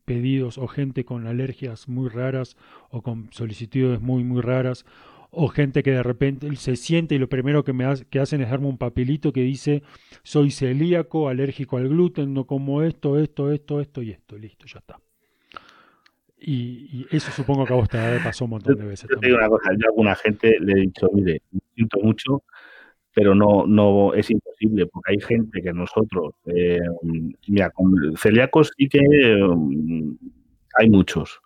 pedidos 0.04 0.58
o 0.58 0.68
gente 0.68 1.06
con 1.06 1.28
alergias 1.28 1.88
muy 1.88 2.10
raras 2.10 2.58
o 2.90 3.02
con 3.02 3.32
solicitudes 3.32 4.02
muy, 4.02 4.24
muy 4.24 4.42
raras 4.42 4.86
o 5.32 5.48
gente 5.48 5.82
que 5.82 5.92
de 5.92 6.04
repente 6.04 6.54
se 6.58 6.76
siente 6.76 7.16
y 7.16 7.18
lo 7.18 7.30
primero 7.30 7.64
que 7.64 7.72
me 7.74 7.86
que 8.10 8.20
hacen 8.20 8.42
es 8.42 8.50
darme 8.50 8.68
un 8.68 8.78
papelito 8.78 9.32
que 9.32 9.42
dice 9.42 9.82
soy 10.24 10.52
celíaco, 10.52 11.30
alérgico 11.30 11.78
al 11.78 11.88
gluten, 11.88 12.34
no 12.34 12.46
como 12.46 12.84
esto, 12.84 13.18
esto, 13.18 13.52
esto, 13.52 13.80
esto 13.80 14.02
y 14.02 14.12
esto, 14.12 14.38
listo, 14.38 14.66
ya 14.66 14.80
está. 14.80 15.00
Y, 16.44 17.06
eso 17.12 17.32
supongo 17.32 17.66
que 17.66 17.74
a 17.74 17.76
vos 17.76 17.88
te 17.88 17.98
pasó 18.24 18.46
un 18.46 18.52
montón 18.52 18.76
de 18.76 18.86
veces. 18.86 19.08
Yo 19.10 19.20
te 19.20 19.28
digo 19.28 19.38
una 19.38 19.48
cosa, 19.48 19.72
yo 19.74 19.86
a 19.86 19.90
alguna 19.90 20.16
gente 20.16 20.58
le 20.60 20.74
he 20.74 20.82
dicho, 20.82 21.08
mire, 21.14 21.42
siento 21.76 22.00
mucho, 22.00 22.44
pero 23.14 23.36
no, 23.36 23.68
no 23.68 24.14
es 24.16 24.30
imposible, 24.32 24.88
porque 24.88 25.14
hay 25.14 25.20
gente 25.20 25.62
que 25.62 25.72
nosotros, 25.72 26.34
eh, 26.48 26.80
mira, 27.48 27.70
con 27.70 27.94
celíacos 28.18 28.72
sí 28.76 28.90
que 28.90 29.00
mm, 29.00 30.14
hay 30.80 30.90
muchos, 30.90 31.40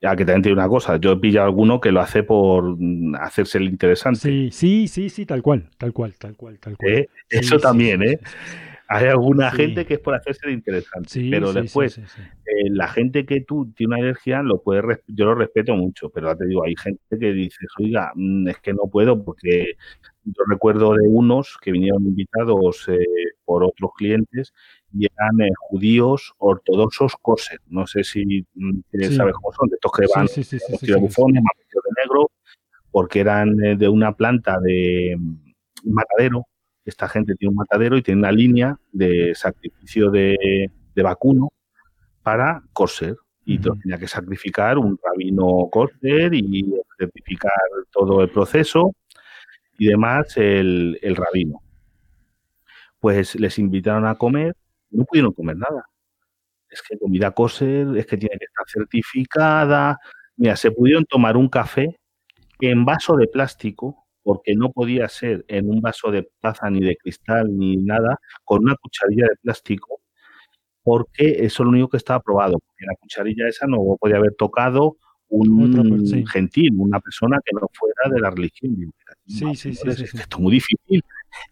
ya 0.00 0.16
que 0.16 0.24
también 0.24 0.42
tiene 0.42 0.58
una 0.58 0.68
cosa, 0.68 0.96
yo 0.96 1.12
he 1.12 1.16
pillado 1.18 1.46
alguno 1.46 1.80
que 1.80 1.92
lo 1.92 2.00
hace 2.00 2.22
por 2.22 2.76
mm, 2.78 3.16
hacerse 3.16 3.58
el 3.58 3.64
interesante. 3.64 4.20
Sí, 4.20 4.50
sí, 4.50 4.88
sí, 4.88 5.10
sí, 5.10 5.26
tal 5.26 5.42
cual, 5.42 5.68
tal 5.76 5.92
cual, 5.92 6.14
tal 6.18 6.36
cual, 6.36 6.58
tal 6.58 6.76
cual. 6.76 6.92
¿Eh? 6.92 7.08
Eso 7.28 7.58
también, 7.58 8.02
¿eh? 8.02 8.18
Hay 8.92 9.06
alguna 9.06 9.52
gente 9.52 9.86
que 9.86 9.94
es 9.94 10.00
por 10.00 10.16
hacerse 10.16 10.48
el 10.48 10.52
interesante, 10.54 11.28
pero 11.30 11.52
después 11.52 11.98
eh, 11.98 12.70
la 12.70 12.88
gente 12.88 13.24
que 13.24 13.42
tú 13.42 13.72
tiene 13.76 13.94
una 13.94 14.02
alergia 14.02 14.42
lo 14.42 14.62
puede 14.62 14.82
yo 15.06 15.26
lo 15.26 15.36
respeto 15.36 15.76
mucho, 15.76 16.10
pero 16.10 16.26
ya 16.26 16.34
te 16.34 16.46
digo, 16.46 16.64
hay 16.64 16.74
gente 16.74 17.00
que 17.08 17.32
dice, 17.32 17.66
oiga, 17.78 18.10
mm, 18.16 18.48
es 18.48 18.58
que 18.58 18.72
no 18.72 18.88
puedo 18.90 19.22
porque 19.22 19.74
yo 20.24 20.42
recuerdo 20.48 20.94
de 20.94 21.06
unos 21.06 21.56
que 21.62 21.70
vinieron 21.70 22.04
invitados 22.04 22.88
eh, 22.88 22.98
por 23.44 23.62
otros 23.62 23.92
clientes 23.96 24.52
y 24.92 25.06
eran 25.06 25.40
eh, 25.40 25.50
judíos 25.58 26.32
ortodoxos 26.38 27.14
coser. 27.20 27.60
No 27.68 27.86
sé 27.86 28.04
si 28.04 28.46
mm, 28.54 28.80
sabes 29.16 29.34
cómo 29.34 29.52
son, 29.52 29.68
de 29.68 29.76
estos 29.76 29.92
que 29.92 30.06
van 30.14 30.26
de 30.26 30.96
bufones, 30.96 31.42
de 31.42 32.02
negro, 32.02 32.30
porque 32.90 33.20
eran 33.20 33.62
eh, 33.64 33.76
de 33.76 33.88
una 33.88 34.12
planta 34.12 34.58
de 34.60 35.16
mm, 35.18 35.92
matadero. 35.92 36.46
Esta 36.84 37.08
gente 37.08 37.34
tiene 37.36 37.50
un 37.50 37.56
matadero 37.56 37.96
y 37.96 38.02
tiene 38.02 38.20
una 38.20 38.32
línea 38.32 38.78
de 38.92 39.34
sacrificio 39.34 40.10
de, 40.10 40.70
vacuno 40.96 41.50
para 42.22 42.62
coser. 42.72 43.16
Y 43.42 43.58
tenía 43.58 43.98
que 43.98 44.06
sacrificar 44.06 44.78
un 44.78 44.98
rabino 45.02 45.68
coser 45.72 46.34
y 46.34 46.72
certificar 46.98 47.50
todo 47.90 48.22
el 48.22 48.28
proceso 48.28 48.94
y 49.78 49.86
demás 49.86 50.36
el, 50.36 50.98
el 51.02 51.16
rabino. 51.16 51.60
Pues 53.00 53.34
les 53.34 53.58
invitaron 53.58 54.06
a 54.06 54.14
comer 54.16 54.54
no 54.90 55.04
pudieron 55.04 55.32
comer 55.32 55.56
nada. 55.56 55.84
Es 56.68 56.82
que 56.82 56.98
comida 56.98 57.32
coser, 57.32 57.96
es 57.96 58.06
que 58.06 58.16
tiene 58.16 58.38
que 58.38 58.44
estar 58.44 58.66
certificada. 58.68 59.98
Mira, 60.36 60.56
se 60.56 60.70
pudieron 60.70 61.04
tomar 61.04 61.36
un 61.36 61.48
café 61.48 61.98
en 62.60 62.84
vaso 62.84 63.16
de 63.16 63.26
plástico, 63.26 64.06
porque 64.22 64.54
no 64.54 64.70
podía 64.70 65.08
ser 65.08 65.44
en 65.48 65.70
un 65.70 65.80
vaso 65.80 66.10
de 66.10 66.30
taza 66.40 66.70
ni 66.70 66.80
de 66.80 66.96
cristal 66.96 67.56
ni 67.56 67.76
nada, 67.76 68.18
con 68.44 68.62
una 68.62 68.76
cucharilla 68.76 69.24
de 69.24 69.36
plástico, 69.42 70.00
porque 70.82 71.44
eso 71.44 71.44
es 71.44 71.60
lo 71.60 71.70
único 71.70 71.88
que 71.88 71.96
estaba 71.96 72.18
aprobado. 72.18 72.58
Porque 72.58 72.86
la 72.86 72.94
cucharilla 73.00 73.48
esa 73.48 73.66
no 73.66 73.96
podía 73.98 74.16
haber 74.16 74.34
tocado 74.34 74.96
un 75.30 76.26
gentil, 76.26 76.74
una 76.76 77.00
persona 77.00 77.38
que 77.44 77.52
no 77.54 77.68
fuera 77.72 78.14
de 78.14 78.20
la 78.20 78.30
religión. 78.30 78.92
Sí, 79.26 79.54
sí, 79.54 79.74
sí, 79.74 79.88
Esto 79.88 80.36
es 80.36 80.38
muy 80.38 80.52
difícil. 80.52 81.02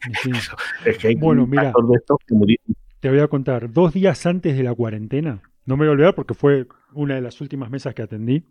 es 0.85 0.99
que 0.99 1.09
hay 1.09 1.15
bueno, 1.15 1.47
mira, 1.47 1.73
de 1.73 1.97
estos 1.97 2.19
que 2.27 2.35
muy 2.35 2.59
te 3.01 3.11
voy 3.11 3.21
a 3.21 3.29
contar, 3.29 3.73
dos 3.73 3.93
días 3.93 4.27
antes 4.27 4.57
de 4.57 4.63
la 4.63 4.75
cuarentena, 4.75 5.43
no 5.65 5.77
me 5.77 5.85
voy 5.85 5.89
a 5.89 5.93
olvidar 5.93 6.15
porque 6.15 6.35
fue 6.35 6.67
una 6.93 7.15
de 7.15 7.21
las 7.21 7.41
últimas 7.41 7.71
mesas 7.71 7.95
que 7.95 8.03
atendí, 8.03 8.45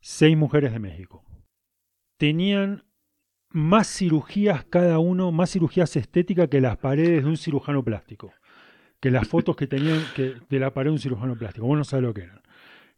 seis 0.00 0.36
mujeres 0.36 0.72
de 0.72 0.78
México. 0.78 1.24
Tenían 2.16 2.84
más 3.50 3.88
cirugías 3.88 4.64
cada 4.64 4.98
uno, 4.98 5.32
más 5.32 5.50
cirugías 5.50 5.96
estéticas 5.96 6.48
que 6.48 6.60
las 6.60 6.78
paredes 6.78 7.24
de 7.24 7.28
un 7.28 7.36
cirujano 7.36 7.84
plástico. 7.84 8.32
Que 9.00 9.10
las 9.10 9.26
fotos 9.28 9.56
que 9.56 9.66
tenían 9.66 10.02
que, 10.14 10.34
de 10.48 10.58
la 10.58 10.72
pared 10.72 10.90
de 10.90 10.92
un 10.92 10.98
cirujano 10.98 11.36
plástico. 11.36 11.66
Vos 11.66 11.78
no 11.78 11.84
sabés 11.84 12.04
lo 12.04 12.14
que 12.14 12.22
eran. 12.22 12.42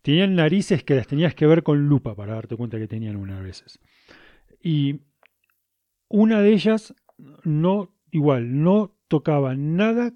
Tenían 0.03 0.35
narices 0.35 0.83
que 0.83 0.97
las 0.97 1.07
tenías 1.07 1.35
que 1.35 1.47
ver 1.47 1.63
con 1.63 1.89
lupa 1.89 2.17
para 2.17 2.35
darte 2.35 2.57
cuenta 2.57 2.79
que 2.79 2.89
tenían 2.89 3.17
una 3.17 3.41
veces. 3.41 3.79
Y 4.61 5.01
una 6.09 6.41
de 6.41 6.53
ellas 6.53 6.95
no, 7.45 7.95
igual, 8.11 8.63
no 8.63 8.97
tocaba 9.07 9.55
nada 9.55 10.13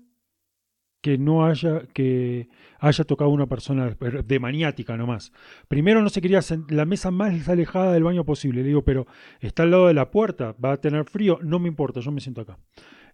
que 1.07 1.18
no 1.18 1.46
haya, 1.46 1.86
que 1.94 2.48
haya 2.80 3.04
tocado 3.04 3.30
una 3.30 3.46
persona 3.46 3.96
de 4.24 4.40
maniática 4.40 4.96
nomás. 4.96 5.30
Primero 5.68 6.02
no 6.02 6.09
se 6.09 6.20
quería 6.20 6.40
la 6.68 6.84
mesa 6.84 7.12
más 7.12 7.48
alejada 7.48 7.92
del 7.92 8.02
baño 8.02 8.24
posible. 8.24 8.62
Le 8.62 8.66
digo, 8.66 8.82
pero 8.82 9.07
está 9.38 9.62
al 9.62 9.70
lado 9.70 9.86
de 9.86 9.94
la 9.94 10.11
puerta, 10.11 10.57
va 10.62 10.72
a 10.72 10.76
tener 10.78 11.04
frío, 11.04 11.38
no 11.44 11.61
me 11.61 11.68
importa, 11.68 12.00
yo 12.00 12.11
me 12.11 12.20
siento 12.20 12.40
acá. 12.40 12.59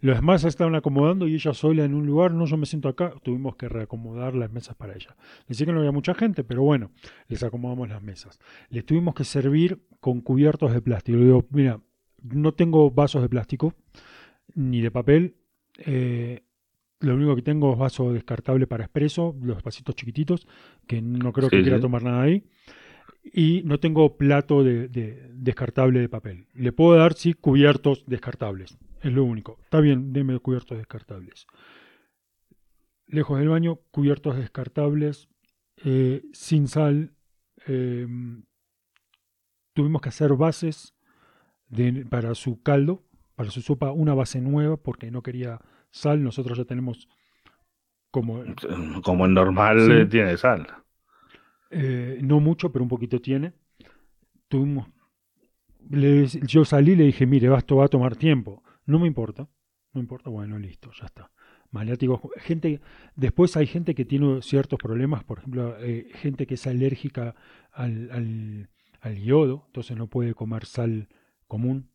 Los 0.01 0.17
demás 0.17 0.43
estaban 0.45 0.75
acomodando 0.75 1.29
y 1.29 1.35
ella 1.35 1.53
sola 1.53 1.85
en 1.85 1.93
un 1.93 2.07
lugar, 2.07 2.33
no, 2.33 2.47
yo 2.47 2.57
me 2.57 2.65
siento 2.65 2.89
acá, 2.89 3.13
tuvimos 3.23 3.57
que 3.57 3.69
reacomodar 3.69 4.35
las 4.35 4.51
mesas 4.51 4.75
para 4.75 4.95
ella. 4.95 5.15
Decía 5.47 5.67
que 5.67 5.73
no 5.73 5.81
había 5.81 5.93
mucha 5.93 6.15
gente, 6.15 6.45
pero 6.45 6.63
bueno, 6.63 6.93
les 7.29 7.43
acomodamos 7.43 7.91
las 7.91 8.03
mesas. 8.03 8.41
Les 8.71 8.87
tuvimos 8.87 9.15
que 9.15 9.25
servir 9.25 9.83
con 10.01 10.23
cubiertos 10.23 10.73
de 10.73 10.81
plástico. 10.81 11.19
Le 11.19 11.27
digo, 11.27 11.45
mira, 11.51 11.79
no 12.23 12.55
tengo 12.55 12.91
vasos 12.91 13.21
de 13.21 13.29
plástico 13.29 13.75
ni 14.55 14.81
de 14.81 14.91
papel. 14.91 15.37
Eh, 15.77 16.43
lo 17.03 17.15
único 17.15 17.35
que 17.35 17.43
tengo 17.43 17.73
es 17.73 17.79
vaso 17.79 18.13
descartable 18.13 18.67
para 18.67 18.85
expreso, 18.85 19.37
los 19.43 19.63
vasitos 19.63 19.95
chiquititos, 19.95 20.47
que 20.87 21.03
no 21.03 21.33
creo 21.33 21.51
que 21.51 21.63
quiera 21.63 21.81
tomar 21.81 22.03
nada 22.03 22.23
ahí. 22.23 22.45
Y 23.25 23.63
no 23.65 23.79
tengo 23.79 24.17
plato 24.17 24.65
de, 24.65 24.89
descartable 25.33 26.01
de 26.01 26.09
papel. 26.09 26.47
Le 26.55 26.73
puedo 26.73 26.97
dar, 26.97 27.15
sí, 27.15 27.35
cubiertos 27.35 28.05
descartables. 28.07 28.79
Es 29.01 29.13
lo 29.13 29.25
único. 29.25 29.59
Está 29.65 29.81
bien, 29.81 30.13
deme 30.13 30.39
cubiertos 30.39 30.79
descartables. 30.79 31.47
Lejos 33.07 33.39
del 33.39 33.49
baño, 33.49 33.81
cubiertos 33.91 34.37
descartables, 34.37 35.29
eh, 35.85 36.23
sin 36.33 36.69
sal. 36.69 37.13
Em, 37.67 38.45
tuvimos 39.73 40.03
que 40.03 40.09
hacer 40.09 40.35
bases 40.35 40.95
para 42.11 42.35
su 42.35 42.63
caldo, 42.63 43.03
para 43.35 43.51
su 43.51 43.61
sopa, 43.61 43.93
una 43.93 44.15
base 44.15 44.41
nueva, 44.41 44.77
porque 44.77 45.11
no 45.11 45.23
quería 45.23 45.61
sal, 45.93 46.25
nosotros 46.25 46.59
ya 46.59 46.65
tenemos 46.65 47.09
como... 48.11 48.43
Como 49.05 49.27
en 49.27 49.35
normal 49.35 50.09
tiene 50.11 50.37
sal. 50.37 50.67
Eh, 51.71 52.19
no 52.23 52.41
mucho, 52.41 52.73
pero 52.73 52.83
un 52.83 52.89
poquito 52.89 53.21
tiene. 53.21 53.53
Tuvimos... 54.49 54.89
yo 56.49 56.65
salí 56.65 56.93
y 56.93 56.97
le 56.97 57.05
dije, 57.05 57.27
mire, 57.27 57.55
esto 57.57 57.77
va 57.77 57.85
a 57.85 57.89
tomar 57.89 58.17
tiempo. 58.17 58.63
No 58.85 58.99
me 58.99 59.07
importa, 59.07 59.49
no 59.93 60.01
importa, 60.01 60.29
bueno, 60.31 60.59
listo, 60.59 60.91
ya 60.99 61.07
está. 61.07 61.31
Maniáticos, 61.71 62.21
gente, 62.37 62.81
después 63.15 63.57
hay 63.57 63.67
gente 63.67 63.95
que 63.95 64.05
tiene 64.05 64.43
ciertos 64.43 64.79
problemas, 64.79 65.25
por 65.25 65.39
ejemplo, 65.39 65.77
eh, 65.79 66.11
gente 66.15 66.47
que 66.47 66.55
es 66.55 66.67
alérgica 66.67 67.35
al, 67.71 68.11
al, 68.11 68.69
al 69.01 69.23
yodo, 69.23 69.65
entonces 69.69 69.97
no 69.97 70.09
puede 70.09 70.35
comer 70.35 70.67
sal 70.67 71.09
común 71.47 71.92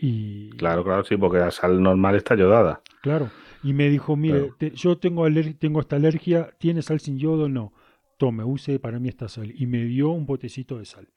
Y, 0.00 0.50
Claro, 0.50 0.84
claro, 0.84 1.04
sí, 1.04 1.16
porque 1.16 1.38
la 1.38 1.50
sal 1.50 1.82
normal 1.82 2.14
está 2.16 2.34
yodada. 2.36 2.80
Claro. 3.02 3.30
Y 3.62 3.72
me 3.72 3.88
dijo, 3.88 4.16
mire, 4.16 4.38
Claro. 4.40 4.56
te- 4.58 4.70
yo 4.70 4.98
tengo, 4.98 5.26
aler- 5.26 5.56
tengo 5.58 5.80
esta 5.80 5.96
alergia, 5.96 6.50
¿tiene 6.58 6.82
sal 6.82 7.00
sin 7.00 7.18
yodo? 7.18 7.48
No. 7.48 7.72
Tome, 8.16 8.44
use 8.44 8.78
para 8.80 8.98
mí 8.98 9.08
esta 9.08 9.28
sal. 9.28 9.52
Y 9.54 9.66
me 9.66 9.84
dio 9.84 10.10
un 10.10 10.26
botecito 10.26 10.78
de 10.78 10.84
sal. 10.84 11.08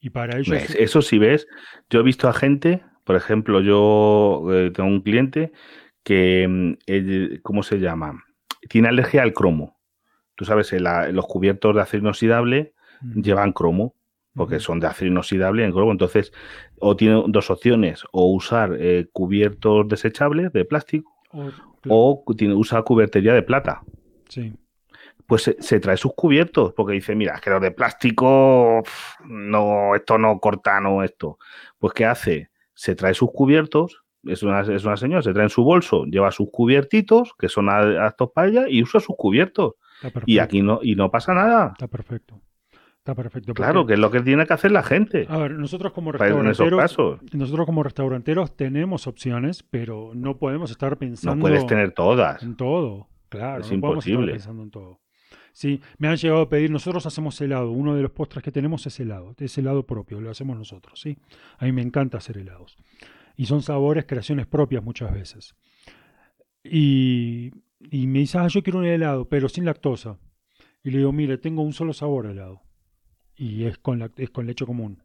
Y 0.00 0.10
para 0.10 0.34
ellos... 0.38 0.48
¿Ves? 0.50 0.76
Eso 0.78 1.02
sí 1.02 1.18
ves. 1.18 1.46
Yo 1.90 2.00
he 2.00 2.02
visto 2.04 2.28
a 2.28 2.32
gente, 2.32 2.82
por 3.04 3.16
ejemplo, 3.16 3.60
yo 3.60 4.44
eh, 4.52 4.70
tengo 4.70 4.88
un 4.88 5.00
cliente 5.00 5.52
que, 6.04 6.46
mm, 6.48 6.72
eh, 6.86 7.40
¿cómo 7.42 7.62
se 7.62 7.78
llama? 7.78 8.22
Tiene 8.68 8.88
alergia 8.88 9.22
al 9.22 9.32
cromo. 9.32 9.76
Tú 10.36 10.44
sabes, 10.44 10.72
la- 10.74 11.08
los 11.10 11.26
cubiertos 11.26 11.74
de 11.74 11.80
acero 11.82 12.02
inoxidable 12.02 12.74
Mm, 13.02 13.20
llevan 13.22 13.52
cromo, 13.52 13.94
porque 14.36 14.60
son 14.60 14.78
de 14.80 14.86
acero 14.86 15.10
inoxidable 15.10 15.64
en 15.64 15.72
cromo. 15.72 15.92
Entonces, 15.92 16.32
o 16.78 16.94
tiene 16.96 17.22
dos 17.28 17.50
opciones, 17.50 18.04
o 18.12 18.30
usar 18.32 18.76
eh, 18.78 19.06
cubiertos 19.12 19.88
desechables 19.88 20.52
de 20.52 20.64
plástico, 20.64 21.12
O- 21.32 21.50
o 21.88 22.34
tiene, 22.36 22.54
usa 22.54 22.82
cubertería 22.82 23.32
de 23.34 23.42
plata. 23.42 23.82
Sí. 24.28 24.52
Pues 25.26 25.42
se, 25.42 25.56
se 25.60 25.80
trae 25.80 25.96
sus 25.96 26.12
cubiertos, 26.14 26.72
porque 26.74 26.92
dice, 26.94 27.14
mira, 27.16 27.34
es 27.34 27.40
que 27.40 27.50
los 27.50 27.60
de 27.60 27.70
plástico, 27.72 28.82
no, 29.24 29.94
esto 29.94 30.18
no 30.18 30.38
corta, 30.38 30.80
no 30.80 31.02
esto. 31.02 31.38
Pues 31.78 31.92
¿qué 31.94 32.04
hace? 32.04 32.50
Se 32.74 32.94
trae 32.94 33.14
sus 33.14 33.30
cubiertos, 33.32 34.02
es 34.24 34.42
una, 34.42 34.60
es 34.60 34.84
una 34.84 34.96
señora, 34.96 35.22
se 35.22 35.32
trae 35.32 35.44
en 35.44 35.50
su 35.50 35.64
bolso, 35.64 36.04
lleva 36.04 36.30
sus 36.30 36.48
cubiertitos, 36.50 37.32
que 37.38 37.48
son 37.48 37.68
a- 37.68 38.06
aptos 38.06 38.30
para 38.34 38.48
ella, 38.48 38.64
y 38.68 38.82
usa 38.82 39.00
sus 39.00 39.16
cubiertos. 39.16 39.74
Está 39.96 40.10
perfecto. 40.10 40.30
Y 40.30 40.38
aquí 40.38 40.62
no, 40.62 40.80
y 40.82 40.94
no 40.94 41.10
pasa 41.10 41.32
nada. 41.34 41.68
Está 41.72 41.88
perfecto. 41.88 42.40
Está 43.06 43.14
perfecto. 43.14 43.54
Claro, 43.54 43.86
que 43.86 43.92
es 43.92 44.00
lo 44.00 44.10
que 44.10 44.20
tiene 44.20 44.44
que 44.46 44.52
hacer 44.52 44.72
la 44.72 44.82
gente 44.82 45.26
A 45.28 45.38
ver, 45.38 45.52
nosotros 45.52 45.92
como 45.92 46.10
restauranteros, 46.10 46.98
nosotros 47.32 47.64
como 47.64 47.84
restauranteros 47.84 48.56
tenemos 48.56 49.06
opciones, 49.06 49.62
pero 49.62 50.10
no 50.12 50.38
podemos 50.38 50.72
estar 50.72 50.96
pensando 50.98 51.36
No 51.36 51.40
puedes 51.40 51.64
tener 51.68 51.92
todas. 51.92 52.42
en 52.42 52.56
todo. 52.56 53.06
Claro, 53.28 53.60
Es 53.60 53.70
no 53.70 53.80
podemos 53.80 54.04
estar 54.04 54.12
imposible. 54.12 54.32
pensando 54.32 54.62
en 54.64 54.70
todo. 54.72 55.00
Sí, 55.52 55.80
me 55.98 56.08
han 56.08 56.16
llegado 56.16 56.40
a 56.40 56.48
pedir, 56.48 56.68
nosotros 56.72 57.06
hacemos 57.06 57.40
helado, 57.40 57.70
uno 57.70 57.94
de 57.94 58.02
los 58.02 58.10
postres 58.10 58.42
que 58.42 58.50
tenemos 58.50 58.84
es 58.88 58.98
helado, 58.98 59.36
es 59.38 59.56
helado 59.56 59.86
propio, 59.86 60.20
lo 60.20 60.28
hacemos 60.28 60.58
nosotros, 60.58 61.00
¿sí? 61.00 61.16
A 61.58 61.64
mí 61.64 61.70
me 61.70 61.82
encanta 61.82 62.18
hacer 62.18 62.38
helados. 62.38 62.76
Y 63.36 63.46
son 63.46 63.62
sabores, 63.62 64.04
creaciones 64.06 64.48
propias 64.48 64.82
muchas 64.82 65.12
veces. 65.14 65.54
Y, 66.64 67.52
y 67.88 68.08
me 68.08 68.18
dice, 68.18 68.38
ah, 68.38 68.48
yo 68.48 68.64
quiero 68.64 68.80
un 68.80 68.84
helado, 68.84 69.28
pero 69.28 69.48
sin 69.48 69.64
lactosa. 69.64 70.18
Y 70.82 70.90
le 70.90 70.98
digo, 70.98 71.12
mire, 71.12 71.38
tengo 71.38 71.62
un 71.62 71.72
solo 71.72 71.92
sabor 71.92 72.26
de 72.26 72.32
helado. 72.32 72.65
Y 73.36 73.64
es 73.66 73.78
con, 73.78 74.00
lac- 74.00 74.12
es 74.18 74.30
con 74.30 74.46
leche 74.46 74.66
común. 74.66 75.00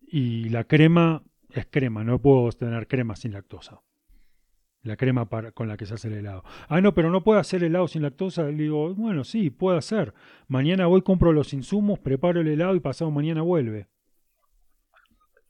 Y 0.00 0.50
la 0.50 0.64
crema 0.64 1.22
es 1.50 1.66
crema, 1.70 2.04
no 2.04 2.20
puedo 2.20 2.50
tener 2.52 2.88
crema 2.88 3.16
sin 3.16 3.32
lactosa. 3.32 3.82
La 4.82 4.96
crema 4.98 5.26
con 5.54 5.68
la 5.68 5.76
que 5.78 5.86
se 5.86 5.94
hace 5.94 6.08
el 6.08 6.14
helado. 6.14 6.44
Ah, 6.68 6.80
no, 6.82 6.92
pero 6.94 7.10
no 7.10 7.22
puedo 7.24 7.38
hacer 7.38 7.64
helado 7.64 7.88
sin 7.88 8.02
lactosa. 8.02 8.44
Le 8.44 8.52
digo, 8.64 8.94
bueno, 8.94 9.24
sí, 9.24 9.48
puedo 9.50 9.76
hacer. 9.78 10.12
Mañana 10.48 10.86
voy, 10.86 11.00
compro 11.02 11.32
los 11.32 11.52
insumos, 11.54 11.98
preparo 11.98 12.40
el 12.40 12.48
helado 12.48 12.74
y 12.74 12.80
pasado 12.80 13.10
mañana 13.10 13.42
vuelve. 13.42 13.88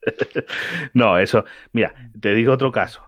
No, 0.94 1.18
eso. 1.18 1.44
Mira, 1.72 1.94
te 2.20 2.34
digo 2.34 2.52
otro 2.52 2.72
caso. 2.72 3.02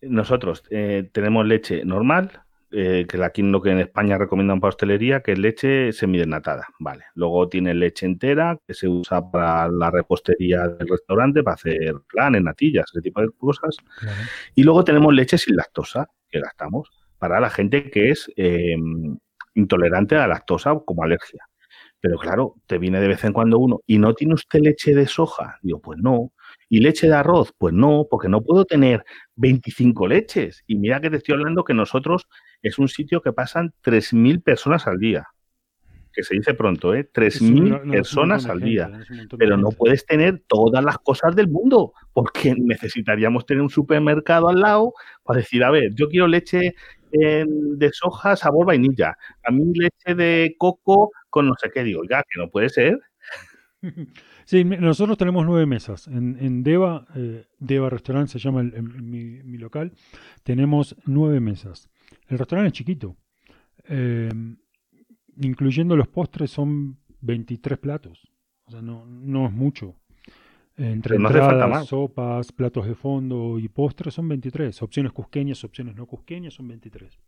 Nosotros 0.00 0.64
eh, 0.70 1.08
tenemos 1.12 1.46
leche 1.46 1.84
normal, 1.84 2.42
eh, 2.70 3.06
que 3.08 3.22
aquí 3.24 3.42
lo 3.42 3.62
que 3.62 3.70
en 3.70 3.80
España 3.80 4.18
recomiendan 4.18 4.60
para 4.60 4.70
hostelería, 4.70 5.20
que 5.20 5.32
es 5.32 5.38
leche 5.38 5.92
semidesnatada. 5.92 6.66
Vale. 6.78 7.04
Luego 7.14 7.48
tiene 7.48 7.74
leche 7.74 8.06
entera, 8.06 8.58
que 8.66 8.74
se 8.74 8.88
usa 8.88 9.30
para 9.30 9.68
la 9.68 9.90
repostería 9.90 10.68
del 10.68 10.88
restaurante, 10.88 11.42
para 11.42 11.54
hacer 11.54 11.94
planes, 12.08 12.42
natillas, 12.42 12.90
ese 12.92 13.00
tipo 13.00 13.20
de 13.20 13.30
cosas. 13.38 13.76
Claro. 13.98 14.20
Y 14.54 14.62
luego 14.64 14.84
tenemos 14.84 15.14
leche 15.14 15.38
sin 15.38 15.56
lactosa, 15.56 16.10
que 16.28 16.40
gastamos, 16.40 16.90
para 17.18 17.40
la 17.40 17.50
gente 17.50 17.90
que 17.90 18.10
es 18.10 18.30
eh, 18.36 18.76
intolerante 19.54 20.16
a 20.16 20.20
la 20.20 20.28
lactosa 20.28 20.78
como 20.84 21.02
alergia. 21.02 21.48
Pero 22.00 22.16
claro, 22.18 22.54
te 22.66 22.78
viene 22.78 23.00
de 23.00 23.08
vez 23.08 23.24
en 23.24 23.32
cuando 23.32 23.58
uno, 23.58 23.80
¿y 23.86 23.98
no 23.98 24.14
tiene 24.14 24.34
usted 24.34 24.60
leche 24.60 24.94
de 24.94 25.06
soja? 25.06 25.58
Digo, 25.62 25.80
pues 25.80 25.98
no. 25.98 26.32
¿Y 26.68 26.80
leche 26.80 27.08
de 27.08 27.14
arroz? 27.14 27.52
Pues 27.58 27.74
no, 27.74 28.06
porque 28.08 28.28
no 28.28 28.42
puedo 28.42 28.64
tener 28.64 29.04
25 29.34 30.06
leches. 30.06 30.62
Y 30.66 30.76
mira 30.76 31.00
que 31.00 31.10
te 31.10 31.16
estoy 31.16 31.34
hablando 31.34 31.64
que 31.64 31.74
nosotros 31.74 32.28
es 32.62 32.78
un 32.78 32.88
sitio 32.88 33.20
que 33.22 33.32
pasan 33.32 33.72
3.000 33.82 34.40
personas 34.42 34.86
al 34.86 34.98
día. 34.98 35.26
Que 36.12 36.22
se 36.24 36.34
dice 36.34 36.54
pronto, 36.54 36.94
¿eh? 36.94 37.00
Es 37.00 37.40
un- 37.40 37.54
3.000 37.54 37.68
no, 37.70 37.76
es 37.76 37.84
un 37.84 37.90
personas 37.92 38.46
al 38.46 38.60
día. 38.60 38.88
Pero 39.38 39.56
no 39.56 39.68
puedes 39.70 40.06
tener 40.06 40.42
todas 40.48 40.82
las 40.84 40.98
cosas 40.98 41.36
del 41.36 41.48
mundo, 41.48 41.92
porque 42.12 42.54
necesitaríamos 42.58 43.46
tener 43.46 43.62
un 43.62 43.70
supermercado 43.70 44.48
al 44.48 44.60
lado 44.60 44.94
para 45.22 45.38
decir, 45.40 45.62
a 45.62 45.70
ver, 45.70 45.94
yo 45.94 46.08
quiero 46.08 46.26
leche 46.26 46.74
eh, 47.12 47.44
de 47.46 47.90
soja 47.92 48.36
sabor 48.36 48.66
vainilla, 48.66 49.16
a 49.44 49.50
mí 49.50 49.72
leche 49.74 50.14
de 50.14 50.54
coco 50.58 51.10
con 51.30 51.46
no 51.46 51.54
sé 51.60 51.70
qué, 51.72 51.82
digo, 51.84 52.02
ya, 52.08 52.22
que 52.22 52.40
no 52.40 52.50
puede 52.50 52.68
ser. 52.68 52.98
Sí, 54.44 54.64
nosotros 54.64 55.18
tenemos 55.18 55.44
nueve 55.46 55.66
mesas. 55.66 56.08
En, 56.08 56.36
en 56.40 56.62
Deva, 56.62 57.06
eh, 57.14 57.44
Deva 57.58 57.90
Restaurant 57.90 58.28
se 58.28 58.38
llama 58.38 58.62
el- 58.62 58.72
el- 58.74 58.82
mi, 58.82 59.42
mi 59.44 59.58
local, 59.58 59.92
tenemos 60.42 60.96
nueve 61.04 61.38
mesas. 61.38 61.90
El 62.28 62.38
restaurante 62.38 62.68
es 62.68 62.72
chiquito. 62.74 63.16
Eh, 63.88 64.30
incluyendo 65.36 65.96
los 65.96 66.08
postres 66.08 66.50
son 66.50 66.98
23 67.20 67.78
platos. 67.78 68.28
O 68.64 68.70
sea, 68.70 68.82
no, 68.82 69.06
no 69.06 69.46
es 69.46 69.52
mucho. 69.52 69.96
Entre 70.76 71.18
no 71.18 71.28
entradas, 71.28 71.88
sopas, 71.88 72.52
platos 72.52 72.86
de 72.86 72.94
fondo 72.94 73.58
y 73.58 73.68
postres 73.68 74.14
son 74.14 74.28
23. 74.28 74.80
Opciones 74.82 75.12
cusqueñas, 75.12 75.64
opciones 75.64 75.96
no 75.96 76.06
cusqueñas 76.06 76.54
son 76.54 76.68
23. 76.68 77.18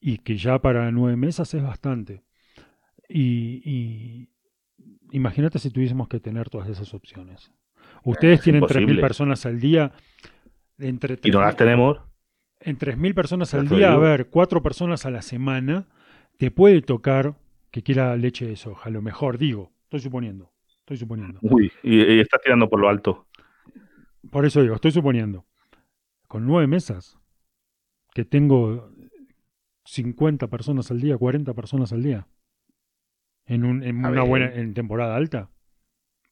Y 0.00 0.18
que 0.18 0.36
ya 0.36 0.60
para 0.60 0.90
nueve 0.92 1.16
mesas 1.16 1.52
es 1.54 1.62
bastante. 1.62 2.22
Y, 3.08 3.62
y 3.64 4.28
imagínate 5.10 5.58
si 5.58 5.70
tuviésemos 5.70 6.06
que 6.06 6.20
tener 6.20 6.48
todas 6.48 6.68
esas 6.68 6.94
opciones. 6.94 7.50
Ustedes 8.04 8.38
es 8.38 8.44
tienen 8.44 8.62
3.000 8.62 8.80
imposible. 8.80 9.00
personas 9.00 9.46
al 9.46 9.58
día. 9.58 9.92
Entre 10.78 11.18
Y 11.22 11.30
no 11.30 11.40
3.000 11.40 11.42
las 11.42 11.56
tenemos. 11.56 12.09
En 12.60 12.78
3.000 12.78 13.14
personas 13.14 13.54
al 13.54 13.68
día, 13.68 13.92
a 13.92 13.96
ver, 13.96 14.28
cuatro 14.28 14.62
personas 14.62 15.06
a 15.06 15.10
la 15.10 15.22
semana, 15.22 15.86
te 16.36 16.50
puede 16.50 16.82
tocar 16.82 17.34
que 17.70 17.82
quiera 17.82 18.16
leche 18.16 18.46
de 18.46 18.56
soja. 18.56 18.88
A 18.88 18.92
lo 18.92 19.02
mejor, 19.02 19.38
digo, 19.38 19.72
estoy 19.84 20.00
suponiendo. 20.00 20.52
Estoy 20.80 20.98
suponiendo. 20.98 21.38
Uy, 21.42 21.72
y, 21.82 22.02
y 22.02 22.20
estás 22.20 22.40
tirando 22.42 22.68
por 22.68 22.80
lo 22.80 22.88
alto. 22.88 23.26
Por 24.30 24.44
eso 24.44 24.60
digo, 24.60 24.74
estoy 24.74 24.90
suponiendo. 24.90 25.46
Con 26.28 26.46
nueve 26.46 26.66
mesas, 26.66 27.18
que 28.12 28.24
tengo 28.24 28.90
50 29.84 30.48
personas 30.48 30.90
al 30.90 31.00
día, 31.00 31.16
40 31.16 31.54
personas 31.54 31.92
al 31.92 32.02
día, 32.02 32.26
en, 33.46 33.64
un, 33.64 33.82
en 33.82 33.98
una 33.98 34.10
ver. 34.10 34.28
buena 34.28 34.54
en 34.54 34.74
temporada 34.74 35.16
alta, 35.16 35.50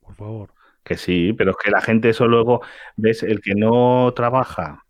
por 0.00 0.14
favor. 0.14 0.52
Que 0.84 0.96
sí, 0.96 1.32
pero 1.32 1.52
es 1.52 1.56
que 1.62 1.70
la 1.70 1.80
gente 1.80 2.10
eso 2.10 2.26
luego, 2.26 2.62
ves, 2.96 3.22
el 3.22 3.40
que 3.40 3.54
no 3.54 4.12
trabaja 4.14 4.86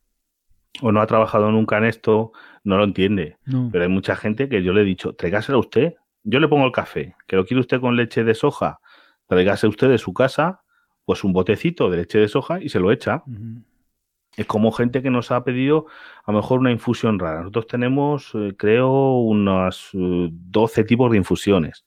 o 0.82 0.92
no 0.92 1.00
ha 1.00 1.06
trabajado 1.06 1.50
nunca 1.50 1.78
en 1.78 1.84
esto, 1.84 2.32
no 2.64 2.76
lo 2.76 2.84
entiende. 2.84 3.36
No. 3.44 3.68
Pero 3.72 3.84
hay 3.84 3.90
mucha 3.90 4.16
gente 4.16 4.48
que 4.48 4.62
yo 4.62 4.72
le 4.72 4.82
he 4.82 4.84
dicho, 4.84 5.14
tráigaselo 5.14 5.58
usted. 5.58 5.94
Yo 6.24 6.40
le 6.40 6.48
pongo 6.48 6.66
el 6.66 6.72
café, 6.72 7.14
que 7.26 7.36
lo 7.36 7.46
quiere 7.46 7.60
usted 7.60 7.80
con 7.80 7.96
leche 7.96 8.24
de 8.24 8.34
soja, 8.34 8.80
tráigase 9.26 9.66
usted 9.66 9.88
de 9.88 9.98
su 9.98 10.12
casa, 10.12 10.62
pues 11.04 11.24
un 11.24 11.32
botecito 11.32 11.88
de 11.90 11.98
leche 11.98 12.18
de 12.18 12.28
soja 12.28 12.60
y 12.60 12.68
se 12.68 12.80
lo 12.80 12.92
echa. 12.92 13.22
Es 14.36 14.46
como 14.46 14.72
gente 14.72 15.02
que 15.02 15.10
nos 15.10 15.30
ha 15.30 15.42
pedido 15.42 15.86
a 16.24 16.32
lo 16.32 16.38
mejor 16.38 16.60
una 16.60 16.70
infusión 16.70 17.18
rara. 17.18 17.40
Nosotros 17.40 17.66
tenemos, 17.66 18.30
eh, 18.34 18.54
creo, 18.56 19.20
unos 19.20 19.90
eh, 19.94 20.28
12 20.30 20.84
tipos 20.84 21.10
de 21.10 21.16
infusiones. 21.16 21.84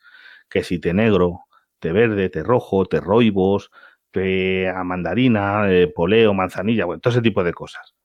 Que 0.49 0.63
si 0.63 0.79
té 0.79 0.93
negro, 0.93 1.41
té 1.79 1.91
verde, 1.91 2.29
té 2.29 2.43
rojo, 2.43 2.85
té 2.85 2.99
roibos, 2.99 3.71
té 4.11 4.67
a 4.67 4.83
mandarina, 4.83 5.71
eh, 5.71 5.87
poleo, 5.87 6.33
manzanilla, 6.33 6.85
bueno, 6.85 6.99
todo 6.99 7.11
ese 7.11 7.21
tipo 7.21 7.43
de 7.43 7.53
cosas. 7.53 7.95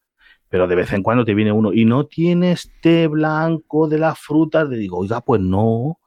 Pero 0.49 0.67
de 0.67 0.75
vez 0.77 0.93
en 0.93 1.03
cuando 1.03 1.25
te 1.25 1.35
viene 1.35 1.53
uno 1.53 1.73
y 1.73 1.85
no 1.85 2.07
tienes 2.07 2.71
té 2.81 3.07
blanco 3.09 3.89
de 3.89 3.99
las 3.99 4.19
frutas. 4.19 4.69
Le 4.69 4.77
digo, 4.77 4.99
oiga, 4.99 5.21
pues 5.21 5.41
no. 5.41 5.99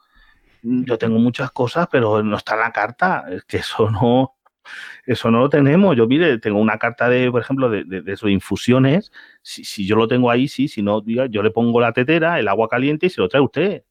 Yo 0.62 0.98
tengo 0.98 1.20
muchas 1.20 1.52
cosas, 1.52 1.88
pero 1.92 2.22
no 2.24 2.38
está 2.38 2.54
en 2.56 2.60
la 2.62 2.72
carta. 2.72 3.26
Es 3.30 3.44
que 3.44 3.58
eso 3.58 3.90
no, 3.92 4.36
eso 5.06 5.32
no 5.32 5.40
lo 5.40 5.50
tenemos. 5.50 5.96
Yo, 5.96 6.08
mire, 6.08 6.38
tengo 6.40 6.60
una 6.60 6.78
carta 6.78 7.10
de, 7.10 7.32
por 7.32 7.42
ejemplo, 7.42 7.70
de, 7.70 7.84
de, 7.84 8.02
de 8.02 8.18
sus 8.18 8.30
infusiones. 8.30 9.12
Si, 9.42 9.64
si 9.64 9.86
yo 9.86 9.96
lo 9.96 10.08
tengo 10.08 10.30
ahí, 10.30 10.48
sí. 10.48 10.68
Si 10.68 10.82
no, 10.82 11.02
diga, 11.02 11.28
yo 11.28 11.44
le 11.44 11.52
pongo 11.52 11.80
la 11.80 11.94
tetera, 11.94 12.40
el 12.40 12.48
agua 12.48 12.68
caliente 12.68 13.08
y 13.08 13.10
se 13.10 13.22
lo 13.22 13.30
trae 13.30 13.42
usted. 13.42 13.84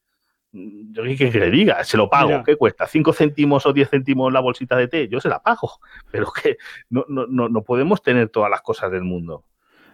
Mm, 0.52 0.92
Yo 0.92 1.02
qué 1.02 1.30
que 1.30 1.40
le 1.40 1.50
diga, 1.50 1.82
se 1.84 1.96
lo 1.96 2.08
pago. 2.08 2.28
Mira. 2.28 2.44
¿Qué 2.44 2.56
cuesta? 2.56 2.86
¿5 2.86 3.14
céntimos 3.14 3.66
o 3.66 3.72
10 3.72 3.90
céntimos 3.90 4.32
la 4.32 4.40
bolsita 4.40 4.76
de 4.76 4.88
té? 4.88 5.08
Yo 5.08 5.20
se 5.20 5.28
la 5.28 5.42
pago. 5.42 5.80
Pero 6.10 6.30
que 6.32 6.56
no, 6.90 7.04
no, 7.08 7.26
no, 7.26 7.48
no 7.48 7.62
podemos 7.62 8.02
tener 8.02 8.28
todas 8.28 8.50
las 8.50 8.62
cosas 8.62 8.90
del 8.90 9.02
mundo. 9.02 9.44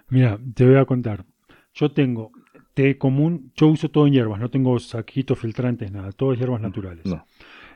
Mira, 0.08 0.38
te 0.54 0.66
voy 0.66 0.76
a 0.76 0.84
contar. 0.84 1.24
Yo 1.74 1.90
tengo 1.92 2.30
té 2.74 2.98
común, 2.98 3.52
yo 3.56 3.68
uso 3.68 3.88
todo 3.90 4.06
en 4.06 4.12
hierbas, 4.14 4.40
no 4.40 4.50
tengo 4.50 4.78
saquitos 4.78 5.38
filtrantes, 5.38 5.90
nada, 5.92 6.12
todo 6.12 6.32
es 6.32 6.38
hierbas 6.38 6.60
naturales. 6.60 7.06
No. 7.06 7.24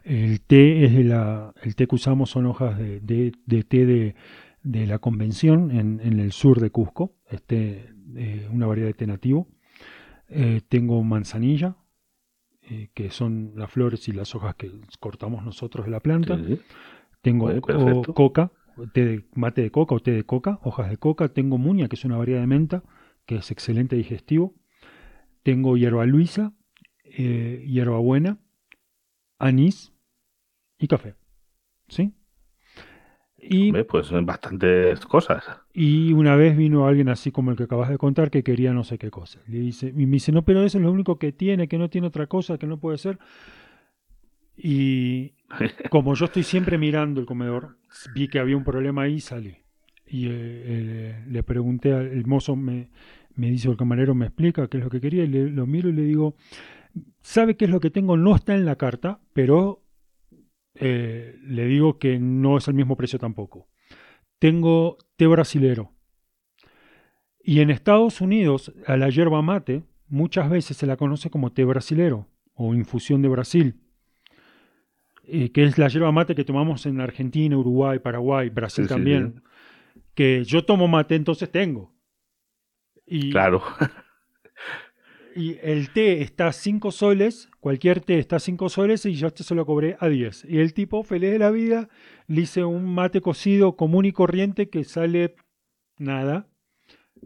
El 0.04 0.40
té 0.40 0.84
es 0.84 0.94
de 0.94 1.04
la, 1.04 1.52
el 1.62 1.74
té 1.76 1.86
que 1.86 1.94
usamos 1.94 2.30
son 2.30 2.46
hojas 2.46 2.78
de, 2.78 3.00
de- 3.00 3.32
de 3.46 3.62
té 3.62 3.84
de, 3.86 4.14
de 4.62 4.86
la 4.86 4.98
convención 4.98 5.70
en, 5.70 6.00
en 6.02 6.18
el 6.20 6.32
sur 6.32 6.60
de 6.60 6.70
Cusco, 6.70 7.14
este, 7.30 7.92
eh, 8.16 8.48
una 8.50 8.66
variedad 8.66 8.88
de 8.88 8.94
té 8.94 9.06
nativo. 9.06 9.48
Eh, 10.28 10.60
tengo 10.68 11.02
manzanilla, 11.04 11.76
eh, 12.62 12.88
que 12.94 13.10
son 13.10 13.52
las 13.56 13.70
flores 13.70 14.08
y 14.08 14.12
las 14.12 14.34
hojas 14.34 14.54
que 14.56 14.70
cortamos 15.00 15.44
nosotros 15.44 15.86
de 15.86 15.92
la 15.92 16.00
planta. 16.00 16.38
Sí. 16.38 16.60
Tengo 17.22 17.46
Vale, 17.46 17.60
coca, 17.60 18.52
té 18.92 19.04
de, 19.04 19.24
mate 19.34 19.62
de 19.62 19.70
coca 19.70 19.94
o 19.94 20.00
té 20.00 20.12
de 20.12 20.24
coca, 20.24 20.58
hojas 20.62 20.90
de 20.90 20.96
coca. 20.96 21.28
Tengo 21.28 21.58
muña, 21.58 21.88
que 21.88 21.96
es 21.96 22.04
una 22.04 22.16
variedad 22.16 22.40
de 22.40 22.46
menta, 22.46 22.82
que 23.26 23.36
es 23.36 23.50
excelente 23.50 23.96
digestivo. 23.96 24.54
Tengo 25.42 25.76
hierba 25.76 26.06
luisa, 26.06 26.52
eh, 27.04 27.64
hierbabuena, 27.66 28.38
anís 29.38 29.92
y 30.78 30.88
café. 30.88 31.14
¿Sí? 31.88 32.12
Y, 33.40 33.68
Hombre, 33.68 33.84
pues 33.84 34.10
bastantes 34.24 34.98
cosas. 35.06 35.44
y 35.72 36.12
una 36.12 36.34
vez 36.34 36.56
vino 36.56 36.86
alguien 36.86 37.08
así 37.08 37.30
como 37.30 37.52
el 37.52 37.56
que 37.56 37.62
acabas 37.62 37.88
de 37.88 37.96
contar 37.96 38.30
que 38.30 38.42
quería 38.42 38.72
no 38.72 38.82
sé 38.82 38.98
qué 38.98 39.10
cosa. 39.10 39.40
Le 39.46 39.60
dice, 39.60 39.88
y 39.96 40.06
me 40.06 40.12
dice, 40.12 40.32
no, 40.32 40.44
pero 40.44 40.64
eso 40.64 40.78
es 40.78 40.84
lo 40.84 40.90
único 40.90 41.18
que 41.18 41.32
tiene, 41.32 41.68
que 41.68 41.78
no 41.78 41.88
tiene 41.88 42.08
otra 42.08 42.26
cosa, 42.26 42.58
que 42.58 42.66
no 42.66 42.78
puede 42.78 42.98
ser. 42.98 43.18
Y 44.56 45.34
como 45.90 46.14
yo 46.14 46.26
estoy 46.26 46.42
siempre 46.42 46.78
mirando 46.78 47.20
el 47.20 47.26
comedor, 47.26 47.78
vi 48.14 48.28
que 48.28 48.38
había 48.38 48.56
un 48.56 48.64
problema 48.64 49.02
ahí 49.02 49.14
y 49.14 49.20
salí. 49.20 49.56
Y 50.06 50.26
eh, 50.26 50.30
eh, 50.32 51.24
le 51.28 51.42
pregunté 51.42 51.92
al 51.92 52.26
mozo, 52.26 52.56
me, 52.56 52.90
me 53.34 53.50
dice 53.50 53.68
el 53.68 53.76
camarero, 53.76 54.14
me 54.14 54.26
explica 54.26 54.68
qué 54.68 54.78
es 54.78 54.84
lo 54.84 54.90
que 54.90 55.00
quería, 55.00 55.24
y 55.24 55.28
le- 55.28 55.50
lo 55.50 55.66
miro 55.66 55.88
y 55.88 55.92
le 55.92 56.02
digo, 56.02 56.36
¿sabe 57.22 57.56
qué 57.56 57.66
es 57.66 57.70
lo 57.70 57.80
que 57.80 57.90
tengo? 57.90 58.16
No 58.16 58.34
está 58.34 58.54
en 58.54 58.64
la 58.64 58.76
carta, 58.76 59.20
pero 59.32 59.82
eh, 60.74 61.36
le 61.42 61.66
digo 61.66 61.98
que 61.98 62.18
no 62.18 62.56
es 62.58 62.68
el 62.68 62.74
mismo 62.74 62.96
precio 62.96 63.18
tampoco. 63.18 63.68
Tengo 64.38 64.98
té 65.16 65.26
brasilero. 65.26 65.92
Y 67.42 67.60
en 67.60 67.70
Estados 67.70 68.20
Unidos, 68.20 68.72
a 68.86 68.96
la 68.96 69.08
yerba 69.10 69.42
mate, 69.42 69.84
muchas 70.08 70.50
veces 70.50 70.76
se 70.76 70.86
la 70.86 70.96
conoce 70.96 71.30
como 71.30 71.52
té 71.52 71.64
brasilero 71.64 72.28
o 72.54 72.74
infusión 72.74 73.22
de 73.22 73.28
Brasil 73.28 73.80
eh, 75.28 75.50
que 75.52 75.64
es 75.64 75.78
la 75.78 75.88
yerba 75.88 76.10
mate 76.12 76.34
que 76.34 76.44
tomamos 76.44 76.86
en 76.86 77.00
Argentina, 77.00 77.56
Uruguay, 77.56 77.98
Paraguay, 77.98 78.48
Brasil 78.50 78.84
Sí, 78.84 78.88
también, 78.88 79.42
sí. 79.94 80.00
que 80.14 80.44
yo 80.44 80.64
tomo 80.64 80.88
mate, 80.88 81.14
entonces 81.14 81.50
tengo. 81.50 81.94
Y, 83.06 83.30
Claro. 83.30 83.62
y 85.36 85.56
el 85.62 85.90
té 85.90 86.22
está 86.22 86.48
a 86.48 86.52
5 86.52 86.90
soles, 86.90 87.48
cualquier 87.60 88.00
té 88.00 88.18
está 88.18 88.36
a 88.36 88.40
5 88.40 88.68
soles 88.68 89.06
y 89.06 89.14
yo 89.14 89.28
este 89.28 89.44
se 89.44 89.54
lo 89.54 89.64
cobré 89.66 89.96
a 90.00 90.08
10. 90.08 90.46
Y 90.48 90.58
el 90.58 90.74
tipo, 90.74 91.02
feliz 91.04 91.30
de 91.30 91.38
la 91.38 91.50
vida, 91.50 91.88
le 92.26 92.42
hice 92.42 92.64
un 92.64 92.92
mate 92.92 93.20
cocido 93.20 93.76
común 93.76 94.04
y 94.04 94.12
corriente 94.12 94.68
que 94.68 94.84
sale 94.84 95.36
nada, 95.98 96.48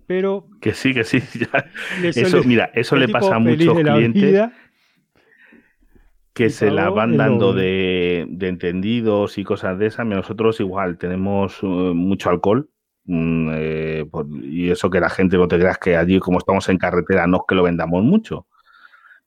pero 0.06 0.46
Que 0.60 0.72
sí, 0.74 0.92
que 0.94 1.04
sí. 1.04 1.18
ya. 1.38 1.70
Eso, 2.08 2.42
mira, 2.44 2.70
eso 2.74 2.96
le 2.96 3.06
tipo 3.06 3.18
pasa 3.18 3.36
a 3.36 3.38
muchos 3.38 3.78
clientes 3.78 4.22
vida. 4.22 4.52
Que 6.34 6.50
se 6.50 6.70
la 6.70 6.90
van 6.90 7.16
dando 7.16 7.52
de, 7.52 8.26
de 8.28 8.48
entendidos 8.48 9.38
y 9.38 9.44
cosas 9.44 9.78
de 9.78 9.86
esas. 9.86 10.06
Nosotros 10.06 10.60
igual 10.60 10.98
tenemos 10.98 11.58
eh, 11.62 11.66
mucho 11.66 12.30
alcohol. 12.30 12.68
mm, 13.04 13.50
eh, 13.54 14.06
por- 14.10 14.26
y 14.42 14.70
eso 14.70 14.88
que 14.90 15.00
la 15.00 15.10
gente 15.10 15.36
no 15.36 15.48
te 15.48 15.58
creas 15.58 15.78
que 15.78 15.96
allí 15.96 16.20
como 16.20 16.38
estamos 16.38 16.68
en 16.68 16.78
carretera 16.78 17.26
no 17.26 17.38
es 17.38 17.42
que 17.48 17.54
lo 17.56 17.64
vendamos 17.64 18.02
mucho. 18.04 18.46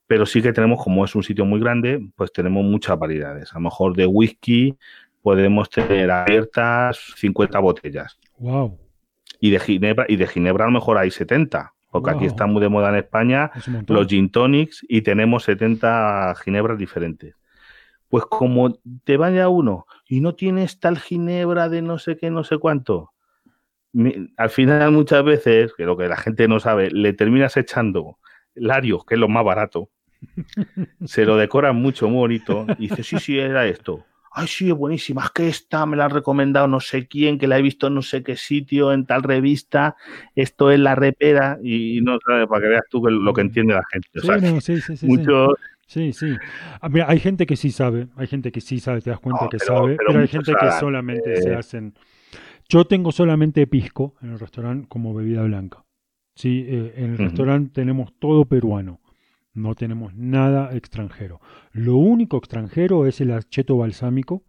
Pero 0.08 0.26
sí 0.26 0.41
que 0.41 0.53
tenemos, 0.53 0.84
como 0.84 1.06
es 1.06 1.16
un 1.16 1.24
sitio 1.24 1.45
muy 1.45 1.60
grande, 1.60 1.99
pues 2.16 2.32
tenemos 2.34 2.64
muchas 2.66 2.97
variedades. 2.99 3.51
A 3.53 3.56
lo 3.56 3.62
mejor 3.62 3.95
de 3.95 4.06
whisky 4.08 4.78
podemos 5.22 5.70
tener 5.70 6.12
abiertas 6.12 7.14
50 7.18 7.60
botellas. 7.60 8.20
Wow, 8.38 8.78
Y 9.39 9.51
de 9.51 9.60
ginebra, 9.60 10.06
y 10.10 10.18
de 10.18 10.28
ginebra 10.28 10.66
a 10.66 10.68
lo 10.68 10.74
mejor 10.74 10.97
hay 10.97 11.12
70. 11.12 11.74
Porque 11.95 12.11
aquí 12.11 12.25
está 12.25 12.45
muy 12.45 12.61
de 12.61 12.67
moda 12.67 12.89
en 12.89 12.95
España 12.95 13.51
es 13.55 13.67
los 13.87 14.07
gin 14.07 14.29
tonics 14.29 14.85
y 14.89 15.01
tenemos 15.01 15.43
70 15.43 16.35
ginebras 16.43 16.77
diferentes. 16.77 17.35
Pues 18.09 18.25
como 18.25 18.77
te 19.03 19.15
vaya 19.15 19.47
uno 19.47 19.85
y 20.07 20.19
no 20.19 20.35
tienes 20.35 20.79
tal 20.79 20.99
ginebra 20.99 21.69
de 21.69 21.81
no 21.81 21.97
sé 21.97 22.17
qué, 22.17 22.29
no 22.29 22.43
sé 22.43 22.57
cuánto, 22.57 23.13
al 24.37 24.49
final 24.49 24.91
muchas 24.91 25.23
veces, 25.23 25.73
que 25.73 25.85
lo 25.85 25.95
que 25.95 26.07
la 26.07 26.17
gente 26.17 26.47
no 26.47 26.59
sabe, 26.59 26.91
le 26.91 27.13
terminas 27.13 27.55
echando 27.55 28.19
Larios, 28.53 29.05
que 29.05 29.15
es 29.15 29.19
lo 29.19 29.29
más 29.29 29.45
barato, 29.45 29.89
se 31.05 31.25
lo 31.25 31.37
decoran 31.37 31.77
mucho, 31.77 32.09
muy 32.09 32.17
bonito, 32.17 32.65
y 32.77 32.89
dice, 32.89 33.03
sí, 33.03 33.19
sí, 33.19 33.39
era 33.39 33.65
esto. 33.67 34.05
Ay, 34.38 34.47
sí, 34.47 34.67
es 34.69 34.75
buenísima, 34.75 35.23
es 35.23 35.31
que 35.31 35.47
esta 35.47 35.86
me 35.86 35.95
la 35.95 36.05
han 36.05 36.11
recomendado 36.11 36.67
no 36.67 36.81
sé 36.81 37.07
quién, 37.07 37.38
que 37.39 37.47
la 37.47 37.57
he 37.57 37.61
visto 37.61 37.88
en 37.88 37.95
no 37.95 38.01
sé 38.01 38.21
qué 38.21 38.36
sitio, 38.36 38.91
en 38.91 39.05
tal 39.05 39.23
revista, 39.23 39.95
esto 40.36 40.71
es 40.71 40.79
la 40.79 40.93
repera, 40.93 41.57
y, 41.63 42.01
no 42.01 42.17
sabes, 42.27 42.45
para 42.47 42.61
que 42.61 42.67
veas 42.67 42.83
tú 42.89 43.01
lo 43.07 43.33
que 43.33 43.41
entiende 43.41 43.73
la 43.73 43.83
gente. 43.89 44.09
O 44.17 44.21
Sí, 44.21 44.27
sea, 44.27 44.38
no, 44.38 44.59
sí, 44.59 44.81
sí, 44.81 45.07
muchos 45.07 45.53
Sí, 45.88 46.13
sí. 46.13 46.36
Ah, 46.81 46.89
mira, 46.89 47.05
hay 47.07 47.19
gente 47.19 47.45
que 47.45 47.55
sí 47.55 47.71
sabe, 47.71 48.07
hay 48.17 48.27
gente 48.27 48.51
que 48.51 48.59
sí 48.59 48.79
sabe, 48.79 49.01
te 49.01 49.11
das 49.11 49.19
cuenta 49.19 49.43
No, 49.43 49.49
que 49.49 49.57
pero- 49.57 49.73
sabe, 49.77 49.95
pero 49.95 50.07
pero, 50.09 50.19
hay 50.21 50.27
gente 50.27 50.53
que 50.59 50.71
solamente 50.79 51.33
eh. 51.33 51.41
se 51.41 51.53
hacen. 51.55 51.93
Yo 52.67 52.86
tengo 52.86 53.11
solamente 53.11 53.65
pisco 53.67 54.15
en 54.21 54.31
el 54.31 54.39
restaurante 54.39 54.88
como 54.89 55.13
bebida 55.13 55.43
blanca. 55.43 55.83
Sí, 56.36 56.65
eh, 56.67 56.93
en 56.97 57.11
el 57.11 57.17
restaurante 57.19 57.71
tenemos 57.73 58.11
todo 58.19 58.45
peruano, 58.45 58.99
no 59.56 59.74
tenemos 59.74 60.14
nada 60.16 60.76
extranjero. 60.76 61.39
Lo 61.72 61.95
único 61.97 62.38
extranjero 62.38 63.06
es 63.08 63.20
el 63.22 63.32
aceto 63.32 63.78
balsámico, 63.78 64.43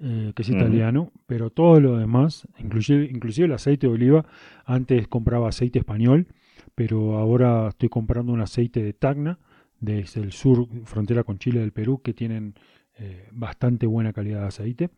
eh, 0.00 0.32
que 0.34 0.42
es 0.42 0.48
italiano, 0.48 1.12
pero 1.26 1.50
todo 1.50 1.80
lo 1.80 1.96
demás, 1.98 2.48
inclusive, 2.58 3.04
inclusive 3.04 3.46
el 3.46 3.52
aceite 3.52 3.86
de 3.86 3.92
oliva, 3.92 4.24
antes 4.64 5.06
compraba 5.08 5.48
aceite 5.48 5.78
español, 5.78 6.26
pero 6.74 7.18
ahora 7.18 7.68
estoy 7.68 7.88
comprando 7.88 8.32
un 8.32 8.40
aceite 8.40 8.82
de 8.82 8.92
Tacna, 8.94 9.38
desde 9.78 10.20
el 10.20 10.32
sur, 10.32 10.66
frontera 10.84 11.24
con 11.24 11.38
Chile 11.38 11.60
del 11.60 11.72
Perú, 11.72 12.00
que 12.02 12.14
tienen 12.14 12.54
eh, 12.98 13.28
bastante 13.32 13.86
buena 13.86 14.12
calidad 14.12 14.40
de 14.42 14.46
aceite. 14.46 14.90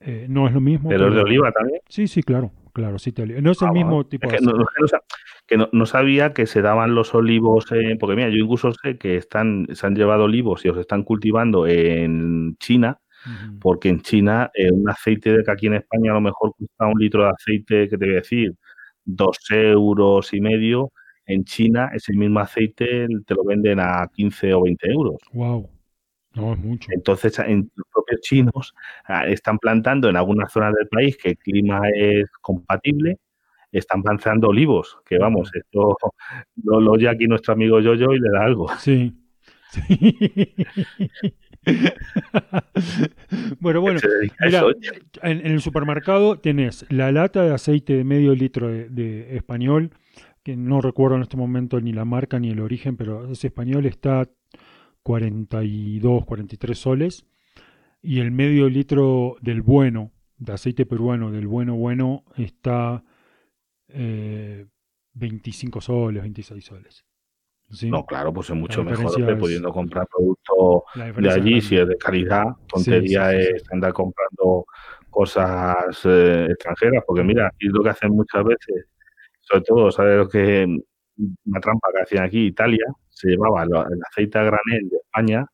Eh, 0.00 0.26
no 0.28 0.46
es 0.46 0.52
lo 0.54 0.60
mismo. 0.60 0.88
pero 0.90 1.10
de 1.10 1.20
oliva 1.20 1.50
también. 1.52 1.80
Sí, 1.88 2.06
sí, 2.06 2.22
claro, 2.22 2.50
claro, 2.72 2.98
sí, 2.98 3.14
oliva. 3.18 3.40
No 3.40 3.52
es 3.52 3.62
el 3.62 3.68
Ah, 3.68 3.72
mismo 3.72 3.90
bueno. 3.94 4.06
tipo 4.08 4.26
Es 4.26 4.32
de 4.32 4.36
aceite. 4.38 4.52
no- 4.58 4.66
no 4.80 4.88
sa- 4.88 5.02
que 5.46 5.56
no- 5.56 5.68
no 5.72 5.86
sabía 5.86 6.32
que 6.32 6.46
se 6.46 6.62
daban 6.62 6.94
los 6.94 7.14
olivos, 7.14 7.66
eh, 7.72 7.96
porque 8.00 8.16
mira, 8.16 8.28
yo 8.30 8.36
incluso 8.36 8.72
sé 8.72 8.98
que 8.98 9.16
están, 9.16 9.66
se 9.72 9.86
han 9.86 9.94
llevado 9.94 10.24
olivos 10.24 10.64
y 10.64 10.68
los 10.68 10.78
están 10.78 11.02
cultivando 11.04 11.66
en 11.66 12.56
China, 12.58 12.98
porque 13.60 13.88
en 13.88 14.00
China 14.02 14.50
eh, 14.54 14.70
un 14.70 14.88
aceite 14.88 15.32
de 15.36 15.42
que 15.44 15.50
aquí 15.50 15.66
en 15.66 15.74
España 15.74 16.12
a 16.12 16.14
lo 16.14 16.20
mejor 16.20 16.52
cuesta 16.56 16.86
un 16.86 16.98
litro 17.00 17.24
de 17.24 17.30
aceite, 17.30 17.88
que 17.88 17.98
te 17.98 18.04
voy 18.04 18.14
a 18.14 18.18
decir, 18.18 18.54
dos 19.04 19.38
euros 19.50 20.32
y 20.32 20.40
medio, 20.40 20.92
en 21.26 21.44
China 21.44 21.90
ese 21.92 22.12
mismo 22.12 22.38
aceite 22.40 23.06
te 23.26 23.34
lo 23.34 23.42
venden 23.44 23.80
a 23.80 24.08
15 24.14 24.54
o 24.54 24.62
20 24.62 24.88
euros. 24.90 25.16
Wow. 25.32 25.68
No, 26.34 26.52
es 26.52 26.58
mucho. 26.58 26.88
Entonces, 26.92 27.38
en 27.40 27.70
los 27.74 27.86
propios 27.92 28.20
chinos 28.20 28.74
ah, 29.06 29.26
están 29.26 29.58
plantando 29.58 30.08
en 30.08 30.16
algunas 30.16 30.52
zonas 30.52 30.74
del 30.74 30.86
país 30.86 31.16
que 31.16 31.30
el 31.30 31.38
clima 31.38 31.80
es 31.94 32.28
compatible, 32.42 33.16
están 33.72 34.02
plantando 34.02 34.48
olivos, 34.48 34.98
que 35.04 35.18
vamos, 35.18 35.50
esto 35.54 35.96
lo, 36.62 36.80
lo 36.80 36.92
oye 36.92 37.08
aquí 37.08 37.26
nuestro 37.26 37.52
amigo 37.54 37.80
Yoyo 37.80 38.12
y 38.12 38.20
le 38.20 38.30
da 38.30 38.44
algo. 38.44 38.68
Sí. 38.78 39.12
Sí. 39.70 40.54
bueno, 43.60 43.80
bueno. 43.80 44.00
Mira, 44.40 44.62
en 45.22 45.46
el 45.46 45.60
supermercado 45.60 46.38
tenés 46.38 46.86
la 46.88 47.10
lata 47.12 47.42
de 47.42 47.52
aceite 47.52 47.94
de 47.94 48.04
medio 48.04 48.34
litro 48.34 48.68
de, 48.68 48.88
de 48.88 49.36
español, 49.36 49.90
que 50.42 50.56
no 50.56 50.80
recuerdo 50.80 51.16
en 51.16 51.22
este 51.22 51.36
momento 51.36 51.80
ni 51.80 51.92
la 51.92 52.04
marca 52.04 52.38
ni 52.38 52.50
el 52.50 52.60
origen, 52.60 52.96
pero 52.96 53.30
ese 53.30 53.48
español 53.48 53.86
está 53.86 54.28
42, 55.02 56.24
43 56.24 56.78
soles. 56.78 57.26
Y 58.02 58.20
el 58.20 58.30
medio 58.30 58.68
litro 58.68 59.36
del 59.40 59.62
bueno, 59.62 60.12
de 60.38 60.52
aceite 60.52 60.86
peruano, 60.86 61.32
del 61.32 61.48
bueno 61.48 61.74
bueno, 61.74 62.24
está 62.36 63.02
eh, 63.96 64.66
25 65.14 65.80
soles, 65.80 66.22
26 66.22 66.64
soles. 66.64 67.04
¿Sí? 67.70 67.90
No, 67.90 68.06
claro, 68.06 68.32
pues 68.32 68.48
es 68.50 68.54
mucho 68.56 68.84
mejor 68.84 69.16
que 69.16 69.32
es- 69.32 69.38
pudiendo 69.38 69.72
comprar 69.72 70.06
producto 70.06 70.84
La 70.94 71.10
de 71.10 71.28
es 71.28 71.34
allí, 71.34 71.60
si 71.60 71.76
es 71.76 71.88
de 71.88 71.96
calidad, 71.96 72.44
tontería 72.68 73.30
sí, 73.32 73.36
es 73.56 73.72
andar 73.72 73.92
comprando 73.92 74.66
cosas 75.10 75.74
eh, 76.04 76.46
extranjeras, 76.50 77.02
porque 77.06 77.24
mira, 77.24 77.50
y 77.58 77.66
lo 77.68 77.82
que 77.82 77.88
hacen 77.88 78.12
muchas 78.12 78.44
veces, 78.44 78.86
sobre 79.40 79.62
todo, 79.62 79.90
¿sabes 79.90 80.16
lo 80.18 80.28
que? 80.28 80.64
Una 81.46 81.60
trampa 81.60 81.88
que 81.94 82.02
hacían 82.02 82.24
aquí, 82.24 82.46
Italia, 82.46 82.84
se 83.08 83.30
llevaba 83.30 83.64
el 83.64 83.70
aceite 84.08 84.38
a 84.38 84.42
granel 84.42 84.88
de 84.90 84.96
España 84.98 85.46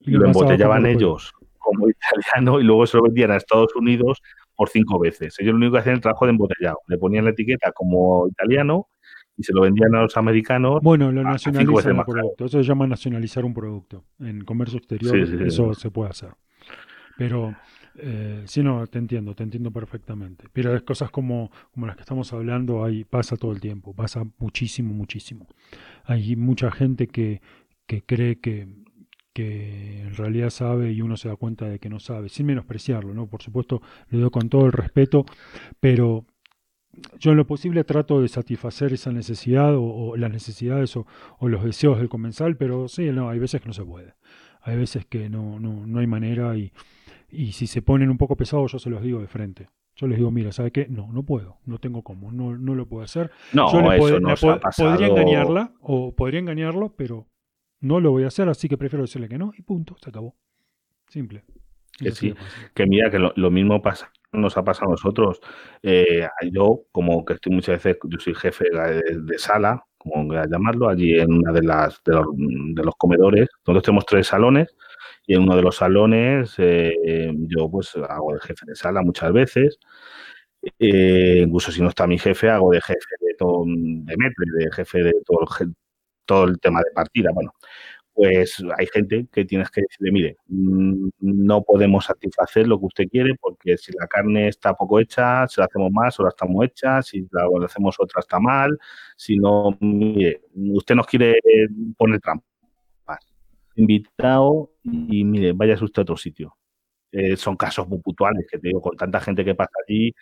y 0.00 0.12
lo 0.12 0.26
embotellaban 0.26 0.86
ellos 0.86 1.32
como 1.58 1.86
italiano 2.34 2.58
y 2.58 2.64
luego 2.64 2.86
se 2.86 2.96
lo 2.96 3.04
vendían 3.04 3.30
a 3.32 3.36
Estados 3.36 3.76
Unidos 3.76 4.20
por 4.62 4.68
cinco 4.68 4.96
veces. 5.00 5.34
Ellos 5.40 5.54
lo 5.54 5.56
único 5.56 5.72
que 5.72 5.78
hacían 5.80 5.94
era 5.94 5.96
el 5.96 6.02
trabajo 6.02 6.24
de 6.24 6.30
embotellado. 6.30 6.78
Le 6.86 6.98
ponían 6.98 7.24
la 7.24 7.32
etiqueta 7.32 7.72
como 7.72 8.28
italiano 8.28 8.86
y 9.36 9.42
se 9.42 9.52
lo 9.52 9.62
vendían 9.62 9.92
a 9.96 10.02
los 10.02 10.16
americanos. 10.16 10.78
Bueno, 10.84 11.10
lo 11.10 11.24
nacionalizan 11.24 11.96
caro. 11.96 12.06
producto. 12.06 12.44
Eso 12.44 12.62
se 12.62 12.68
llama 12.68 12.86
nacionalizar 12.86 13.44
un 13.44 13.54
producto. 13.54 14.04
En 14.20 14.44
comercio 14.44 14.78
exterior 14.78 15.16
Sí, 15.16 15.26
sí, 15.26 15.36
sí, 15.36 15.44
eso 15.48 15.74
se 15.74 15.90
puede 15.90 16.10
hacer. 16.10 16.30
Pero 17.18 17.56
Eh, 17.96 18.42
sí, 18.46 18.62
no, 18.62 18.86
te 18.86 18.98
entiendo, 18.98 19.34
te 19.34 19.42
entiendo 19.42 19.72
perfectamente. 19.72 20.46
Pero 20.52 20.76
es 20.76 20.82
cosas 20.82 21.10
como, 21.10 21.50
como 21.72 21.86
las 21.86 21.96
que 21.96 22.02
estamos 22.02 22.32
hablando, 22.32 22.84
ahí 22.84 23.02
pasa 23.04 23.36
todo 23.36 23.50
el 23.50 23.60
tiempo, 23.60 23.94
pasa 23.94 24.22
muchísimo, 24.38 24.94
muchísimo. 24.94 25.48
Hay 26.04 26.36
mucha 26.36 26.70
gente 26.70 27.08
que, 27.08 27.42
que 27.86 28.02
cree 28.02 28.38
que, 28.40 28.68
que 29.32 30.00
en 30.02 30.14
realidad 30.14 30.50
sabe 30.50 30.92
y 30.92 31.02
uno 31.02 31.16
se 31.16 31.28
da 31.28 31.36
cuenta 31.36 31.66
de 31.68 31.78
que 31.78 31.88
no 31.88 32.00
sabe, 32.00 32.28
sin 32.28 32.46
menospreciarlo, 32.46 33.14
¿no? 33.14 33.26
Por 33.26 33.42
supuesto, 33.42 33.82
lo 34.08 34.18
digo 34.18 34.30
con 34.30 34.48
todo 34.48 34.66
el 34.66 34.72
respeto, 34.72 35.24
pero 35.80 36.26
yo 37.18 37.30
en 37.30 37.38
lo 37.38 37.46
posible 37.46 37.84
trato 37.84 38.20
de 38.20 38.28
satisfacer 38.28 38.92
esa 38.92 39.12
necesidad 39.12 39.74
o, 39.76 40.16
las 40.16 40.30
necesidades 40.30 40.96
o, 40.96 41.06
los 41.40 41.64
deseos 41.64 41.98
del 41.98 42.08
comensal, 42.08 42.56
pero 42.56 42.88
sí, 42.88 43.10
no, 43.10 43.30
hay 43.30 43.38
veces 43.38 43.60
que 43.60 43.68
no 43.68 43.72
se 43.72 43.84
puede. 43.84 44.14
Hay 44.60 44.76
veces 44.76 45.06
que 45.06 45.28
no, 45.28 45.58
no, 45.58 45.86
no 45.86 45.98
hay 45.98 46.06
manera 46.06 46.56
y, 46.56 46.72
y 47.30 47.52
si 47.52 47.66
se 47.66 47.82
ponen 47.82 48.10
un 48.10 48.18
poco 48.18 48.36
pesados 48.36 48.72
yo 48.72 48.78
se 48.78 48.90
los 48.90 49.02
digo 49.02 49.20
de 49.20 49.26
frente. 49.26 49.70
Yo 49.94 50.06
les 50.06 50.18
digo, 50.18 50.30
mira, 50.30 50.52
¿sabe 50.52 50.70
qué? 50.70 50.86
No, 50.88 51.12
no 51.12 51.22
puedo, 51.22 51.58
no 51.66 51.78
tengo 51.78 52.02
cómo, 52.02 52.32
no, 52.32 52.56
no 52.56 52.74
lo 52.74 52.86
puedo 52.86 53.04
hacer. 53.04 53.30
No, 53.52 53.70
yo 53.72 53.92
eso 53.92 54.20
no 54.20 54.34
podría 54.36 55.06
engañarla 55.06 55.72
o 55.80 56.14
podría 56.14 56.40
engañarlo, 56.40 56.94
pero 56.96 57.26
no 57.82 58.00
lo 58.00 58.12
voy 58.12 58.24
a 58.24 58.28
hacer, 58.28 58.48
así 58.48 58.68
que 58.68 58.78
prefiero 58.78 59.02
decirle 59.02 59.28
que 59.28 59.38
no 59.38 59.52
y 59.56 59.62
punto, 59.62 59.96
se 60.02 60.08
acabó. 60.08 60.34
Simple. 61.08 61.44
Que 61.98 62.10
sí, 62.12 62.34
que 62.74 62.86
mira, 62.86 63.10
que 63.10 63.18
lo, 63.18 63.50
mismo 63.50 63.82
pasa, 63.82 64.10
nos 64.32 64.56
ha 64.56 64.64
pasado 64.64 64.88
a 64.88 64.92
nosotros. 64.92 65.40
Eh, 65.82 66.26
yo, 66.50 66.84
como 66.90 67.24
que 67.24 67.34
estoy 67.34 67.52
muchas 67.52 67.82
veces, 67.82 67.98
yo 68.08 68.18
soy 68.18 68.34
jefe 68.34 68.64
de, 68.70 69.38
sala, 69.38 69.84
como 69.98 70.26
voy 70.26 70.38
a 70.38 70.46
llamarlo, 70.46 70.88
allí 70.88 71.18
en 71.18 71.32
una 71.32 71.52
de 71.52 71.62
las 71.62 72.00
de 72.04 72.14
los, 72.14 72.26
de 72.34 72.82
los 72.82 72.94
comedores. 72.96 73.48
Nosotros 73.66 73.82
tenemos 73.82 74.06
tres 74.06 74.26
salones 74.26 74.74
y 75.26 75.34
en 75.34 75.42
uno 75.42 75.54
de 75.54 75.62
los 75.62 75.76
salones 75.76 76.54
eh, 76.58 77.32
yo 77.48 77.70
pues 77.70 77.94
hago 77.96 78.32
de 78.32 78.40
jefe 78.40 78.64
de 78.66 78.74
sala 78.74 79.02
muchas 79.02 79.32
veces. 79.32 79.78
Eh, 80.78 81.42
incluso 81.44 81.72
si 81.72 81.82
no 81.82 81.88
está 81.88 82.06
mi 82.06 82.18
jefe, 82.18 82.48
hago 82.48 82.70
de 82.70 82.80
jefe 82.80 83.14
de 83.20 83.34
todo, 83.36 83.64
de 83.66 84.16
de 84.16 84.72
jefe 84.72 85.02
de 85.02 85.12
todo 85.26 85.46
todo 86.32 86.44
el 86.44 86.58
tema 86.60 86.80
de 86.80 86.90
partida. 86.94 87.30
Bueno, 87.34 87.52
pues 88.14 88.62
hay 88.78 88.86
gente 88.86 89.26
que 89.32 89.44
tienes 89.44 89.70
que 89.70 89.82
decirle, 89.82 90.12
mire, 90.12 90.36
mm, 90.48 91.10
no 91.20 91.62
podemos 91.62 92.06
satisfacer 92.06 92.66
lo 92.66 92.78
que 92.78 92.86
usted 92.86 93.04
quiere 93.08 93.34
porque 93.40 93.76
si 93.76 93.92
la 93.92 94.06
carne 94.06 94.48
está 94.48 94.74
poco 94.74 94.98
hecha, 95.00 95.46
si 95.48 95.60
la 95.60 95.66
hacemos 95.66 95.90
más 95.92 96.18
la 96.18 96.28
estamos 96.28 96.64
hecha, 96.64 97.02
si 97.02 97.26
la 97.32 97.48
hacemos 97.66 97.96
otra 97.98 98.20
está 98.20 98.38
mal, 98.40 98.78
si 99.16 99.38
no, 99.38 99.76
mire, 99.80 100.42
usted 100.54 100.94
nos 100.94 101.06
quiere 101.06 101.38
poner 101.96 102.20
trampas. 102.20 102.44
Invitado 103.76 104.70
y 104.84 105.24
mire, 105.24 105.52
váyase 105.52 105.84
usted 105.84 106.00
a 106.00 106.04
otro 106.04 106.16
sitio. 106.16 106.56
Eh, 107.12 107.36
son 107.36 107.56
casos 107.56 107.88
muy 107.88 108.00
puntuales, 108.00 108.46
que 108.50 108.58
te 108.58 108.68
digo, 108.68 108.80
con 108.80 108.96
tanta 108.96 109.20
gente 109.20 109.44
que 109.44 109.54
pasa 109.54 109.72
allí, 109.86 110.14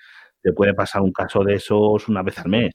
te 0.43 0.53
puede 0.53 0.75
pasar 0.75 1.03
un 1.03 1.13
caso 1.13 1.45
de 1.45 1.55
esos 1.55 2.09
una 2.09 2.23
vez 2.23 2.39
al 2.39 2.49
mes, 2.49 2.73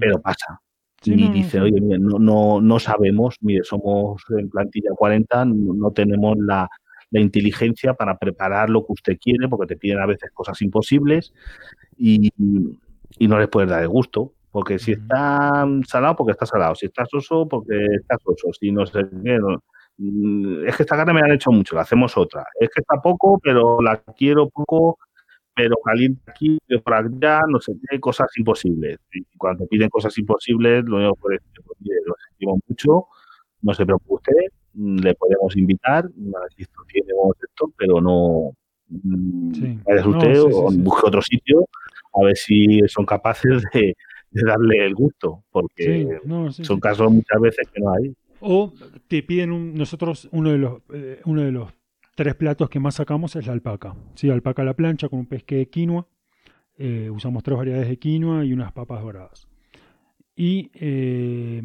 pero 0.00 0.20
pasa 0.22 0.60
y 1.04 1.28
dice, 1.30 1.60
oye, 1.60 1.80
no, 1.80 2.18
no, 2.18 2.60
no 2.60 2.78
sabemos, 2.78 3.36
mire, 3.40 3.64
somos 3.64 4.22
en 4.36 4.48
plantilla 4.48 4.90
40, 4.96 5.44
no, 5.46 5.90
tenemos 5.90 6.36
la, 6.38 6.68
inteligencia 7.12 7.94
para 7.94 8.18
preparar 8.18 8.70
lo 8.70 8.84
que 8.84 8.92
usted 8.92 9.18
quiere, 9.20 9.48
porque 9.48 9.66
te 9.66 9.76
piden 9.76 10.00
a 10.00 10.06
veces 10.06 10.32
cosas 10.34 10.60
imposibles 10.62 11.32
y, 11.96 12.32
no 13.20 13.38
les 13.38 13.48
puedes 13.48 13.70
dar 13.70 13.82
el 13.82 13.88
gusto. 13.88 14.32
Porque 14.50 14.80
si 14.80 14.92
está 14.92 15.64
salado, 15.86 16.16
porque 16.16 16.32
está 16.32 16.46
salado. 16.46 16.74
Si 16.74 16.86
está 16.86 17.06
soso, 17.06 17.46
porque 17.48 17.86
está 18.00 18.16
soso. 18.18 18.52
Si 18.58 18.72
no 18.72 18.84
sé 18.86 19.04
qué, 19.24 19.38
mm, 19.98 20.66
es 20.66 20.76
que 20.76 20.82
esta 20.84 20.96
carne 20.96 21.12
me 21.12 21.20
han 21.20 21.32
hecho 21.32 21.50
mucho, 21.52 21.76
la 21.76 21.82
hacemos 21.82 22.16
otra. 22.16 22.44
Es 22.58 22.68
que 22.68 22.80
está 22.80 23.00
poco, 23.00 23.38
pero 23.40 23.80
la 23.80 23.96
quiero 24.16 24.48
poco 24.50 24.98
pero 25.54 25.76
caliente 25.84 26.20
aquí, 26.26 26.58
por 26.82 26.94
allá, 26.94 27.40
no 27.48 27.60
sé 27.60 27.72
qué, 27.88 28.00
cosas 28.00 28.28
imposibles. 28.36 28.98
Y 29.12 29.24
cuando 29.36 29.66
piden 29.66 29.88
cosas 29.88 30.16
imposibles, 30.18 30.84
lo 30.84 30.96
único 30.96 31.28
que 31.28 31.34
decir, 31.34 32.00
lo 32.06 32.14
sentimos 32.28 32.58
mucho, 32.68 33.06
no 33.62 33.74
se 33.74 33.86
preocupe 33.86 34.14
usted, 34.14 34.52
mm, 34.74 34.98
le 34.98 35.14
podemos 35.14 35.56
invitar, 35.56 36.08
esto 36.56 36.82
tiene 36.88 37.08
esto, 37.42 37.72
pero 37.76 38.00
no, 38.00 38.50
mm, 38.88 39.54
sí. 39.54 39.78
usted 40.06 40.40
o 40.40 40.70
busque 40.72 41.06
otro 41.06 41.22
sitio 41.22 41.66
a 42.14 42.24
ver 42.24 42.36
si 42.36 42.80
son 42.88 43.06
capaces 43.06 43.62
de, 43.72 43.94
darle 44.30 44.84
el 44.84 44.94
gusto, 44.94 45.44
porque 45.52 46.18
son 46.50 46.80
casos 46.80 47.12
muchas 47.12 47.40
veces 47.40 47.68
que 47.72 47.80
no 47.80 47.92
hay. 47.94 48.14
O 48.40 48.72
te 49.08 49.22
piden 49.22 49.52
un, 49.52 49.74
nosotros 49.74 50.28
uno 50.32 50.50
de 50.50 50.58
los 50.58 50.82
eh, 50.92 51.20
uno 51.24 51.42
de 51.42 51.52
los 51.52 51.72
tres 52.14 52.34
platos 52.34 52.68
que 52.68 52.80
más 52.80 52.96
sacamos 52.96 53.36
es 53.36 53.46
la 53.46 53.52
alpaca. 53.52 53.94
¿sí? 54.14 54.30
Alpaca 54.30 54.62
a 54.62 54.64
la 54.64 54.74
plancha 54.74 55.08
con 55.08 55.20
un 55.20 55.26
pesque 55.26 55.56
de 55.56 55.68
quinoa. 55.68 56.06
Eh, 56.76 57.10
usamos 57.10 57.42
tres 57.42 57.56
variedades 57.56 57.88
de 57.88 57.98
quinoa 57.98 58.44
y 58.44 58.52
unas 58.52 58.72
papas 58.72 59.02
doradas. 59.02 59.48
Y 60.36 60.70
eh, 60.74 61.62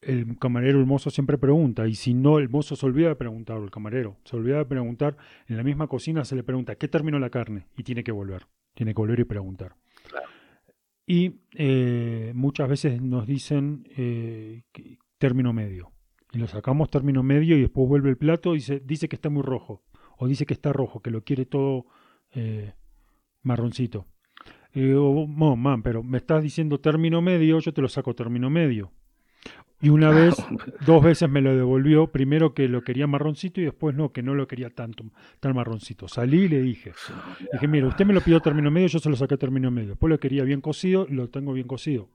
el 0.00 0.38
camarero, 0.38 0.80
el 0.80 0.86
mozo 0.86 1.10
siempre 1.10 1.36
pregunta, 1.36 1.86
y 1.86 1.94
si 1.94 2.14
no, 2.14 2.38
el 2.38 2.48
mozo 2.48 2.76
se 2.76 2.86
olvida 2.86 3.08
de 3.08 3.16
preguntar, 3.16 3.58
el 3.58 3.70
camarero 3.70 4.16
se 4.24 4.36
olvida 4.36 4.58
de 4.58 4.64
preguntar, 4.64 5.18
en 5.46 5.58
la 5.58 5.62
misma 5.62 5.86
cocina 5.86 6.24
se 6.24 6.34
le 6.34 6.42
pregunta, 6.42 6.76
¿qué 6.76 6.88
terminó 6.88 7.18
la 7.18 7.28
carne? 7.28 7.66
Y 7.76 7.82
tiene 7.82 8.02
que 8.02 8.12
volver, 8.12 8.46
tiene 8.74 8.94
que 8.94 9.00
volver 9.00 9.20
y 9.20 9.24
preguntar. 9.24 9.74
Y 11.06 11.40
eh, 11.54 12.32
muchas 12.34 12.68
veces 12.68 13.02
nos 13.02 13.26
dicen 13.26 13.86
término 15.18 15.52
medio 15.52 15.92
y 16.32 16.38
lo 16.38 16.46
sacamos 16.46 16.90
término 16.90 17.22
medio 17.22 17.56
y 17.56 17.62
después 17.62 17.88
vuelve 17.88 18.10
el 18.10 18.16
plato 18.16 18.54
y 18.54 18.58
dice, 18.58 18.80
dice 18.84 19.08
que 19.08 19.16
está 19.16 19.30
muy 19.30 19.42
rojo 19.42 19.82
o 20.18 20.26
dice 20.26 20.46
que 20.46 20.54
está 20.54 20.72
rojo, 20.72 21.00
que 21.00 21.10
lo 21.10 21.22
quiere 21.24 21.46
todo 21.46 21.86
eh, 22.32 22.74
marroncito. 23.42 24.06
Digo, 24.74 25.26
no, 25.28 25.56
man, 25.56 25.82
pero 25.82 26.02
me 26.02 26.18
estás 26.18 26.42
diciendo 26.42 26.78
término 26.78 27.22
medio, 27.22 27.58
yo 27.58 27.72
te 27.72 27.80
lo 27.80 27.88
saco 27.88 28.14
término 28.14 28.50
medio. 28.50 28.92
Y 29.80 29.90
una 29.90 30.10
vez, 30.10 30.34
dos 30.84 31.02
veces 31.02 31.30
me 31.30 31.40
lo 31.40 31.54
devolvió, 31.54 32.08
primero 32.08 32.52
que 32.52 32.68
lo 32.68 32.82
quería 32.82 33.06
marroncito 33.06 33.60
y 33.60 33.64
después 33.64 33.94
no, 33.94 34.12
que 34.12 34.22
no 34.22 34.34
lo 34.34 34.48
quería 34.48 34.70
tanto, 34.70 35.04
tan 35.38 35.54
marroncito. 35.54 36.08
Salí 36.08 36.42
y 36.42 36.48
le 36.48 36.60
dije, 36.62 36.92
dije, 37.52 37.68
mira, 37.68 37.86
usted 37.86 38.04
me 38.04 38.12
lo 38.12 38.20
pidió 38.20 38.40
término 38.40 38.70
medio, 38.72 38.88
yo 38.88 38.98
se 38.98 39.08
lo 39.08 39.16
saqué 39.16 39.36
término 39.36 39.70
medio. 39.70 39.90
Después 39.90 40.10
lo 40.10 40.18
quería 40.18 40.42
bien 40.42 40.60
cocido, 40.60 41.06
lo 41.08 41.30
tengo 41.30 41.52
bien 41.52 41.68
cocido. 41.68 42.10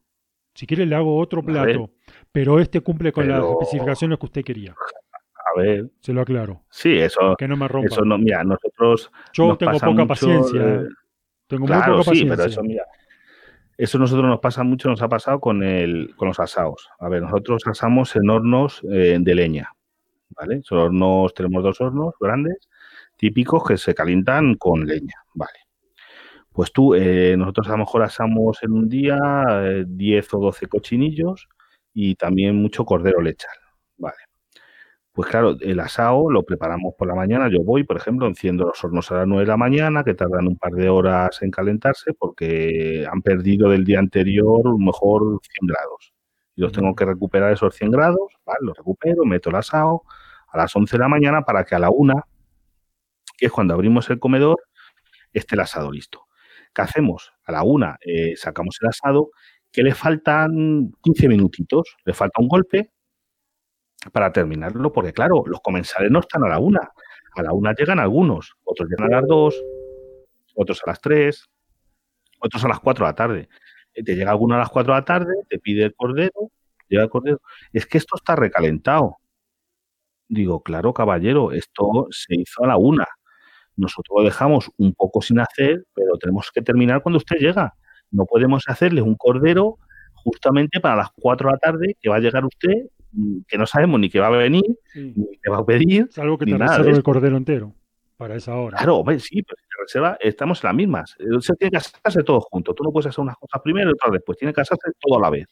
Si 0.54 0.68
quiere 0.68 0.86
le 0.86 0.96
hago 0.96 1.18
otro 1.18 1.44
plato, 1.44 1.90
pero 2.32 2.60
este 2.60 2.82
cumple 2.82 3.12
con 3.12 3.28
las 3.28 3.44
especificaciones 3.44 4.20
que 4.20 4.26
usted 4.26 4.44
quería. 4.44 4.74
A 4.74 5.60
ver. 5.60 5.90
Se 6.00 6.14
lo 6.14 6.22
aclaro. 6.22 6.64
Sí, 6.70 6.98
eso. 6.98 7.36
Que 7.38 7.48
no 7.48 7.58
me 7.58 7.68
rompa. 7.68 7.88
Eso 7.88 8.06
no, 8.06 8.18
mira, 8.18 8.44
nosotros. 8.44 9.12
Yo 9.34 9.56
tengo 9.58 9.80
poca 9.80 10.06
paciencia. 10.06 10.62
¿eh? 10.62 10.88
Tengo 11.48 11.68
muy 11.68 11.76
poca 11.76 11.98
paciencia. 11.98 12.14
Sí, 12.14 12.26
pero 12.30 12.44
eso, 12.44 12.64
mira. 12.64 12.86
Eso 13.78 13.98
nosotros 13.98 14.28
nos 14.28 14.40
pasa 14.40 14.64
mucho, 14.64 14.90
nos 14.90 15.02
ha 15.02 15.10
pasado 15.10 15.40
con, 15.40 15.64
el, 15.64 16.16
con 16.16 16.28
los 16.28 16.40
asados. 16.40 16.90
A 17.00 17.10
ver, 17.10 17.24
nosotros 17.24 17.64
asamos 17.66 18.16
en 18.16 18.30
hornos 18.30 18.82
eh, 18.90 19.18
de 19.20 19.36
leña. 19.36 19.74
¿Vale? 20.30 20.62
Son 20.64 20.78
hornos, 20.78 21.34
tenemos 21.34 21.64
dos 21.64 21.82
hornos 21.82 22.14
grandes, 22.20 22.70
típicos 23.18 23.64
que 23.64 23.78
se 23.78 23.94
calientan 23.94 24.56
con 24.56 24.86
leña. 24.86 25.16
Vale. 25.34 25.63
Pues 26.54 26.72
tú, 26.72 26.94
eh, 26.96 27.36
nosotros 27.38 27.68
a 27.68 27.72
lo 27.72 27.80
mejor 27.80 28.04
asamos 28.04 28.60
en 28.62 28.74
un 28.74 28.88
día 28.88 29.18
10 29.88 30.26
eh, 30.26 30.28
o 30.34 30.40
12 30.40 30.68
cochinillos 30.68 31.50
y 31.94 32.16
también 32.16 32.56
mucho 32.56 32.86
cordero 32.86 33.22
lechal. 33.22 33.56
Vale. 33.98 34.18
Pues 35.14 35.30
claro, 35.30 35.56
el 35.62 35.80
asado 35.80 36.30
lo 36.32 36.44
preparamos 36.44 36.94
por 36.98 37.08
la 37.08 37.16
mañana. 37.16 37.50
Yo 37.50 37.64
voy, 37.64 37.84
por 37.84 37.98
ejemplo, 37.98 38.28
enciendo 38.28 38.66
los 38.66 38.84
hornos 38.84 39.12
a 39.12 39.18
las 39.18 39.28
9 39.28 39.44
de 39.46 39.48
la 39.48 39.58
mañana, 39.58 40.04
que 40.04 40.16
tardan 40.16 40.48
un 40.48 40.58
par 40.58 40.74
de 40.74 40.90
horas 40.90 41.42
en 41.42 41.52
calentarse 41.52 42.14
porque 42.14 43.06
han 43.12 43.22
perdido 43.22 43.70
del 43.70 43.86
día 43.86 44.00
anterior 44.00 44.64
mejor 44.80 45.40
100 45.44 45.68
grados. 45.68 46.14
Y 46.56 46.62
los 46.62 46.72
tengo 46.72 46.96
que 46.96 47.06
recuperar 47.06 47.52
esos 47.54 47.76
100 47.76 47.92
grados, 47.92 48.20
¿vale? 48.46 48.60
los 48.62 48.78
recupero, 48.78 49.26
meto 49.26 49.50
el 49.50 49.56
asado 49.56 50.04
a 50.52 50.58
las 50.58 50.76
11 50.76 50.98
de 50.98 51.00
la 51.00 51.10
mañana 51.10 51.44
para 51.44 51.64
que 51.66 51.76
a 51.76 51.80
la 51.80 51.90
1, 51.92 52.14
que 53.38 53.48
es 53.48 53.52
cuando 53.52 53.74
abrimos 53.74 54.10
el 54.10 54.20
comedor, 54.20 54.58
esté 55.34 55.56
el 55.56 55.62
asado 55.62 55.92
listo. 55.92 56.26
¿Qué 56.74 56.82
hacemos? 56.82 57.32
A 57.46 57.52
la 57.52 57.64
una 57.64 57.98
eh, 58.06 58.36
sacamos 58.36 58.78
el 58.82 58.90
asado, 58.90 59.32
que 59.72 59.84
le 59.84 59.94
faltan 59.94 60.92
15 61.02 61.28
minutitos, 61.28 61.96
le 62.06 62.14
falta 62.14 62.42
un 62.42 62.48
golpe 62.48 62.92
para 64.12 64.32
terminarlo, 64.32 64.92
porque 64.92 65.14
claro, 65.14 65.44
los 65.46 65.60
comensales 65.62 66.12
no 66.12 66.20
están 66.20 66.44
a 66.44 66.50
la 66.50 66.60
una. 66.60 66.92
A 67.36 67.42
la 67.42 67.54
una 67.54 67.74
llegan 67.74 68.00
algunos, 68.00 68.54
otros 68.64 68.90
llegan 68.90 69.14
a 69.14 69.22
las 69.22 69.28
dos, 69.28 69.64
otros 70.56 70.82
a 70.86 70.92
las 70.92 71.02
tres, 71.02 71.50
otros 72.40 72.64
a 72.66 72.68
las 72.68 72.80
cuatro 72.80 73.06
de 73.06 73.12
la 73.12 73.16
tarde. 73.16 73.50
Eh, 73.94 74.04
te 74.04 74.16
llega 74.16 74.32
alguno 74.32 74.56
a 74.56 74.60
las 74.60 74.70
cuatro 74.70 74.94
de 74.94 75.00
la 75.00 75.06
tarde, 75.06 75.34
te 75.50 75.60
pide 75.60 75.86
el 75.86 75.96
cordero, 75.96 76.52
llega 76.90 77.04
el 77.04 77.10
cordero. 77.10 77.42
Es 77.72 77.86
que 77.86 77.98
esto 77.98 78.16
está 78.16 78.36
recalentado. 78.36 79.18
Digo, 80.28 80.64
claro, 80.64 80.94
caballero, 80.94 81.52
esto 81.52 82.08
se 82.12 82.36
hizo 82.36 82.64
a 82.64 82.68
la 82.68 82.78
una. 82.78 83.06
Nosotros 83.76 84.16
lo 84.18 84.24
dejamos 84.24 84.70
un 84.78 84.94
poco 84.94 85.22
sin 85.22 85.40
hacer, 85.40 85.86
pero 85.94 86.18
tenemos 86.18 86.52
que 86.54 86.62
terminar 86.62 87.02
cuando 87.02 87.18
usted 87.18 87.38
llega. 87.38 87.74
No 88.12 88.26
podemos 88.26 88.64
hacerle 88.68 89.02
un 89.02 89.16
cordero 89.16 89.80
justamente 90.14 90.80
para 90.80 90.96
las 90.96 91.10
4 91.20 91.48
de 91.48 91.54
la 91.54 91.60
tarde 91.60 91.98
que 92.00 92.10
va 92.10 92.18
a 92.18 92.20
llegar 92.20 92.46
usted, 92.46 92.90
mm, 93.12 93.40
que 93.48 93.58
no 93.58 93.66
sabemos 93.66 94.00
ni 94.00 94.10
qué 94.10 94.20
va 94.20 94.28
a 94.28 94.32
venir, 94.32 94.64
ni 94.96 95.38
qué 95.42 95.50
va 95.50 95.58
a 95.58 95.66
pedir. 95.66 96.08
Es 96.10 96.18
algo 96.20 96.38
que 96.38 96.46
te 96.46 96.58
reserva 96.58 96.90
el 96.90 97.04
cordero 97.04 97.38
entero. 97.38 97.74
para 98.16 98.36
esa 98.36 98.56
hora. 98.56 98.78
Claro, 98.78 98.98
hombre, 98.98 99.20
sí, 99.20 99.42
pero 99.42 99.58
si 99.58 99.68
te 99.68 99.82
reserva, 99.82 100.18
estamos 100.22 100.64
en 100.64 100.68
las 100.70 100.76
mismas. 100.76 101.16
Se 101.40 101.54
tiene 101.56 101.72
que 101.72 101.78
hacerse 101.78 102.24
todo 102.24 102.40
junto. 102.40 102.74
Tú 102.74 102.84
no 102.84 102.92
puedes 102.92 103.08
hacer 103.08 103.22
unas 103.22 103.36
cosas 103.36 103.60
primero 103.62 103.90
y 103.90 103.94
otras 103.94 104.14
después. 104.14 104.38
Tiene 104.38 104.54
que 104.54 104.62
hacerse 104.62 104.92
todo 105.00 105.18
a 105.18 105.22
la 105.22 105.30
vez. 105.30 105.48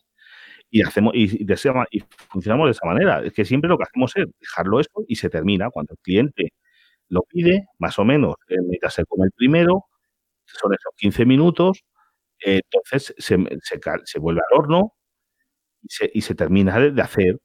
Y 0.69 0.81
hacemos 0.81 1.13
y, 1.13 1.43
de 1.43 1.53
esa, 1.53 1.73
y 1.91 2.01
funcionamos 2.29 2.67
de 2.67 2.71
esa 2.71 2.85
manera. 2.85 3.23
Es 3.25 3.33
que 3.33 3.43
siempre 3.43 3.67
lo 3.67 3.77
que 3.77 3.83
hacemos 3.83 4.15
es 4.15 4.27
dejarlo 4.39 4.79
eso 4.79 5.03
y 5.05 5.15
se 5.15 5.29
termina. 5.29 5.69
Cuando 5.69 5.93
el 5.95 5.99
cliente 5.99 6.53
lo 7.11 7.23
pide, 7.23 7.67
más 7.77 7.99
o 7.99 8.05
menos, 8.05 8.35
mientras 8.47 8.93
se 8.93 9.05
come 9.05 9.25
el 9.25 9.31
primero, 9.31 9.85
son 10.45 10.73
esos 10.73 10.93
15 10.95 11.25
minutos, 11.25 11.83
entonces 12.39 13.13
se, 13.17 13.37
se, 13.61 13.79
se, 14.05 14.19
vuelve 14.19 14.41
al 14.49 14.59
horno 14.59 14.93
y 15.81 15.87
se, 15.89 16.09
y 16.13 16.21
se 16.21 16.35
termina 16.35 16.79
de, 16.79 17.01
hacer. 17.01 17.37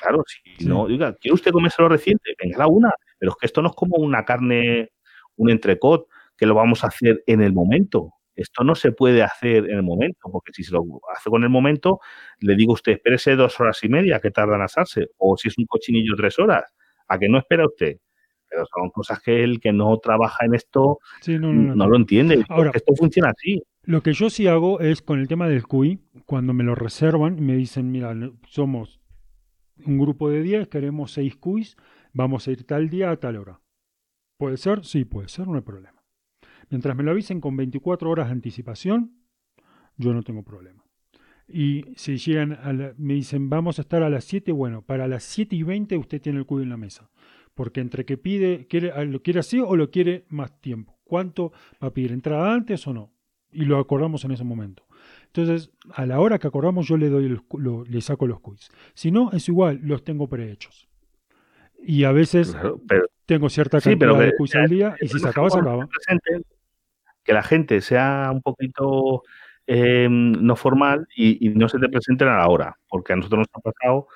Claro, 0.00 0.24
si 0.26 0.64
no, 0.66 0.86
diga, 0.86 1.14
¿quiere 1.16 1.34
usted 1.34 1.52
comérselo 1.52 1.90
reciente? 1.90 2.34
Venga 2.42 2.58
la 2.58 2.66
una. 2.66 2.90
Pero 3.18 3.32
es 3.32 3.36
que 3.38 3.46
esto 3.46 3.60
no 3.60 3.68
es 3.68 3.74
como 3.76 3.96
una 3.98 4.24
carne, 4.24 4.90
un 5.36 5.50
entrecot, 5.50 6.08
que 6.36 6.46
lo 6.46 6.54
vamos 6.54 6.82
a 6.82 6.86
hacer 6.86 7.22
en 7.26 7.42
el 7.42 7.52
momento. 7.52 8.14
Esto 8.34 8.64
no 8.64 8.74
se 8.74 8.92
puede 8.92 9.22
hacer 9.22 9.68
en 9.68 9.76
el 9.76 9.82
momento, 9.82 10.30
porque 10.32 10.52
si 10.54 10.64
se 10.64 10.72
lo 10.72 10.84
hace 11.14 11.28
con 11.28 11.42
el 11.42 11.50
momento, 11.50 12.00
le 12.38 12.56
digo 12.56 12.72
a 12.72 12.74
usted, 12.74 12.92
espérese 12.92 13.36
dos 13.36 13.60
horas 13.60 13.84
y 13.84 13.90
media 13.90 14.20
que 14.20 14.30
tarda 14.30 14.56
en 14.56 14.62
asarse, 14.62 15.08
o 15.18 15.36
si 15.36 15.48
es 15.48 15.58
un 15.58 15.66
cochinillo 15.66 16.14
tres 16.16 16.38
horas, 16.38 16.64
a 17.08 17.18
que 17.18 17.28
no 17.28 17.36
espera 17.38 17.66
usted. 17.66 17.98
Pero 18.50 18.66
son 18.66 18.90
cosas 18.90 19.20
que 19.20 19.44
el 19.44 19.60
que 19.60 19.72
no 19.72 19.96
trabaja 19.98 20.44
en 20.44 20.54
esto 20.54 20.98
no, 21.28 21.86
lo 21.86 21.96
entiende. 21.96 22.44
Ahora, 22.48 22.72
esto 22.74 22.94
funciona 22.96 23.30
así. 23.30 23.62
Lo 23.84 24.02
que 24.02 24.12
yo 24.12 24.28
sí 24.28 24.46
hago 24.46 24.80
es 24.80 25.02
con 25.02 25.20
el 25.20 25.28
tema 25.28 25.48
del 25.48 25.66
CUI, 25.66 26.00
cuando 26.26 26.52
me 26.52 26.64
lo 26.64 26.74
reservan 26.74 27.38
y 27.38 27.40
me 27.40 27.56
dicen, 27.56 27.90
mira, 27.90 28.14
somos 28.46 29.00
un 29.86 29.98
grupo 29.98 30.28
de 30.28 30.42
10, 30.42 30.68
queremos 30.68 31.12
6 31.12 31.36
CUIs, 31.36 31.76
vamos 32.12 32.46
a 32.46 32.50
ir 32.50 32.64
tal 32.64 32.90
día 32.90 33.10
a 33.10 33.16
tal 33.16 33.36
hora. 33.36 33.60
¿Puede 34.36 34.56
ser? 34.56 34.84
Sí, 34.84 35.04
puede 35.04 35.28
ser, 35.28 35.46
no 35.48 35.54
hay 35.54 35.62
problema. 35.62 36.02
Mientras 36.68 36.96
me 36.96 37.02
lo 37.02 37.10
avisen 37.10 37.40
con 37.40 37.56
24 37.56 38.10
horas 38.10 38.26
de 38.26 38.32
anticipación, 38.32 39.16
yo 39.96 40.12
no 40.12 40.22
tengo 40.22 40.42
problema. 40.42 40.84
Y 41.48 41.84
si 41.96 42.16
llegan, 42.16 42.52
a 42.52 42.94
me 42.96 43.14
dicen, 43.14 43.50
vamos 43.50 43.78
a 43.78 43.82
estar 43.82 44.02
a 44.02 44.10
las 44.10 44.24
7, 44.24 44.52
bueno, 44.52 44.82
para 44.82 45.08
las 45.08 45.24
7 45.24 45.56
y 45.56 45.62
20 45.62 45.96
usted 45.96 46.20
tiene 46.20 46.38
el 46.38 46.46
cubo 46.46 46.60
en 46.60 46.68
la 46.68 46.76
mesa. 46.76 47.10
Porque 47.54 47.80
entre 47.80 48.04
que 48.04 48.16
pide, 48.16 48.66
quiere, 48.68 49.04
lo 49.06 49.22
quiere 49.22 49.40
así 49.40 49.60
o 49.60 49.76
lo 49.76 49.90
quiere 49.90 50.24
más 50.28 50.60
tiempo. 50.60 50.98
¿Cuánto 51.04 51.52
va 51.82 51.88
a 51.88 51.90
pedir? 51.92 52.12
¿Entrada 52.12 52.52
antes 52.52 52.86
o 52.86 52.94
no? 52.94 53.12
Y 53.52 53.64
lo 53.64 53.78
acordamos 53.78 54.24
en 54.24 54.30
ese 54.30 54.44
momento. 54.44 54.84
Entonces, 55.26 55.70
a 55.92 56.06
la 56.06 56.20
hora 56.20 56.38
que 56.38 56.46
acordamos, 56.46 56.86
yo 56.86 56.96
le 56.96 57.08
doy 57.08 57.40
le 57.88 58.00
saco 58.00 58.26
los 58.26 58.40
quiz. 58.40 58.68
Si 58.94 59.10
no, 59.10 59.32
es 59.32 59.48
igual, 59.48 59.80
los 59.82 60.04
tengo 60.04 60.28
prehechos. 60.28 60.88
Y 61.82 62.04
a 62.04 62.12
veces 62.12 62.56
tengo 63.26 63.48
cierta 63.48 63.80
cantidad 63.80 64.18
de 64.18 64.36
quiz 64.36 64.54
al 64.54 64.68
día 64.68 64.96
y 65.00 65.08
si 65.08 65.18
se 65.18 65.28
acaba, 65.28 65.50
se 65.50 65.58
acaba 65.58 65.88
que 67.24 67.32
la 67.32 67.42
gente 67.42 67.80
sea 67.80 68.30
un 68.32 68.42
poquito 68.42 69.22
eh, 69.66 70.08
no 70.10 70.56
formal 70.56 71.06
y, 71.14 71.50
no 71.50 71.68
se 71.68 71.78
te 71.78 71.88
presenten 71.88 72.28
a 72.28 72.38
la 72.38 72.48
hora, 72.48 72.76
porque 72.88 73.12
a 73.12 73.16
nosotros 73.16 73.40
nos 73.40 73.48
ha 73.52 73.60
pasado 73.60 74.08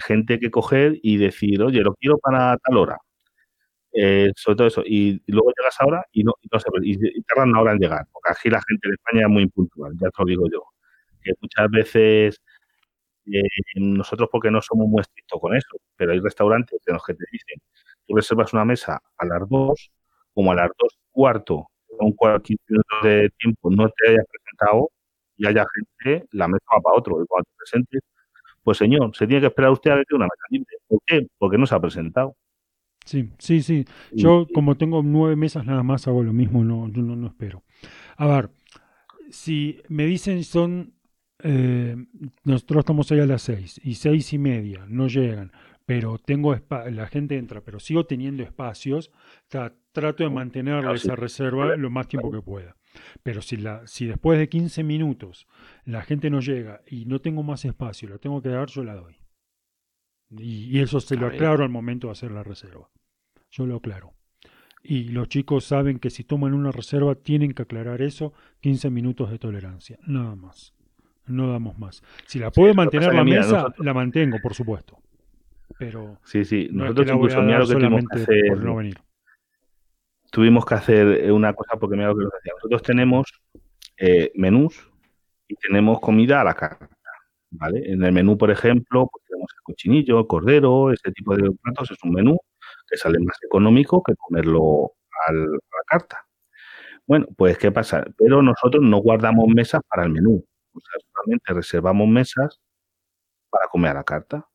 gente 0.00 0.38
que 0.38 0.50
coger 0.50 0.98
y 1.02 1.16
decir, 1.18 1.62
oye, 1.62 1.80
lo 1.82 1.94
quiero 1.94 2.18
para 2.18 2.56
tal 2.58 2.76
hora. 2.78 2.98
Eh, 3.92 4.30
sobre 4.36 4.56
todo 4.56 4.66
eso. 4.68 4.82
Y, 4.84 5.22
luego 5.26 5.52
llegas 5.56 5.76
ahora 5.80 6.04
y 6.12 6.22
no, 6.22 6.34
y, 6.42 6.48
se, 6.58 6.68
y, 6.82 7.22
tardan 7.22 7.50
una 7.50 7.60
hora 7.62 7.72
en 7.72 7.78
llegar, 7.78 8.06
porque 8.12 8.30
aquí 8.32 8.50
la 8.50 8.60
gente 8.68 8.88
de 8.88 8.94
España 8.94 9.22
es 9.22 9.28
muy 9.28 9.42
impuntual, 9.44 9.92
ya 10.00 10.10
te 10.10 10.16
lo 10.18 10.24
digo 10.26 10.44
yo. 10.52 10.62
Que 11.22 11.32
muchas 11.40 11.70
veces 11.70 12.42
eh, 13.26 13.42
nosotros 13.76 14.28
porque 14.30 14.50
no 14.50 14.62
somos 14.62 14.86
muy 14.88 15.00
estrictos 15.00 15.40
con 15.40 15.56
eso, 15.56 15.78
pero 15.96 16.12
hay 16.12 16.20
restaurantes 16.20 16.80
en 16.86 16.94
los 16.94 17.04
que 17.04 17.14
te 17.14 17.24
dicen, 17.32 17.60
tú 18.06 18.16
reservas 18.16 18.52
una 18.52 18.64
mesa 18.64 19.00
a 19.18 19.24
las 19.26 19.48
dos, 19.48 19.90
como 20.34 20.52
a 20.52 20.54
las 20.56 20.70
dos 20.78 20.98
cuarto, 21.10 21.68
cuarto, 22.16 22.42
15 22.42 22.62
minutos 22.68 22.98
de 23.02 23.30
tiempo 23.38 23.70
no 23.70 23.88
te 23.88 24.10
hayas 24.10 24.26
presentado 24.30 24.90
y 25.36 25.46
haya 25.46 25.64
gente, 25.74 26.26
la 26.32 26.48
mesa 26.48 26.64
va 26.76 26.80
para 26.82 26.96
otro. 26.96 27.22
Y 27.22 27.26
cuando 27.26 27.44
te 27.44 27.56
presentes, 27.58 28.02
pues 28.66 28.78
señor, 28.78 29.14
se 29.14 29.28
tiene 29.28 29.42
que 29.42 29.46
esperar 29.46 29.70
usted 29.70 29.92
a 29.92 29.94
ver 29.94 30.06
que 30.08 30.16
una 30.16 30.24
mesa 30.24 30.42
libre. 30.50 30.76
¿Por 30.88 30.98
qué? 31.06 31.28
Porque 31.38 31.56
no 31.56 31.66
se 31.66 31.74
ha 31.76 31.80
presentado. 31.80 32.34
Sí, 33.04 33.30
sí, 33.38 33.62
sí. 33.62 33.84
Yo, 34.10 34.48
como 34.52 34.76
tengo 34.76 35.04
nueve 35.04 35.36
mesas, 35.36 35.64
nada 35.64 35.84
más 35.84 36.08
hago 36.08 36.24
lo 36.24 36.32
mismo, 36.32 36.64
no, 36.64 36.88
yo 36.88 37.00
no, 37.00 37.14
no 37.14 37.28
espero. 37.28 37.62
A 38.16 38.26
ver, 38.26 38.50
si 39.30 39.80
me 39.88 40.04
dicen 40.04 40.42
son. 40.42 40.94
Eh, 41.44 41.94
nosotros 42.42 42.80
estamos 42.80 43.12
ahí 43.12 43.20
a 43.20 43.26
las 43.26 43.42
seis 43.42 43.80
y 43.84 43.94
seis 43.94 44.32
y 44.32 44.38
media, 44.38 44.84
no 44.88 45.06
llegan 45.06 45.52
pero 45.86 46.18
tengo 46.18 46.56
la 46.90 47.06
gente 47.06 47.38
entra, 47.38 47.60
pero 47.60 47.78
sigo 47.78 48.06
teniendo 48.06 48.42
espacios, 48.42 49.12
trato 49.48 50.24
de 50.24 50.30
mantener 50.30 50.84
esa 50.92 51.14
reserva 51.14 51.76
lo 51.76 51.90
más 51.90 52.08
tiempo 52.08 52.32
que 52.32 52.42
pueda. 52.42 52.76
Pero 53.22 53.42
si, 53.42 53.56
la, 53.56 53.86
si 53.86 54.06
después 54.06 54.38
de 54.38 54.48
15 54.48 54.82
minutos 54.84 55.46
la 55.84 56.02
gente 56.02 56.30
no 56.30 56.40
llega 56.40 56.82
y 56.86 57.04
no 57.06 57.20
tengo 57.20 57.42
más 57.42 57.64
espacio, 57.64 58.08
la 58.08 58.18
tengo 58.18 58.42
que 58.42 58.48
dar, 58.48 58.68
yo 58.68 58.84
la 58.84 58.94
doy. 58.94 59.16
Y, 60.30 60.80
eso 60.80 61.00
se 61.00 61.16
lo 61.16 61.28
aclaro 61.28 61.62
al 61.62 61.70
momento 61.70 62.08
de 62.08 62.12
hacer 62.12 62.32
la 62.32 62.42
reserva. 62.42 62.88
Yo 63.50 63.66
lo 63.66 63.76
aclaro. 63.76 64.12
Y 64.82 65.08
los 65.08 65.28
chicos 65.28 65.64
saben 65.64 65.98
que 65.98 66.10
si 66.10 66.24
toman 66.24 66.54
una 66.54 66.72
reserva 66.72 67.14
tienen 67.14 67.52
que 67.52 67.62
aclarar 67.62 68.02
eso, 68.02 68.32
15 68.60 68.90
minutos 68.90 69.30
de 69.30 69.38
tolerancia, 69.38 69.98
nada 70.06 70.36
más. 70.36 70.74
No 71.26 71.50
damos 71.50 71.78
más. 71.78 72.02
Si 72.26 72.38
la 72.38 72.50
puedo 72.50 72.72
mantener 72.74 73.12
la 73.12 73.24
mesa, 73.24 73.74
la 73.78 73.94
mantengo, 73.94 74.38
por 74.40 74.54
supuesto. 74.54 74.98
Pero 75.78 76.18
sí, 76.24 76.44
sí. 76.44 76.68
Nosotros 76.70 77.06
mira 77.44 77.58
lo 77.58 77.66
que 77.66 77.74
tuvimos 77.74 78.04
que 78.08 78.20
hacer. 78.20 78.58
No 78.58 78.74
tuvimos 80.36 80.66
que 80.66 80.74
hacer 80.74 81.32
una 81.32 81.54
cosa 81.54 81.78
porque 81.80 81.96
mira 81.96 82.08
lo 82.08 82.16
que 82.16 82.24
nos 82.24 82.32
decía. 82.34 82.52
Nosotros 82.56 82.82
tenemos 82.82 83.24
eh, 83.96 84.32
menús 84.34 84.86
y 85.48 85.54
tenemos 85.56 85.98
comida 85.98 86.42
a 86.42 86.44
la 86.44 86.52
carta. 86.52 86.90
¿vale? 87.50 87.90
En 87.90 88.04
el 88.04 88.12
menú, 88.12 88.36
por 88.36 88.50
ejemplo, 88.50 89.08
pues 89.10 89.24
tenemos 89.26 89.48
el 89.56 89.62
cochinillo, 89.62 90.18
el 90.18 90.26
cordero, 90.26 90.92
ese 90.92 91.10
tipo 91.12 91.34
de 91.34 91.50
platos 91.62 91.90
es 91.90 91.96
un 92.04 92.12
menú 92.12 92.36
que 92.86 92.98
sale 92.98 93.18
más 93.18 93.38
económico 93.44 94.02
que 94.02 94.14
comerlo 94.14 94.92
a 95.26 95.32
la 95.32 95.58
carta. 95.86 96.26
Bueno, 97.06 97.26
pues 97.34 97.56
¿qué 97.56 97.72
pasa? 97.72 98.04
Pero 98.18 98.42
nosotros 98.42 98.82
no 98.84 98.98
guardamos 98.98 99.46
mesas 99.48 99.80
para 99.88 100.04
el 100.04 100.10
menú. 100.10 100.44
O 100.74 100.80
sea, 100.80 101.00
solamente 101.14 101.54
reservamos 101.54 102.08
mesas 102.08 102.60
para 103.48 103.68
comer 103.68 103.92
a 103.92 103.94
la 103.94 104.04
carta. 104.04 104.46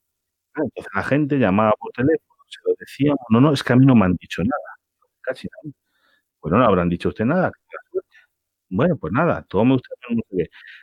Entonces 0.55 0.91
la 0.93 1.03
gente 1.03 1.39
llamaba 1.39 1.73
por 1.79 1.91
teléfono, 1.91 2.43
se 2.47 2.59
lo 2.69 2.75
decíamos, 2.77 3.19
no, 3.29 3.41
no, 3.41 3.53
es 3.53 3.63
que 3.63 3.73
a 3.73 3.77
mí 3.77 3.86
no 3.88 3.95
me 3.95 4.05
han 4.05 4.15
dicho 4.15 4.43
nada, 4.43 4.80
casi 5.22 5.47
nada. 5.63 5.74
Pues 6.39 6.53
no 6.53 6.63
habrán 6.63 6.89
dicho 6.89 7.09
usted 7.09 7.26
nada. 7.26 7.51
Bueno, 8.69 8.97
pues 8.97 9.13
nada, 9.13 9.43
todo 9.49 9.65
me 9.65 9.74
gusta. 9.74 9.89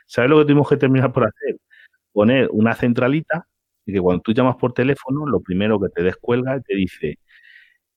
¿Sabes 0.05 0.29
lo 0.29 0.37
que 0.39 0.45
tuvimos 0.45 0.69
que 0.69 0.77
terminar 0.77 1.11
por 1.11 1.25
hacer? 1.25 1.57
Poner 2.11 2.49
una 2.51 2.75
centralita 2.75 3.47
y 3.85 3.93
que 3.93 4.01
cuando 4.01 4.21
tú 4.21 4.33
llamas 4.33 4.57
por 4.57 4.73
teléfono, 4.73 5.25
lo 5.25 5.41
primero 5.41 5.79
que 5.79 5.89
te 5.89 6.03
descuelga 6.03 6.59
te 6.61 6.75
dice, 6.75 7.19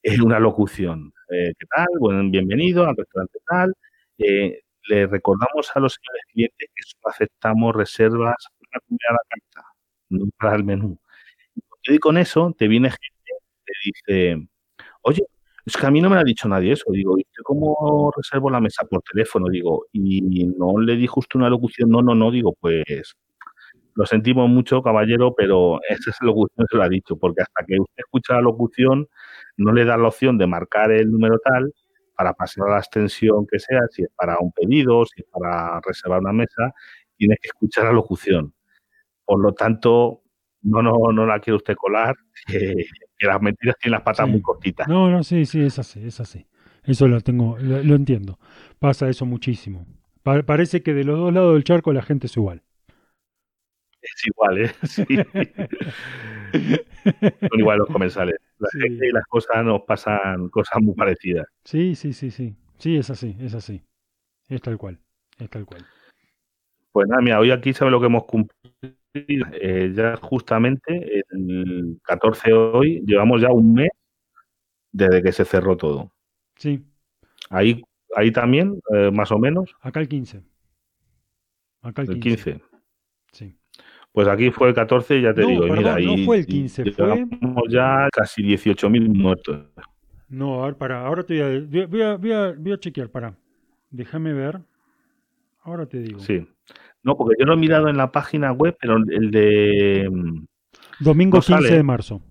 es 0.03 0.19
una 0.19 0.39
locución. 0.39 1.13
Eh, 1.29 1.53
¿Qué 1.57 1.65
tal? 1.75 1.87
Bueno, 1.99 2.29
bienvenido 2.29 2.85
al 2.87 2.95
restaurante 2.97 3.39
tal. 3.47 3.73
Eh, 4.17 4.61
le 4.89 5.07
recordamos 5.07 5.71
a 5.75 5.79
los 5.79 5.93
señores 5.95 6.23
clientes 6.31 6.69
que 6.75 6.83
solo 6.83 7.09
aceptamos 7.13 7.75
reservas 7.75 8.35
para 8.71 8.83
a 9.09 9.13
la 9.13 9.19
carta, 9.29 9.69
no 10.09 10.25
para 10.37 10.55
el 10.55 10.63
menú. 10.63 10.99
Y 11.83 11.99
con 11.99 12.17
eso 12.17 12.53
te 12.57 12.67
viene 12.67 12.89
gente 12.89 13.13
te 13.65 13.73
dice, 13.85 14.47
oye, 15.01 15.23
es 15.65 15.77
que 15.77 15.85
a 15.85 15.91
mí 15.91 16.01
no 16.01 16.09
me 16.09 16.17
ha 16.17 16.23
dicho 16.23 16.47
nadie 16.47 16.73
eso. 16.73 16.85
Digo, 16.91 17.17
¿y 17.17 17.25
cómo 17.43 18.11
reservo 18.15 18.49
la 18.49 18.59
mesa 18.59 18.85
por 18.85 19.01
teléfono? 19.03 19.47
Digo, 19.49 19.85
y 19.91 20.21
no 20.57 20.77
le 20.79 20.95
di 20.95 21.07
justo 21.07 21.37
una 21.37 21.49
locución, 21.49 21.89
no, 21.89 22.01
no, 22.01 22.15
no, 22.15 22.31
digo, 22.31 22.53
pues 22.59 23.15
lo 23.95 24.05
sentimos 24.05 24.49
mucho, 24.49 24.81
caballero, 24.81 25.33
pero 25.35 25.79
esa 25.87 26.09
es 26.09 26.17
la 26.21 26.27
locución 26.27 26.67
se 26.69 26.77
lo 26.77 26.83
ha 26.83 26.89
dicho, 26.89 27.15
porque 27.17 27.41
hasta 27.43 27.63
que 27.65 27.79
usted 27.79 27.95
escucha 27.97 28.33
la 28.35 28.41
locución, 28.41 29.07
no 29.57 29.71
le 29.71 29.85
da 29.85 29.97
la 29.97 30.07
opción 30.07 30.37
de 30.37 30.47
marcar 30.47 30.91
el 30.91 31.11
número 31.11 31.37
tal 31.43 31.71
para 32.15 32.33
pasar 32.33 32.67
a 32.67 32.71
la 32.73 32.79
extensión 32.79 33.45
que 33.47 33.59
sea, 33.59 33.81
si 33.91 34.03
es 34.03 34.09
para 34.15 34.37
un 34.39 34.51
pedido, 34.51 35.05
si 35.05 35.21
es 35.21 35.27
para 35.31 35.79
reservar 35.85 36.19
una 36.21 36.33
mesa, 36.33 36.73
tiene 37.17 37.37
que 37.41 37.47
escuchar 37.49 37.85
la 37.85 37.93
locución. 37.93 38.53
Por 39.25 39.41
lo 39.41 39.53
tanto, 39.53 40.22
no, 40.63 40.81
no, 40.81 41.11
no 41.11 41.25
la 41.25 41.39
quiere 41.39 41.57
usted 41.57 41.75
colar, 41.75 42.15
que, 42.47 42.85
las 43.21 43.41
mentiras 43.41 43.77
tienen 43.79 43.97
las 43.97 44.03
patas 44.03 44.27
muy 44.27 44.41
cortitas. 44.41 44.87
No, 44.87 45.09
no, 45.09 45.23
sí, 45.23 45.45
sí, 45.45 45.61
es 45.61 45.79
así, 45.79 46.05
es 46.05 46.19
así. 46.19 46.45
Eso 46.83 47.07
lo 47.07 47.21
tengo, 47.21 47.57
lo, 47.57 47.95
entiendo. 47.95 48.37
Pasa 48.79 49.07
eso 49.07 49.25
muchísimo. 49.25 49.85
parece 50.23 50.83
que 50.83 50.93
de 50.93 51.05
los 51.05 51.17
dos 51.17 51.33
lados 51.33 51.53
del 51.53 51.63
charco 51.63 51.93
la 51.93 52.01
gente 52.01 52.27
es 52.27 52.35
igual. 52.35 52.61
Es 54.01 54.27
igual, 54.27 54.57
¿eh? 54.65 54.71
Sí. 54.83 55.05
Son 57.49 57.59
igual 57.59 57.79
los 57.79 57.87
comensales. 57.87 58.35
La 58.59 58.69
gente 58.79 59.07
y 59.07 59.11
las 59.11 59.25
cosas 59.25 59.63
nos 59.63 59.81
pasan 59.83 60.49
cosas 60.49 60.81
muy 60.81 60.93
parecidas. 60.93 61.47
Sí, 61.63 61.95
sí, 61.95 62.13
sí, 62.13 62.29
sí. 62.29 62.55
Sí, 62.77 62.97
es 62.97 63.09
así, 63.09 63.35
es 63.39 63.55
así. 63.55 63.81
Es 64.49 64.61
tal 64.61 64.77
cual, 64.77 64.99
es 65.39 65.49
tal 65.49 65.65
cual. 65.65 65.85
Pues 66.91 67.07
nada, 67.07 67.21
mira, 67.21 67.39
hoy 67.39 67.49
aquí 67.49 67.73
sabe 67.73 67.91
lo 67.91 67.99
que 67.99 68.05
hemos 68.05 68.25
cumplido 68.25 68.62
eh, 69.13 69.91
ya 69.95 70.15
justamente 70.17 71.23
el 71.31 71.99
14 72.03 72.51
hoy, 72.53 73.01
llevamos 73.05 73.41
ya 73.41 73.49
un 73.51 73.73
mes 73.73 73.89
desde 74.91 75.21
que 75.21 75.31
se 75.31 75.45
cerró 75.45 75.77
todo. 75.77 76.11
Sí. 76.55 76.83
Ahí, 77.49 77.81
ahí 78.15 78.31
también, 78.31 78.79
eh, 78.93 79.11
más 79.11 79.31
o 79.31 79.37
menos. 79.39 79.75
Acá 79.81 79.99
el 79.99 80.07
15. 80.07 80.43
Acá 81.81 82.01
el 82.03 82.07
15. 82.19 82.19
El 82.29 82.35
15. 82.59 82.61
Sí. 83.31 83.55
Pues 84.11 84.27
aquí 84.27 84.51
fue 84.51 84.69
el 84.69 84.75
14, 84.75 85.21
ya 85.21 85.33
te 85.33 85.41
No, 85.41 85.47
digo. 85.47 85.61
perdón, 85.61 85.77
mira, 85.79 85.93
no 85.99 86.13
y- 86.13 86.25
fue 86.25 86.37
el 86.37 86.43
y 86.43 86.45
15, 86.45 86.91
fue- 86.91 87.25
ya 87.69 88.07
casi 88.11 88.43
18.000 88.43 89.09
muertos. 89.09 89.65
No, 90.29 90.63
a 90.63 90.67
ver, 90.67 90.75
para, 90.77 91.05
ahora 91.05 91.23
te 91.23 91.33
voy 91.65 91.81
a, 91.81 91.87
voy 91.87 92.01
a, 92.01 92.15
voy 92.17 92.31
a, 92.31 92.51
voy 92.57 92.71
a 92.73 92.77
chequear, 92.79 93.09
para. 93.09 93.35
Déjame 93.89 94.33
ver. 94.33 94.59
Ahora 95.61 95.85
te 95.85 95.99
digo. 95.99 96.19
Sí. 96.19 96.47
No, 97.03 97.17
porque 97.17 97.35
yo 97.39 97.45
lo 97.45 97.53
he 97.53 97.57
mirado 97.57 97.89
en 97.89 97.97
la 97.97 98.11
página 98.11 98.51
web, 98.51 98.75
pero 98.79 98.97
el 98.97 99.29
de. 99.31 100.07
mm, 100.11 100.45
Domingo 100.99 101.37
No 101.37 101.41
15 101.43 101.63
sale. 101.63 101.75
de 101.75 101.83
marzo. 101.83 102.21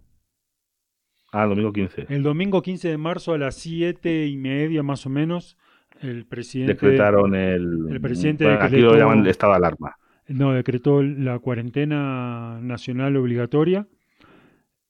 Ah, 1.33 1.47
domingo 1.47 1.73
15. 1.73 2.07
El 2.09 2.23
domingo 2.23 2.61
15 2.63 2.89
de 2.89 2.99
marzo 2.99 3.33
a 3.33 3.39
las 3.39 3.55
7 3.57 4.27
y 4.27 4.37
media 4.37 4.83
más 4.83 5.07
o 5.07 5.11
menos, 5.11 5.57
el 6.01 6.27
presidente 6.27 6.75
Decretaron 6.75 7.35
el. 7.35 7.89
el 7.91 8.01
presidente 8.01 8.45
bueno, 8.45 8.61
aquí 8.63 8.77
lo 8.79 8.93
decretó- 8.93 9.27
estado 9.31 9.53
de 9.53 9.57
alarma. 9.57 9.97
no, 10.29 10.53
decretó 10.53 11.03
la 11.03 11.39
cuarentena 11.39 12.59
nacional 12.61 13.17
obligatoria 13.17 13.87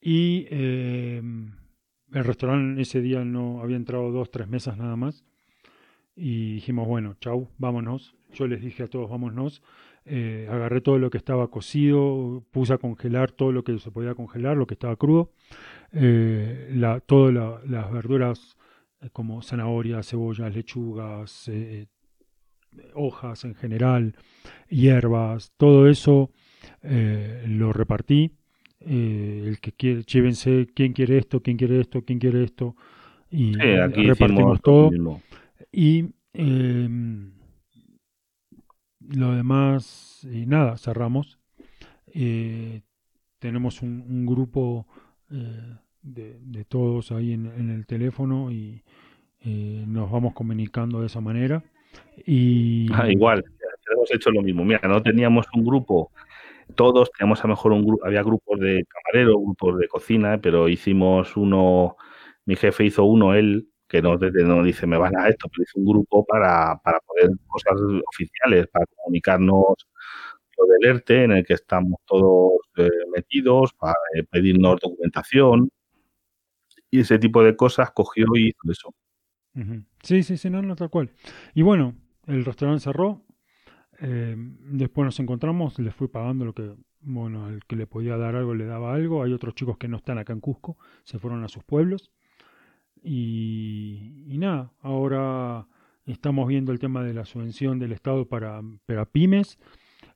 y 0.00 0.46
eh, 0.50 1.22
el 2.12 2.24
restaurante 2.24 2.82
ese 2.82 3.00
día 3.00 3.24
no 3.24 3.60
había 3.62 3.76
entrado 3.76 4.10
dos, 4.10 4.30
tres 4.30 4.48
mesas 4.48 4.76
nada 4.76 4.96
más. 4.96 5.24
Y 6.16 6.54
dijimos, 6.54 6.86
bueno, 6.86 7.16
chau, 7.20 7.48
vámonos. 7.58 8.14
Yo 8.32 8.46
les 8.46 8.60
dije 8.60 8.82
a 8.84 8.88
todos, 8.88 9.08
vámonos. 9.10 9.62
Eh, 10.04 10.48
agarré 10.50 10.80
todo 10.80 10.98
lo 10.98 11.10
que 11.10 11.18
estaba 11.18 11.48
cocido, 11.48 12.44
puse 12.50 12.72
a 12.74 12.78
congelar 12.78 13.30
todo 13.30 13.52
lo 13.52 13.62
que 13.64 13.78
se 13.78 13.90
podía 13.90 14.14
congelar, 14.14 14.56
lo 14.56 14.66
que 14.66 14.74
estaba 14.74 14.96
crudo. 14.96 15.30
Eh, 15.92 16.70
la, 16.74 17.00
todas 17.00 17.32
la- 17.32 17.60
las 17.66 17.92
verduras 17.92 18.56
eh, 19.00 19.10
como 19.12 19.42
zanahorias, 19.42 20.08
cebollas, 20.08 20.54
lechugas, 20.54 21.48
hojas 22.94 23.44
en 23.44 23.54
general, 23.54 24.16
hierbas, 24.68 25.52
todo 25.56 25.88
eso 25.88 26.30
lo 26.82 27.72
repartí. 27.72 28.32
El 28.80 29.58
que 29.60 29.72
quiere, 29.72 30.02
llévense 30.02 30.66
quién 30.74 30.92
quiere 30.92 31.18
esto, 31.18 31.40
quién 31.40 31.56
quiere 31.56 31.80
esto, 31.80 32.02
quién 32.02 32.18
quiere 32.18 32.42
esto. 32.44 32.74
Y 33.30 33.52
repartimos 34.08 34.60
todo. 34.62 34.90
mismo. 34.90 35.22
Y 35.72 36.10
eh, 36.34 36.88
lo 39.08 39.32
demás, 39.32 40.26
y 40.30 40.46
nada, 40.46 40.76
cerramos. 40.76 41.38
Eh, 42.14 42.82
tenemos 43.38 43.82
un, 43.82 44.26
grupo 44.26 44.86
eh, 45.30 45.76
de, 46.02 46.64
todos 46.66 47.10
ahí 47.10 47.32
en, 47.32 47.46
en 47.46 47.70
el 47.70 47.86
teléfono 47.86 48.52
y 48.52 48.82
eh, 49.44 49.84
nos 49.86 50.10
vamos 50.10 50.34
comunicando 50.34 51.00
de 51.00 51.06
esa 51.06 51.20
manera. 51.20 51.64
Y 52.24 52.86
Ah, 52.92 53.10
igual, 53.10 53.44
hemos 53.92 54.12
hecho 54.12 54.30
lo 54.30 54.42
mismo. 54.42 54.64
Mira, 54.64 54.80
no 54.88 55.02
teníamos 55.02 55.46
un 55.54 55.64
grupo, 55.64 56.12
todos 56.76 57.10
teníamos 57.12 57.40
a 57.40 57.48
lo 57.48 57.54
mejor 57.54 57.72
un 57.72 57.84
grupo, 57.84 58.06
había 58.06 58.22
grupos 58.22 58.60
de 58.60 58.84
camarero, 58.86 59.38
grupos 59.40 59.78
de 59.78 59.88
cocina, 59.88 60.38
pero 60.40 60.68
hicimos 60.68 61.36
uno, 61.36 61.96
mi 62.44 62.54
jefe 62.54 62.84
hizo 62.84 63.04
uno, 63.04 63.34
él, 63.34 63.68
que 63.93 64.01
nos, 64.01 64.18
no 64.18 64.62
dice, 64.64 64.86
me 64.86 64.97
van 64.97 65.14
a 65.18 65.28
esto, 65.28 65.49
pero 65.51 65.64
hizo 65.64 65.78
un 65.78 65.84
grupo 65.84 66.24
para, 66.24 66.80
para 66.82 66.99
poder 67.01 67.28
cosas 67.47 67.74
oficiales, 68.09 68.66
para 68.68 68.86
comunicarnos 68.97 69.74
lo 70.57 70.66
del 70.66 70.97
ERTE, 70.97 71.24
en 71.24 71.32
el 71.32 71.45
que 71.45 71.53
estamos 71.53 72.01
todos 72.07 72.53
eh, 72.78 72.88
metidos, 73.14 73.74
para 73.74 73.93
eh, 74.14 74.24
pedirnos 74.24 74.80
documentación 74.80 75.68
y 76.90 77.01
ese 77.01 77.18
tipo 77.18 77.45
de 77.45 77.55
cosas, 77.55 77.90
cogió 77.90 78.24
y 78.34 78.49
hizo 78.49 78.70
eso. 78.70 78.95
Sí, 80.03 80.22
sí, 80.22 80.38
sí, 80.38 80.49
no, 80.49 80.62
no, 80.62 80.74
tal 80.74 80.88
cual. 80.88 81.11
Y 81.53 81.61
bueno, 81.61 81.95
el 82.26 82.47
restaurante 82.47 82.84
cerró. 82.84 83.20
eh, 84.01 84.34
después 84.38 85.05
nos 85.05 85.20
encontramos, 85.20 85.78
les 85.78 85.95
fui 85.95 86.09
pagando 86.09 86.47
lo 86.47 86.55
que, 86.55 86.74
bueno, 87.01 87.45
al 87.45 87.61
que 87.66 87.76
le 87.76 87.86
podía 87.86 88.16
dar 88.16 88.36
algo 88.36 88.55
le 88.55 88.64
daba 88.64 88.95
algo. 88.95 89.22
Hay 89.22 89.34
otros 89.34 89.55
chicos 89.55 89.76
que 89.76 89.88
no 89.88 89.99
están 89.99 90.16
acá 90.16 90.32
en 90.32 90.40
Cusco, 90.40 90.78
se 91.05 91.18
fueron 91.18 91.45
a 91.45 91.49
sus 91.49 91.62
pueblos. 91.62 92.11
Y, 93.03 94.24
y 94.28 94.38
nada, 94.38 94.70
ahora 94.80 95.66
estamos 96.07 96.48
viendo 96.48 96.72
el 96.72 96.78
tema 96.78 97.03
de 97.03 97.14
la 97.14 97.24
subvención 97.24 97.78
del 97.78 97.92
Estado 97.92 98.26
para, 98.26 98.61
para 98.86 99.05
pymes. 99.07 99.59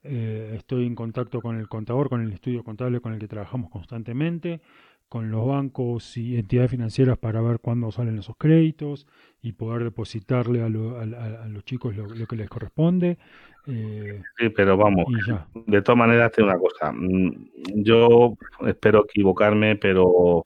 Eh, 0.02 0.52
estoy 0.56 0.86
en 0.86 0.94
contacto 0.94 1.40
con 1.40 1.58
el 1.58 1.68
contador, 1.68 2.08
con 2.08 2.22
el 2.22 2.32
estudio 2.32 2.62
contable 2.62 3.00
con 3.00 3.12
el 3.12 3.18
que 3.18 3.28
trabajamos 3.28 3.70
constantemente, 3.70 4.60
con 5.08 5.30
los 5.30 5.46
bancos 5.46 6.16
y 6.16 6.36
entidades 6.36 6.70
financieras 6.70 7.18
para 7.18 7.40
ver 7.40 7.60
cuándo 7.60 7.90
salen 7.90 8.18
esos 8.18 8.36
créditos 8.36 9.06
y 9.42 9.52
poder 9.52 9.84
depositarle 9.84 10.62
a, 10.62 10.68
lo- 10.68 10.98
a- 10.98 11.02
a- 11.02 11.48
los 11.48 11.64
chicos 11.64 11.96
lo, 11.96 12.06
lo 12.06 12.26
que 12.26 12.36
les 12.36 12.48
corresponde. 12.48 13.18
Eh, 13.66 14.22
Sí, 14.38 14.48
pero 14.50 14.76
vamos. 14.76 15.06
De 15.66 15.82
todas 15.82 15.98
maneras, 15.98 16.30
te 16.30 16.42
digo 16.42 16.52
una 16.52 16.60
cosa. 16.60 16.92
mm, 16.92 17.82
Yo 17.82 18.36
espero 18.66 19.04
equivocarme, 19.04 19.76
pero 19.76 20.44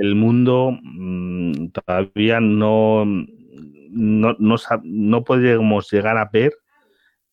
el 0.00 0.14
mundo 0.14 0.78
mm, 0.82 1.68
todavía 1.68 2.40
no, 2.40 3.04
no, 3.04 4.36
no, 4.38 4.56
no 4.84 5.24
podemos 5.24 5.90
llegar 5.90 6.18
a 6.18 6.30
ver 6.32 6.52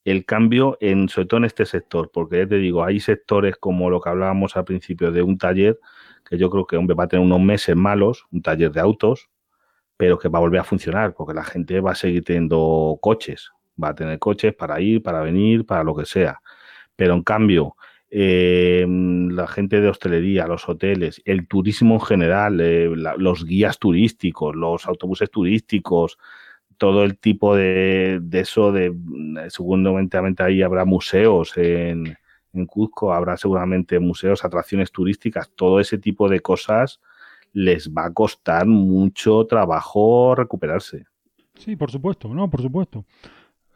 el 0.05 0.25
cambio, 0.25 0.77
en, 0.81 1.07
sobre 1.07 1.27
todo 1.27 1.37
en 1.39 1.45
este 1.45 1.65
sector, 1.65 2.11
porque 2.13 2.39
ya 2.39 2.47
te 2.47 2.57
digo, 2.57 2.83
hay 2.83 2.99
sectores 2.99 3.55
como 3.57 3.89
lo 3.89 4.01
que 4.01 4.09
hablábamos 4.09 4.57
al 4.57 4.65
principio 4.65 5.11
de 5.11 5.21
un 5.21 5.37
taller, 5.37 5.79
que 6.29 6.37
yo 6.37 6.49
creo 6.49 6.65
que 6.65 6.77
hombre, 6.77 6.95
va 6.95 7.05
a 7.05 7.07
tener 7.07 7.25
unos 7.25 7.39
meses 7.39 7.75
malos, 7.75 8.25
un 8.31 8.41
taller 8.41 8.71
de 8.71 8.81
autos, 8.81 9.29
pero 9.95 10.17
que 10.17 10.27
va 10.27 10.39
a 10.39 10.41
volver 10.41 10.59
a 10.59 10.63
funcionar, 10.65 11.13
porque 11.13 11.33
la 11.33 11.43
gente 11.43 11.79
va 11.79 11.91
a 11.91 11.95
seguir 11.95 12.23
teniendo 12.23 12.97
coches, 13.01 13.51
va 13.81 13.89
a 13.89 13.95
tener 13.95 14.19
coches 14.19 14.53
para 14.53 14.81
ir, 14.81 15.01
para 15.01 15.21
venir, 15.21 15.65
para 15.65 15.83
lo 15.83 15.95
que 15.95 16.05
sea. 16.05 16.41
Pero 16.95 17.13
en 17.13 17.23
cambio, 17.23 17.75
eh, 18.15 18.85
la 18.87 19.47
gente 19.47 19.81
de 19.81 19.89
hostelería, 19.89 20.45
los 20.45 20.69
hoteles, 20.69 21.19
el 21.25 21.47
turismo 21.47 21.95
en 21.95 22.01
general, 22.01 22.61
eh, 22.61 22.87
los 23.17 23.43
guías 23.43 23.79
turísticos, 23.79 24.55
los 24.55 24.85
autobuses 24.85 25.31
turísticos, 25.31 26.19
todo 26.77 27.03
el 27.03 27.17
tipo 27.17 27.55
de, 27.55 28.19
de 28.21 28.39
eso, 28.41 28.71
de 28.71 28.91
mm, 28.91 29.49
seguramente 29.49 30.43
ahí 30.43 30.61
habrá 30.61 30.85
museos 30.85 31.57
en, 31.57 32.15
en 32.53 32.65
Cuzco, 32.67 33.11
habrá 33.11 33.35
seguramente 33.35 33.99
museos, 33.99 34.45
atracciones 34.45 34.91
turísticas, 34.91 35.49
todo 35.55 35.79
ese 35.79 35.97
tipo 35.97 36.29
de 36.29 36.39
cosas 36.39 36.99
les 37.51 37.89
va 37.91 38.05
a 38.05 38.13
costar 38.13 38.67
mucho 38.67 39.47
trabajo 39.47 40.35
recuperarse. 40.35 41.05
Sí, 41.55 41.75
por 41.75 41.89
supuesto, 41.89 42.31
no, 42.31 42.47
por 42.47 42.61
supuesto. 42.61 43.05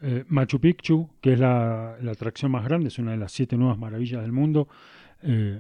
Eh, 0.02 0.24
Machu 0.28 0.60
Picchu, 0.60 1.10
que 1.22 1.34
es 1.34 1.40
la, 1.40 1.98
la 2.02 2.12
atracción 2.12 2.52
más 2.52 2.64
grande, 2.64 2.90
es 2.90 3.00
una 3.00 3.12
de 3.12 3.18
las 3.18 3.32
siete 3.32 3.58
nuevas 3.58 3.78
maravillas 3.80 4.22
del 4.22 4.32
mundo, 4.32 4.68
eh, 5.24 5.60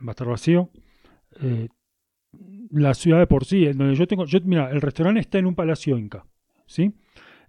va 0.00 0.08
a 0.08 0.10
estar 0.12 0.26
vacío. 0.26 0.70
Eh, 1.40 1.68
la 2.70 2.94
ciudad 2.94 3.18
de 3.18 3.26
por 3.26 3.44
sí, 3.44 3.66
donde 3.66 3.94
yo 3.94 4.06
tengo, 4.06 4.24
yo, 4.24 4.38
mira, 4.44 4.70
el 4.70 4.80
restaurante 4.80 5.20
está 5.20 5.38
en 5.38 5.46
un 5.46 5.54
palacio 5.54 5.96
inca, 5.98 6.24
¿sí? 6.66 6.92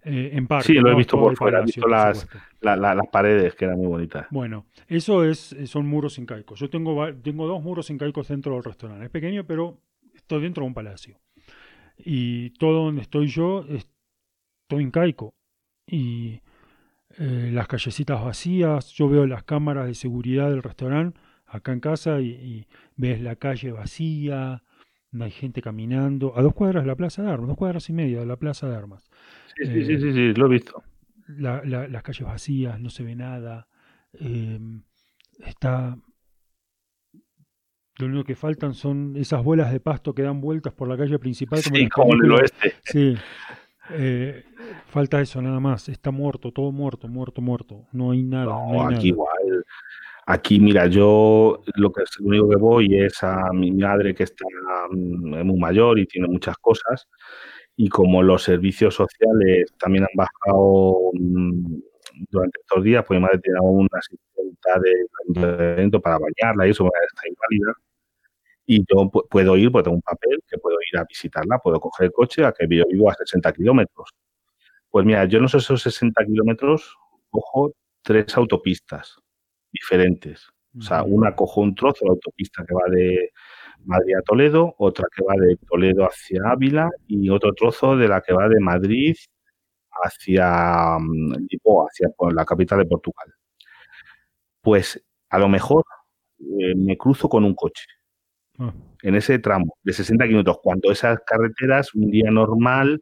En 0.08 0.46
parte. 0.46 0.68
Sí, 0.68 0.74
lo 0.74 0.92
he 0.92 0.94
visto 0.94 1.18
por 1.18 1.36
fuera, 1.36 1.58
he 1.58 1.64
visto 1.64 1.88
las- 1.88 2.18
supuesto. 2.20 2.38
La- 2.60 2.76
la- 2.76 2.94
las 2.94 3.08
paredes, 3.08 3.56
que 3.56 3.64
eran 3.64 3.78
muy 3.78 3.88
bonitas. 3.88 4.26
Bueno, 4.30 4.66
eso 4.86 5.24
es, 5.24 5.56
son 5.64 5.86
muros 5.88 6.16
incaicos. 6.18 6.60
Yo 6.60 6.70
tengo, 6.70 7.12
tengo 7.16 7.48
dos 7.48 7.60
muros 7.60 7.90
incaicos 7.90 8.28
dentro 8.28 8.54
del 8.54 8.62
restaurante. 8.62 9.06
Es 9.06 9.10
pequeño, 9.10 9.44
pero 9.44 9.80
estoy 10.14 10.42
dentro 10.42 10.62
de 10.62 10.68
un 10.68 10.74
palacio. 10.74 11.18
Y 11.98 12.50
todo 12.50 12.84
donde 12.84 13.02
estoy 13.02 13.26
yo 13.26 13.64
es 13.68 13.88
todo 14.68 14.78
incaico. 14.80 15.34
Y 15.86 16.40
eh, 17.18 17.50
las 17.52 17.68
callecitas 17.68 18.22
vacías, 18.24 18.90
yo 18.92 19.08
veo 19.08 19.26
las 19.26 19.44
cámaras 19.44 19.86
de 19.86 19.94
seguridad 19.94 20.50
del 20.50 20.62
restaurante 20.62 21.18
acá 21.46 21.72
en 21.72 21.80
casa 21.80 22.20
y, 22.20 22.30
y 22.30 22.66
ves 22.96 23.20
la 23.20 23.36
calle 23.36 23.70
vacía, 23.72 24.62
no 25.12 25.24
hay 25.24 25.30
gente 25.30 25.62
caminando. 25.62 26.36
A 26.36 26.42
dos 26.42 26.54
cuadras 26.54 26.82
de 26.82 26.88
la 26.88 26.96
Plaza 26.96 27.22
de 27.22 27.30
Armas, 27.30 27.48
dos 27.48 27.56
cuadras 27.56 27.88
y 27.88 27.92
media 27.92 28.18
de 28.20 28.26
la 28.26 28.36
Plaza 28.36 28.68
de 28.68 28.76
Armas 28.76 29.08
Sí, 29.56 29.64
sí, 29.66 29.84
sí, 29.84 29.98
sí, 30.00 30.12
sí, 30.12 30.32
lo 30.34 30.46
he 30.46 30.48
visto. 30.50 30.82
la- 31.28 31.62
la- 31.64 31.88
las 31.88 32.02
calles 32.02 32.26
vacías, 32.26 32.78
no 32.80 32.90
se 32.90 33.02
ve 33.04 33.14
nada. 33.16 33.68
eh, 34.18 34.58
está. 35.46 35.96
Lo 37.98 38.06
único 38.06 38.24
que 38.24 38.34
faltan 38.34 38.74
son 38.74 39.16
esas 39.16 39.42
bolas 39.42 39.72
de 39.72 39.80
pasto 39.80 40.14
que 40.14 40.22
dan 40.22 40.40
vueltas 40.40 40.72
por 40.74 40.88
la 40.88 40.96
calle 40.98 41.18
principal. 41.18 41.62
Como 41.62 41.76
en 41.76 41.80
Sí, 41.80 41.82
las 41.84 41.90
como 41.94 42.14
en 42.14 42.24
el 42.24 42.32
oeste. 42.32 42.74
Sí. 42.84 43.16
Eh, 43.90 44.44
falta 44.86 45.20
eso 45.20 45.40
nada 45.42 45.60
más. 45.60 45.88
Está 45.88 46.10
muerto, 46.10 46.52
todo 46.52 46.72
muerto, 46.72 47.08
muerto, 47.08 47.40
muerto. 47.40 47.86
No 47.92 48.12
hay 48.12 48.22
nada. 48.22 48.46
No, 48.46 48.72
No, 48.72 48.88
hay 48.88 48.94
aquí 48.94 48.94
nada. 48.94 49.06
igual. 49.06 49.64
Aquí, 50.28 50.58
mira, 50.58 50.86
yo 50.88 51.62
lo 51.76 51.92
que 51.92 52.02
lo 52.18 52.26
único 52.26 52.48
que 52.48 52.56
voy 52.56 52.98
es 52.98 53.22
a 53.22 53.52
mi 53.52 53.70
madre 53.70 54.12
que 54.14 54.24
está 54.24 54.44
mm, 54.90 55.44
muy 55.46 55.58
mayor 55.58 55.98
y 56.00 56.06
tiene 56.06 56.26
muchas 56.28 56.56
cosas. 56.58 57.08
Y 57.76 57.88
como 57.88 58.22
los 58.22 58.42
servicios 58.42 58.94
sociales 58.94 59.72
también 59.78 60.04
han 60.04 60.16
bajado 60.16 61.10
mm, 61.12 61.76
durante 62.30 62.60
estos 62.60 62.82
días, 62.82 63.04
pues 63.06 63.20
mi 63.20 63.22
madre 63.24 63.38
tiene 63.38 63.60
una 63.60 63.88
asistenta 63.92 64.80
de 64.80 64.92
ayuntamiento 65.24 66.00
para 66.00 66.18
bañarla 66.18 66.66
y 66.66 66.70
eso, 66.70 66.86
está 66.86 67.22
inválida. 67.28 67.72
Y 68.66 68.80
yo 68.80 69.08
puedo 69.30 69.56
ir, 69.56 69.70
pues 69.70 69.84
tengo 69.84 69.96
un 69.96 70.02
papel 70.02 70.40
que 70.48 70.58
puedo 70.58 70.76
ir 70.92 70.98
a 70.98 71.04
visitarla, 71.04 71.58
puedo 71.58 71.78
coger 71.80 72.06
el 72.06 72.12
coche, 72.12 72.44
a 72.44 72.52
que 72.52 72.66
yo 72.68 72.84
vivo 72.90 73.10
a 73.10 73.14
60 73.14 73.52
kilómetros. 73.52 74.10
Pues 74.90 75.06
mira, 75.06 75.24
yo 75.26 75.38
en 75.38 75.44
esos 75.44 75.64
60 75.82 76.24
kilómetros 76.26 76.96
cojo 77.30 77.72
tres 78.02 78.36
autopistas 78.36 79.16
diferentes. 79.72 80.48
O 80.78 80.82
sea, 80.82 81.04
una 81.04 81.34
cojo 81.34 81.62
un 81.62 81.74
trozo 81.74 82.04
de 82.04 82.10
autopista 82.10 82.64
que 82.66 82.74
va 82.74 82.84
de 82.90 83.30
Madrid 83.84 84.16
a 84.16 84.22
Toledo, 84.22 84.74
otra 84.78 85.06
que 85.14 85.24
va 85.24 85.34
de 85.36 85.56
Toledo 85.68 86.04
hacia 86.04 86.42
Ávila 86.50 86.90
y 87.06 87.30
otro 87.30 87.54
trozo 87.54 87.96
de 87.96 88.08
la 88.08 88.20
que 88.20 88.34
va 88.34 88.48
de 88.48 88.60
Madrid 88.60 89.16
hacia 90.04 90.98
mm, 91.00 91.46
Lisboa, 91.50 91.88
hacia 91.90 92.08
la 92.32 92.44
capital 92.44 92.80
de 92.80 92.86
Portugal. 92.86 93.32
Pues 94.60 95.02
a 95.30 95.38
lo 95.38 95.48
mejor 95.48 95.84
eh, 96.40 96.74
me 96.76 96.96
cruzo 96.96 97.28
con 97.28 97.44
un 97.44 97.54
coche 97.54 97.86
ah. 98.58 98.72
en 99.02 99.14
ese 99.14 99.38
tramo 99.38 99.76
de 99.82 99.92
60 99.92 100.24
kilómetros, 100.26 100.58
cuando 100.62 100.90
esas 100.90 101.18
carreteras, 101.26 101.94
un 101.94 102.10
día 102.10 102.30
normal, 102.30 103.00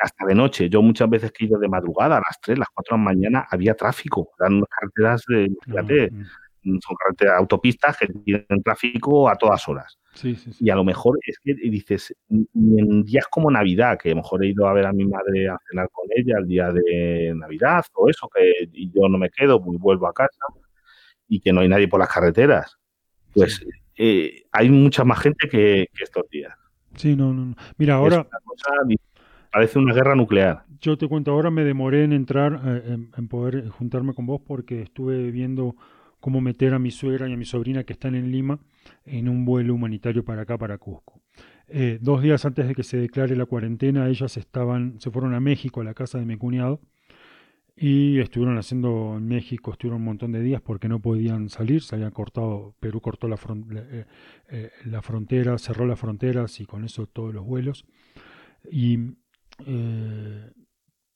hasta 0.00 0.26
de 0.26 0.34
noche. 0.34 0.68
Yo 0.68 0.82
muchas 0.82 1.08
veces 1.10 1.32
que 1.32 1.44
he 1.44 1.48
ido 1.48 1.58
de 1.58 1.68
madrugada, 1.68 2.16
a 2.16 2.20
las 2.20 2.40
3, 2.40 2.58
las 2.58 2.68
4 2.74 2.96
de 2.96 2.98
la 2.98 3.04
mañana, 3.04 3.46
había 3.50 3.74
tráfico. 3.74 4.30
Eran 4.38 4.62
carreteras 4.62 5.24
de, 5.28 5.50
fíjate, 5.64 6.10
mm, 6.62 6.78
son 6.80 6.96
carreteras, 6.96 7.38
autopistas 7.38 7.96
que 7.98 8.06
tienen 8.06 8.62
tráfico 8.62 9.28
a 9.28 9.36
todas 9.36 9.68
horas. 9.68 9.98
Y 10.60 10.70
a 10.70 10.76
lo 10.76 10.84
mejor 10.84 11.18
es 11.26 11.38
que 11.42 11.54
dices, 11.54 12.14
en 12.30 13.02
días 13.02 13.26
como 13.28 13.50
Navidad, 13.50 13.98
que 13.98 14.10
a 14.10 14.14
lo 14.14 14.22
mejor 14.22 14.44
he 14.44 14.48
ido 14.48 14.68
a 14.68 14.72
ver 14.72 14.86
a 14.86 14.92
mi 14.92 15.04
madre 15.04 15.48
a 15.48 15.58
cenar 15.68 15.88
con 15.90 16.06
ella 16.14 16.36
el 16.38 16.46
día 16.46 16.72
de 16.72 17.32
Navidad 17.34 17.84
o 17.94 18.08
eso, 18.08 18.28
que 18.32 18.68
yo 18.72 19.08
no 19.08 19.18
me 19.18 19.30
quedo, 19.30 19.62
pues 19.62 19.78
vuelvo 19.80 20.06
a 20.06 20.12
casa 20.12 20.44
y 21.26 21.40
que 21.40 21.52
no 21.52 21.62
hay 21.62 21.68
nadie 21.68 21.88
por 21.88 21.98
las 21.98 22.08
carreteras. 22.08 22.78
Pues 23.34 23.64
eh, 23.96 24.44
hay 24.52 24.70
mucha 24.70 25.04
más 25.04 25.20
gente 25.20 25.48
que, 25.48 25.88
estos 26.00 26.28
días. 26.30 26.52
Sí, 26.96 27.16
no, 27.16 27.32
no. 27.32 27.54
Mira, 27.76 27.94
ahora... 27.94 28.26
parece 29.50 29.78
una 29.78 29.94
guerra 29.94 30.14
nuclear. 30.14 30.64
Yo 30.80 30.98
te 30.98 31.08
cuento, 31.08 31.32
ahora 31.32 31.50
me 31.50 31.64
demoré 31.64 32.04
en 32.04 32.12
entrar, 32.12 32.60
eh, 32.64 32.98
en 33.16 33.28
poder 33.28 33.68
juntarme 33.68 34.14
con 34.14 34.26
vos 34.26 34.40
porque 34.46 34.82
estuve 34.82 35.30
viendo 35.30 35.76
cómo 36.24 36.40
meter 36.40 36.72
a 36.72 36.78
mi 36.78 36.90
suegra 36.90 37.28
y 37.28 37.34
a 37.34 37.36
mi 37.36 37.44
sobrina 37.44 37.84
que 37.84 37.92
están 37.92 38.14
en 38.14 38.32
Lima 38.32 38.58
en 39.04 39.28
un 39.28 39.44
vuelo 39.44 39.74
humanitario 39.74 40.24
para 40.24 40.42
acá, 40.42 40.56
para 40.56 40.78
Cusco. 40.78 41.20
Eh, 41.68 41.98
dos 42.00 42.22
días 42.22 42.44
antes 42.44 42.66
de 42.66 42.74
que 42.74 42.82
se 42.82 42.96
declare 42.96 43.36
la 43.36 43.46
cuarentena, 43.46 44.08
ellas 44.08 44.36
estaban, 44.36 45.00
se 45.00 45.10
fueron 45.10 45.34
a 45.34 45.40
México, 45.40 45.80
a 45.80 45.84
la 45.84 45.94
casa 45.94 46.18
de 46.18 46.24
mi 46.24 46.36
cuñado, 46.36 46.80
y 47.76 48.20
estuvieron 48.20 48.56
haciendo 48.58 49.14
en 49.16 49.26
México, 49.26 49.72
estuvieron 49.72 50.00
un 50.00 50.06
montón 50.06 50.32
de 50.32 50.40
días 50.40 50.62
porque 50.62 50.88
no 50.88 51.00
podían 51.00 51.48
salir, 51.48 51.82
se 51.82 51.96
habían 51.96 52.12
cortado, 52.12 52.74
Perú 52.78 53.00
cortó 53.00 53.26
la, 53.26 53.36
eh, 53.36 54.04
eh, 54.48 54.70
la 54.84 55.02
frontera, 55.02 55.58
cerró 55.58 55.86
las 55.86 55.98
fronteras 55.98 56.60
y 56.60 56.66
con 56.66 56.84
eso 56.84 57.06
todos 57.06 57.34
los 57.34 57.44
vuelos. 57.44 57.84
Y 58.70 58.98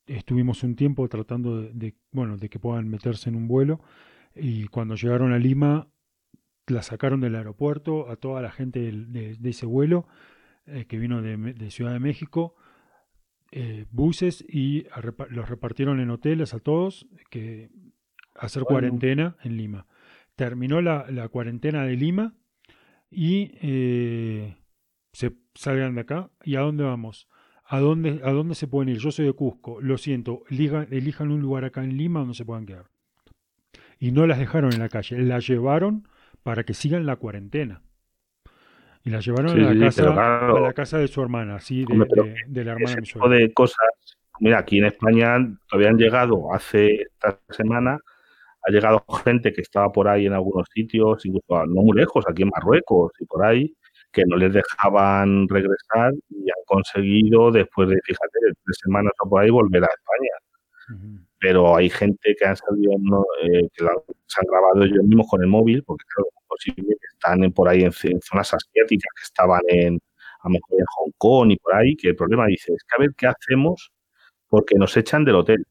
estuvimos 0.06 0.62
un 0.62 0.74
tiempo 0.74 1.09
tratando 1.09 1.62
de, 1.62 1.94
bueno, 2.12 2.36
de 2.36 2.48
que 2.48 2.59
puedan 2.59 2.88
meterse 2.88 3.28
en 3.28 3.36
un 3.36 3.48
vuelo 3.48 3.80
y 4.34 4.66
cuando 4.66 4.94
llegaron 4.94 5.32
a 5.32 5.38
Lima 5.38 5.88
la 6.66 6.82
sacaron 6.82 7.20
del 7.20 7.34
aeropuerto 7.34 8.11
a 8.11 8.16
toda 8.16 8.42
la 8.42 8.50
gente 8.50 8.92
de, 8.92 9.38
ese 9.44 9.66
vuelo 9.66 10.06
eh, 10.66 10.86
que 10.86 10.98
vino 10.98 11.22
de, 11.22 11.70
Ciudad 11.70 11.92
de 11.92 12.00
México, 12.00 12.56
eh, 13.51 13.86
buses 13.90 14.44
y 14.49 14.86
los 15.30 15.49
repartieron 15.49 16.01
en 16.01 16.11
hoteles 16.11 16.55
a 16.55 16.59
todos 16.59 17.07
que 17.30 17.70
hacer 18.34 18.64
cuarentena 18.64 19.36
en 19.42 19.57
Lima. 19.57 19.86
Terminó 20.36 20.80
la, 20.80 21.28
cuarentena 21.28 21.84
de 21.84 21.96
Lima 21.96 22.34
y 23.11 23.53
eh, 23.61 24.57
se 25.12 25.36
salgan 25.55 25.94
de 25.94 26.03
acá. 26.03 26.30
¿Y 26.44 26.57
a 26.57 26.61
dónde 26.61 26.84
vamos? 26.84 27.28
¿A 27.64 27.80
dónde, 27.80 28.20
¿A 28.24 28.32
dónde 28.32 28.55
se 28.55 28.68
pueden 28.68 28.90
ir? 28.90 28.99
Yo 28.99 29.11
soy 29.11 29.26
de 29.26 29.32
Cusco, 29.32 29.80
lo 29.80 29.99
siento, 29.99 30.44
elijan 30.49 31.30
un 31.30 31.40
lugar 31.40 31.64
acá 31.64 31.84
en 31.84 31.96
Lima 31.96 32.20
donde 32.20 32.34
se 32.34 32.44
puedan 32.44 32.64
quedar 32.64 32.86
y 33.99 34.12
no 34.12 34.26
las 34.26 34.38
dejaron 34.38 34.72
en 34.72 34.80
la 34.80 34.88
calle, 34.88 35.18
las 35.18 35.46
llevaron 35.46 36.09
para 36.42 36.64
que 36.64 36.74
sigan 36.74 37.07
la 37.07 37.16
cuarentena. 37.16 37.82
Y 39.09 39.11
las 39.11 39.24
llevaron 39.24 39.59
a, 39.59 39.72
la 39.72 39.86
casa, 39.86 40.50
a 40.56 40.61
la 40.61 40.72
casa 40.74 40.98
de 40.98 41.09
su 41.09 41.22
hermana, 41.22 41.56
así 41.56 41.86
de, 41.86 41.94
la 42.62 42.72
hermana 42.72 42.94
de 42.94 43.00
mi 43.00 43.06
tipo 43.06 43.26
de 43.26 43.50
cosas, 43.54 43.88
mira, 44.38 44.59
aquí 44.59 44.80
en 44.80 44.84
España 44.84 45.38
todavía 45.66 45.88
han 45.88 45.96
llegado, 45.96 46.52
hace 46.52 47.02
esta 47.02 47.40
semana, 47.48 47.98
ha 48.62 48.70
llegado 48.70 49.02
gente 49.24 49.54
que 49.54 49.62
estaba 49.62 49.90
por 49.90 50.09
ahí 50.09 50.26
en 50.26 50.34
algunos 50.34 50.68
sitios, 50.74 51.24
incluso 51.24 51.64
no 51.64 51.80
muy 51.80 51.96
lejos, 51.96 52.22
aquí 52.28 52.42
en 52.42 52.50
Marruecos 52.50 53.12
y 53.18 53.24
por 53.24 53.46
ahí, 53.46 53.74
que 54.12 54.24
no 54.26 54.36
les 54.36 54.52
dejaban 54.52 55.48
regresar 55.48 56.12
y 56.28 56.42
han 56.50 56.64
conseguido, 56.66 57.50
después 57.50 57.88
de, 57.88 57.98
fíjate, 58.04 58.38
tres 58.62 58.78
semanas 58.84 59.14
o 59.24 59.30
por 59.30 59.42
ahí, 59.42 59.48
volver 59.48 59.84
a 59.84 59.86
España 59.86 61.27
pero 61.39 61.76
hay 61.76 61.89
gente 61.91 62.34
que 62.39 62.45
han 62.45 62.57
salido, 62.57 62.93
eh, 63.43 63.68
que 63.72 63.84
se 64.26 64.41
han 64.41 64.47
grabado 64.51 64.82
ellos 64.84 65.05
mismos 65.05 65.26
con 65.28 65.43
el 65.43 65.49
móvil, 65.49 65.82
porque 65.84 66.05
claro, 66.14 66.28
es 66.28 66.47
posible 66.49 66.97
que 67.01 67.07
están 67.12 67.53
por 67.53 67.68
ahí 67.68 67.82
en, 67.82 67.93
zonas 67.93 68.55
asiáticas, 68.55 69.12
que 69.14 69.22
estaban 69.22 69.61
en, 69.68 70.01
a 70.41 70.49
lo 70.49 70.51
mejor 70.55 70.80
en 70.80 70.86
Hong 70.97 71.12
Kong 71.18 71.51
y 71.53 71.57
por 71.57 71.74
ahí, 71.74 71.97
que 71.97 72.09
el 72.09 72.16
problema 72.16 72.47
dice, 72.47 72.72
es 72.72 72.84
que 72.84 72.97
a 72.97 73.01
ver 73.01 73.14
qué 73.16 73.26
hacemos 73.26 73.93
porque 74.49 74.76
nos 74.76 74.97
echan 74.97 75.24
del 75.24 75.36
hotel. 75.36 75.64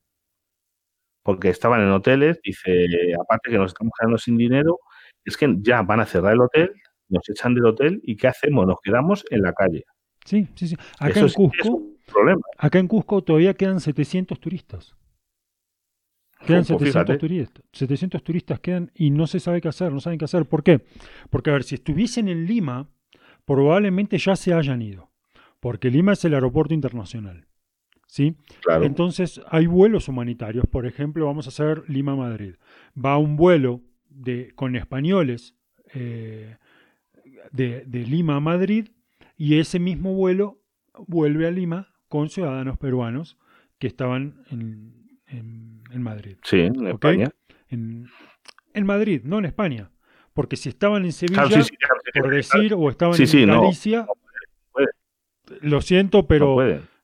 Porque 1.23 1.49
estaban 1.49 1.81
en 1.81 1.91
hoteles, 1.91 2.39
dice, 2.41 2.87
aparte 3.21 3.51
que 3.51 3.57
nos 3.57 3.71
estamos 3.71 3.91
quedando 3.99 4.17
sin 4.17 4.37
dinero, 4.37 4.79
es 5.25 5.35
que 5.35 5.53
ya 5.59 5.81
van 5.81 5.99
a 5.99 6.05
cerrar 6.05 6.33
el 6.33 6.41
hotel, 6.41 6.71
nos 7.09 7.27
echan 7.29 7.53
del 7.53 7.65
hotel 7.65 7.99
y 8.03 8.15
¿qué 8.15 8.27
hacemos? 8.27 8.65
Nos 8.65 8.79
quedamos 8.81 9.25
en 9.29 9.41
la 9.41 9.51
calle. 9.51 9.83
Sí, 10.23 10.47
sí, 10.55 10.69
sí. 10.69 10.77
Acá 10.99 11.19
en 11.19 11.29
Cusco, 11.29 11.81
acá 12.57 12.79
en 12.79 12.87
Cusco 12.87 13.23
todavía 13.23 13.53
quedan 13.53 13.81
700 13.81 14.39
turistas. 14.39 14.95
Quedan 16.45 16.65
700 16.65 17.17
turistas, 17.17 17.63
700 17.73 18.23
turistas 18.23 18.59
quedan 18.59 18.91
y 18.93 19.09
no 19.09 19.27
se 19.27 19.39
sabe 19.39 19.59
qué 19.59 19.69
hacer, 19.69 19.91
no 19.91 19.99
saben 19.99 20.19
qué 20.19 20.25
hacer. 20.25 20.45
¿Por 20.45 20.63
qué? 20.63 20.81
Porque, 21.29 21.49
a 21.49 21.53
ver, 21.53 21.63
si 21.63 21.75
estuviesen 21.75 22.27
en 22.27 22.45
Lima, 22.45 22.89
probablemente 23.45 24.17
ya 24.17 24.35
se 24.35 24.53
hayan 24.53 24.81
ido, 24.81 25.09
porque 25.59 25.89
Lima 25.89 26.13
es 26.13 26.23
el 26.25 26.33
aeropuerto 26.33 26.73
internacional. 26.73 27.47
¿Sí? 28.07 28.37
Entonces 28.81 29.41
hay 29.49 29.67
vuelos 29.67 30.07
humanitarios, 30.07 30.65
por 30.65 30.85
ejemplo, 30.85 31.25
vamos 31.25 31.45
a 31.45 31.49
hacer 31.49 31.83
Lima-Madrid. 31.87 32.55
Va 32.97 33.17
un 33.17 33.35
vuelo 33.35 33.81
de, 34.09 34.53
con 34.55 34.77
españoles 34.77 35.55
eh, 35.93 36.55
de, 37.51 38.05
Lima 38.07 38.37
a 38.37 38.39
Madrid 38.39 38.89
y 39.35 39.59
ese 39.59 39.79
mismo 39.79 40.13
vuelo 40.13 40.61
vuelve 41.05 41.47
a 41.47 41.51
Lima 41.51 41.89
con 42.07 42.29
ciudadanos 42.29 42.77
peruanos 42.77 43.37
que 43.77 43.87
estaban 43.87 44.41
en, 44.49 45.06
en, 45.27 46.01
Madrid. 46.01 46.37
Sí, 46.43 46.59
en 46.59 46.87
España. 46.87 47.31
En, 47.69 48.85
Madrid, 48.85 49.21
no 49.23 49.39
en 49.39 49.45
España. 49.45 49.91
Porque 50.33 50.55
si 50.55 50.69
estaban 50.69 51.05
en 51.05 51.11
Sevilla, 51.11 51.43
por 52.13 52.29
decir, 52.29 52.73
o 52.73 52.89
estaban 52.89 53.19
en 53.19 53.47
Galicia, 53.47 54.07
lo 55.61 55.81
siento, 55.81 56.27
pero 56.27 56.57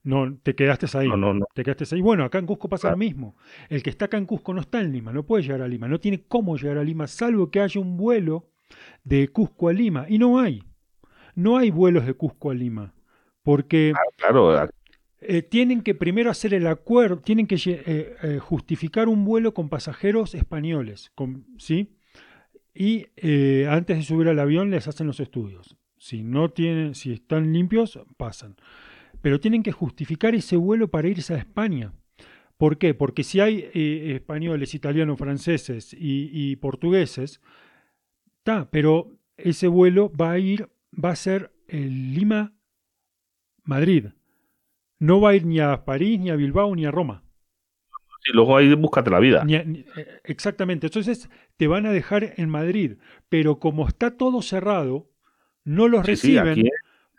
no, 0.04 0.38
te 0.44 0.56
quedaste 0.56 0.86
ahí. 0.98 1.10
Te 1.54 1.64
quedaste 1.64 1.96
ahí. 1.96 2.02
Bueno, 2.02 2.26
acá 2.26 2.38
en 2.38 2.46
Cusco 2.46 2.68
pasa 2.70 2.92
lo 2.92 2.98
mismo. 2.98 3.36
El 3.70 3.82
que 3.82 3.90
está 3.90 4.06
acá 4.06 4.18
en 4.18 4.26
Cusco 4.26 4.54
no 4.54 4.62
está 4.62 4.82
en 4.82 4.92
Lima, 4.92 5.14
no 5.14 5.24
puede 5.24 5.44
llegar 5.44 5.62
a 5.62 5.68
Lima, 5.68 5.88
no 5.88 6.00
tiene 6.00 6.24
cómo 6.28 6.58
llegar 6.58 6.78
a 6.78 6.84
Lima, 6.84 7.08
salvo 7.08 7.50
que 7.50 7.62
haya 7.62 7.80
un 7.80 7.98
vuelo 7.98 8.50
de 9.04 9.30
Cusco 9.30 9.70
a 9.70 9.74
Lima. 9.74 10.06
Y 10.10 10.18
no 10.20 10.40
hay. 10.40 10.64
No 11.36 11.58
hay 11.58 11.72
vuelos 11.72 12.06
de 12.06 12.14
Cusco 12.14 12.52
a 12.52 12.54
Lima. 12.54 12.94
Porque 13.44 13.94
ah, 13.96 14.00
claro, 14.18 14.70
eh, 15.28 15.42
tienen 15.42 15.82
que 15.82 15.96
primero 15.96 16.30
hacer 16.30 16.54
el 16.54 16.68
acuerdo, 16.68 17.20
tienen 17.20 17.48
que 17.48 17.56
eh, 17.56 18.16
eh, 18.22 18.40
justificar 18.40 19.08
un 19.08 19.26
vuelo 19.26 19.54
con 19.54 19.70
pasajeros 19.70 20.36
españoles, 20.36 21.12
¿sí? 21.58 21.96
Y 22.76 23.06
antes 23.68 23.98
de 23.98 24.04
subir 24.04 24.30
al 24.30 24.40
avión 24.40 24.72
les 24.72 24.88
hacen 24.88 25.06
los 25.06 25.20
estudios. 25.20 25.78
Si 25.98 26.24
no 26.24 26.50
tienen, 26.50 26.96
si 26.96 27.14
están 27.14 27.54
limpios, 27.54 28.00
pasan. 28.18 28.56
Pero 29.22 29.40
tienen 29.40 29.62
que 29.62 29.72
justificar 29.72 30.34
ese 30.34 30.56
vuelo 30.56 30.90
para 30.90 31.08
irse 31.08 31.36
a 31.36 31.38
España. 31.38 31.94
¿Por 32.58 32.80
qué? 32.80 32.96
Porque 32.96 33.24
si 33.24 33.40
hay 33.42 33.70
españoles, 33.76 34.74
italianos, 34.74 35.20
franceses 35.20 35.96
y, 35.96 36.56
portugueses, 36.56 37.42
está, 38.40 38.72
pero 38.72 39.20
ese 39.38 39.68
vuelo 39.68 40.12
va 40.12 40.32
a 40.32 40.40
ir, 40.40 40.68
va 40.92 41.12
a 41.12 41.16
ser 41.16 41.54
Lima-Madrid 41.68 42.54
no 45.04 45.20
va 45.20 45.32
a 45.32 45.36
ir 45.36 45.46
ni 45.46 45.60
a 45.60 45.84
París, 45.84 46.18
ni 46.18 46.30
a 46.30 46.38
Bilbao, 46.38 46.74
ni 46.74 46.86
a 46.86 46.92
Roma. 46.92 47.26
Y 48.26 48.34
luego 48.34 48.56
ahí 48.56 48.74
búscate 48.74 49.10
la 49.10 49.20
vida. 49.20 49.46
Eh, 49.50 49.86
exactamente. 50.24 50.88
Entonces 50.88 51.30
te 51.58 51.68
van 51.68 51.86
a 51.86 51.92
dejar 51.92 52.36
en 52.38 52.48
Madrid. 52.48 52.94
Pero 53.28 53.60
como 53.60 53.86
está 53.86 54.16
todo 54.16 54.42
cerrado, 54.42 55.12
no 55.66 55.90
los 55.90 56.06
reciben 56.06 56.70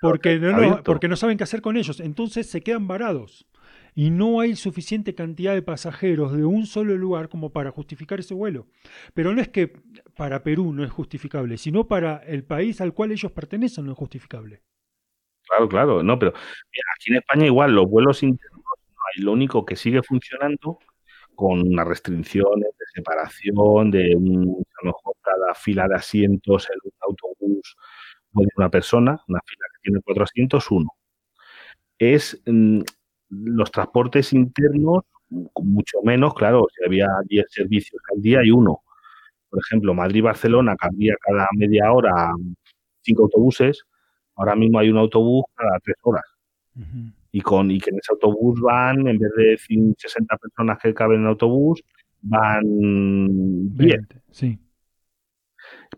porque, 0.00 0.38
no 0.38 0.82
porque 0.82 1.08
no 1.08 1.16
saben 1.16 1.36
qué 1.36 1.44
hacer 1.44 1.60
con 1.60 1.76
ellos. 1.76 2.00
Entonces 2.00 2.46
se 2.48 2.62
quedan 2.62 2.88
varados. 2.88 3.46
y 3.94 4.08
no 4.08 4.40
hay 4.40 4.56
suficiente 4.56 5.14
cantidad 5.14 5.52
de 5.52 5.60
pasajeros 5.60 6.34
de 6.34 6.46
un 6.46 6.64
solo 6.64 6.96
lugar 6.96 7.28
como 7.28 7.52
para 7.52 7.70
justificar 7.70 8.18
ese 8.18 8.32
vuelo. 8.32 8.66
Pero 9.12 9.34
no 9.34 9.42
es 9.42 9.48
que 9.48 9.74
para 10.16 10.42
Perú 10.42 10.72
no 10.72 10.84
es 10.84 10.90
justificable, 10.90 11.58
sino 11.58 11.86
para 11.86 12.16
el 12.16 12.44
país 12.44 12.80
al 12.80 12.94
cual 12.94 13.12
ellos 13.12 13.30
pertenecen 13.32 13.84
no 13.84 13.92
es 13.92 13.98
justificable. 13.98 14.62
Claro, 15.48 15.68
claro, 15.68 16.02
no, 16.02 16.18
pero 16.18 16.32
aquí 16.96 17.10
en 17.10 17.16
España 17.16 17.46
igual 17.46 17.72
los 17.74 17.88
vuelos 17.88 18.22
internos 18.22 18.62
no 18.88 18.94
hay, 19.16 19.22
lo 19.22 19.32
único 19.32 19.64
que 19.64 19.76
sigue 19.76 20.02
funcionando 20.02 20.78
con 21.34 21.60
unas 21.62 21.86
restricciones 21.88 22.68
de 22.78 22.86
separación, 22.94 23.90
de 23.90 24.14
un, 24.16 24.64
a 24.82 24.86
lo 24.86 24.92
mejor 24.92 25.14
cada 25.22 25.54
fila 25.54 25.88
de 25.88 25.96
asientos 25.96 26.68
en 26.70 26.78
un 26.84 26.92
autobús 27.02 27.76
puede 28.32 28.48
una 28.56 28.70
persona, 28.70 29.20
una 29.28 29.40
fila 29.46 29.66
que 29.74 29.80
tiene 29.82 30.00
cuatro 30.04 30.24
asientos, 30.24 30.70
uno. 30.70 30.90
Es 31.98 32.40
mm, 32.46 32.80
los 33.30 33.70
transportes 33.70 34.32
internos, 34.32 35.04
mucho 35.62 35.98
menos, 36.02 36.34
claro, 36.34 36.66
si 36.74 36.84
había 36.84 37.08
10 37.26 37.46
servicios 37.50 38.00
al 38.14 38.20
día 38.22 38.40
y 38.44 38.50
uno. 38.50 38.82
Por 39.50 39.60
ejemplo, 39.60 39.94
Madrid-Barcelona 39.94 40.76
cambia 40.76 41.16
cada 41.20 41.48
media 41.56 41.92
hora 41.92 42.12
cinco 43.02 43.24
autobuses, 43.24 43.84
ahora 44.36 44.54
mismo 44.54 44.78
hay 44.78 44.90
un 44.90 44.98
autobús 44.98 45.44
cada 45.54 45.78
tres 45.80 45.96
horas. 46.02 46.24
y, 47.32 47.40
con, 47.40 47.70
y 47.70 47.80
que 47.80 47.90
en 47.90 47.98
ese 47.98 48.12
autobús 48.12 48.60
van, 48.60 49.06
en 49.06 49.18
vez 49.18 49.30
de 49.36 49.56
60 49.58 50.36
personas 50.36 50.78
que 50.78 50.94
caben 50.94 51.18
en 51.18 51.22
el 51.22 51.28
autobús, 51.30 51.82
van 52.22 52.62
10. 53.76 54.00
Sí. 54.30 54.58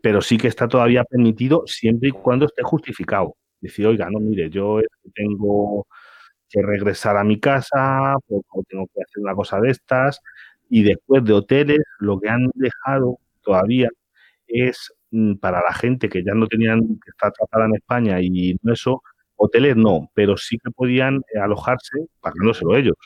Pero 0.00 0.20
sí 0.20 0.38
que 0.38 0.48
está 0.48 0.68
todavía 0.68 1.04
permitido 1.04 1.64
siempre 1.66 2.08
y 2.08 2.12
cuando 2.12 2.46
esté 2.46 2.62
justificado. 2.62 3.36
Decir, 3.60 3.86
oiga, 3.86 4.08
no, 4.10 4.20
mire, 4.20 4.50
yo 4.50 4.80
tengo 5.14 5.86
que 6.48 6.62
regresar 6.62 7.16
a 7.16 7.24
mi 7.24 7.40
casa, 7.40 8.16
o 8.28 8.62
tengo 8.68 8.86
que 8.86 9.02
hacer 9.02 9.22
una 9.22 9.34
cosa 9.34 9.60
de 9.60 9.70
estas. 9.70 10.20
Y 10.68 10.82
después 10.82 11.24
de 11.24 11.32
hoteles, 11.32 11.80
lo 11.98 12.20
que 12.20 12.28
han 12.28 12.50
dejado 12.54 13.18
todavía 13.42 13.88
es 14.46 14.92
para 15.40 15.60
la 15.62 15.72
gente 15.72 16.08
que 16.08 16.22
ya 16.24 16.34
no 16.34 16.46
tenían 16.46 16.80
que 16.80 17.10
estar 17.10 17.32
tratada 17.32 17.66
en 17.66 17.76
España 17.76 18.20
y 18.20 18.58
no 18.62 18.72
eso, 18.72 19.02
hoteles 19.36 19.76
no, 19.76 20.10
pero 20.14 20.36
sí 20.36 20.58
que 20.58 20.70
podían 20.70 21.22
eh, 21.34 21.38
alojarse, 21.38 22.06
pagándoselo 22.20 22.76
ellos, 22.76 22.96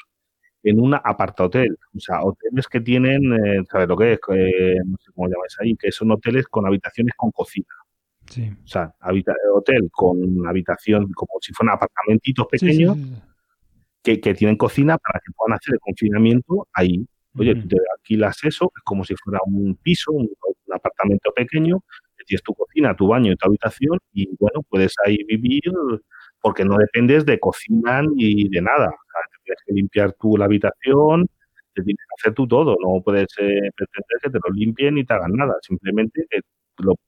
en 0.63 0.81
un 0.81 0.95
aparta 0.95 1.45
hotel. 1.45 1.77
O 1.95 2.01
sea, 2.01 2.23
hoteles 2.23 2.67
que 2.69 2.81
tienen, 2.81 3.33
eh, 3.35 3.63
¿sabes 3.71 3.89
lo 3.89 3.97
que 3.97 4.13
es? 4.13 4.21
Eh, 4.35 4.77
no 4.85 4.97
sé 4.99 5.13
cómo 5.15 5.29
llamáis 5.29 5.57
ahí, 5.61 5.77
que 5.77 5.93
son 5.93 6.11
hoteles 6.13 6.47
con 6.47 6.67
habitaciones 6.67 7.15
con 7.17 7.31
cocina. 7.31 7.67
Sí. 8.27 8.51
O 8.65 8.69
sea, 8.69 8.95
hotel 9.55 9.89
con 9.91 10.47
habitación 10.47 11.11
como 11.13 11.33
si 11.41 11.53
fueran 11.53 11.75
apartamentitos 11.75 12.47
pequeños 12.47 12.97
que, 14.03 14.19
tienen 14.19 14.57
cocina 14.57 14.99
para 14.99 15.21
que 15.21 15.33
puedan 15.37 15.57
hacer 15.57 15.75
el 15.75 15.81
confinamiento 15.81 16.69
ahí. 16.73 17.05
Oye, 17.37 17.55
tú 17.55 17.69
te 17.69 17.77
alquilas 17.97 18.43
eso, 18.45 18.73
es 18.77 18.83
como 18.83 19.05
si 19.05 19.15
fuera 19.17 19.41
un 19.47 19.77
piso, 19.77 20.13
un, 20.13 20.29
apartamento 20.73 21.33
pequeño, 21.35 21.83
tienes 22.31 22.43
tu 22.45 22.55
cocina, 22.55 22.95
tu 22.95 23.09
baño 23.09 23.33
y 23.33 23.37
tu 23.37 23.49
habitación 23.49 23.99
y 24.13 24.29
bueno, 24.39 24.63
puedes 24.69 24.95
ahí 25.05 25.19
vivir 25.25 25.63
porque 26.41 26.65
no 26.65 26.77
dependes 26.79 27.27
de 27.27 27.41
cocina 27.41 28.03
ni 28.03 28.49
de 28.49 28.63
nada. 28.63 28.89
te 28.89 29.39
tienes 29.45 29.63
que 29.67 29.75
limpiar 29.75 30.13
tú 30.13 30.37
la 30.37 30.45
habitación, 30.45 31.27
te 31.75 31.83
tienes 31.83 31.99
que 31.99 32.15
hacer 32.21 32.35
tú 32.35 32.47
todo, 32.47 32.77
no 32.81 33.03
puedes 33.03 33.27
eh, 33.39 33.71
pretender 33.75 34.19
que 34.23 34.31
te 34.31 34.39
lo 34.39 34.55
limpien 34.55 34.95
ni 34.95 35.05
te 35.05 35.13
hagan 35.13 35.33
nada, 35.33 35.55
simplemente 35.63 36.25
que 36.31 36.41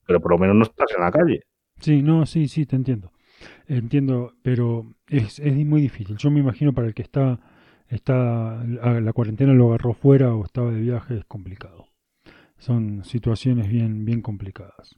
pero 0.06 0.20
por 0.20 0.32
lo 0.32 0.38
menos 0.38 0.56
no 0.56 0.62
estás 0.64 0.88
en 0.94 1.02
la 1.02 1.10
calle. 1.10 1.40
Sí, 1.78 2.02
no, 2.02 2.26
sí, 2.26 2.46
sí, 2.46 2.66
te 2.66 2.76
entiendo. 2.76 3.10
Entiendo, 3.66 4.34
pero 4.42 4.94
es, 5.08 5.38
es 5.38 5.54
muy 5.54 5.80
difícil. 5.80 6.16
Yo 6.18 6.30
me 6.30 6.40
imagino 6.40 6.74
para 6.74 6.88
el 6.88 6.94
que 6.94 7.00
está, 7.00 7.40
está 7.94 8.62
la 8.64 9.12
cuarentena 9.12 9.52
lo 9.52 9.68
agarró 9.68 9.94
fuera 9.94 10.34
o 10.34 10.44
estaba 10.44 10.70
de 10.70 10.80
viaje, 10.80 11.18
es 11.18 11.24
complicado. 11.24 11.86
Son 12.58 13.04
situaciones 13.04 13.68
bien, 13.68 14.04
bien 14.04 14.22
complicadas. 14.22 14.96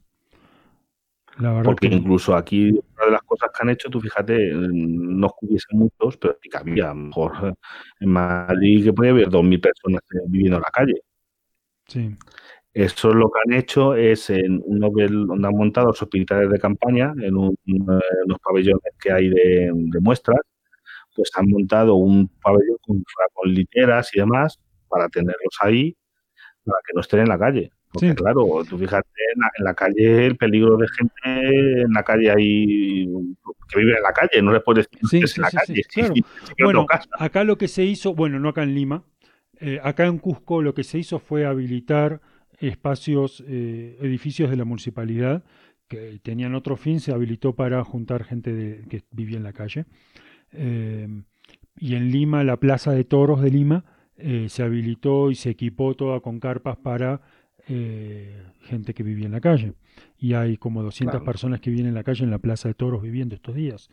La 1.39 1.51
verdad 1.51 1.65
Porque 1.65 1.89
incluso 1.89 2.37
aquí, 2.37 2.71
una 2.71 3.07
de 3.07 3.11
las 3.11 3.23
cosas 3.23 3.51
que 3.51 3.63
han 3.63 3.71
hecho, 3.71 3.91
tú 3.91 4.01
fíjate, 4.01 4.53
no 4.55 5.29
hubiesen 5.41 5.79
muchos, 5.79 6.17
pero 6.17 6.39
sí 6.41 6.49
que 6.49 6.57
había, 6.57 6.95
mejor 6.95 7.33
en 8.01 8.09
Madrid 8.09 8.85
que 8.85 8.93
puede 8.93 9.11
haber 9.11 9.29
2.000 9.29 9.61
personas 9.61 10.01
viviendo 10.29 10.59
en 10.59 10.63
la 10.63 10.71
calle. 10.71 11.01
Sí. 11.87 12.17
Eso 12.73 13.13
lo 13.13 13.31
que 13.31 13.41
han 13.45 13.59
hecho 13.59 13.95
es 13.95 14.31
en 14.31 14.61
uno 14.65 14.91
donde 14.91 15.47
han 15.47 15.57
montado 15.57 15.89
los 15.89 16.03
hospitales 16.03 16.51
de 16.51 16.59
campaña, 16.59 17.13
en, 17.21 17.37
un, 17.37 17.57
unos 17.67 18.39
pabellones 18.43 18.93
que 19.01 19.13
hay 19.13 19.29
de, 19.29 19.71
muestras, 20.01 20.41
pues 21.15 21.31
han 21.35 21.49
montado 21.49 21.95
un 21.95 22.29
pabellón 22.43 22.77
con, 22.83 23.05
literas 23.47 24.11
y 24.15 24.21
demás 24.21 24.59
para 24.89 25.09
tenerlos 25.09 25.57
ahí, 25.61 25.97
para 26.65 26.79
que 26.87 26.93
no 26.95 27.01
estén 27.01 27.21
en 27.21 27.29
la 27.29 27.39
calle. 27.39 27.71
Porque 27.93 28.15
claro, 28.15 28.65
tú 28.69 28.77
fíjate 28.77 29.09
en 29.59 29.65
la, 29.65 29.75
calle 29.75 30.27
el 30.27 30.37
peligro 30.37 30.77
de 30.77 30.89
gente, 30.89 31.83
en 31.83 31.93
la 31.93 32.03
calle 32.03 32.31
hay 32.31 33.07
que 33.69 33.79
vive 33.79 33.97
en 33.97 34.03
la 34.03 34.13
calle, 34.13 34.43
no 34.43 34.53
le 34.53 34.61
puedes 34.61 34.89
decir 35.01 35.25
en 35.37 35.43
la 35.43 35.51
calle. 35.51 35.83
bueno, 36.59 36.87
acá 37.19 37.45
lo 37.45 37.57
que 37.57 37.69
se 37.69 37.85
hizo, 37.85 38.15
bueno, 38.15 38.41
no 38.41 38.49
acá 38.49 38.65
en 38.65 38.75
Lima, 38.75 39.05
eh, 39.61 39.79
acá 39.83 40.07
en 40.07 40.19
Cusco 40.19 40.61
lo 40.61 40.75
que 40.75 40.83
se 40.83 40.99
hizo 40.99 41.21
fue 41.21 41.47
habilitar 41.47 42.21
espacios, 42.59 43.45
eh, 43.47 43.97
edificios 44.01 44.51
de 44.51 44.57
la 44.57 44.65
municipalidad 44.65 45.45
que 45.89 46.19
tenían 46.23 46.55
otro 46.55 46.77
fin, 46.77 47.01
se 47.01 47.13
habilitó 47.13 47.55
para 47.55 47.85
juntar 47.85 48.25
gente 48.25 48.85
que 48.89 49.03
vivía 49.11 49.37
en 49.37 49.45
la 49.45 49.53
calle. 49.53 49.87
Eh, 50.55 51.09
y 51.77 51.95
en 51.95 52.11
Lima, 52.11 52.45
la 52.45 52.57
Plaza 52.59 52.93
de 52.93 53.05
Toros 53.05 53.43
de 53.43 53.51
Lima, 53.51 53.85
eh, 54.17 54.47
se 54.49 54.63
habilitó 54.63 55.31
y 55.31 55.35
se 55.35 55.51
equipó 55.51 55.95
toda 55.95 56.21
con 56.21 56.41
carpas 56.41 56.77
para 56.77 57.21
gente 57.67 58.93
que 58.93 59.03
vivía 59.03 59.25
en 59.25 59.33
la 59.33 59.41
calle. 59.41 59.73
Y 60.19 60.35
hay 60.35 60.59
como 60.59 60.83
200 60.83 61.23
personas 61.23 61.61
que 61.61 61.71
viven 61.71 61.87
en 61.87 61.95
la 61.95 62.05
calle 62.05 62.23
en 62.23 62.31
la 62.31 62.39
Plaza 62.39 62.69
de 62.69 62.75
Toros 62.75 63.01
viviendo 63.01 63.35
estos 63.35 63.55
días. 63.55 63.89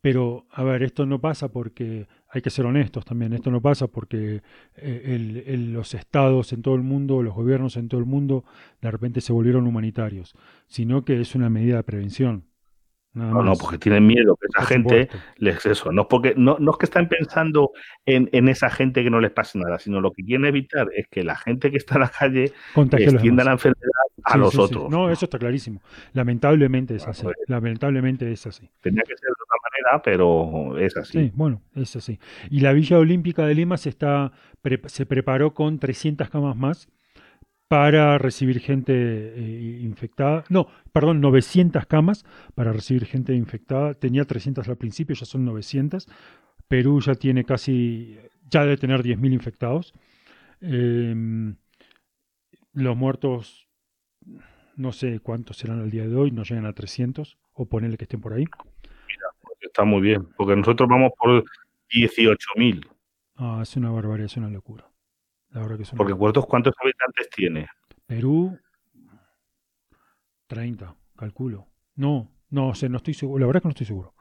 Pero, 0.00 0.46
a 0.50 0.62
ver, 0.62 0.82
esto 0.82 1.04
no 1.04 1.20
pasa 1.20 1.48
porque, 1.48 2.06
hay 2.30 2.40
que 2.40 2.50
ser 2.50 2.64
honestos 2.64 3.04
también, 3.04 3.32
esto 3.32 3.50
no 3.50 3.60
pasa 3.60 3.86
porque 3.86 4.42
eh, 4.76 5.56
los 5.58 5.94
estados 5.94 6.52
en 6.52 6.62
todo 6.62 6.74
el 6.74 6.82
mundo, 6.82 7.22
los 7.22 7.34
gobiernos 7.34 7.76
en 7.76 7.88
todo 7.88 8.00
el 8.00 8.06
mundo, 8.06 8.44
de 8.80 8.90
repente 8.90 9.20
se 9.20 9.32
volvieron 9.32 9.66
humanitarios, 9.66 10.34
sino 10.66 11.04
que 11.04 11.20
es 11.20 11.34
una 11.34 11.50
medida 11.50 11.76
de 11.76 11.82
prevención 11.82 12.44
no, 13.12 13.42
no, 13.42 13.54
porque 13.56 13.76
tienen 13.76 14.06
miedo 14.06 14.36
que 14.36 14.46
esa 14.46 14.64
gente 14.64 15.08
les 15.36 15.66
eso. 15.66 15.90
No 15.90 16.02
es, 16.02 16.08
porque, 16.08 16.34
no, 16.36 16.58
no 16.60 16.70
es 16.70 16.76
que 16.78 16.86
están 16.86 17.08
pensando 17.08 17.72
en, 18.06 18.48
esa 18.48 18.70
gente 18.70 19.02
que 19.02 19.10
no 19.10 19.20
les 19.20 19.32
pase 19.32 19.58
nada, 19.58 19.80
sino 19.80 20.00
lo 20.00 20.12
que 20.12 20.22
quieren 20.24 20.46
evitar 20.46 20.88
es 20.94 21.08
que 21.08 21.24
la 21.24 21.36
gente 21.36 21.72
que 21.72 21.76
está 21.76 21.96
en 21.96 22.00
la 22.02 22.08
calle 22.08 22.52
extienda 22.76 23.42
la 23.42 23.52
enfermedad 23.52 23.90
a 24.22 24.36
los 24.36 24.56
otros. 24.56 24.88
No, 24.90 25.10
eso 25.10 25.24
está 25.24 25.38
clarísimo. 25.38 25.82
Lamentablemente 26.12 26.94
es 26.94 27.06
así. 27.06 27.26
Lamentablemente 27.48 28.30
es 28.30 28.46
así. 28.46 28.70
Tenía 28.80 29.02
que 29.02 29.16
ser 29.16 29.28
de 29.28 29.42
otra 29.42 29.58
manera, 29.64 30.02
pero 30.02 30.78
es 30.78 30.96
así. 30.96 31.18
Sí, 31.18 31.32
bueno, 31.34 31.62
es 31.74 31.96
así. 31.96 32.20
Y 32.48 32.60
la 32.60 32.72
Villa 32.72 32.98
Olímpica 32.98 33.44
de 33.44 33.54
Lima 33.56 33.76
se, 33.76 33.88
está, 33.88 34.30
se 34.86 35.06
preparó 35.06 35.52
con 35.52 35.80
300 35.80 36.30
camas 36.30 36.56
más 36.56 36.88
para 37.70 38.18
recibir 38.18 38.58
gente 38.58 38.92
eh, 38.92 39.78
infectada. 39.82 40.42
No, 40.48 40.66
perdón, 40.92 41.20
900 41.20 41.86
camas 41.86 42.24
para 42.56 42.72
recibir 42.72 43.06
gente 43.06 43.32
infectada. 43.32 43.94
Tenía 43.94 44.24
300 44.24 44.68
al 44.68 44.76
principio, 44.76 45.14
ya 45.14 45.24
son 45.24 45.44
900. 45.44 46.08
Perú 46.66 47.00
ya 47.00 47.14
tiene 47.14 47.44
casi, 47.44 48.18
ya 48.50 48.62
debe 48.62 48.76
tener 48.76 49.04
10.000 49.04 49.32
infectados. 49.32 49.94
Em, 50.60 51.54
los 52.72 52.96
muertos, 52.96 53.68
no 54.74 54.90
sé 54.90 55.20
cuántos 55.20 55.58
serán 55.58 55.78
al 55.78 55.92
día 55.92 56.08
de 56.08 56.16
hoy, 56.16 56.32
no 56.32 56.42
llegan 56.42 56.66
a 56.66 56.72
300, 56.72 57.38
o 57.52 57.66
ponerle 57.66 57.98
que 57.98 58.04
estén 58.04 58.20
por 58.20 58.32
ahí. 58.32 58.46
Mira, 59.06 59.26
pues 59.42 59.58
está 59.62 59.84
muy 59.84 60.00
bien, 60.00 60.26
porque 60.36 60.56
nosotros 60.56 60.88
vamos 60.88 61.12
por 61.16 61.44
18.000. 61.88 62.84
Ah, 63.36 63.60
es 63.62 63.76
una 63.76 63.92
barbaridad, 63.92 64.26
es 64.26 64.36
una 64.36 64.50
locura. 64.50 64.89
Porque 65.96 66.14
¿cuántos, 66.14 66.46
¿cuántos 66.46 66.74
habitantes 66.80 67.28
tiene? 67.30 67.66
Perú, 68.06 68.56
30, 70.46 70.94
calculo. 71.16 71.66
No, 71.96 72.30
no 72.50 72.74
sé, 72.74 72.88
no 72.88 72.98
estoy 72.98 73.14
seguro. 73.14 73.40
La 73.40 73.46
verdad 73.46 73.58
es 73.58 73.62
que 73.62 73.68
no 73.68 73.72
estoy 73.72 73.86
seguro. 73.86 74.14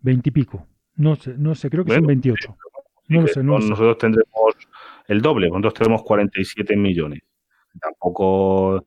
20 0.00 0.28
y 0.28 0.32
pico. 0.32 0.66
No 0.96 1.16
sé, 1.16 1.34
no 1.36 1.54
sé, 1.54 1.70
creo 1.70 1.84
que 1.84 1.94
son 1.94 2.06
28. 2.06 2.56
no 3.08 3.26
sé, 3.26 3.42
no 3.42 3.58
nosotros 3.58 3.98
tendremos 3.98 4.54
el 5.08 5.20
doble, 5.20 5.48
nosotros 5.48 5.74
tenemos 5.74 6.02
47 6.02 6.76
millones. 6.76 7.20
Tampoco 7.80 8.84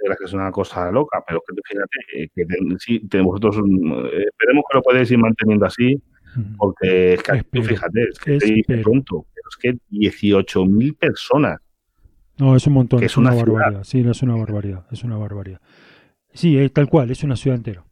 es 0.00 0.16
que 0.16 0.24
es 0.24 0.32
una 0.32 0.50
cosa 0.52 0.90
loca, 0.90 1.22
pero 1.26 1.40
que 1.40 1.54
fíjate 1.64 1.98
eh, 2.14 2.28
que 2.34 2.46
sí, 2.78 3.08
nosotros 3.14 3.56
eh, 3.56 4.24
esperemos 4.28 4.64
que 4.70 4.78
lo 4.78 4.82
podéis 4.82 5.10
ir 5.10 5.18
manteniendo 5.18 5.66
así, 5.66 6.00
porque 6.56 7.14
es 7.14 7.22
que, 7.22 7.62
fíjate, 7.62 8.08
es 8.08 8.18
que 8.18 8.62
pronto 8.82 9.26
es 9.48 9.56
que 9.56 9.72
18.000 9.90 10.96
personas. 10.96 11.60
No, 12.38 12.54
es 12.54 12.66
un 12.66 12.74
montón, 12.74 13.02
es, 13.02 13.16
una, 13.16 13.34
barbaridad. 13.34 13.82
Sí, 13.84 14.00
es 14.00 14.22
una 14.22 14.36
barbaridad, 14.36 14.86
es 14.90 15.02
una 15.02 15.16
barbaridad. 15.16 15.60
Sí, 16.32 16.56
es 16.56 16.72
tal 16.72 16.88
cual, 16.88 17.10
es 17.10 17.24
una 17.24 17.36
ciudad 17.36 17.56
entera. 17.56 17.84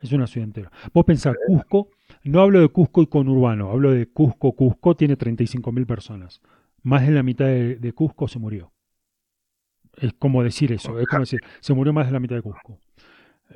Es 0.00 0.12
una 0.12 0.28
ciudad 0.28 0.46
entera. 0.46 0.70
Vos 0.94 1.04
pensás, 1.04 1.34
Cusco, 1.46 1.88
No 2.22 2.40
hablo 2.40 2.60
de 2.60 2.68
Cusco 2.68 3.02
y 3.02 3.06
conurbano, 3.08 3.70
hablo 3.70 3.90
de 3.90 4.06
Cusco. 4.06 4.52
Cusco 4.52 4.94
tiene 4.94 5.18
35.000 5.18 5.86
personas. 5.86 6.40
Más 6.82 7.04
de 7.04 7.12
la 7.12 7.24
mitad 7.24 7.46
de, 7.46 7.76
de 7.76 7.92
Cusco 7.92 8.28
se 8.28 8.38
murió. 8.38 8.72
Es 9.96 10.12
como 10.12 10.44
decir 10.44 10.72
eso, 10.72 11.00
es 11.00 11.06
como 11.08 11.20
decir, 11.20 11.40
se 11.60 11.74
murió 11.74 11.92
más 11.92 12.06
de 12.06 12.12
la 12.12 12.20
mitad 12.20 12.36
de 12.36 12.42
Cusco. 12.42 12.78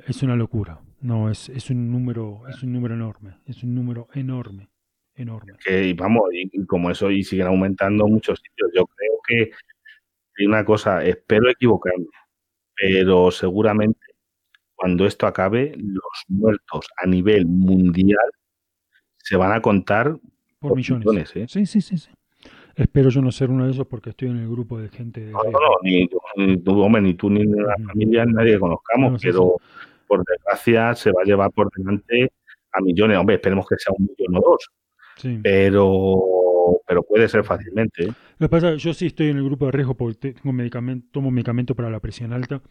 Es 0.07 0.21
una 0.23 0.35
locura. 0.35 0.81
No, 1.01 1.29
es, 1.29 1.49
es 1.49 1.69
un 1.69 1.91
número, 1.91 2.41
es 2.49 2.63
un 2.63 2.73
número 2.73 2.95
enorme. 2.95 3.35
Es 3.45 3.63
un 3.63 3.75
número 3.75 4.07
enorme. 4.13 4.69
Enorme. 5.15 5.53
Que 5.63 5.87
y 5.87 5.93
vamos, 5.93 6.23
y, 6.33 6.49
y 6.51 6.65
como 6.65 6.89
eso, 6.89 7.11
y 7.11 7.23
siguen 7.23 7.47
aumentando 7.47 8.05
en 8.07 8.13
muchos 8.13 8.39
sitios. 8.39 8.71
Yo 8.75 8.85
creo 8.87 9.11
que 9.27 9.51
hay 10.39 10.45
una 10.47 10.65
cosa, 10.65 11.03
espero 11.05 11.49
equivocarme, 11.49 12.07
pero 12.75 13.29
seguramente 13.31 13.99
cuando 14.75 15.05
esto 15.05 15.27
acabe, 15.27 15.73
los 15.77 16.01
muertos 16.27 16.87
a 16.97 17.05
nivel 17.07 17.45
mundial 17.45 18.17
se 19.17 19.35
van 19.37 19.51
a 19.53 19.61
contar 19.61 20.11
Por 20.59 20.69
por 20.71 20.75
millones. 20.77 21.05
millones, 21.05 21.35
¿eh? 21.35 21.45
Sí, 21.47 21.65
sí, 21.65 21.79
sí, 21.81 21.97
sí. 21.97 22.09
Espero 22.75 23.09
yo 23.09 23.21
no 23.21 23.31
ser 23.31 23.51
uno 23.51 23.65
de 23.65 23.71
esos 23.71 23.85
porque 23.85 24.09
estoy 24.09 24.29
en 24.29 24.37
el 24.39 24.49
grupo 24.49 24.79
de 24.79 24.89
gente 24.89 25.21
de 25.21 25.31
No, 25.31 25.43
no, 25.43 25.59
ni, 25.83 26.07
tú- 26.07 26.17
ni 26.37 26.57
tú, 26.57 26.81
hombre, 26.81 27.01
ni 27.03 27.13
tú 27.13 27.29
ni 27.29 27.45
la 27.45 27.75
familia, 27.85 28.25
nadie 28.25 28.53
que 28.53 28.59
conozcamos, 28.59 29.11
No, 29.11 29.19
sí, 29.19 29.27
pero 29.27 29.57
por 30.07 30.25
desgracia 30.25 30.95
se 30.95 31.11
va 31.11 31.21
a 31.21 31.25
llevar 31.25 31.51
por 31.51 31.69
delante 31.77 32.31
a 32.71 32.81
millones. 32.81 33.17
Hombre, 33.19 33.35
esperemos 33.35 33.67
que 33.67 33.75
sea 33.77 33.93
un 33.97 34.05
millón 34.07 34.35
o 34.37 34.41
dos, 34.49 34.67
Sí. 35.17 35.39
pero, 35.43 36.79
pero 36.87 37.03
puede 37.03 37.27
ser 37.27 37.43
fácilmente. 37.43 38.03
¿eh? 38.05 38.11
Lo 38.39 38.47
que 38.47 38.49
pasa 38.49 38.75
yo 38.75 38.93
sí 38.93 39.07
estoy 39.07 39.27
en 39.27 39.37
el 39.37 39.43
grupo 39.43 39.65
de 39.67 39.71
riesgo 39.73 39.95
porque 39.95 40.33
tengo 40.33 40.53
medicamento, 40.53 41.07
tomo 41.11 41.31
medicamento 41.31 41.75
para 41.75 41.89
la 41.89 41.99
presión 41.99 42.33
alta 42.33 42.61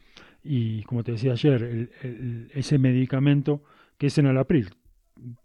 y 0.42 0.82
como 0.84 1.04
te 1.04 1.12
decía 1.12 1.32
ayer, 1.32 1.62
el- 1.62 1.90
el- 2.02 2.50
ese 2.54 2.78
medicamento 2.78 3.62
que 3.98 4.08
es 4.08 4.18
en 4.18 4.26
Alapril, 4.26 4.70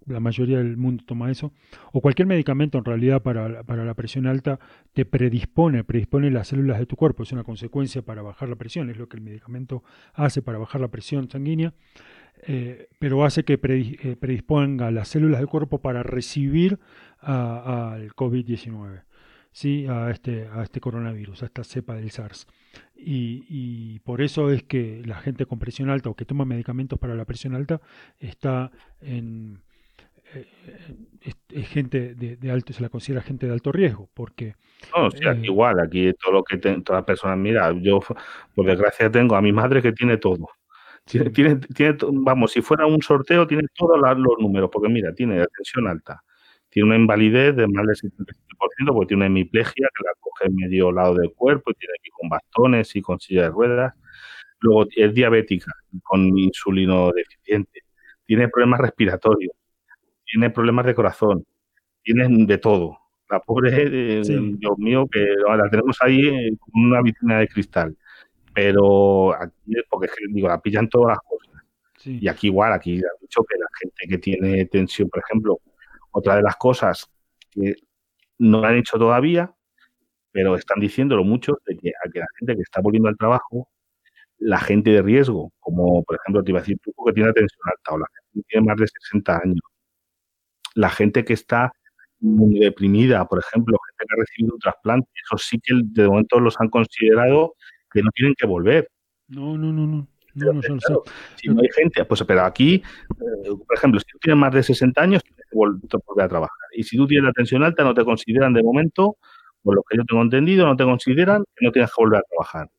la 0.07 0.19
mayoría 0.19 0.57
del 0.57 0.75
mundo 0.75 1.03
toma 1.05 1.29
eso, 1.29 1.51
o 1.91 2.01
cualquier 2.01 2.25
medicamento 2.27 2.79
en 2.79 2.85
realidad 2.85 3.21
para, 3.21 3.61
para 3.63 3.85
la 3.85 3.93
presión 3.93 4.25
alta 4.25 4.59
te 4.93 5.05
predispone, 5.05 5.83
predispone 5.83 6.31
las 6.31 6.47
células 6.47 6.79
de 6.79 6.87
tu 6.87 6.95
cuerpo, 6.95 7.21
es 7.21 7.31
una 7.31 7.43
consecuencia 7.43 8.01
para 8.01 8.23
bajar 8.23 8.49
la 8.49 8.55
presión, 8.55 8.89
es 8.89 8.97
lo 8.97 9.07
que 9.07 9.17
el 9.17 9.23
medicamento 9.23 9.83
hace 10.15 10.41
para 10.41 10.57
bajar 10.57 10.81
la 10.81 10.87
presión 10.87 11.29
sanguínea, 11.29 11.73
eh, 12.43 12.87
pero 12.99 13.23
hace 13.25 13.43
que 13.43 13.53
eh, 13.63 14.15
predisponga 14.19 14.91
las 14.91 15.07
células 15.09 15.39
del 15.39 15.49
cuerpo 15.49 15.81
para 15.81 16.03
recibir 16.03 16.79
al 17.19 18.13
COVID-19 18.15 19.03
sí, 19.51 19.87
a 19.87 20.11
este, 20.11 20.47
a 20.51 20.61
este 20.61 20.79
coronavirus, 20.79 21.41
a 21.43 21.45
esta 21.47 21.63
cepa 21.63 21.95
del 21.95 22.11
SARS. 22.11 22.45
Y, 22.95 23.45
y 23.49 23.99
por 24.01 24.21
eso 24.21 24.51
es 24.51 24.61
que 24.63 25.01
la 25.05 25.15
gente 25.15 25.47
con 25.47 25.57
presión 25.57 25.89
alta 25.89 26.09
o 26.09 26.15
que 26.15 26.25
toma 26.25 26.45
medicamentos 26.45 26.99
para 26.99 27.15
la 27.15 27.25
presión 27.25 27.55
alta 27.55 27.81
está 28.19 28.71
en... 29.01 29.63
eh, 30.35 30.45
es, 31.21 31.35
es 31.49 31.67
gente 31.69 32.13
de, 32.15 32.37
de 32.37 32.51
alto, 32.51 32.71
se 32.73 32.81
la 32.83 32.89
considera 32.89 33.21
gente 33.23 33.47
de 33.47 33.53
alto 33.53 33.71
riesgo, 33.71 34.09
porque 34.13 34.55
No, 34.95 35.07
aquí 35.07 35.25
Eh. 35.25 35.39
igual, 35.45 35.79
aquí 35.79 36.13
todo 36.21 36.33
lo 36.33 36.43
que 36.43 36.57
te- 36.57 36.81
todas 36.81 36.99
las 37.01 37.05
personas, 37.05 37.37
mira, 37.37 37.71
yo 37.81 37.99
por 38.53 38.65
desgracia 38.65 39.09
tengo 39.11 39.35
a 39.35 39.41
mi 39.41 39.51
madre 39.53 39.81
que 39.81 39.91
tiene 39.91 40.17
todo. 40.17 40.47
Tiene, 41.07 41.29
tiene, 41.29 41.55
tiene 41.73 41.97
vamos, 42.11 42.51
si 42.51 42.61
fuera 42.61 42.85
un 42.85 43.01
sorteo, 43.01 43.47
tiene 43.47 43.63
todos 43.73 43.97
los 43.99 44.39
números, 44.39 44.69
porque 44.71 44.89
mira, 44.89 45.13
tiene 45.13 45.45
tensión 45.55 45.87
alta, 45.87 46.21
tiene 46.69 46.87
una 46.89 46.97
invalidez 46.97 47.55
de 47.55 47.67
más 47.67 47.85
del 47.87 47.95
77%, 47.95 48.93
porque 48.93 49.07
tiene 49.07 49.21
una 49.21 49.27
hemiplegia 49.27 49.87
que 49.95 50.03
la 50.03 50.11
coge 50.19 50.47
en 50.47 50.55
medio 50.55 50.91
lado 50.91 51.15
del 51.15 51.31
cuerpo 51.33 51.71
y 51.71 51.75
tiene 51.75 51.93
que 52.01 52.09
ir 52.09 52.13
con 52.13 52.29
bastones 52.29 52.95
y 52.95 53.01
con 53.01 53.19
silla 53.19 53.43
de 53.43 53.49
ruedas. 53.49 53.93
Luego 54.59 54.85
es 54.95 55.13
diabética, 55.13 55.71
con 56.03 56.37
insulino 56.37 57.11
deficiente, 57.11 57.83
tiene 58.25 58.49
problemas 58.49 58.81
respiratorios, 58.81 59.53
tiene 60.25 60.49
problemas 60.49 60.85
de 60.85 60.95
corazón, 60.95 61.45
tiene 62.03 62.27
de 62.45 62.57
todo. 62.57 62.97
La 63.29 63.39
pobre, 63.39 64.19
eh, 64.19 64.23
Sí. 64.23 64.33
Dios 64.57 64.77
mío, 64.77 65.05
que 65.11 65.25
la 65.47 65.69
tenemos 65.69 65.97
ahí 66.01 66.27
eh, 66.27 66.57
con 66.59 66.85
una 66.85 67.01
vitrina 67.01 67.39
de 67.39 67.47
cristal. 67.47 67.95
Pero 68.57 69.35
aquí, 69.35 69.75
porque 69.87 70.07
es 70.07 70.13
que 70.13 70.25
digo, 70.29 70.47
la 70.47 70.59
pillan 70.59 70.89
todas 70.89 71.09
las 71.09 71.19
cosas. 71.19 71.63
sí, 71.99 72.17
Y 72.19 72.27
aquí 72.27 72.47
igual, 72.47 72.73
aquí 72.73 72.95
han 72.95 73.21
dicho 73.21 73.43
que 73.43 73.55
la 73.55 73.67
gente 73.79 74.07
que 74.09 74.17
tiene 74.17 74.65
tensión, 74.65 75.09
por 75.09 75.21
ejemplo, 75.23 75.59
otra 76.09 76.37
de 76.37 76.41
las 76.41 76.55
cosas 76.55 77.07
que 77.51 77.75
no 78.39 78.63
han 78.63 78.77
hecho 78.77 78.97
todavía, 78.97 79.53
pero 80.31 80.55
están 80.55 80.79
diciéndolo 80.79 81.23
muchos, 81.23 81.57
de 81.67 81.77
que 81.77 81.89
a 81.89 82.09
que 82.11 82.17
la 82.17 82.25
gente 82.39 82.55
que 82.55 82.63
está 82.63 82.81
volviendo 82.81 83.09
al 83.09 83.17
trabajo, 83.17 83.69
la 84.39 84.59
gente 84.59 84.89
de 84.89 85.03
riesgo, 85.03 85.51
como 85.59 86.03
por 86.03 86.17
ejemplo 86.17 86.43
te 86.43 86.49
iba 86.49 86.59
a 86.59 86.63
decir 86.63 86.79
tú 86.81 86.91
que 87.05 87.13
tiene 87.13 87.31
tensión 87.33 87.61
alta 87.63 87.93
o 87.93 87.99
la 87.99 88.07
gente 88.07 88.31
que 88.33 88.41
tiene 88.47 88.65
más 88.65 88.77
de 88.77 88.87
60 88.87 89.39
años, 89.43 89.61
la 90.73 90.89
gente 90.89 91.23
que 91.23 91.33
está 91.33 91.71
muy 92.19 92.57
deprimida, 92.57 93.23
por 93.27 93.37
ejemplo, 93.37 93.77
gente 93.91 94.05
que 94.07 94.15
ha 94.15 94.19
recibido 94.19 94.55
un 94.55 94.59
trasplante, 94.59 95.09
eso 95.23 95.37
sí 95.37 95.59
que 95.63 95.75
de 95.83 96.07
momento 96.07 96.39
los 96.39 96.59
han 96.59 96.69
considerado 96.69 97.53
que 97.97 98.03
no 98.03 98.11
tienen 98.11 98.33
que 98.37 98.45
volver. 98.47 98.89
no, 99.29 99.57
no, 99.57 99.71
no, 99.73 99.85
no, 99.85 99.87
no, 99.87 99.97
no. 99.97 100.07
Claro, 100.61 101.03
si 101.35 101.47
no 101.49 101.61
hay 101.61 101.67
gente, 101.75 102.05
pues 102.05 102.23
pero 102.23 102.43
aquí, 102.43 102.75
eh, 102.75 103.49
por 103.67 103.75
ejemplo, 103.75 103.99
si 103.99 104.05
tú 104.11 104.19
tienes 104.21 104.39
más 104.39 104.53
de 104.53 104.61
60 104.61 105.01
años, 105.01 105.23
tienes 105.23 105.43
que 105.49 105.55
vol- 105.57 105.79
volver 106.05 106.25
a 106.25 106.29
trabajar. 106.29 106.57
Y 106.73 106.83
si 106.83 106.95
tú 106.95 107.07
tienes 107.07 107.25
la 107.25 107.31
tensión 107.33 107.63
alta, 107.63 107.83
no 107.83 107.93
te 107.95 108.05
consideran 108.05 108.53
de 108.53 108.61
momento, 108.61 109.17
por 109.63 109.75
lo 109.75 109.81
que 109.89 109.97
yo 109.97 110.03
tengo 110.05 110.21
entendido, 110.21 110.67
no 110.67 110.75
te 110.75 110.83
consideran 110.83 111.43
que 111.55 111.65
no 111.65 111.71
tienes 111.71 111.89
que 111.89 112.01
volver 112.03 112.19
a 112.19 112.23
trabajar. 112.29 112.69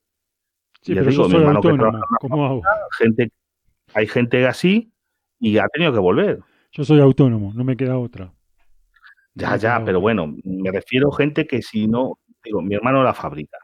Sí, 0.83 0.95
ya 0.95 1.01
pero 1.01 1.11
digo, 1.11 1.25
soy 1.25 1.41
hermano 1.41 1.61
que 1.61 1.69
autónomo, 1.69 2.05
¿cómo 2.21 2.47
hago? 2.47 2.63
Gente, 2.97 3.33
hay 3.95 4.07
gente 4.07 4.47
así 4.47 4.93
y 5.41 5.59
ha 5.59 5.67
tenido 5.69 5.93
que 5.93 5.99
volver. 5.99 6.39
Yo 6.71 6.85
soy 6.85 7.01
autónomo, 7.01 7.53
no 7.55 7.65
me 7.65 7.77
queda 7.77 7.99
otra. 7.99 8.33
Ya, 9.35 9.57
ya, 9.57 9.83
pero- 9.85 10.01
bueno, 10.01 10.37
me 10.45 10.71
refiero 10.71 11.13
a 11.13 11.17
gente 11.17 11.47
que 11.47 11.61
si 11.63 11.89
no, 11.89 12.19
digo, 12.45 12.63
mi 12.63 12.75
hermano 12.77 13.03
la 13.03 13.15
fábrica, 13.15 13.59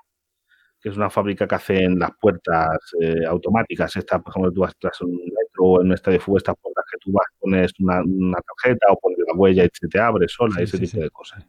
que 0.84 0.90
es 0.90 0.98
una 0.98 1.08
fábrica 1.08 1.48
que 1.48 1.54
hacen 1.54 1.98
las 1.98 2.10
puertas 2.20 2.76
eh, 3.00 3.24
automáticas, 3.26 3.96
esta, 3.96 4.18
por 4.18 4.32
ejemplo, 4.32 4.52
tú 4.52 4.60
vas 4.60 4.74
tras 4.78 5.00
un 5.00 5.12
metro 5.12 5.64
o 5.64 5.80
en 5.80 5.86
un 5.86 5.94
estadio 5.94 6.18
de 6.18 6.22
fútbol, 6.22 6.36
estas 6.36 6.56
puertas 6.60 6.84
que 6.92 6.98
tú 6.98 7.10
vas, 7.10 7.24
pones 7.40 7.72
una, 7.80 8.02
una 8.02 8.38
tarjeta 8.42 8.88
o 8.90 8.98
pones 9.00 9.18
la 9.26 9.32
huella 9.34 9.64
y 9.64 9.70
se 9.72 9.88
te 9.88 9.98
abre 9.98 10.28
sola, 10.28 10.56
Sí, 10.56 10.62
ese 10.64 10.76
sí, 10.76 10.84
tipo 10.84 10.96
sí. 10.98 11.00
de 11.00 11.10
cosas. 11.10 11.46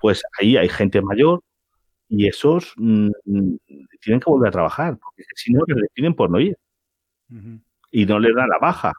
Pues 0.00 0.22
ahí 0.40 0.56
hay 0.56 0.70
gente 0.70 1.02
mayor 1.02 1.42
y 2.08 2.26
esos 2.26 2.72
mm, 2.78 3.10
mm, 3.26 3.56
tienen 4.00 4.20
que 4.20 4.30
volver 4.30 4.48
a 4.48 4.52
trabajar, 4.52 4.96
porque 4.96 5.24
si 5.34 5.52
no, 5.52 5.64
les 5.66 5.76
despiden 5.76 6.14
por 6.14 6.30
no 6.30 6.40
ir 6.40 6.56
y 7.90 8.06
no 8.06 8.18
les 8.18 8.34
dan 8.34 8.48
la 8.48 8.58
baja. 8.58 8.94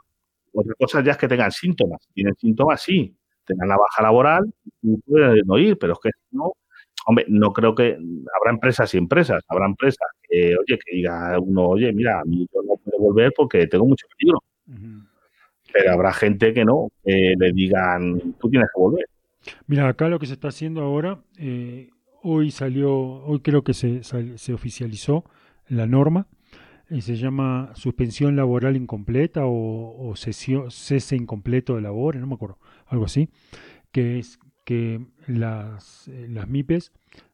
Otra 0.53 0.75
cosa 0.77 1.01
ya 1.01 1.13
es 1.13 1.17
que 1.17 1.27
tengan 1.27 1.51
síntomas. 1.51 2.03
Si 2.03 2.13
tienen 2.13 2.35
síntomas, 2.35 2.83
sí. 2.83 3.17
Tengan 3.45 3.67
la 3.67 3.77
baja 3.77 4.03
laboral, 4.03 4.53
y 4.83 4.95
pueden 4.97 5.41
no 5.47 5.57
ir, 5.57 5.75
pero 5.79 5.93
es 5.93 5.99
que 6.03 6.09
si 6.11 6.37
no, 6.37 6.53
hombre, 7.05 7.25
no 7.27 7.51
creo 7.53 7.75
que 7.75 7.93
habrá 7.93 8.51
empresas 8.51 8.93
y 8.93 8.97
empresas. 8.97 9.43
Habrá 9.47 9.65
empresas 9.65 10.07
que, 10.27 10.55
oye, 10.57 10.79
que 10.79 10.95
diga 10.95 11.37
uno, 11.39 11.69
oye, 11.69 11.91
mira, 11.93 12.21
a 12.21 12.23
mí 12.25 12.47
yo 12.53 12.61
no 12.63 12.75
puedo 12.77 12.97
volver 12.99 13.33
porque 13.35 13.67
tengo 13.67 13.85
mucho 13.85 14.05
peligro. 14.17 14.39
Pero 15.71 15.91
habrá 15.91 16.13
gente 16.13 16.53
que 16.53 16.63
no, 16.65 16.89
que 17.03 17.33
le 17.37 17.51
digan, 17.51 18.35
tú 18.39 18.49
tienes 18.49 18.69
que 18.73 18.79
volver. 18.79 19.05
Mira, 19.67 19.87
acá 19.87 20.07
lo 20.07 20.19
que 20.19 20.27
se 20.27 20.33
está 20.33 20.49
haciendo 20.49 20.81
ahora, 20.81 21.19
eh, 21.37 21.89
hoy 22.21 22.51
salió, 22.51 22.93
hoy 22.93 23.39
creo 23.39 23.63
que 23.63 23.73
se, 23.73 24.03
se 24.03 24.53
oficializó 24.53 25.25
la 25.67 25.87
norma, 25.87 26.27
y 26.89 27.01
se 27.01 27.15
llama 27.15 27.71
suspensión 27.75 28.35
laboral 28.35 28.75
incompleta 28.75 29.45
o, 29.45 30.09
o 30.09 30.15
cesio- 30.15 30.69
cese 30.69 31.15
incompleto 31.15 31.75
de 31.75 31.81
labores, 31.81 32.21
no 32.21 32.27
me 32.27 32.35
acuerdo, 32.35 32.59
algo 32.85 33.05
así, 33.05 33.29
que 33.91 34.19
es 34.19 34.37
que 34.63 35.05
las, 35.27 36.07
eh, 36.07 36.27
las 36.29 36.47
MIPES, 36.47 36.91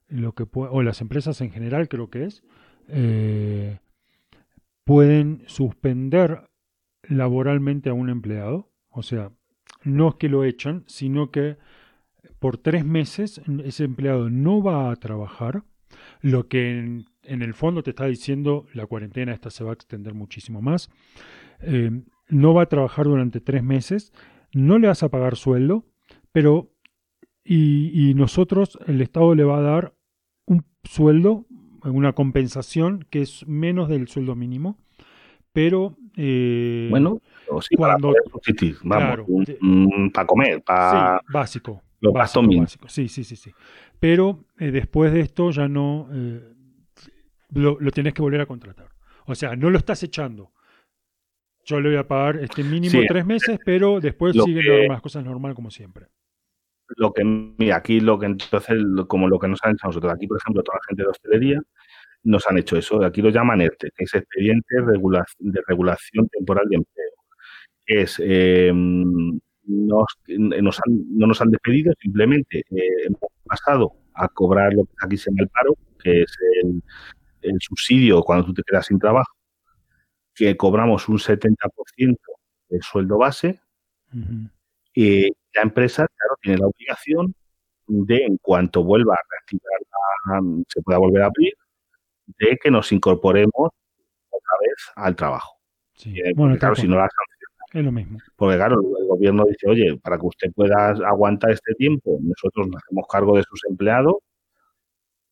lo 0.07 0.33
que 0.33 0.45
o 0.51 0.81
las 0.81 1.01
empresas 1.01 1.41
en 1.41 1.51
general 1.51 1.87
creo 1.87 2.09
que 2.09 2.25
es, 2.25 2.43
eh, 2.87 3.79
pueden 4.83 5.43
suspender 5.45 6.49
laboralmente 7.03 7.89
a 7.89 7.93
un 7.93 8.09
empleado, 8.09 8.71
o 8.89 9.03
sea, 9.03 9.31
no 9.83 10.09
es 10.09 10.15
que 10.15 10.29
lo 10.29 10.43
echan, 10.43 10.83
sino 10.87 11.31
que 11.31 11.57
por 12.39 12.57
tres 12.57 12.85
meses 12.85 13.41
ese 13.63 13.83
empleado 13.83 14.29
no 14.29 14.63
va 14.63 14.91
a 14.91 14.95
trabajar, 14.95 15.63
lo 16.21 16.47
que 16.47 16.77
en, 16.77 17.05
en 17.23 17.41
el 17.41 17.53
fondo 17.53 17.83
te 17.83 17.91
está 17.91 18.05
diciendo 18.05 18.65
la 18.73 18.85
cuarentena 18.85 19.33
esta 19.33 19.49
se 19.49 19.63
va 19.63 19.71
a 19.71 19.73
extender 19.73 20.13
muchísimo 20.13 20.61
más, 20.61 20.89
eh, 21.61 21.91
no 22.29 22.53
va 22.53 22.63
a 22.63 22.69
trabajar 22.69 23.05
durante 23.05 23.41
tres 23.41 23.63
meses, 23.63 24.11
no 24.53 24.79
le 24.79 24.87
vas 24.87 25.03
a 25.03 25.09
pagar 25.09 25.35
sueldo, 25.35 25.85
pero 26.31 26.71
y, 27.43 28.09
y 28.09 28.13
nosotros, 28.13 28.77
el 28.87 29.01
Estado 29.01 29.33
le 29.35 29.43
va 29.43 29.57
a 29.57 29.61
dar 29.61 29.93
un 30.45 30.65
sueldo, 30.83 31.45
una 31.83 32.13
compensación 32.13 33.05
que 33.09 33.21
es 33.21 33.47
menos 33.47 33.89
del 33.89 34.07
sueldo 34.07 34.35
mínimo, 34.35 34.77
pero 35.53 35.97
eh, 36.15 36.87
Bueno, 36.89 37.19
o 37.49 37.61
sí, 37.61 37.75
cuando- 37.75 38.09
para 38.13 38.23
poder 38.23 38.77
vamos, 38.83 39.15
Claro, 39.15 39.25
para 40.13 40.27
comer, 40.27 40.61
para 40.63 41.19
sí, 41.19 41.25
básico. 41.31 41.81
los 42.01 42.13
básico, 42.13 42.45
básico. 42.59 42.89
Sí, 42.89 43.07
sí, 43.07 43.23
sí, 43.23 43.35
sí. 43.35 43.51
Pero 43.99 44.45
eh, 44.57 44.71
después 44.71 45.11
de 45.11 45.21
esto 45.21 45.51
ya 45.51 45.67
no 45.67 46.07
eh, 46.13 46.53
lo, 47.51 47.79
lo 47.79 47.91
tenés 47.91 48.13
que 48.13 48.21
volver 48.21 48.41
a 48.41 48.45
contratar. 48.45 48.89
O 49.25 49.35
sea, 49.35 49.55
no 49.55 49.69
lo 49.69 49.77
estás 49.77 50.01
echando. 50.03 50.51
yo 51.65 51.79
le 51.79 51.89
voy 51.89 51.97
a 51.99 52.07
pagar 52.07 52.37
este 52.37 52.63
mínimo 52.63 52.99
Sí. 53.01 53.05
tres 53.07 53.25
meses, 53.25 53.59
pero 53.63 53.99
después 53.99 54.35
siguen 54.43 54.87
las 54.87 55.01
cosas 55.01 55.23
normal 55.23 55.53
como 55.53 55.69
siempre. 55.69 56.07
Lo 56.97 57.13
que, 57.13 57.23
mira, 57.23 57.77
aquí 57.77 57.99
lo 57.99 58.17
que 58.19 58.25
entonces, 58.27 58.77
como 59.07 59.27
lo 59.27 59.39
que 59.39 59.47
nos 59.47 59.59
han 59.63 59.73
hecho 59.73 59.87
nosotros, 59.87 60.13
aquí 60.13 60.27
por 60.27 60.37
ejemplo, 60.37 60.63
toda 60.63 60.77
la 60.79 60.87
gente 60.87 61.03
de 61.03 61.09
hostelería 61.09 61.61
nos 62.23 62.45
han 62.47 62.57
hecho 62.57 62.77
eso, 62.77 63.03
aquí 63.03 63.21
lo 63.21 63.29
llaman 63.29 63.61
ERTE, 63.61 63.89
que 63.95 64.03
es 64.05 64.13
expediente 64.13 64.75
de 65.39 65.61
regulación 65.67 66.27
temporal 66.29 66.67
de 66.69 66.75
empleo, 66.77 67.11
que 67.85 68.01
es, 68.01 68.21
eh, 68.23 68.71
nos, 68.73 70.79
han- 70.85 71.17
no 71.17 71.27
nos 71.27 71.41
han 71.41 71.51
despedido, 71.51 71.93
simplemente 72.01 72.59
eh, 72.59 72.89
hemos 73.05 73.19
pasado 73.45 73.93
a 74.15 74.27
cobrar 74.29 74.73
lo 74.73 74.83
que 74.85 74.91
aquí 75.01 75.17
se 75.17 75.29
llama 75.31 75.43
el 75.43 75.49
paro, 75.49 75.75
que 76.03 76.21
es 76.23 76.37
el, 76.63 76.81
subsidio 77.61 78.21
cuando 78.23 78.45
tú 78.47 78.53
te 78.53 78.63
quedas 78.63 78.87
sin 78.87 78.99
trabajo, 78.99 79.33
que 80.35 80.55
cobramos 80.57 81.07
un 81.09 81.19
70% 81.19 82.17
del 82.69 82.81
sueldo 82.81 83.17
base. 83.17 83.61
Y 84.93 85.29
la 85.53 85.61
empresa, 85.63 86.07
claro, 86.15 86.35
tiene 86.41 86.57
la 86.59 86.67
obligación 86.67 87.33
de, 87.87 88.23
en 88.25 88.37
cuanto 88.37 88.83
vuelva 88.83 89.15
a 89.15 89.19
reactivar, 89.29 89.79
la- 90.41 90.63
se 90.67 90.81
pueda 90.81 90.99
volver 90.99 91.23
a 91.23 91.27
abrir, 91.27 91.53
de 92.25 92.57
que 92.61 92.69
nos 92.71 92.91
incorporemos 92.91 93.71
otra 94.29 94.53
vez 94.61 94.91
al 94.95 95.15
trabajo. 95.15 95.57
Sí. 95.95 96.13
Eh, 96.19 96.33
Bueno, 96.35 96.57
claro, 96.57 96.75
si 96.75 96.87
no 96.87 96.95
la 96.97 97.07
es 97.71 97.83
lo 97.85 97.91
mismo. 97.91 98.17
Porque, 98.35 98.55
claro, 98.57 98.81
el 98.99 99.07
gobierno 99.07 99.45
dice, 99.45 99.67
oye, 99.69 99.95
para 100.01 100.17
que 100.17 100.25
usted 100.25 100.51
pueda 100.53 100.89
aguantar 100.89 101.51
este 101.51 101.75
tiempo, 101.75 102.17
nosotros 102.21 102.67
nos 102.67 102.81
hacemos 102.83 103.05
cargo 103.07 103.37
de 103.37 103.43
sus 103.43 103.63
empleados 103.69 104.15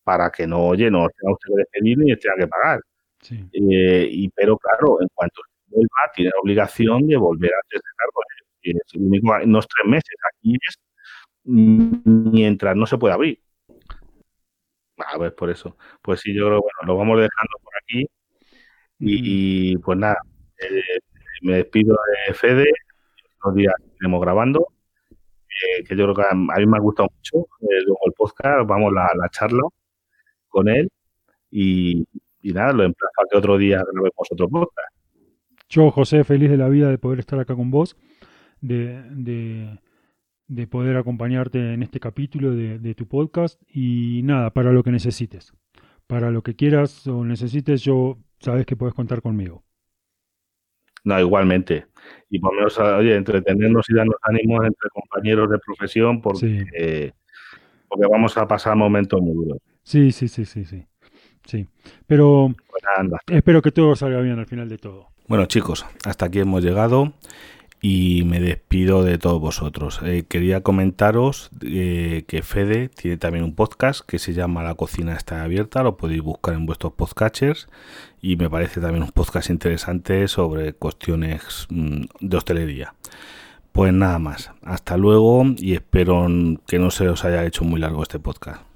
para 0.04 0.30
que 0.32 0.46
no, 0.48 0.68
oye, 0.68 0.90
no 0.92 1.08
tenga 1.10 1.34
usted 1.34 1.50
que 1.50 1.58
despedir 1.58 1.98
ni 1.98 2.16
tenga 2.18 2.36
que 2.38 2.48
pagar. 2.48 2.82
Sí. 3.22 3.44
Eh, 3.54 4.08
y, 4.10 4.30
pero, 4.30 4.58
claro, 4.58 5.02
en 5.02 5.08
cuanto 5.14 5.42
vuelva, 5.68 6.12
tiene 6.16 6.30
la 6.34 6.40
obligación 6.42 7.08
de 7.08 7.18
volver 7.18 7.52
a 7.54 7.58
hacerse 7.66 7.88
cargo 7.98 8.22
de 8.22 8.36
ellos. 8.36 8.47
Y 8.72 8.78
es 8.78 8.94
único, 8.96 9.38
no 9.46 9.60
es 9.60 9.68
tres 9.68 9.90
meses, 9.90 10.16
aquí 10.34 10.56
es 10.68 10.76
mm, 11.46 12.32
mientras 12.32 12.76
no 12.76 12.86
se 12.86 12.98
puede 12.98 13.14
abrir. 13.14 13.42
A 14.98 15.18
ver, 15.18 15.36
por 15.36 15.50
eso. 15.50 15.78
Pues 16.02 16.22
sí, 16.22 16.34
yo 16.34 16.48
creo, 16.48 16.62
bueno, 16.62 16.78
lo 16.88 16.98
vamos 16.98 17.18
dejando 17.18 17.58
por 17.64 17.74
aquí. 17.84 18.08
Y, 19.00 19.74
y, 19.74 19.78
pues 19.78 19.98
nada, 19.98 20.18
eh, 20.60 21.00
me 21.44 21.58
despido 21.58 21.96
de 22.28 22.34
Fede. 22.34 22.66
Los 23.46 23.56
días 23.56 23.74
que 23.78 23.92
iremos 24.02 24.22
grabando. 24.22 24.68
eh, 25.80 25.84
que 25.84 25.96
yo 25.96 26.04
creo 26.06 26.16
que 26.16 26.22
a, 26.24 26.32
a 26.32 26.36
mí 26.60 26.66
me 26.68 26.78
ha 26.78 26.82
gustado 26.82 27.10
mucho. 27.16 27.48
eh, 27.62 27.82
luego 27.86 28.00
el 28.08 28.14
podcast, 28.14 28.68
vamos 28.68 28.94
la, 28.94 29.10
la 29.16 29.30
charla 29.30 29.64
con 30.50 30.68
él. 30.70 30.90
Y, 31.52 32.06
y 32.42 32.54
nada, 32.54 32.74
lo 32.74 32.84
emplazo 32.84 33.14
a 33.24 33.28
que 33.32 33.38
otro 33.38 33.58
día 33.58 33.78
grabemos 33.92 34.28
otro 34.32 34.50
podcast. 34.50 34.94
Yo, 35.70 35.92
José, 35.92 36.24
feliz 36.24 36.50
de 36.50 36.58
la 36.58 36.70
vida 36.70 36.90
de 36.90 36.98
poder 36.98 37.20
estar 37.20 37.40
acá 37.40 37.56
con 37.56 37.70
vos, 37.72 37.98
de, 38.62 39.02
de, 39.12 39.80
de 40.48 40.68
poder 40.68 40.98
acompañarte 40.98 41.74
en 41.74 41.84
este 41.84 42.00
capítulo 42.00 42.52
de, 42.56 42.80
de 42.80 42.96
tu 42.96 43.08
podcast 43.08 43.62
y 43.74 44.22
nada, 44.24 44.52
para 44.52 44.72
lo 44.72 44.84
que 44.84 44.92
necesites. 44.92 45.54
Para 46.08 46.32
lo 46.32 46.42
que 46.42 46.56
quieras 46.56 47.06
o 47.08 47.24
necesites, 47.26 47.82
yo 47.84 48.18
sabes 48.40 48.66
que 48.66 48.76
puedes 48.78 48.94
contar 48.96 49.22
conmigo. 49.22 49.64
No, 51.04 51.20
igualmente. 51.20 51.86
Y 52.30 52.40
por 52.40 52.56
menos, 52.56 52.78
oye, 52.80 53.16
entretenernos 53.16 53.90
y 53.90 53.94
darnos 53.94 54.18
ánimos 54.24 54.66
entre 54.66 54.90
compañeros 54.90 55.50
de 55.50 55.60
profesión 55.60 56.22
porque, 56.22 56.40
Sí. 56.40 56.66
eh, 56.78 57.12
porque 57.88 58.06
vamos 58.10 58.38
a 58.38 58.48
pasar 58.48 58.76
momentos 58.76 59.22
muy 59.22 59.34
duros. 59.34 59.60
Sí, 59.84 60.12
sí, 60.12 60.28
sí, 60.28 60.44
sí, 60.46 60.66
sí. 60.66 60.86
Sí. 61.46 61.66
Pero 62.08 62.54
Pues 62.70 62.84
espero 63.28 63.62
que 63.62 63.72
todo 63.72 63.96
salga 63.96 64.20
bien 64.20 64.38
al 64.38 64.48
final 64.48 64.68
de 64.68 64.78
todo. 64.78 65.08
Bueno 65.30 65.46
chicos, 65.46 65.86
hasta 66.06 66.26
aquí 66.26 66.40
hemos 66.40 66.62
llegado 66.64 67.14
y 67.82 68.24
me 68.26 68.40
despido 68.40 69.04
de 69.04 69.18
todos 69.18 69.40
vosotros. 69.40 70.00
Eh, 70.04 70.26
quería 70.28 70.62
comentaros 70.62 71.50
eh, 71.62 72.24
que 72.28 72.42
Fede 72.42 72.90
tiene 72.90 73.18
también 73.18 73.44
un 73.44 73.56
podcast 73.56 74.02
que 74.06 74.20
se 74.20 74.34
llama 74.34 74.64
La 74.64 74.76
cocina 74.76 75.14
está 75.14 75.44
abierta, 75.44 75.84
lo 75.84 75.98
podéis 75.98 76.22
buscar 76.22 76.56
en 76.56 76.66
vuestros 76.66 76.94
podcatchers 76.94 77.68
y 78.22 78.36
me 78.36 78.50
parece 78.50 78.82
también 78.82 79.04
un 79.04 79.12
podcast 79.12 79.50
interesante 79.50 80.28
sobre 80.28 80.74
cuestiones 80.74 81.68
mm, 81.70 82.06
de 82.20 82.38
hostelería. 82.38 82.94
Pues 83.72 83.94
nada 83.94 84.18
más, 84.18 84.52
hasta 84.64 84.98
luego 84.98 85.46
y 85.58 85.74
espero 85.74 86.28
que 86.66 86.80
no 86.80 86.90
se 86.90 87.08
os 87.10 87.26
haya 87.26 87.46
hecho 87.46 87.64
muy 87.64 87.80
largo 87.80 88.02
este 88.02 88.18
podcast. 88.20 88.67